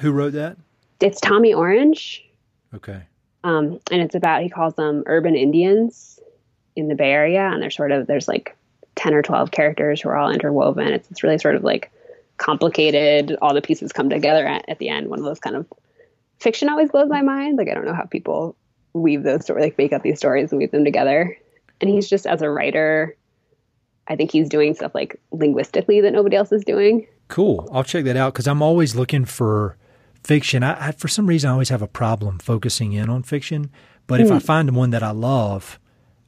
Who 0.00 0.12
wrote 0.12 0.34
that? 0.34 0.58
It's 1.00 1.20
Tommy 1.22 1.54
Orange. 1.54 2.22
Okay. 2.74 3.00
Um, 3.46 3.78
and 3.92 4.02
it's 4.02 4.16
about 4.16 4.42
he 4.42 4.48
calls 4.48 4.74
them 4.74 5.04
urban 5.06 5.36
Indians 5.36 6.18
in 6.74 6.88
the 6.88 6.96
Bay 6.96 7.12
Area, 7.12 7.48
and 7.48 7.62
they're 7.62 7.70
sort 7.70 7.92
of 7.92 8.08
there's 8.08 8.26
like 8.26 8.56
ten 8.96 9.14
or 9.14 9.22
twelve 9.22 9.52
characters 9.52 10.00
who 10.00 10.08
are 10.08 10.16
all 10.16 10.32
interwoven. 10.32 10.88
It's 10.88 11.08
it's 11.12 11.22
really 11.22 11.38
sort 11.38 11.54
of 11.54 11.62
like 11.62 11.92
complicated. 12.38 13.36
All 13.40 13.54
the 13.54 13.62
pieces 13.62 13.92
come 13.92 14.10
together 14.10 14.44
at, 14.44 14.68
at 14.68 14.80
the 14.80 14.88
end. 14.88 15.08
One 15.08 15.20
of 15.20 15.24
those 15.24 15.38
kind 15.38 15.54
of 15.54 15.64
fiction 16.40 16.68
always 16.68 16.90
blows 16.90 17.08
my 17.08 17.22
mind. 17.22 17.56
Like 17.56 17.68
I 17.68 17.74
don't 17.74 17.84
know 17.84 17.94
how 17.94 18.06
people 18.06 18.56
weave 18.94 19.22
those 19.22 19.44
stories, 19.44 19.62
like 19.62 19.78
make 19.78 19.92
up 19.92 20.02
these 20.02 20.18
stories 20.18 20.50
and 20.50 20.58
weave 20.58 20.72
them 20.72 20.84
together. 20.84 21.38
And 21.80 21.88
he's 21.88 22.08
just 22.08 22.26
as 22.26 22.42
a 22.42 22.50
writer, 22.50 23.16
I 24.08 24.16
think 24.16 24.32
he's 24.32 24.48
doing 24.48 24.74
stuff 24.74 24.92
like 24.92 25.20
linguistically 25.30 26.00
that 26.00 26.12
nobody 26.12 26.34
else 26.34 26.50
is 26.50 26.64
doing. 26.64 27.06
Cool. 27.28 27.68
I'll 27.72 27.84
check 27.84 28.06
that 28.06 28.16
out 28.16 28.32
because 28.32 28.48
I'm 28.48 28.62
always 28.62 28.96
looking 28.96 29.24
for 29.24 29.76
fiction. 30.26 30.62
I, 30.62 30.88
I, 30.88 30.92
for 30.92 31.08
some 31.08 31.26
reason, 31.26 31.48
I 31.48 31.52
always 31.52 31.68
have 31.68 31.82
a 31.82 31.86
problem 31.88 32.38
focusing 32.38 32.92
in 32.92 33.08
on 33.08 33.22
fiction. 33.22 33.70
But 34.06 34.20
if 34.20 34.30
I 34.30 34.38
find 34.38 34.74
one 34.76 34.90
that 34.90 35.02
I 35.02 35.10
love, 35.10 35.80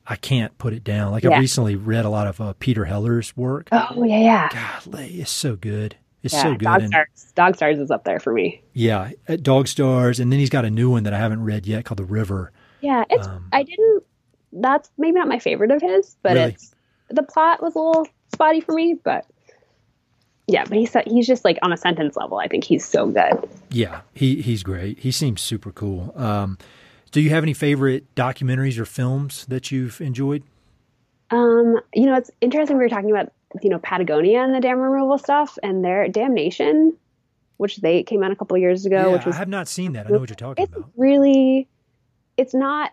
I 0.07 0.17
can't 0.17 0.57
put 0.59 0.73
it 0.73 0.83
down. 0.83 1.13
Like 1.13 1.25
I 1.25 1.39
recently 1.39 1.77
read 1.77 2.05
a 2.05 2.11
lot 2.11 2.27
of 2.27 2.41
uh, 2.41 2.55
Peter 2.59 2.87
Heller's 2.87 3.37
work. 3.37 3.69
Oh 3.71 4.03
yeah, 4.05 4.19
yeah, 4.19 4.81
Golly, 4.85 5.21
it's 5.21 5.31
so 5.31 5.55
good. 5.55 5.97
It's 6.23 6.35
yeah. 6.35 6.43
so 6.43 6.51
good. 6.53 6.65
Dog 6.65 6.81
And- 6.81 6.89
Stars, 6.91 7.33
Dog 7.37 7.57
Stars 7.57 7.79
is 7.79 7.91
up 7.93 8.03
there 8.05 8.19
for 8.19 8.33
me. 8.33 8.63
Yeah, 8.73 9.11
at 9.29 9.43
Dog 9.45 9.69
Stars, 9.69 10.19
and 10.19 10.33
then 10.33 10.41
he's 10.41 10.51
got 10.51 10.65
a 10.65 10.71
new 10.71 10.91
one 10.91 11.05
that 11.05 11.13
I 11.15 11.19
haven't 11.19 11.45
read 11.45 11.67
yet 11.67 11.85
called 11.85 11.99
The 11.99 12.05
River. 12.05 12.51
Yeah, 12.81 13.05
it's 13.11 13.27
Um, 13.29 13.49
I 13.53 13.63
didn't. 13.63 14.03
That's 14.53 14.91
maybe 14.99 15.19
not 15.19 15.29
my 15.29 15.39
favorite 15.39 15.71
of 15.71 15.81
his, 15.83 16.17
but 16.23 16.33
Really? 16.35 16.53
it's 16.53 16.75
the 17.11 17.23
plot 17.23 17.63
was 17.63 17.75
a 17.77 17.79
little 17.79 18.09
spotty 18.35 18.61
for 18.61 18.73
me. 18.73 18.95
But 19.03 19.25
yeah, 20.49 20.65
but 20.65 20.79
he's 20.79 20.97
he's 21.07 21.27
just 21.27 21.45
like 21.45 21.59
on 21.63 21.73
a 21.73 21.77
sentence 21.77 22.17
level. 22.17 22.39
I 22.39 22.49
think 22.49 22.65
he's 22.65 22.85
so 22.85 23.07
good. 23.07 23.49
Yeah, 23.71 24.01
he 24.15 24.41
he's 24.41 24.63
great. 24.63 24.99
He 24.99 25.13
seems 25.13 25.41
super 25.43 25.71
cool. 25.71 26.13
Um, 26.17 26.59
do 27.13 27.21
you 27.21 27.31
have 27.31 27.45
any 27.45 27.55
favorite 27.55 28.15
documentaries 28.15 28.79
or 28.79 28.87
films 28.87 29.45
that 29.47 29.71
you've 29.71 30.01
enjoyed? 30.01 30.43
Um, 31.31 31.79
you 31.95 32.07
know, 32.07 32.17
it's 32.17 32.31
interesting. 32.41 32.79
We 32.79 32.85
were 32.85 32.89
talking 32.89 33.11
about 33.11 33.31
you 33.63 33.69
know 33.69 33.79
Patagonia 33.79 34.43
and 34.43 34.55
the 34.55 34.61
dam 34.61 34.79
removal 34.79 35.19
stuff, 35.19 35.59
and 35.63 35.85
their 35.85 36.09
Damnation, 36.09 36.97
which 37.59 37.77
they 37.77 38.03
came 38.03 38.23
out 38.23 38.33
a 38.33 38.37
couple 38.37 38.57
years 38.57 38.87
ago, 38.87 38.97
yeah, 38.97 39.13
which 39.13 39.27
was 39.27 39.35
I 39.37 39.39
have 39.39 39.49
not 39.49 39.69
seen 39.69 39.93
that. 39.93 40.07
I 40.07 40.11
know 40.11 40.19
what 40.19 40.31
you're 40.31 40.37
talking 40.37 40.65
it's 40.65 40.75
about. 40.75 40.91
really 40.97 41.69
it's 42.39 42.55
not 42.55 42.93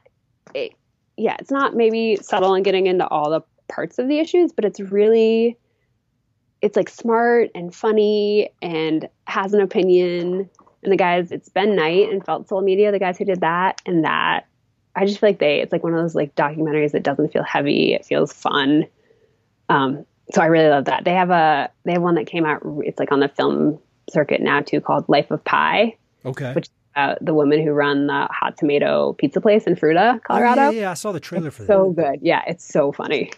it, 0.53 0.73
yeah 1.15 1.37
it's 1.39 1.51
not 1.51 1.75
maybe 1.75 2.17
subtle 2.17 2.55
in 2.55 2.63
getting 2.63 2.87
into 2.87 3.07
all 3.07 3.29
the 3.29 3.41
parts 3.67 3.97
of 3.99 4.07
the 4.07 4.19
issues 4.19 4.51
but 4.51 4.65
it's 4.65 4.79
really 4.79 5.57
it's 6.61 6.75
like 6.75 6.89
smart 6.89 7.49
and 7.53 7.73
funny 7.75 8.49
and 8.61 9.07
has 9.27 9.53
an 9.53 9.61
opinion 9.61 10.49
and 10.83 10.91
the 10.91 10.97
guys 10.97 11.31
it's 11.31 11.49
ben 11.49 11.75
knight 11.75 12.09
and 12.09 12.25
felt 12.25 12.47
soul 12.47 12.61
media 12.61 12.91
the 12.91 12.99
guys 12.99 13.17
who 13.17 13.25
did 13.25 13.41
that 13.41 13.81
and 13.85 14.03
that 14.05 14.45
i 14.95 15.05
just 15.05 15.19
feel 15.19 15.29
like 15.29 15.39
they 15.39 15.61
it's 15.61 15.71
like 15.71 15.83
one 15.83 15.93
of 15.93 15.99
those 16.01 16.15
like 16.15 16.33
documentaries 16.35 16.91
that 16.91 17.03
doesn't 17.03 17.31
feel 17.33 17.43
heavy 17.43 17.93
it 17.93 18.05
feels 18.05 18.31
fun 18.33 18.85
um 19.69 20.05
so 20.31 20.41
i 20.41 20.45
really 20.45 20.69
love 20.69 20.85
that 20.85 21.03
they 21.03 21.13
have 21.13 21.29
a 21.29 21.69
they 21.83 21.93
have 21.93 22.01
one 22.01 22.15
that 22.15 22.25
came 22.27 22.45
out 22.45 22.61
it's 22.79 22.99
like 22.99 23.11
on 23.11 23.19
the 23.19 23.27
film 23.29 23.79
circuit 24.09 24.41
now 24.41 24.61
too 24.61 24.79
called 24.79 25.07
life 25.09 25.31
of 25.31 25.43
Pie. 25.43 25.95
Okay. 26.25 26.53
which 26.53 26.67
uh, 26.95 27.15
the 27.21 27.33
woman 27.33 27.61
who 27.63 27.71
run 27.71 28.07
the 28.07 28.27
hot 28.31 28.55
tomato 28.57 29.13
pizza 29.13 29.41
place 29.41 29.65
in 29.65 29.75
Fruita, 29.75 30.15
Oh, 30.15 30.19
Colorado. 30.23 30.61
yeah, 30.71 30.81
yeah, 30.81 30.91
I 30.91 30.93
saw 30.93 31.11
the 31.11 31.19
trailer 31.19 31.51
for 31.51 31.63
that. 31.63 31.67
So 31.67 31.89
good. 31.91 32.19
Yeah, 32.21 32.41
it's 32.47 32.63
so 32.65 32.91
funny. 32.93 33.31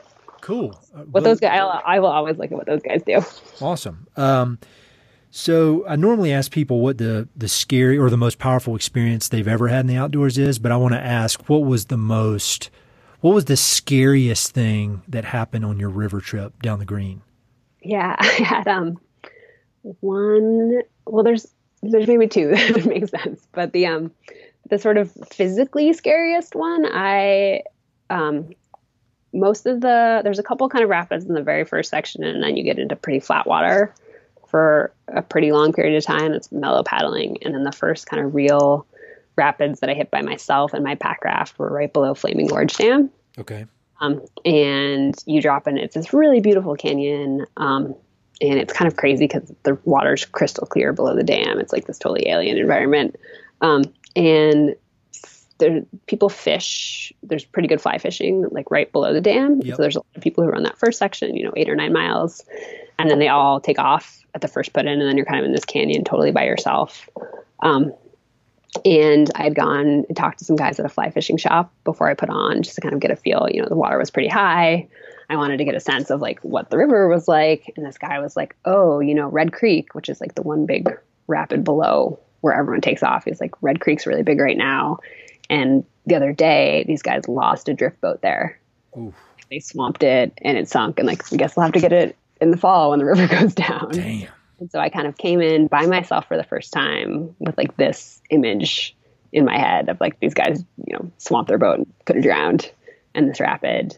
Cool. 0.48 0.80
Uh, 0.96 1.02
What 1.02 1.26
those 1.26 1.42
guys, 1.42 1.60
I, 1.60 1.96
I 1.98 2.00
will 2.00 2.08
always 2.08 2.38
look 2.38 2.52
at 2.52 2.58
what 2.58 2.68
those 2.68 2.82
guys 2.82 3.02
do. 3.04 3.22
Awesome. 3.60 4.08
Um, 4.16 4.60
so 5.30 5.86
I 5.86 5.98
normally 5.98 6.32
ask 6.32 6.52
people 6.54 6.80
what 6.80 6.98
the 6.98 7.28
the 7.36 7.50
scary 7.50 7.98
or 7.98 8.10
the 8.10 8.18
most 8.18 8.40
powerful 8.40 8.74
experience 8.74 9.28
they've 9.28 9.48
ever 9.48 9.68
had 9.68 9.82
in 9.82 9.88
the 9.88 9.98
outdoors 9.98 10.38
is, 10.38 10.58
but 10.58 10.72
I 10.72 10.78
want 10.78 10.94
to 10.94 11.02
ask 11.02 11.50
what 11.50 11.66
was 11.66 11.88
the 11.88 11.98
most, 11.98 12.70
what 13.20 13.36
was 13.36 13.46
the 13.46 13.58
scariest 13.58 14.54
thing 14.54 15.02
that 15.10 15.26
happened 15.26 15.66
on 15.66 15.80
your 15.80 15.90
river 15.90 16.22
trip 16.22 16.62
down 16.62 16.80
the 16.80 16.86
green? 16.86 17.24
Yeah, 17.82 18.16
I 18.20 18.26
had 18.26 18.68
um 18.70 18.98
one. 20.00 20.82
Well, 21.06 21.26
there's 21.26 21.46
there's 21.84 22.08
maybe 22.08 22.28
two 22.28 22.48
that 22.56 22.74
would 22.74 22.86
make 22.86 23.10
sense, 23.10 23.46
but 23.52 23.74
the 23.74 23.88
um 23.88 24.12
the 24.70 24.80
sort 24.80 24.98
of 24.98 25.12
physically 25.30 25.92
scariest 25.92 26.56
one, 26.56 26.86
I 26.86 27.64
um 28.10 28.52
most 29.34 29.66
of 29.66 29.82
the 29.82 30.22
there's 30.24 30.40
a 30.40 30.44
couple 30.44 30.68
kind 30.70 30.84
of 30.84 30.90
rapids 30.90 31.26
in 31.26 31.34
the 31.34 31.44
very 31.44 31.66
first 31.66 31.90
section, 31.90 32.24
and 32.24 32.44
then 32.44 32.58
you 32.58 32.64
get 32.64 32.80
into 32.80 32.96
pretty 32.96 33.20
flat 33.20 33.48
water 33.48 33.94
for 34.48 34.94
a 35.08 35.22
pretty 35.22 35.52
long 35.52 35.74
period 35.74 35.98
of 35.98 36.04
time. 36.04 36.34
It's 36.34 36.52
mellow 36.52 36.84
paddling, 36.84 37.38
and 37.44 37.54
then 37.54 37.64
the 37.64 37.72
first 37.72 38.08
kind 38.08 38.26
of 38.26 38.34
real 38.34 38.86
rapids 39.36 39.82
that 39.82 39.90
I 39.90 39.94
hit 39.94 40.10
by 40.10 40.22
myself 40.22 40.74
and 40.74 40.84
my 40.84 40.96
pack 40.96 41.24
raft 41.24 41.60
were 41.60 41.70
right 41.70 41.92
below 41.92 42.14
Flaming 42.14 42.48
Gorge 42.48 42.74
Dam. 42.76 43.12
Okay. 43.38 43.66
Um, 44.00 44.22
and 44.46 45.16
you 45.26 45.42
drop 45.42 45.68
in. 45.68 45.78
It's 45.78 45.96
this 45.96 46.14
really 46.14 46.40
beautiful 46.40 46.76
canyon, 46.76 47.46
um, 47.58 47.96
and 48.42 48.60
it's 48.60 48.74
kind 48.74 48.88
of 48.92 48.98
crazy 48.98 49.26
because 49.26 49.52
the 49.64 49.78
water's 49.84 50.26
crystal 50.26 50.68
clear 50.68 50.94
below 50.94 51.16
the 51.16 51.24
dam. 51.24 51.60
It's 51.60 51.74
like 51.74 51.86
this 51.86 51.98
totally 51.98 52.28
alien 52.28 52.58
environment, 52.58 53.16
um, 53.62 53.84
and 54.16 54.76
there 55.60 55.82
people 56.08 56.30
fish. 56.30 57.12
There's 57.24 57.46
pretty 57.46 57.68
good 57.68 57.82
fly 57.82 57.98
fishing 57.98 58.48
like 58.52 58.70
right 58.72 58.92
below 58.92 59.14
the 59.14 59.22
dam. 59.22 59.62
Yep. 59.62 59.76
So 59.76 59.82
there's 59.82 59.96
a 59.96 60.00
lot 60.00 60.16
of 60.16 60.22
people 60.22 60.44
who 60.44 60.50
run 60.50 60.64
that 60.64 60.78
first 60.78 61.00
section, 61.00 61.36
you 61.36 61.44
know, 61.44 61.54
eight 61.56 61.70
or 61.70 61.76
nine 61.76 61.94
miles, 61.94 62.44
and 63.00 63.10
then 63.10 63.20
they 63.20 63.28
all 63.28 63.60
take 63.60 63.80
off 63.80 64.24
at 64.34 64.42
the 64.42 64.48
first 64.48 64.74
put 64.74 64.86
in, 64.86 65.00
and 65.00 65.10
then 65.10 65.18
you're 65.18 65.26
kind 65.26 65.40
of 65.40 65.46
in 65.46 65.52
this 65.52 65.66
canyon 65.66 66.04
totally 66.04 66.32
by 66.32 66.46
yourself. 66.46 67.10
Um, 67.62 67.94
and 68.86 69.32
I'd 69.36 69.56
gone 69.56 70.06
and 70.08 70.16
talked 70.16 70.40
to 70.40 70.46
some 70.46 70.56
guys 70.56 70.80
at 70.80 70.86
a 70.86 70.90
fly 70.90 71.10
fishing 71.10 71.38
shop 71.38 71.74
before 71.84 72.10
I 72.10 72.14
put 72.14 72.30
on 72.30 72.62
just 72.64 72.76
to 72.76 72.82
kind 72.82 72.94
of 72.94 73.00
get 73.00 73.12
a 73.12 73.16
feel. 73.16 73.48
You 73.50 73.62
know, 73.62 73.70
the 73.70 73.76
water 73.76 73.98
was 73.98 74.12
pretty 74.12 74.28
high. 74.28 74.88
I 75.30 75.36
wanted 75.36 75.58
to 75.58 75.66
get 75.66 75.76
a 75.76 75.80
sense 75.80 76.10
of 76.10 76.22
like 76.22 76.40
what 76.42 76.70
the 76.70 76.78
river 76.78 77.08
was 77.08 77.28
like. 77.28 77.74
And 77.76 77.86
this 77.86 77.98
guy 77.98 78.20
was 78.20 78.36
like, 78.36 78.56
oh, 78.66 79.00
you 79.00 79.16
know, 79.16 79.28
Red 79.28 79.54
Creek, 79.54 79.96
which 79.96 80.10
is 80.10 80.22
like 80.22 80.36
the 80.36 80.42
one 80.42 80.66
big 80.66 80.90
rapid 81.28 81.64
below 81.64 82.20
where 82.42 82.54
everyone 82.54 82.82
takes 82.82 83.04
off. 83.04 83.26
He's 83.26 83.42
like, 83.42 83.52
Red 83.62 83.80
Creek's 83.80 84.06
really 84.06 84.24
big 84.24 84.40
right 84.40 84.58
now. 84.58 85.00
And 85.50 85.86
the 86.06 86.16
other 86.16 86.34
day, 86.34 86.86
these 86.88 87.02
guys 87.02 87.28
lost 87.28 87.70
a 87.70 87.74
drift 87.74 88.02
boat 88.02 88.22
there. 88.22 88.60
Oof. 88.98 89.14
They 89.50 89.60
swamped 89.60 90.04
it 90.04 90.38
and 90.42 90.58
it 90.58 90.68
sunk. 90.68 91.00
And 91.00 91.08
like, 91.08 91.32
I 91.32 91.38
guess 91.38 91.56
we'll 91.56 91.66
have 91.66 91.74
to 91.74 91.80
get 91.80 91.94
it 91.94 92.18
in 92.42 92.52
the 92.52 92.58
fall 92.58 92.92
when 92.92 93.00
the 93.00 93.06
river 93.14 93.28
goes 93.28 93.54
down. 93.54 93.92
Damn. 93.92 94.28
And 94.60 94.72
so 94.72 94.80
I 94.80 94.90
kind 94.90 95.08
of 95.08 95.18
came 95.18 95.42
in 95.42 95.68
by 95.68 95.86
myself 95.86 96.28
for 96.28 96.36
the 96.36 96.44
first 96.44 96.74
time 96.74 97.36
with 97.40 97.58
like 97.58 97.78
this 97.78 98.22
image 98.30 98.96
in 99.32 99.46
my 99.46 99.58
head 99.58 99.90
of 99.90 100.00
like 100.00 100.20
these 100.20 100.34
guys, 100.34 100.64
you 100.86 100.94
know, 100.94 101.12
swamped 101.18 101.50
their 101.50 101.58
boat 101.58 101.78
and 101.78 101.94
could 102.06 102.16
have 102.16 102.26
drowned 102.26 102.72
in 103.14 103.28
this 103.28 103.40
rapid. 103.40 103.98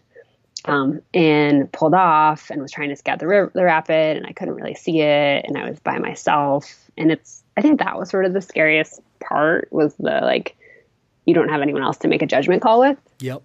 Um, 0.65 1.01
and 1.13 1.71
pulled 1.71 1.93
off 1.93 2.49
and 2.49 2.61
was 2.61 2.73
trying 2.73 2.89
to 2.89 2.95
scout 2.97 3.19
the, 3.19 3.27
river, 3.27 3.49
the 3.55 3.63
rapid 3.63 4.17
and 4.17 4.25
I 4.27 4.33
couldn't 4.33 4.55
really 4.55 4.75
see 4.75 4.99
it 4.99 5.45
and 5.47 5.57
I 5.57 5.69
was 5.69 5.79
by 5.79 5.99
myself 5.99 6.91
and 6.97 7.13
it's 7.13 7.43
I 7.55 7.61
think 7.61 7.79
that 7.79 7.97
was 7.97 8.09
sort 8.09 8.25
of 8.25 8.33
the 8.33 8.41
scariest 8.41 8.99
part 9.21 9.69
was 9.71 9.95
the 9.95 10.19
like 10.21 10.57
you 11.30 11.36
don't 11.36 11.49
have 11.49 11.61
anyone 11.61 11.84
else 11.84 11.97
to 11.99 12.07
make 12.07 12.21
a 12.21 12.25
judgment 12.25 12.61
call 12.61 12.80
with 12.80 12.97
Yep. 13.21 13.41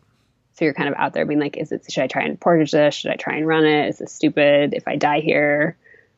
so 0.55 0.65
you're 0.65 0.75
kind 0.75 0.89
of 0.89 0.95
out 0.97 1.13
there 1.13 1.27
being 1.27 1.41
like, 1.41 1.57
is 1.57 1.71
it, 1.71 1.85
should 1.91 2.03
I 2.03 2.07
try 2.07 2.23
and 2.23 2.41
portage 2.41 2.73
this? 2.73 2.95
Should 2.95 3.11
I 3.11 3.17
try 3.17 3.37
and 3.37 3.47
run 3.47 3.65
it? 3.65 3.89
Is 3.91 3.99
this 3.99 4.13
stupid? 4.13 4.75
If 4.75 4.89
I 4.89 4.97
die 4.97 5.21
here, 5.21 5.77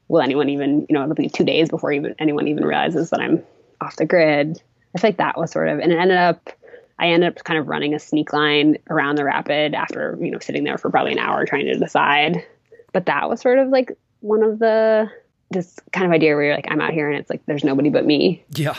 will 0.09 0.21
anyone 0.23 0.49
even, 0.51 0.87
you 0.89 0.95
know, 0.95 1.03
it'll 1.03 1.15
be 1.15 1.29
two 1.29 1.45
days 1.45 1.69
before 1.69 1.93
even 1.93 2.15
anyone 2.19 2.47
even 2.49 2.65
realizes 2.65 3.11
that 3.11 3.21
I'm 3.21 3.43
off 3.81 3.97
the 3.97 4.07
grid. 4.07 4.63
I 4.95 4.99
feel 4.99 5.09
like 5.11 5.19
that 5.19 5.37
was 5.39 5.51
sort 5.51 5.69
of, 5.69 5.79
and 5.81 5.93
it 5.93 5.99
ended 5.99 6.17
up, 6.17 6.51
I 6.99 7.09
ended 7.09 7.37
up 7.37 7.45
kind 7.45 7.59
of 7.59 7.67
running 7.69 7.93
a 7.95 7.99
sneak 7.99 8.33
line 8.33 8.79
around 8.89 9.17
the 9.17 9.25
rapid 9.25 9.75
after, 9.75 10.17
you 10.21 10.31
know, 10.31 10.39
sitting 10.39 10.65
there 10.65 10.79
for 10.79 10.91
probably 10.91 11.13
an 11.13 11.19
hour 11.19 11.45
trying 11.45 11.67
to 11.67 11.79
decide. 11.79 12.47
But 12.93 13.07
that 13.07 13.29
was 13.29 13.41
sort 13.41 13.59
of 13.59 13.69
like 13.69 13.93
one 14.21 14.43
of 14.43 14.59
the, 14.59 15.11
this 15.51 15.79
kind 15.93 16.07
of 16.07 16.13
idea 16.13 16.35
where 16.35 16.45
you're 16.45 16.55
like, 16.55 16.69
I'm 16.71 16.81
out 16.81 16.93
here 16.93 17.11
and 17.11 17.19
it's 17.19 17.29
like, 17.29 17.45
there's 17.47 17.65
nobody 17.65 17.91
but 17.91 18.07
me. 18.07 18.45
Yeah. 18.55 18.77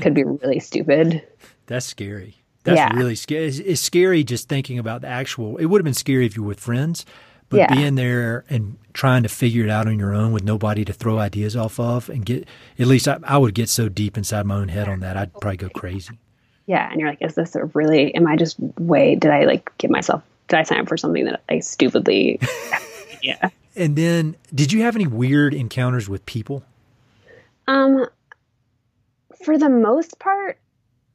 Could 0.00 0.14
be 0.14 0.24
really 0.24 0.58
stupid. 0.60 1.22
That's 1.70 1.86
scary. 1.86 2.34
That's 2.64 2.76
Yeah. 2.78 2.92
really 2.96 3.14
scary. 3.14 3.46
It's, 3.46 3.58
it's 3.60 3.80
scary 3.80 4.24
just 4.24 4.48
thinking 4.48 4.76
about 4.80 5.02
the 5.02 5.06
actual. 5.06 5.56
It 5.58 5.66
would 5.66 5.78
have 5.80 5.84
been 5.84 5.94
scary 5.94 6.26
if 6.26 6.34
you 6.36 6.42
were 6.42 6.48
with 6.48 6.58
friends, 6.58 7.06
but 7.48 7.58
Yeah. 7.58 7.72
being 7.72 7.94
there 7.94 8.44
and 8.50 8.76
trying 8.92 9.22
to 9.22 9.28
figure 9.28 9.62
it 9.62 9.70
out 9.70 9.86
on 9.86 9.96
your 9.96 10.12
own 10.12 10.32
with 10.32 10.42
nobody 10.42 10.84
to 10.84 10.92
throw 10.92 11.18
ideas 11.20 11.54
off 11.56 11.78
of 11.78 12.08
and 12.10 12.26
get 12.26 12.48
at 12.76 12.88
least 12.88 13.06
I, 13.06 13.18
I 13.22 13.38
would 13.38 13.54
get 13.54 13.68
so 13.68 13.88
deep 13.88 14.18
inside 14.18 14.46
my 14.46 14.56
own 14.56 14.66
head 14.66 14.88
on 14.88 14.98
that 15.00 15.16
I'd 15.16 15.32
probably 15.34 15.58
go 15.58 15.68
crazy. 15.68 16.18
Yeah. 16.66 16.90
And 16.90 17.00
you're 17.00 17.08
like, 17.08 17.22
is 17.22 17.36
this 17.36 17.54
a 17.54 17.66
really, 17.66 18.12
am 18.16 18.26
I 18.26 18.34
just 18.34 18.56
way, 18.78 19.14
did 19.14 19.30
I 19.30 19.44
like 19.44 19.70
give 19.78 19.92
myself, 19.92 20.24
did 20.48 20.58
I 20.58 20.64
sign 20.64 20.80
up 20.80 20.88
for 20.88 20.96
something 20.96 21.24
that 21.26 21.42
I 21.48 21.60
stupidly, 21.60 22.40
yeah. 23.22 23.50
And 23.76 23.94
then, 23.94 24.34
did 24.52 24.72
you 24.72 24.82
have 24.82 24.96
any 24.96 25.06
weird 25.06 25.54
encounters 25.54 26.08
with 26.08 26.26
people? 26.26 26.64
Um, 27.68 28.06
for 29.44 29.56
the 29.56 29.68
most 29.70 30.18
part, 30.18 30.58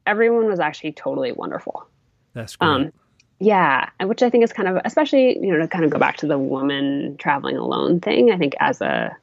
everyone 0.06 0.46
was 0.46 0.60
actually 0.60 0.92
totally 0.92 1.32
wonderful. 1.32 1.86
That's 2.32 2.56
great. 2.56 2.68
Um, 2.68 2.92
yeah, 3.38 3.90
which 4.02 4.22
I 4.22 4.30
think 4.30 4.44
is 4.44 4.52
kind 4.52 4.68
of, 4.68 4.80
especially 4.84 5.38
you 5.38 5.52
know, 5.52 5.58
to 5.58 5.68
kind 5.68 5.84
of 5.84 5.90
go 5.90 5.98
back 5.98 6.16
to 6.18 6.26
the 6.26 6.38
woman 6.38 7.16
traveling 7.18 7.56
alone 7.56 8.00
thing. 8.00 8.30
I 8.30 8.38
think 8.38 8.54
as 8.60 8.80
a 8.80 9.14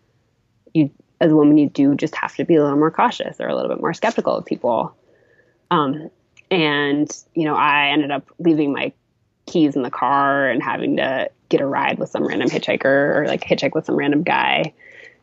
you 0.73 0.91
as 1.19 1.31
a 1.31 1.35
woman, 1.35 1.57
you 1.57 1.69
do 1.69 1.95
just 1.95 2.15
have 2.15 2.35
to 2.35 2.45
be 2.45 2.55
a 2.55 2.63
little 2.63 2.77
more 2.77 2.91
cautious 2.91 3.39
or 3.39 3.47
a 3.47 3.55
little 3.55 3.69
bit 3.69 3.79
more 3.81 3.93
skeptical 3.93 4.35
of 4.35 4.45
people. 4.45 4.95
Um, 5.71 6.09
and 6.51 7.09
you 7.33 7.45
know, 7.45 7.55
I 7.55 7.87
ended 7.87 8.11
up 8.11 8.27
leaving 8.37 8.71
my 8.71 8.93
keys 9.45 9.75
in 9.75 9.81
the 9.81 9.91
car 9.91 10.47
and 10.49 10.61
having 10.61 10.97
to 10.97 11.29
get 11.49 11.61
a 11.61 11.65
ride 11.65 11.97
with 11.97 12.09
some 12.09 12.25
random 12.25 12.49
hitchhiker 12.49 13.15
or 13.15 13.25
like 13.27 13.43
hitchhike 13.43 13.73
with 13.73 13.85
some 13.85 13.95
random 13.95 14.23
guy. 14.23 14.73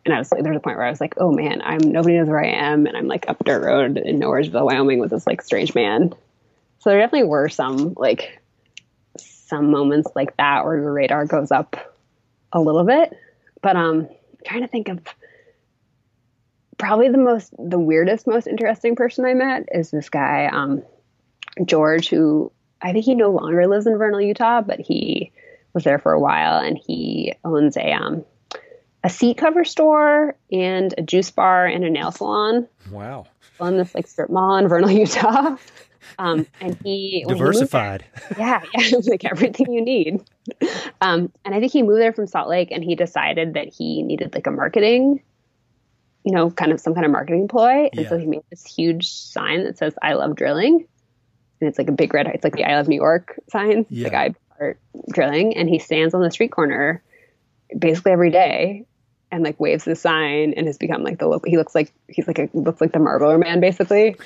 And 0.05 0.15
I 0.15 0.19
was 0.19 0.33
like, 0.33 0.43
there 0.43 0.53
was 0.53 0.59
a 0.59 0.63
point 0.63 0.79
where 0.79 0.87
I 0.87 0.91
was 0.91 1.01
like, 1.01 1.15
oh 1.19 1.31
man, 1.31 1.61
I'm 1.63 1.81
nobody 1.81 2.17
knows 2.17 2.29
where 2.29 2.43
I 2.43 2.49
am, 2.49 2.87
and 2.87 2.97
I'm 2.97 3.07
like 3.07 3.29
up 3.29 3.45
dirt 3.45 3.63
road 3.63 3.99
in 3.99 4.19
Nowheresville, 4.19 4.65
Wyoming, 4.65 4.99
with 4.99 5.11
this 5.11 5.27
like 5.27 5.43
strange 5.43 5.75
man. 5.75 6.15
So 6.79 6.91
there 6.91 6.99
definitely 6.99 7.29
were 7.29 7.49
some 7.49 7.95
like 7.97 8.41
some 9.19 9.71
moments 9.71 10.11
like 10.15 10.37
that 10.37 10.65
where 10.65 10.77
your 10.77 10.93
radar 10.93 11.27
goes 11.27 11.51
up 11.51 11.97
a 12.53 12.61
little 12.61 12.85
bit. 12.85 13.17
But 13.63 13.77
um 13.77 14.09
I'm 14.09 14.45
trying 14.47 14.63
to 14.63 14.69
think 14.69 14.89
of 14.89 15.01
probably 16.79 17.09
the 17.09 17.19
most 17.19 17.53
the 17.59 17.79
weirdest, 17.79 18.27
most 18.27 18.47
interesting 18.47 18.97
person 18.97 19.25
I 19.27 19.35
met 19.35 19.69
is 19.73 19.91
this 19.91 20.09
guy, 20.09 20.47
um, 20.47 20.83
George, 21.65 22.09
who 22.09 22.51
I 22.81 22.93
think 22.93 23.05
he 23.05 23.15
no 23.15 23.31
longer 23.31 23.67
lives 23.67 23.87
in 23.87 23.99
Vernal, 23.99 24.23
Utah, 24.23 24.63
but 24.63 24.81
he 24.81 25.31
was 25.75 25.85
there 25.85 25.99
for 25.99 26.13
a 26.13 26.21
while 26.21 26.59
and 26.59 26.79
he 26.79 27.35
owns 27.45 27.77
a 27.77 27.93
um 27.93 28.25
a 29.03 29.11
seat 29.11 29.39
cover 29.39 29.65
store 29.65 30.37
and 30.53 30.95
a 30.99 31.03
juice 31.03 31.31
bar 31.31 31.67
and 31.67 31.85
a 31.85 31.91
nail 31.91 32.11
salon 32.11 32.69
wow. 32.91 33.27
on 33.59 33.77
this 33.77 33.95
like 33.95 34.07
strip 34.07 34.31
mall 34.31 34.57
in 34.57 34.69
Vernal, 34.69 34.91
Utah. 34.99 35.57
Um, 36.19 36.47
and 36.61 36.77
he 36.83 37.23
when 37.25 37.37
he 37.37 37.43
there- 37.43 37.53
Diversified. 37.53 38.05
yeah, 38.39 38.63
yeah, 38.75 38.99
like 39.07 39.25
everything 39.25 39.73
you 39.73 39.83
need. 39.83 40.23
Um, 41.01 41.33
and 41.45 41.55
I 41.55 41.61
think 41.61 41.73
he 41.73 41.83
moved 41.83 42.01
there 42.01 42.13
from 42.13 42.27
Salt 42.27 42.49
Lake, 42.49 42.71
and 42.71 42.85
he 42.85 42.95
decided 42.95 43.55
that 43.55 43.69
he 43.69 44.03
needed 44.03 44.35
like 44.35 44.47
a 44.47 44.51
marketing, 44.51 45.23
you 46.25 46.33
know, 46.33 46.51
kind 46.51 46.73
of 46.73 46.81
some 46.81 46.95
kind 46.95 47.07
of 47.07 47.13
marketing 47.13 47.49
ploy. 47.49 47.89
And 47.93 48.07
so 48.09 48.19
he 48.19 48.27
made 48.27 48.43
this 48.51 48.65
huge 48.65 49.11
sign 49.11 49.65
that 49.65 49.79
says 49.79 49.95
"I 50.03 50.15
love 50.15 50.37
drilling," 50.37 50.87
and 51.61 51.69
it's 51.69 51.79
like 51.79 51.89
a 51.89 51.93
big 51.93 52.13
red. 52.13 52.27
It's 52.27 52.45
like 52.45 52.55
the 52.55 52.65
"I 52.65 52.77
love 52.77 52.89
New 52.89 52.97
York" 52.97 53.39
sign. 53.49 53.87
Yeah. 53.89 54.05
The 54.05 54.11
guy 54.11 54.35
art 54.59 54.79
drilling, 55.13 55.57
and 55.57 55.69
he 55.69 55.79
stands 55.79 56.13
on 56.13 56.23
the 56.23 56.31
street 56.31 56.51
corner 56.51 57.03
basically 57.79 58.13
every 58.13 58.31
day. 58.31 58.85
And 59.33 59.45
like 59.45 59.61
waves 59.61 59.85
the 59.85 59.95
sign, 59.95 60.55
and 60.55 60.67
has 60.67 60.77
become 60.77 61.05
like 61.05 61.19
the 61.19 61.29
local. 61.29 61.49
He 61.49 61.57
looks 61.57 61.75
like 61.75 61.93
he's 62.09 62.27
like 62.27 62.41
a 62.41 62.51
looks 62.53 62.81
like 62.81 62.93
the 62.93 62.99
Marlboro 62.99 63.39
Man, 63.39 63.61
basically 63.61 64.17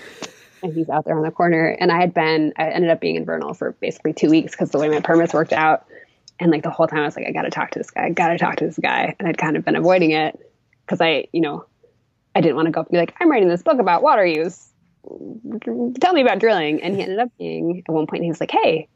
and 0.64 0.74
he's 0.74 0.88
out 0.88 1.04
there 1.04 1.16
on 1.16 1.22
the 1.22 1.30
corner. 1.30 1.66
And 1.78 1.92
I 1.92 2.00
had 2.00 2.14
been, 2.14 2.54
I 2.56 2.70
ended 2.70 2.90
up 2.90 3.00
being 3.00 3.16
in 3.16 3.24
Vernal 3.24 3.54
for 3.54 3.72
basically 3.72 4.14
two 4.14 4.30
weeks 4.30 4.52
because 4.52 4.70
the 4.70 4.78
way 4.78 4.88
my 4.88 5.00
permits 5.00 5.34
worked 5.34 5.52
out. 5.52 5.86
And 6.40 6.50
like 6.50 6.62
the 6.62 6.70
whole 6.70 6.88
time 6.88 7.00
I 7.00 7.04
was 7.04 7.14
like, 7.14 7.26
I 7.26 7.32
got 7.32 7.42
to 7.42 7.50
talk 7.50 7.72
to 7.72 7.78
this 7.78 7.90
guy. 7.90 8.06
I 8.06 8.10
got 8.10 8.28
to 8.28 8.38
talk 8.38 8.56
to 8.56 8.66
this 8.66 8.78
guy. 8.78 9.14
And 9.18 9.28
I'd 9.28 9.38
kind 9.38 9.56
of 9.56 9.64
been 9.64 9.76
avoiding 9.76 10.10
it 10.12 10.38
because 10.84 11.00
I, 11.00 11.28
you 11.32 11.42
know, 11.42 11.66
I 12.34 12.40
didn't 12.40 12.56
want 12.56 12.66
to 12.66 12.72
go 12.72 12.80
up 12.80 12.86
and 12.86 12.92
be 12.92 12.98
like, 12.98 13.14
I'm 13.20 13.30
writing 13.30 13.48
this 13.48 13.62
book 13.62 13.78
about 13.78 14.02
water 14.02 14.26
use. 14.26 14.72
Tell 16.00 16.12
me 16.12 16.22
about 16.22 16.40
drilling. 16.40 16.82
And 16.82 16.96
he 16.96 17.02
ended 17.02 17.18
up 17.18 17.28
being 17.38 17.84
at 17.86 17.92
one 17.92 18.06
point, 18.06 18.24
he 18.24 18.30
was 18.30 18.40
like, 18.40 18.50
Hey, 18.50 18.88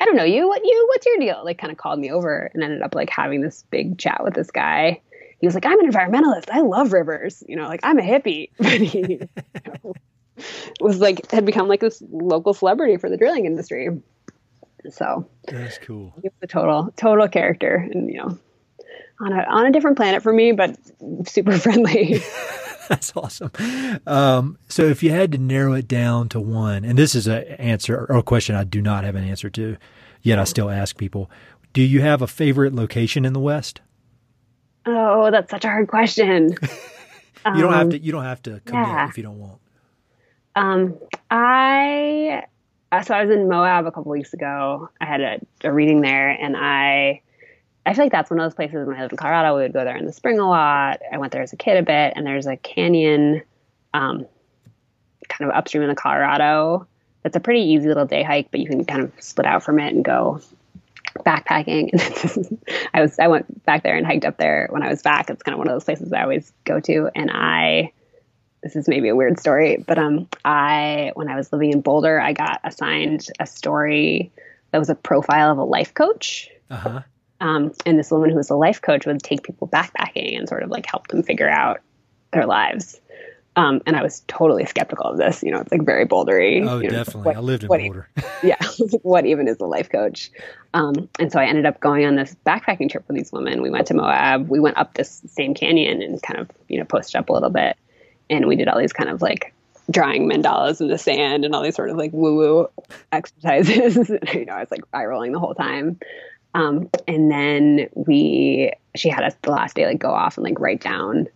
I 0.00 0.04
don't 0.06 0.16
know 0.16 0.24
you. 0.24 0.48
What 0.48 0.64
you? 0.64 0.86
What's 0.88 1.04
your 1.04 1.18
deal? 1.18 1.42
Like, 1.44 1.58
kind 1.58 1.72
of 1.72 1.76
called 1.76 1.98
me 1.98 2.10
over 2.10 2.50
and 2.54 2.62
ended 2.62 2.80
up 2.80 2.94
like 2.94 3.10
having 3.10 3.42
this 3.42 3.64
big 3.70 3.98
chat 3.98 4.22
with 4.24 4.32
this 4.32 4.50
guy. 4.50 5.02
He 5.40 5.46
was 5.46 5.54
like, 5.54 5.64
I'm 5.66 5.80
an 5.80 5.90
environmentalist. 5.90 6.50
I 6.50 6.60
love 6.60 6.92
rivers. 6.92 7.42
You 7.46 7.56
know, 7.56 7.66
like 7.66 7.80
I'm 7.82 7.98
a 7.98 8.02
hippie. 8.02 8.50
But 8.58 8.80
he 8.80 8.98
you 9.00 9.28
know, 9.84 9.94
was 10.80 11.00
like 11.00 11.30
had 11.30 11.44
become 11.44 11.68
like 11.68 11.80
this 11.80 12.02
local 12.10 12.54
celebrity 12.54 12.96
for 12.96 13.08
the 13.10 13.16
drilling 13.16 13.46
industry. 13.46 13.88
So 14.90 15.28
That's 15.46 15.78
cool. 15.78 16.14
he 16.22 16.28
was 16.28 16.32
a 16.42 16.46
total 16.46 16.92
total 16.96 17.28
character, 17.28 17.74
and 17.76 18.08
you 18.10 18.18
know, 18.18 18.38
on 19.20 19.32
a 19.32 19.42
on 19.42 19.66
a 19.66 19.72
different 19.72 19.96
planet 19.96 20.22
for 20.22 20.32
me, 20.32 20.52
but 20.52 20.76
super 21.26 21.52
friendly. 21.58 22.22
That's 22.88 23.12
awesome. 23.14 23.52
Um, 24.04 24.58
so 24.68 24.82
if 24.82 25.02
you 25.02 25.12
had 25.12 25.30
to 25.32 25.38
narrow 25.38 25.74
it 25.74 25.86
down 25.86 26.28
to 26.30 26.40
one, 26.40 26.84
and 26.84 26.98
this 26.98 27.14
is 27.14 27.28
an 27.28 27.44
answer 27.44 28.06
or 28.08 28.16
a 28.16 28.22
question 28.22 28.56
I 28.56 28.64
do 28.64 28.82
not 28.82 29.04
have 29.04 29.14
an 29.14 29.22
answer 29.22 29.48
to, 29.50 29.76
yet 30.22 30.40
I 30.40 30.44
still 30.44 30.68
ask 30.68 30.96
people, 30.96 31.30
do 31.72 31.82
you 31.82 32.00
have 32.00 32.20
a 32.20 32.26
favorite 32.26 32.74
location 32.74 33.24
in 33.24 33.32
the 33.32 33.38
West? 33.38 33.80
Oh, 34.90 35.30
that's 35.30 35.50
such 35.50 35.64
a 35.64 35.68
hard 35.68 35.88
question. 35.88 36.56
You 37.46 37.62
don't 37.62 37.72
have 37.72 37.88
to. 37.90 37.98
You 37.98 38.12
don't 38.12 38.24
have 38.24 38.42
to 38.42 38.60
commit 38.64 38.86
yeah. 38.86 39.08
if 39.08 39.16
you 39.16 39.22
don't 39.22 39.38
want. 39.38 39.60
Um, 40.54 40.98
I 41.30 42.44
uh, 42.92 43.02
so 43.02 43.14
I 43.14 43.24
was 43.24 43.34
in 43.34 43.48
Moab 43.48 43.86
a 43.86 43.92
couple 43.92 44.12
weeks 44.12 44.32
ago. 44.34 44.90
I 45.00 45.06
had 45.06 45.20
a, 45.20 45.40
a 45.64 45.72
reading 45.72 46.00
there, 46.00 46.28
and 46.28 46.56
I 46.56 47.22
I 47.86 47.94
feel 47.94 48.04
like 48.04 48.12
that's 48.12 48.30
one 48.30 48.38
of 48.40 48.44
those 48.44 48.54
places 48.54 48.86
when 48.86 48.96
I 48.96 49.00
lived 49.00 49.12
in 49.12 49.16
Colorado. 49.16 49.56
We 49.56 49.62
would 49.62 49.72
go 49.72 49.84
there 49.84 49.96
in 49.96 50.04
the 50.04 50.12
spring 50.12 50.38
a 50.38 50.48
lot. 50.48 51.00
I 51.10 51.18
went 51.18 51.32
there 51.32 51.42
as 51.42 51.52
a 51.52 51.56
kid 51.56 51.78
a 51.78 51.82
bit, 51.82 52.12
and 52.16 52.26
there's 52.26 52.46
a 52.46 52.56
canyon, 52.56 53.42
um, 53.94 54.26
kind 55.28 55.50
of 55.50 55.56
upstream 55.56 55.82
in 55.82 55.88
the 55.88 55.94
Colorado. 55.94 56.86
That's 57.22 57.36
a 57.36 57.40
pretty 57.40 57.60
easy 57.60 57.88
little 57.88 58.06
day 58.06 58.22
hike, 58.22 58.50
but 58.50 58.60
you 58.60 58.66
can 58.66 58.84
kind 58.84 59.02
of 59.02 59.12
split 59.20 59.46
out 59.46 59.62
from 59.62 59.78
it 59.78 59.94
and 59.94 60.04
go 60.04 60.40
backpacking. 61.18 61.90
and 61.92 62.58
I 62.94 63.00
was 63.00 63.18
I 63.18 63.28
went 63.28 63.64
back 63.64 63.82
there 63.82 63.96
and 63.96 64.06
hiked 64.06 64.24
up 64.24 64.36
there 64.36 64.68
when 64.70 64.82
I 64.82 64.88
was 64.88 65.02
back. 65.02 65.30
It's 65.30 65.42
kind 65.42 65.54
of 65.54 65.58
one 65.58 65.68
of 65.68 65.74
those 65.74 65.84
places 65.84 66.12
I 66.12 66.22
always 66.22 66.52
go 66.64 66.80
to, 66.80 67.10
and 67.14 67.30
I 67.32 67.92
this 68.62 68.76
is 68.76 68.88
maybe 68.88 69.08
a 69.08 69.16
weird 69.16 69.40
story, 69.40 69.82
but 69.86 69.98
um, 69.98 70.28
I 70.44 71.12
when 71.14 71.28
I 71.28 71.36
was 71.36 71.52
living 71.52 71.72
in 71.72 71.80
Boulder, 71.80 72.20
I 72.20 72.32
got 72.32 72.60
assigned 72.64 73.26
a 73.38 73.46
story 73.46 74.32
that 74.70 74.78
was 74.78 74.90
a 74.90 74.94
profile 74.94 75.50
of 75.50 75.58
a 75.58 75.64
life 75.64 75.94
coach. 75.94 76.50
Uh 76.70 76.76
huh. 76.76 77.00
Um, 77.40 77.72
and 77.86 77.98
this 77.98 78.10
woman 78.10 78.30
who 78.30 78.36
was 78.36 78.50
a 78.50 78.54
life 78.54 78.82
coach 78.82 79.06
would 79.06 79.22
take 79.22 79.42
people 79.42 79.66
backpacking 79.66 80.36
and 80.36 80.48
sort 80.48 80.62
of 80.62 80.70
like 80.70 80.84
help 80.84 81.08
them 81.08 81.22
figure 81.22 81.48
out 81.48 81.80
their 82.32 82.46
lives. 82.46 83.00
Um, 83.60 83.82
and 83.84 83.94
I 83.94 84.02
was 84.02 84.20
totally 84.26 84.64
skeptical 84.64 85.04
of 85.04 85.18
this. 85.18 85.42
You 85.42 85.50
know, 85.50 85.60
it's 85.60 85.70
like 85.70 85.84
very 85.84 86.06
bouldery. 86.06 86.66
Oh, 86.66 86.78
you 86.78 86.84
know, 86.88 86.96
definitely. 86.96 87.22
what- 87.24 87.36
I 87.36 87.40
lived 87.40 87.64
in 87.64 87.68
what- 87.68 87.80
Boulder. 87.80 88.08
yeah, 88.42 88.56
what 89.02 89.26
even 89.26 89.48
is 89.48 89.60
a 89.60 89.66
life 89.66 89.90
coach? 89.90 90.30
Um, 90.72 91.10
and 91.18 91.30
so 91.30 91.38
I 91.38 91.44
ended 91.44 91.66
up 91.66 91.78
going 91.78 92.06
on 92.06 92.16
this 92.16 92.34
backpacking 92.46 92.90
trip 92.90 93.04
with 93.06 93.18
these 93.18 93.30
women. 93.30 93.60
We 93.60 93.68
went 93.68 93.88
to 93.88 93.94
Moab. 93.94 94.48
We 94.48 94.60
went 94.60 94.78
up 94.78 94.94
this 94.94 95.20
same 95.26 95.52
canyon 95.52 96.00
and 96.00 96.22
kind 96.22 96.40
of, 96.40 96.50
you 96.68 96.78
know, 96.78 96.86
posted 96.86 97.16
up 97.16 97.28
a 97.28 97.34
little 97.34 97.50
bit. 97.50 97.76
And 98.30 98.46
we 98.46 98.56
did 98.56 98.66
all 98.66 98.78
these 98.78 98.94
kind 98.94 99.10
of 99.10 99.20
like 99.20 99.52
drawing 99.90 100.26
mandalas 100.26 100.80
in 100.80 100.88
the 100.88 100.96
sand 100.96 101.44
and 101.44 101.54
all 101.54 101.62
these 101.62 101.74
sort 101.74 101.90
of 101.90 101.98
like 101.98 102.12
woo 102.14 102.36
woo 102.36 102.68
exercises. 103.12 104.08
you 104.32 104.46
know, 104.46 104.54
I 104.54 104.60
was 104.60 104.70
like 104.70 104.84
eye 104.94 105.04
rolling 105.04 105.32
the 105.32 105.38
whole 105.38 105.54
time. 105.54 105.98
Um, 106.54 106.88
and 107.06 107.30
then 107.30 107.90
we, 107.94 108.72
she 108.94 109.10
had 109.10 109.22
us 109.22 109.34
the 109.42 109.50
last 109.50 109.76
day 109.76 109.84
like 109.84 109.98
go 109.98 110.12
off 110.12 110.38
and 110.38 110.44
like 110.44 110.58
write 110.58 110.80
down 110.80 111.28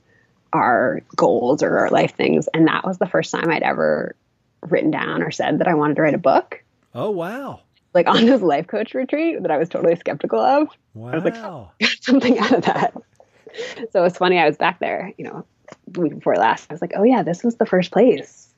our 0.55 1.03
goals 1.17 1.63
or 1.63 1.79
our 1.79 1.91
life 1.91 2.15
things. 2.15 2.49
And 2.55 2.67
that 2.69 2.87
was 2.87 2.99
the 2.99 3.07
first 3.07 3.31
time 3.31 3.51
I'd 3.51 3.63
ever 3.63 4.15
written 4.63 4.91
down 4.91 5.23
or 5.23 5.31
said 5.31 5.59
that 5.59 5.69
I 5.69 5.75
wanted 5.75 5.97
to 5.97 6.03
write 6.03 6.15
a 6.15 6.19
book 6.19 6.63
Oh 6.95 7.11
wow! 7.11 7.61
like 7.93 8.09
on 8.09 8.27
this 8.27 8.43
life 8.43 8.67
coach 8.67 8.95
retreat 8.95 9.43
that 9.43 9.51
I 9.51 9.57
was 9.57 9.69
totally 9.69 9.97
skeptical 9.97 10.41
of. 10.41 10.69
Wow. 10.95 11.13
was 11.13 11.25
like, 11.25 11.35
got 11.35 11.73
something 12.01 12.39
out 12.39 12.53
of 12.53 12.65
that. 12.65 12.95
So 13.93 14.01
it 14.01 14.03
was 14.03 14.17
funny. 14.17 14.39
I 14.39 14.47
was 14.47 14.57
back 14.57 14.81
there, 14.81 15.13
you 15.17 15.25
know, 15.25 15.45
the 15.89 16.01
week 16.01 16.15
before 16.17 16.37
last. 16.37 16.67
I 16.71 16.75
was 16.75 16.81
like, 16.81 16.93
oh 16.97 17.05
yeah, 17.05 17.23
this 17.23 17.45
was 17.45 17.57
the 17.57 17.67
first 17.67 17.93
place 17.93 18.49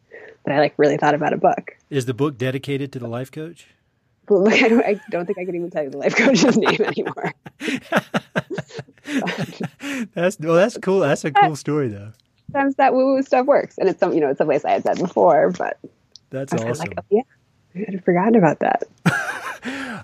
that 0.44 0.54
I 0.54 0.58
like 0.58 0.74
really 0.76 0.96
thought 0.96 1.14
about 1.14 1.32
a 1.32 1.36
book. 1.36 1.76
Is 1.90 2.06
the 2.06 2.14
book 2.14 2.38
dedicated 2.38 2.92
to 2.92 2.98
the 2.98 3.08
life 3.08 3.30
coach? 3.30 3.68
But 4.28 4.38
look, 4.38 4.54
I 4.54 4.68
don't, 4.68 4.84
I 4.84 5.00
don't 5.10 5.24
think 5.24 5.38
I 5.38 5.44
can 5.44 5.54
even 5.54 5.70
tell 5.70 5.84
you 5.84 5.90
the 5.90 5.98
life 5.98 6.16
coach's 6.16 6.56
name 6.56 6.80
anymore. 6.82 7.32
That's 10.14 10.36
well, 10.40 10.56
that's 10.56 10.76
cool. 10.78 11.00
That's 11.00 11.24
a 11.24 11.30
cool 11.30 11.54
story 11.54 11.88
though. 11.88 12.10
Sometimes 12.50 12.74
that 12.74 12.92
woo 12.92 13.14
woo 13.14 13.22
stuff 13.22 13.46
works, 13.46 13.78
and 13.78 13.88
it's 13.88 14.00
some 14.00 14.12
you 14.12 14.20
know 14.20 14.30
it's 14.30 14.40
a 14.40 14.44
place 14.44 14.64
I 14.64 14.72
had 14.72 14.82
said 14.82 14.98
before, 14.98 15.52
but 15.52 15.78
that's 16.30 16.52
awesome. 16.52 16.78
Like, 16.78 16.94
oh, 16.98 17.02
yeah, 17.08 17.22
I 17.76 17.92
had 17.92 18.04
forgotten 18.04 18.34
about 18.34 18.58
that. 18.58 18.82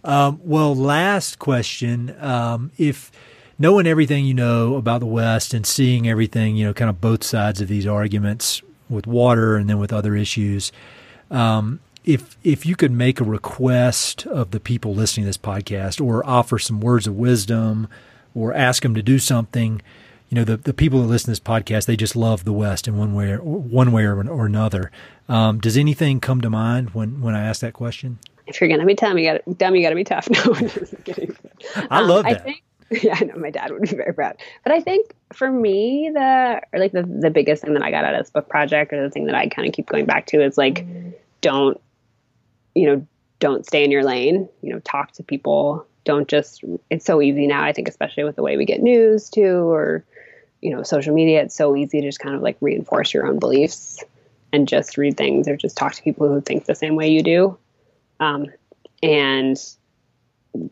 um, 0.04 0.40
well, 0.44 0.76
last 0.76 1.40
question: 1.40 2.14
um, 2.20 2.70
If 2.78 3.10
knowing 3.58 3.88
everything 3.88 4.24
you 4.24 4.34
know 4.34 4.76
about 4.76 5.00
the 5.00 5.06
West 5.06 5.52
and 5.52 5.66
seeing 5.66 6.08
everything, 6.08 6.54
you 6.56 6.64
know, 6.64 6.72
kind 6.72 6.88
of 6.88 7.00
both 7.00 7.24
sides 7.24 7.60
of 7.60 7.66
these 7.66 7.86
arguments 7.86 8.62
with 8.88 9.06
water 9.06 9.56
and 9.56 9.68
then 9.68 9.78
with 9.78 9.92
other 9.92 10.14
issues, 10.14 10.70
um, 11.30 11.80
if 12.05 12.36
if 12.42 12.66
you 12.66 12.76
could 12.76 12.90
make 12.90 13.20
a 13.20 13.24
request 13.24 14.26
of 14.26 14.50
the 14.50 14.61
people 14.61 14.94
listening 14.94 15.24
to 15.24 15.28
this 15.28 15.38
podcast 15.38 16.05
or 16.05 16.26
offer 16.26 16.59
some 16.59 16.80
words 16.80 17.07
of 17.07 17.16
wisdom 17.16 17.88
or 18.34 18.53
ask 18.53 18.82
them 18.82 18.94
to 18.94 19.03
do 19.03 19.18
something 19.18 19.80
you 20.28 20.36
know 20.36 20.44
the, 20.44 20.57
the 20.57 20.74
people 20.74 21.00
that 21.03 21.09
listen 21.09 21.26
to 21.26 21.30
this 21.32 21.40
podcast 21.40 21.86
they 21.86 21.96
just 21.96 22.16
love 22.16 22.44
the 22.44 22.53
west 22.53 22.88
in 22.88 22.96
one 22.96 23.14
way 23.14 23.32
or 23.32 23.38
one 23.40 23.92
way 23.92 24.05
or, 24.05 24.28
or 24.28 24.46
another. 24.46 24.90
Um, 25.28 25.61
does 25.61 25.76
anything 25.76 26.20
come 26.20 26.40
to 26.40 26.50
mind 26.50 26.90
when 26.90 27.20
when 27.20 27.34
i 27.34 27.44
ask 27.44 27.61
that 27.61 27.74
question? 27.74 28.18
If 28.46 28.61
you're 28.61 28.68
gonna 28.68 28.86
be 28.86 28.94
dumb 28.94 29.18
you 29.18 29.26
gotta 29.26 29.42
dumb 29.55 29.76
you 29.76 29.82
gotta 29.82 29.94
be 29.94 30.05
tough. 30.05 30.28
No 30.46 30.55
just 30.55 31.05
kidding. 31.05 31.36
I 31.90 32.00
love 32.00 32.26
um, 32.26 32.32
that. 32.32 32.40
I 32.40 32.44
think, 32.44 32.62
yeah 33.03 33.16
i 33.18 33.24
know 33.24 33.36
my 33.36 33.50
dad 33.50 33.70
would 33.70 33.82
be 33.82 33.96
very 33.96 34.12
proud. 34.12 34.36
But 34.64 34.72
i 34.72 34.80
think 34.80 35.14
for 35.32 35.50
me 35.50 36.11
the 36.12 36.61
or 36.72 36.78
like 36.80 36.92
the, 36.92 37.05
the 37.05 37.30
biggest 37.30 37.62
thing 37.62 37.74
that 37.74 37.82
i 37.82 37.90
got 37.90 38.05
out 38.05 38.14
of 38.14 38.24
this 38.24 38.30
book 38.30 38.48
project 38.48 38.92
or 38.92 39.03
the 39.03 39.11
thing 39.11 39.26
that 39.26 39.34
i 39.34 39.46
kind 39.48 39.68
of 39.68 39.72
keep 39.72 39.86
going 39.86 40.05
back 40.05 40.26
to 40.26 40.42
is 40.42 40.59
like 40.59 40.84
don't 41.40 41.80
you 42.74 42.86
know, 42.86 43.06
don't 43.38 43.66
stay 43.66 43.84
in 43.84 43.90
your 43.90 44.04
lane, 44.04 44.48
you 44.62 44.72
know, 44.72 44.78
talk 44.80 45.12
to 45.12 45.22
people. 45.22 45.86
Don't 46.04 46.28
just, 46.28 46.64
it's 46.90 47.04
so 47.04 47.20
easy 47.20 47.46
now, 47.46 47.62
I 47.62 47.72
think, 47.72 47.88
especially 47.88 48.24
with 48.24 48.36
the 48.36 48.42
way 48.42 48.56
we 48.56 48.64
get 48.64 48.82
news 48.82 49.30
too, 49.30 49.70
or, 49.70 50.04
you 50.60 50.74
know, 50.74 50.82
social 50.82 51.14
media, 51.14 51.42
it's 51.42 51.54
so 51.54 51.76
easy 51.76 52.00
to 52.00 52.06
just 52.06 52.20
kind 52.20 52.34
of 52.34 52.42
like 52.42 52.56
reinforce 52.60 53.12
your 53.12 53.26
own 53.26 53.38
beliefs 53.38 54.02
and 54.52 54.68
just 54.68 54.98
read 54.98 55.16
things 55.16 55.48
or 55.48 55.56
just 55.56 55.76
talk 55.76 55.94
to 55.94 56.02
people 56.02 56.28
who 56.28 56.40
think 56.40 56.64
the 56.64 56.74
same 56.74 56.96
way 56.96 57.08
you 57.08 57.22
do. 57.22 57.58
Um, 58.20 58.46
and 59.02 59.56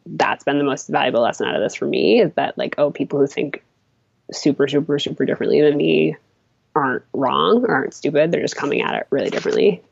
that's 0.06 0.44
been 0.44 0.58
the 0.58 0.64
most 0.64 0.88
valuable 0.88 1.22
lesson 1.22 1.48
out 1.48 1.56
of 1.56 1.62
this 1.62 1.74
for 1.74 1.86
me 1.86 2.20
is 2.20 2.32
that 2.34 2.58
like, 2.58 2.76
oh, 2.78 2.90
people 2.90 3.18
who 3.18 3.26
think 3.26 3.64
super, 4.32 4.68
super, 4.68 4.98
super 4.98 5.24
differently 5.24 5.60
than 5.60 5.76
me 5.76 6.16
aren't 6.74 7.02
wrong, 7.12 7.66
aren't 7.68 7.94
stupid. 7.94 8.30
They're 8.30 8.42
just 8.42 8.56
coming 8.56 8.82
at 8.82 8.94
it 8.94 9.06
really 9.10 9.30
differently 9.30 9.82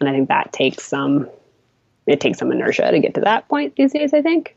and 0.00 0.08
I 0.08 0.12
think 0.12 0.28
that 0.28 0.52
takes 0.52 0.84
some 0.84 1.28
it 2.06 2.20
takes 2.20 2.38
some 2.38 2.50
inertia 2.50 2.90
to 2.90 2.98
get 2.98 3.14
to 3.14 3.20
that 3.20 3.48
point 3.48 3.76
these 3.76 3.92
days. 3.92 4.12
I 4.12 4.22
think 4.22 4.56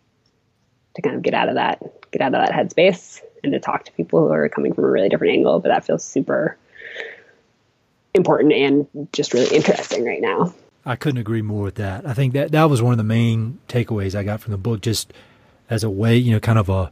to 0.95 1.01
kind 1.01 1.15
of 1.15 1.21
get 1.21 1.33
out 1.33 1.49
of 1.49 1.55
that 1.55 2.11
get 2.11 2.21
out 2.21 2.33
of 2.33 2.45
that 2.45 2.51
headspace 2.51 3.21
and 3.43 3.53
to 3.53 3.59
talk 3.59 3.85
to 3.85 3.91
people 3.91 4.27
who 4.27 4.33
are 4.33 4.49
coming 4.49 4.73
from 4.73 4.85
a 4.85 4.89
really 4.89 5.09
different 5.09 5.33
angle. 5.33 5.59
But 5.59 5.69
that 5.69 5.85
feels 5.85 6.03
super 6.03 6.57
important 8.13 8.53
and 8.53 8.87
just 9.11 9.33
really 9.33 9.55
interesting 9.55 10.05
right 10.05 10.21
now. 10.21 10.53
I 10.85 10.95
couldn't 10.95 11.19
agree 11.19 11.41
more 11.41 11.63
with 11.63 11.75
that. 11.75 12.05
I 12.05 12.13
think 12.13 12.33
that 12.33 12.51
that 12.51 12.69
was 12.69 12.81
one 12.81 12.91
of 12.91 12.97
the 12.97 13.03
main 13.03 13.59
takeaways 13.67 14.15
I 14.15 14.23
got 14.23 14.41
from 14.41 14.51
the 14.51 14.57
book, 14.57 14.81
just 14.81 15.13
as 15.69 15.83
a 15.83 15.89
way, 15.89 16.17
you 16.17 16.33
know, 16.33 16.39
kind 16.39 16.59
of 16.59 16.69
a, 16.69 16.91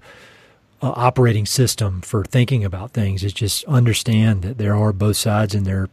a 0.82 0.88
operating 0.88 1.46
system 1.46 2.02
for 2.02 2.24
thinking 2.24 2.64
about 2.64 2.92
things 2.92 3.24
is 3.24 3.34
just 3.34 3.66
understand 3.66 4.44
that 4.44 4.58
there 4.58 4.76
are 4.76 4.94
both 4.94 5.18
sides 5.18 5.54
and 5.54 5.66
there 5.66 5.90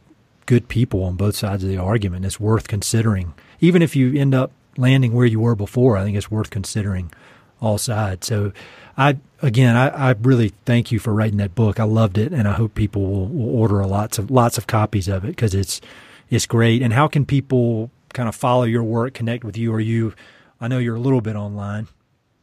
good 0.49 0.67
people 0.67 1.05
on 1.05 1.15
both 1.15 1.37
sides 1.37 1.63
of 1.63 1.69
the 1.69 1.77
argument. 1.77 2.25
It's 2.25 2.41
worth 2.41 2.69
considering. 2.69 3.35
Even 3.61 3.83
if 3.83 3.95
you 3.95 4.19
end 4.19 4.35
up 4.35 4.51
landing 4.79 5.13
where 5.13 5.27
you 5.27 5.41
were 5.41 5.55
before, 5.55 5.99
I 5.99 6.05
think 6.05 6.17
it's 6.17 6.31
worth 6.31 6.49
considering 6.49 7.13
all 7.61 7.77
sides. 7.77 8.27
So 8.27 8.53
I 8.97 9.19
again 9.43 9.77
I, 9.77 9.89
I 10.11 10.15
really 10.23 10.55
thank 10.65 10.91
you 10.91 10.99
for 10.99 11.13
writing 11.13 11.37
that 11.37 11.55
book. 11.55 11.79
I 11.79 11.85
loved 11.85 12.17
it 12.17 12.33
and 12.33 12.49
I 12.49 12.53
hope 12.53 12.75
people 12.75 13.03
will, 13.03 13.27
will 13.27 13.61
order 13.61 13.85
lots 13.85 14.19
of 14.19 14.31
lots 14.31 14.57
of 14.57 14.67
copies 14.67 15.07
of 15.07 15.23
it 15.25 15.29
because 15.29 15.55
it's 15.55 15.83
it's 16.31 16.47
great. 16.47 16.81
And 16.81 16.95
how 16.95 17.09
can 17.09 17.27
people 17.27 17.91
kind 18.15 18.29
of 18.29 18.35
follow 18.35 18.65
your 18.65 18.83
work, 18.83 19.13
connect 19.13 19.45
with 19.45 19.59
you? 19.59 19.73
Are 19.75 19.81
you 19.81 20.15
I 20.63 20.69
know 20.69 20.79
you're 20.79 20.97
a 20.97 21.01
little 21.01 21.21
bit 21.21 21.37
online. 21.37 21.89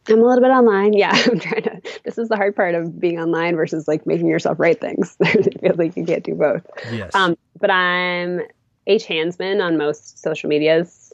I'm 0.08 0.20
a 0.20 0.24
little 0.24 0.42
bit 0.42 0.50
online. 0.50 0.92
Yeah, 0.92 1.12
I'm 1.26 1.38
trying 1.38 1.62
to. 1.62 1.82
This 2.04 2.18
is 2.18 2.28
the 2.28 2.36
hard 2.36 2.54
part 2.54 2.74
of 2.74 2.98
being 2.98 3.18
online 3.18 3.56
versus 3.56 3.88
like 3.88 4.06
making 4.06 4.28
yourself 4.28 4.58
write 4.58 4.80
things. 4.80 5.16
it 5.20 5.60
feels 5.60 5.76
like 5.76 5.96
you 5.96 6.04
can't 6.04 6.24
do 6.24 6.34
both. 6.34 6.66
Yes. 6.90 7.14
Um, 7.14 7.36
but 7.58 7.70
I'm 7.70 8.42
H 8.86 9.06
Hansman 9.06 9.60
on 9.60 9.76
most 9.76 10.22
social 10.22 10.48
medias, 10.48 11.12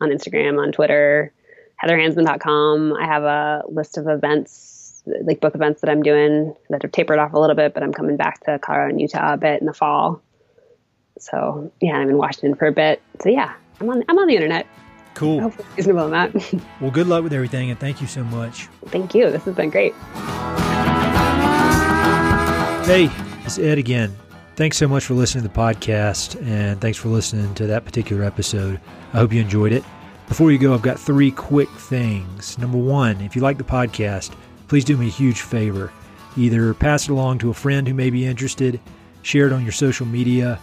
on 0.00 0.10
Instagram, 0.10 0.60
on 0.60 0.72
Twitter, 0.72 1.32
heatherhansman.com. 1.82 2.94
I 2.94 3.06
have 3.06 3.22
a 3.24 3.62
list 3.68 3.98
of 3.98 4.08
events, 4.08 5.02
like 5.24 5.40
book 5.40 5.54
events 5.54 5.80
that 5.80 5.90
I'm 5.90 6.02
doing 6.02 6.54
that 6.70 6.82
have 6.82 6.92
tapered 6.92 7.18
off 7.18 7.32
a 7.32 7.38
little 7.38 7.56
bit, 7.56 7.74
but 7.74 7.82
I'm 7.82 7.92
coming 7.92 8.16
back 8.16 8.40
to 8.44 8.58
Colorado 8.58 8.90
and 8.90 9.00
Utah 9.00 9.34
a 9.34 9.36
bit 9.36 9.60
in 9.60 9.66
the 9.66 9.74
fall. 9.74 10.20
So 11.18 11.70
yeah, 11.80 11.94
I'm 11.94 12.08
in 12.08 12.16
Washington 12.16 12.54
for 12.54 12.66
a 12.66 12.72
bit. 12.72 13.00
So 13.20 13.28
yeah, 13.28 13.54
I'm 13.80 13.88
on 13.88 14.04
I'm 14.08 14.18
on 14.18 14.26
the 14.26 14.34
internet. 14.34 14.66
Cool. 15.14 15.40
Hopefully 15.40 15.68
reasonable 15.76 16.06
amount. 16.06 16.34
well, 16.80 16.90
good 16.90 17.06
luck 17.06 17.22
with 17.22 17.32
everything, 17.32 17.70
and 17.70 17.78
thank 17.78 18.00
you 18.00 18.06
so 18.06 18.24
much. 18.24 18.68
Thank 18.86 19.14
you. 19.14 19.30
This 19.30 19.44
has 19.44 19.54
been 19.54 19.70
great. 19.70 19.94
Hey, 22.86 23.10
it's 23.44 23.58
Ed 23.58 23.78
again. 23.78 24.16
Thanks 24.56 24.76
so 24.76 24.88
much 24.88 25.04
for 25.04 25.14
listening 25.14 25.42
to 25.42 25.48
the 25.48 25.54
podcast, 25.54 26.40
and 26.46 26.80
thanks 26.80 26.98
for 26.98 27.08
listening 27.08 27.54
to 27.54 27.66
that 27.68 27.84
particular 27.84 28.24
episode. 28.24 28.80
I 29.12 29.18
hope 29.18 29.32
you 29.32 29.40
enjoyed 29.40 29.72
it. 29.72 29.84
Before 30.28 30.50
you 30.50 30.58
go, 30.58 30.74
I've 30.74 30.82
got 30.82 30.98
three 30.98 31.30
quick 31.30 31.68
things. 31.70 32.58
Number 32.58 32.78
one, 32.78 33.20
if 33.20 33.36
you 33.36 33.42
like 33.42 33.58
the 33.58 33.64
podcast, 33.64 34.34
please 34.68 34.84
do 34.84 34.96
me 34.96 35.06
a 35.08 35.10
huge 35.10 35.42
favor. 35.42 35.92
Either 36.36 36.74
pass 36.74 37.04
it 37.04 37.10
along 37.10 37.38
to 37.38 37.50
a 37.50 37.54
friend 37.54 37.86
who 37.86 37.94
may 37.94 38.10
be 38.10 38.26
interested, 38.26 38.80
share 39.22 39.46
it 39.46 39.52
on 39.52 39.62
your 39.62 39.72
social 39.72 40.06
media, 40.06 40.58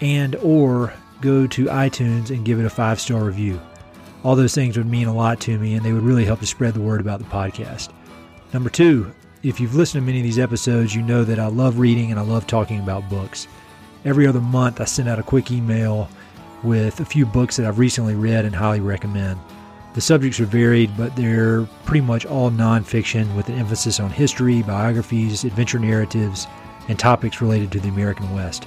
and 0.00 0.36
or 0.36 0.92
go 1.20 1.46
to 1.46 1.64
iTunes 1.66 2.30
and 2.30 2.44
give 2.44 2.58
it 2.58 2.66
a 2.66 2.70
five 2.70 3.00
star 3.00 3.24
review. 3.24 3.60
All 4.22 4.36
those 4.36 4.54
things 4.54 4.76
would 4.76 4.86
mean 4.86 5.08
a 5.08 5.14
lot 5.14 5.40
to 5.42 5.58
me 5.58 5.74
and 5.74 5.84
they 5.84 5.92
would 5.92 6.02
really 6.02 6.24
help 6.24 6.40
to 6.40 6.46
spread 6.46 6.74
the 6.74 6.80
word 6.80 7.00
about 7.00 7.20
the 7.20 7.26
podcast. 7.26 7.92
Number 8.52 8.70
two, 8.70 9.12
if 9.42 9.60
you've 9.60 9.74
listened 9.74 10.02
to 10.02 10.06
many 10.06 10.18
of 10.18 10.24
these 10.24 10.38
episodes, 10.38 10.94
you 10.94 11.02
know 11.02 11.22
that 11.24 11.38
I 11.38 11.46
love 11.46 11.78
reading 11.78 12.10
and 12.10 12.18
I 12.18 12.22
love 12.24 12.46
talking 12.46 12.80
about 12.80 13.08
books. 13.08 13.46
Every 14.04 14.26
other 14.26 14.40
month, 14.40 14.80
I 14.80 14.84
send 14.84 15.08
out 15.08 15.18
a 15.18 15.22
quick 15.22 15.50
email 15.50 16.08
with 16.62 17.00
a 17.00 17.04
few 17.04 17.26
books 17.26 17.56
that 17.56 17.66
I've 17.66 17.78
recently 17.78 18.14
read 18.14 18.44
and 18.44 18.54
highly 18.54 18.80
recommend. 18.80 19.38
The 19.94 20.00
subjects 20.00 20.40
are 20.40 20.46
varied, 20.46 20.96
but 20.96 21.14
they're 21.16 21.64
pretty 21.84 22.02
much 22.02 22.26
all 22.26 22.50
nonfiction 22.50 23.34
with 23.36 23.48
an 23.48 23.54
emphasis 23.54 23.98
on 23.98 24.10
history, 24.10 24.62
biographies, 24.62 25.44
adventure 25.44 25.78
narratives, 25.78 26.46
and 26.88 26.98
topics 26.98 27.40
related 27.40 27.72
to 27.72 27.80
the 27.80 27.88
American 27.88 28.34
West. 28.34 28.66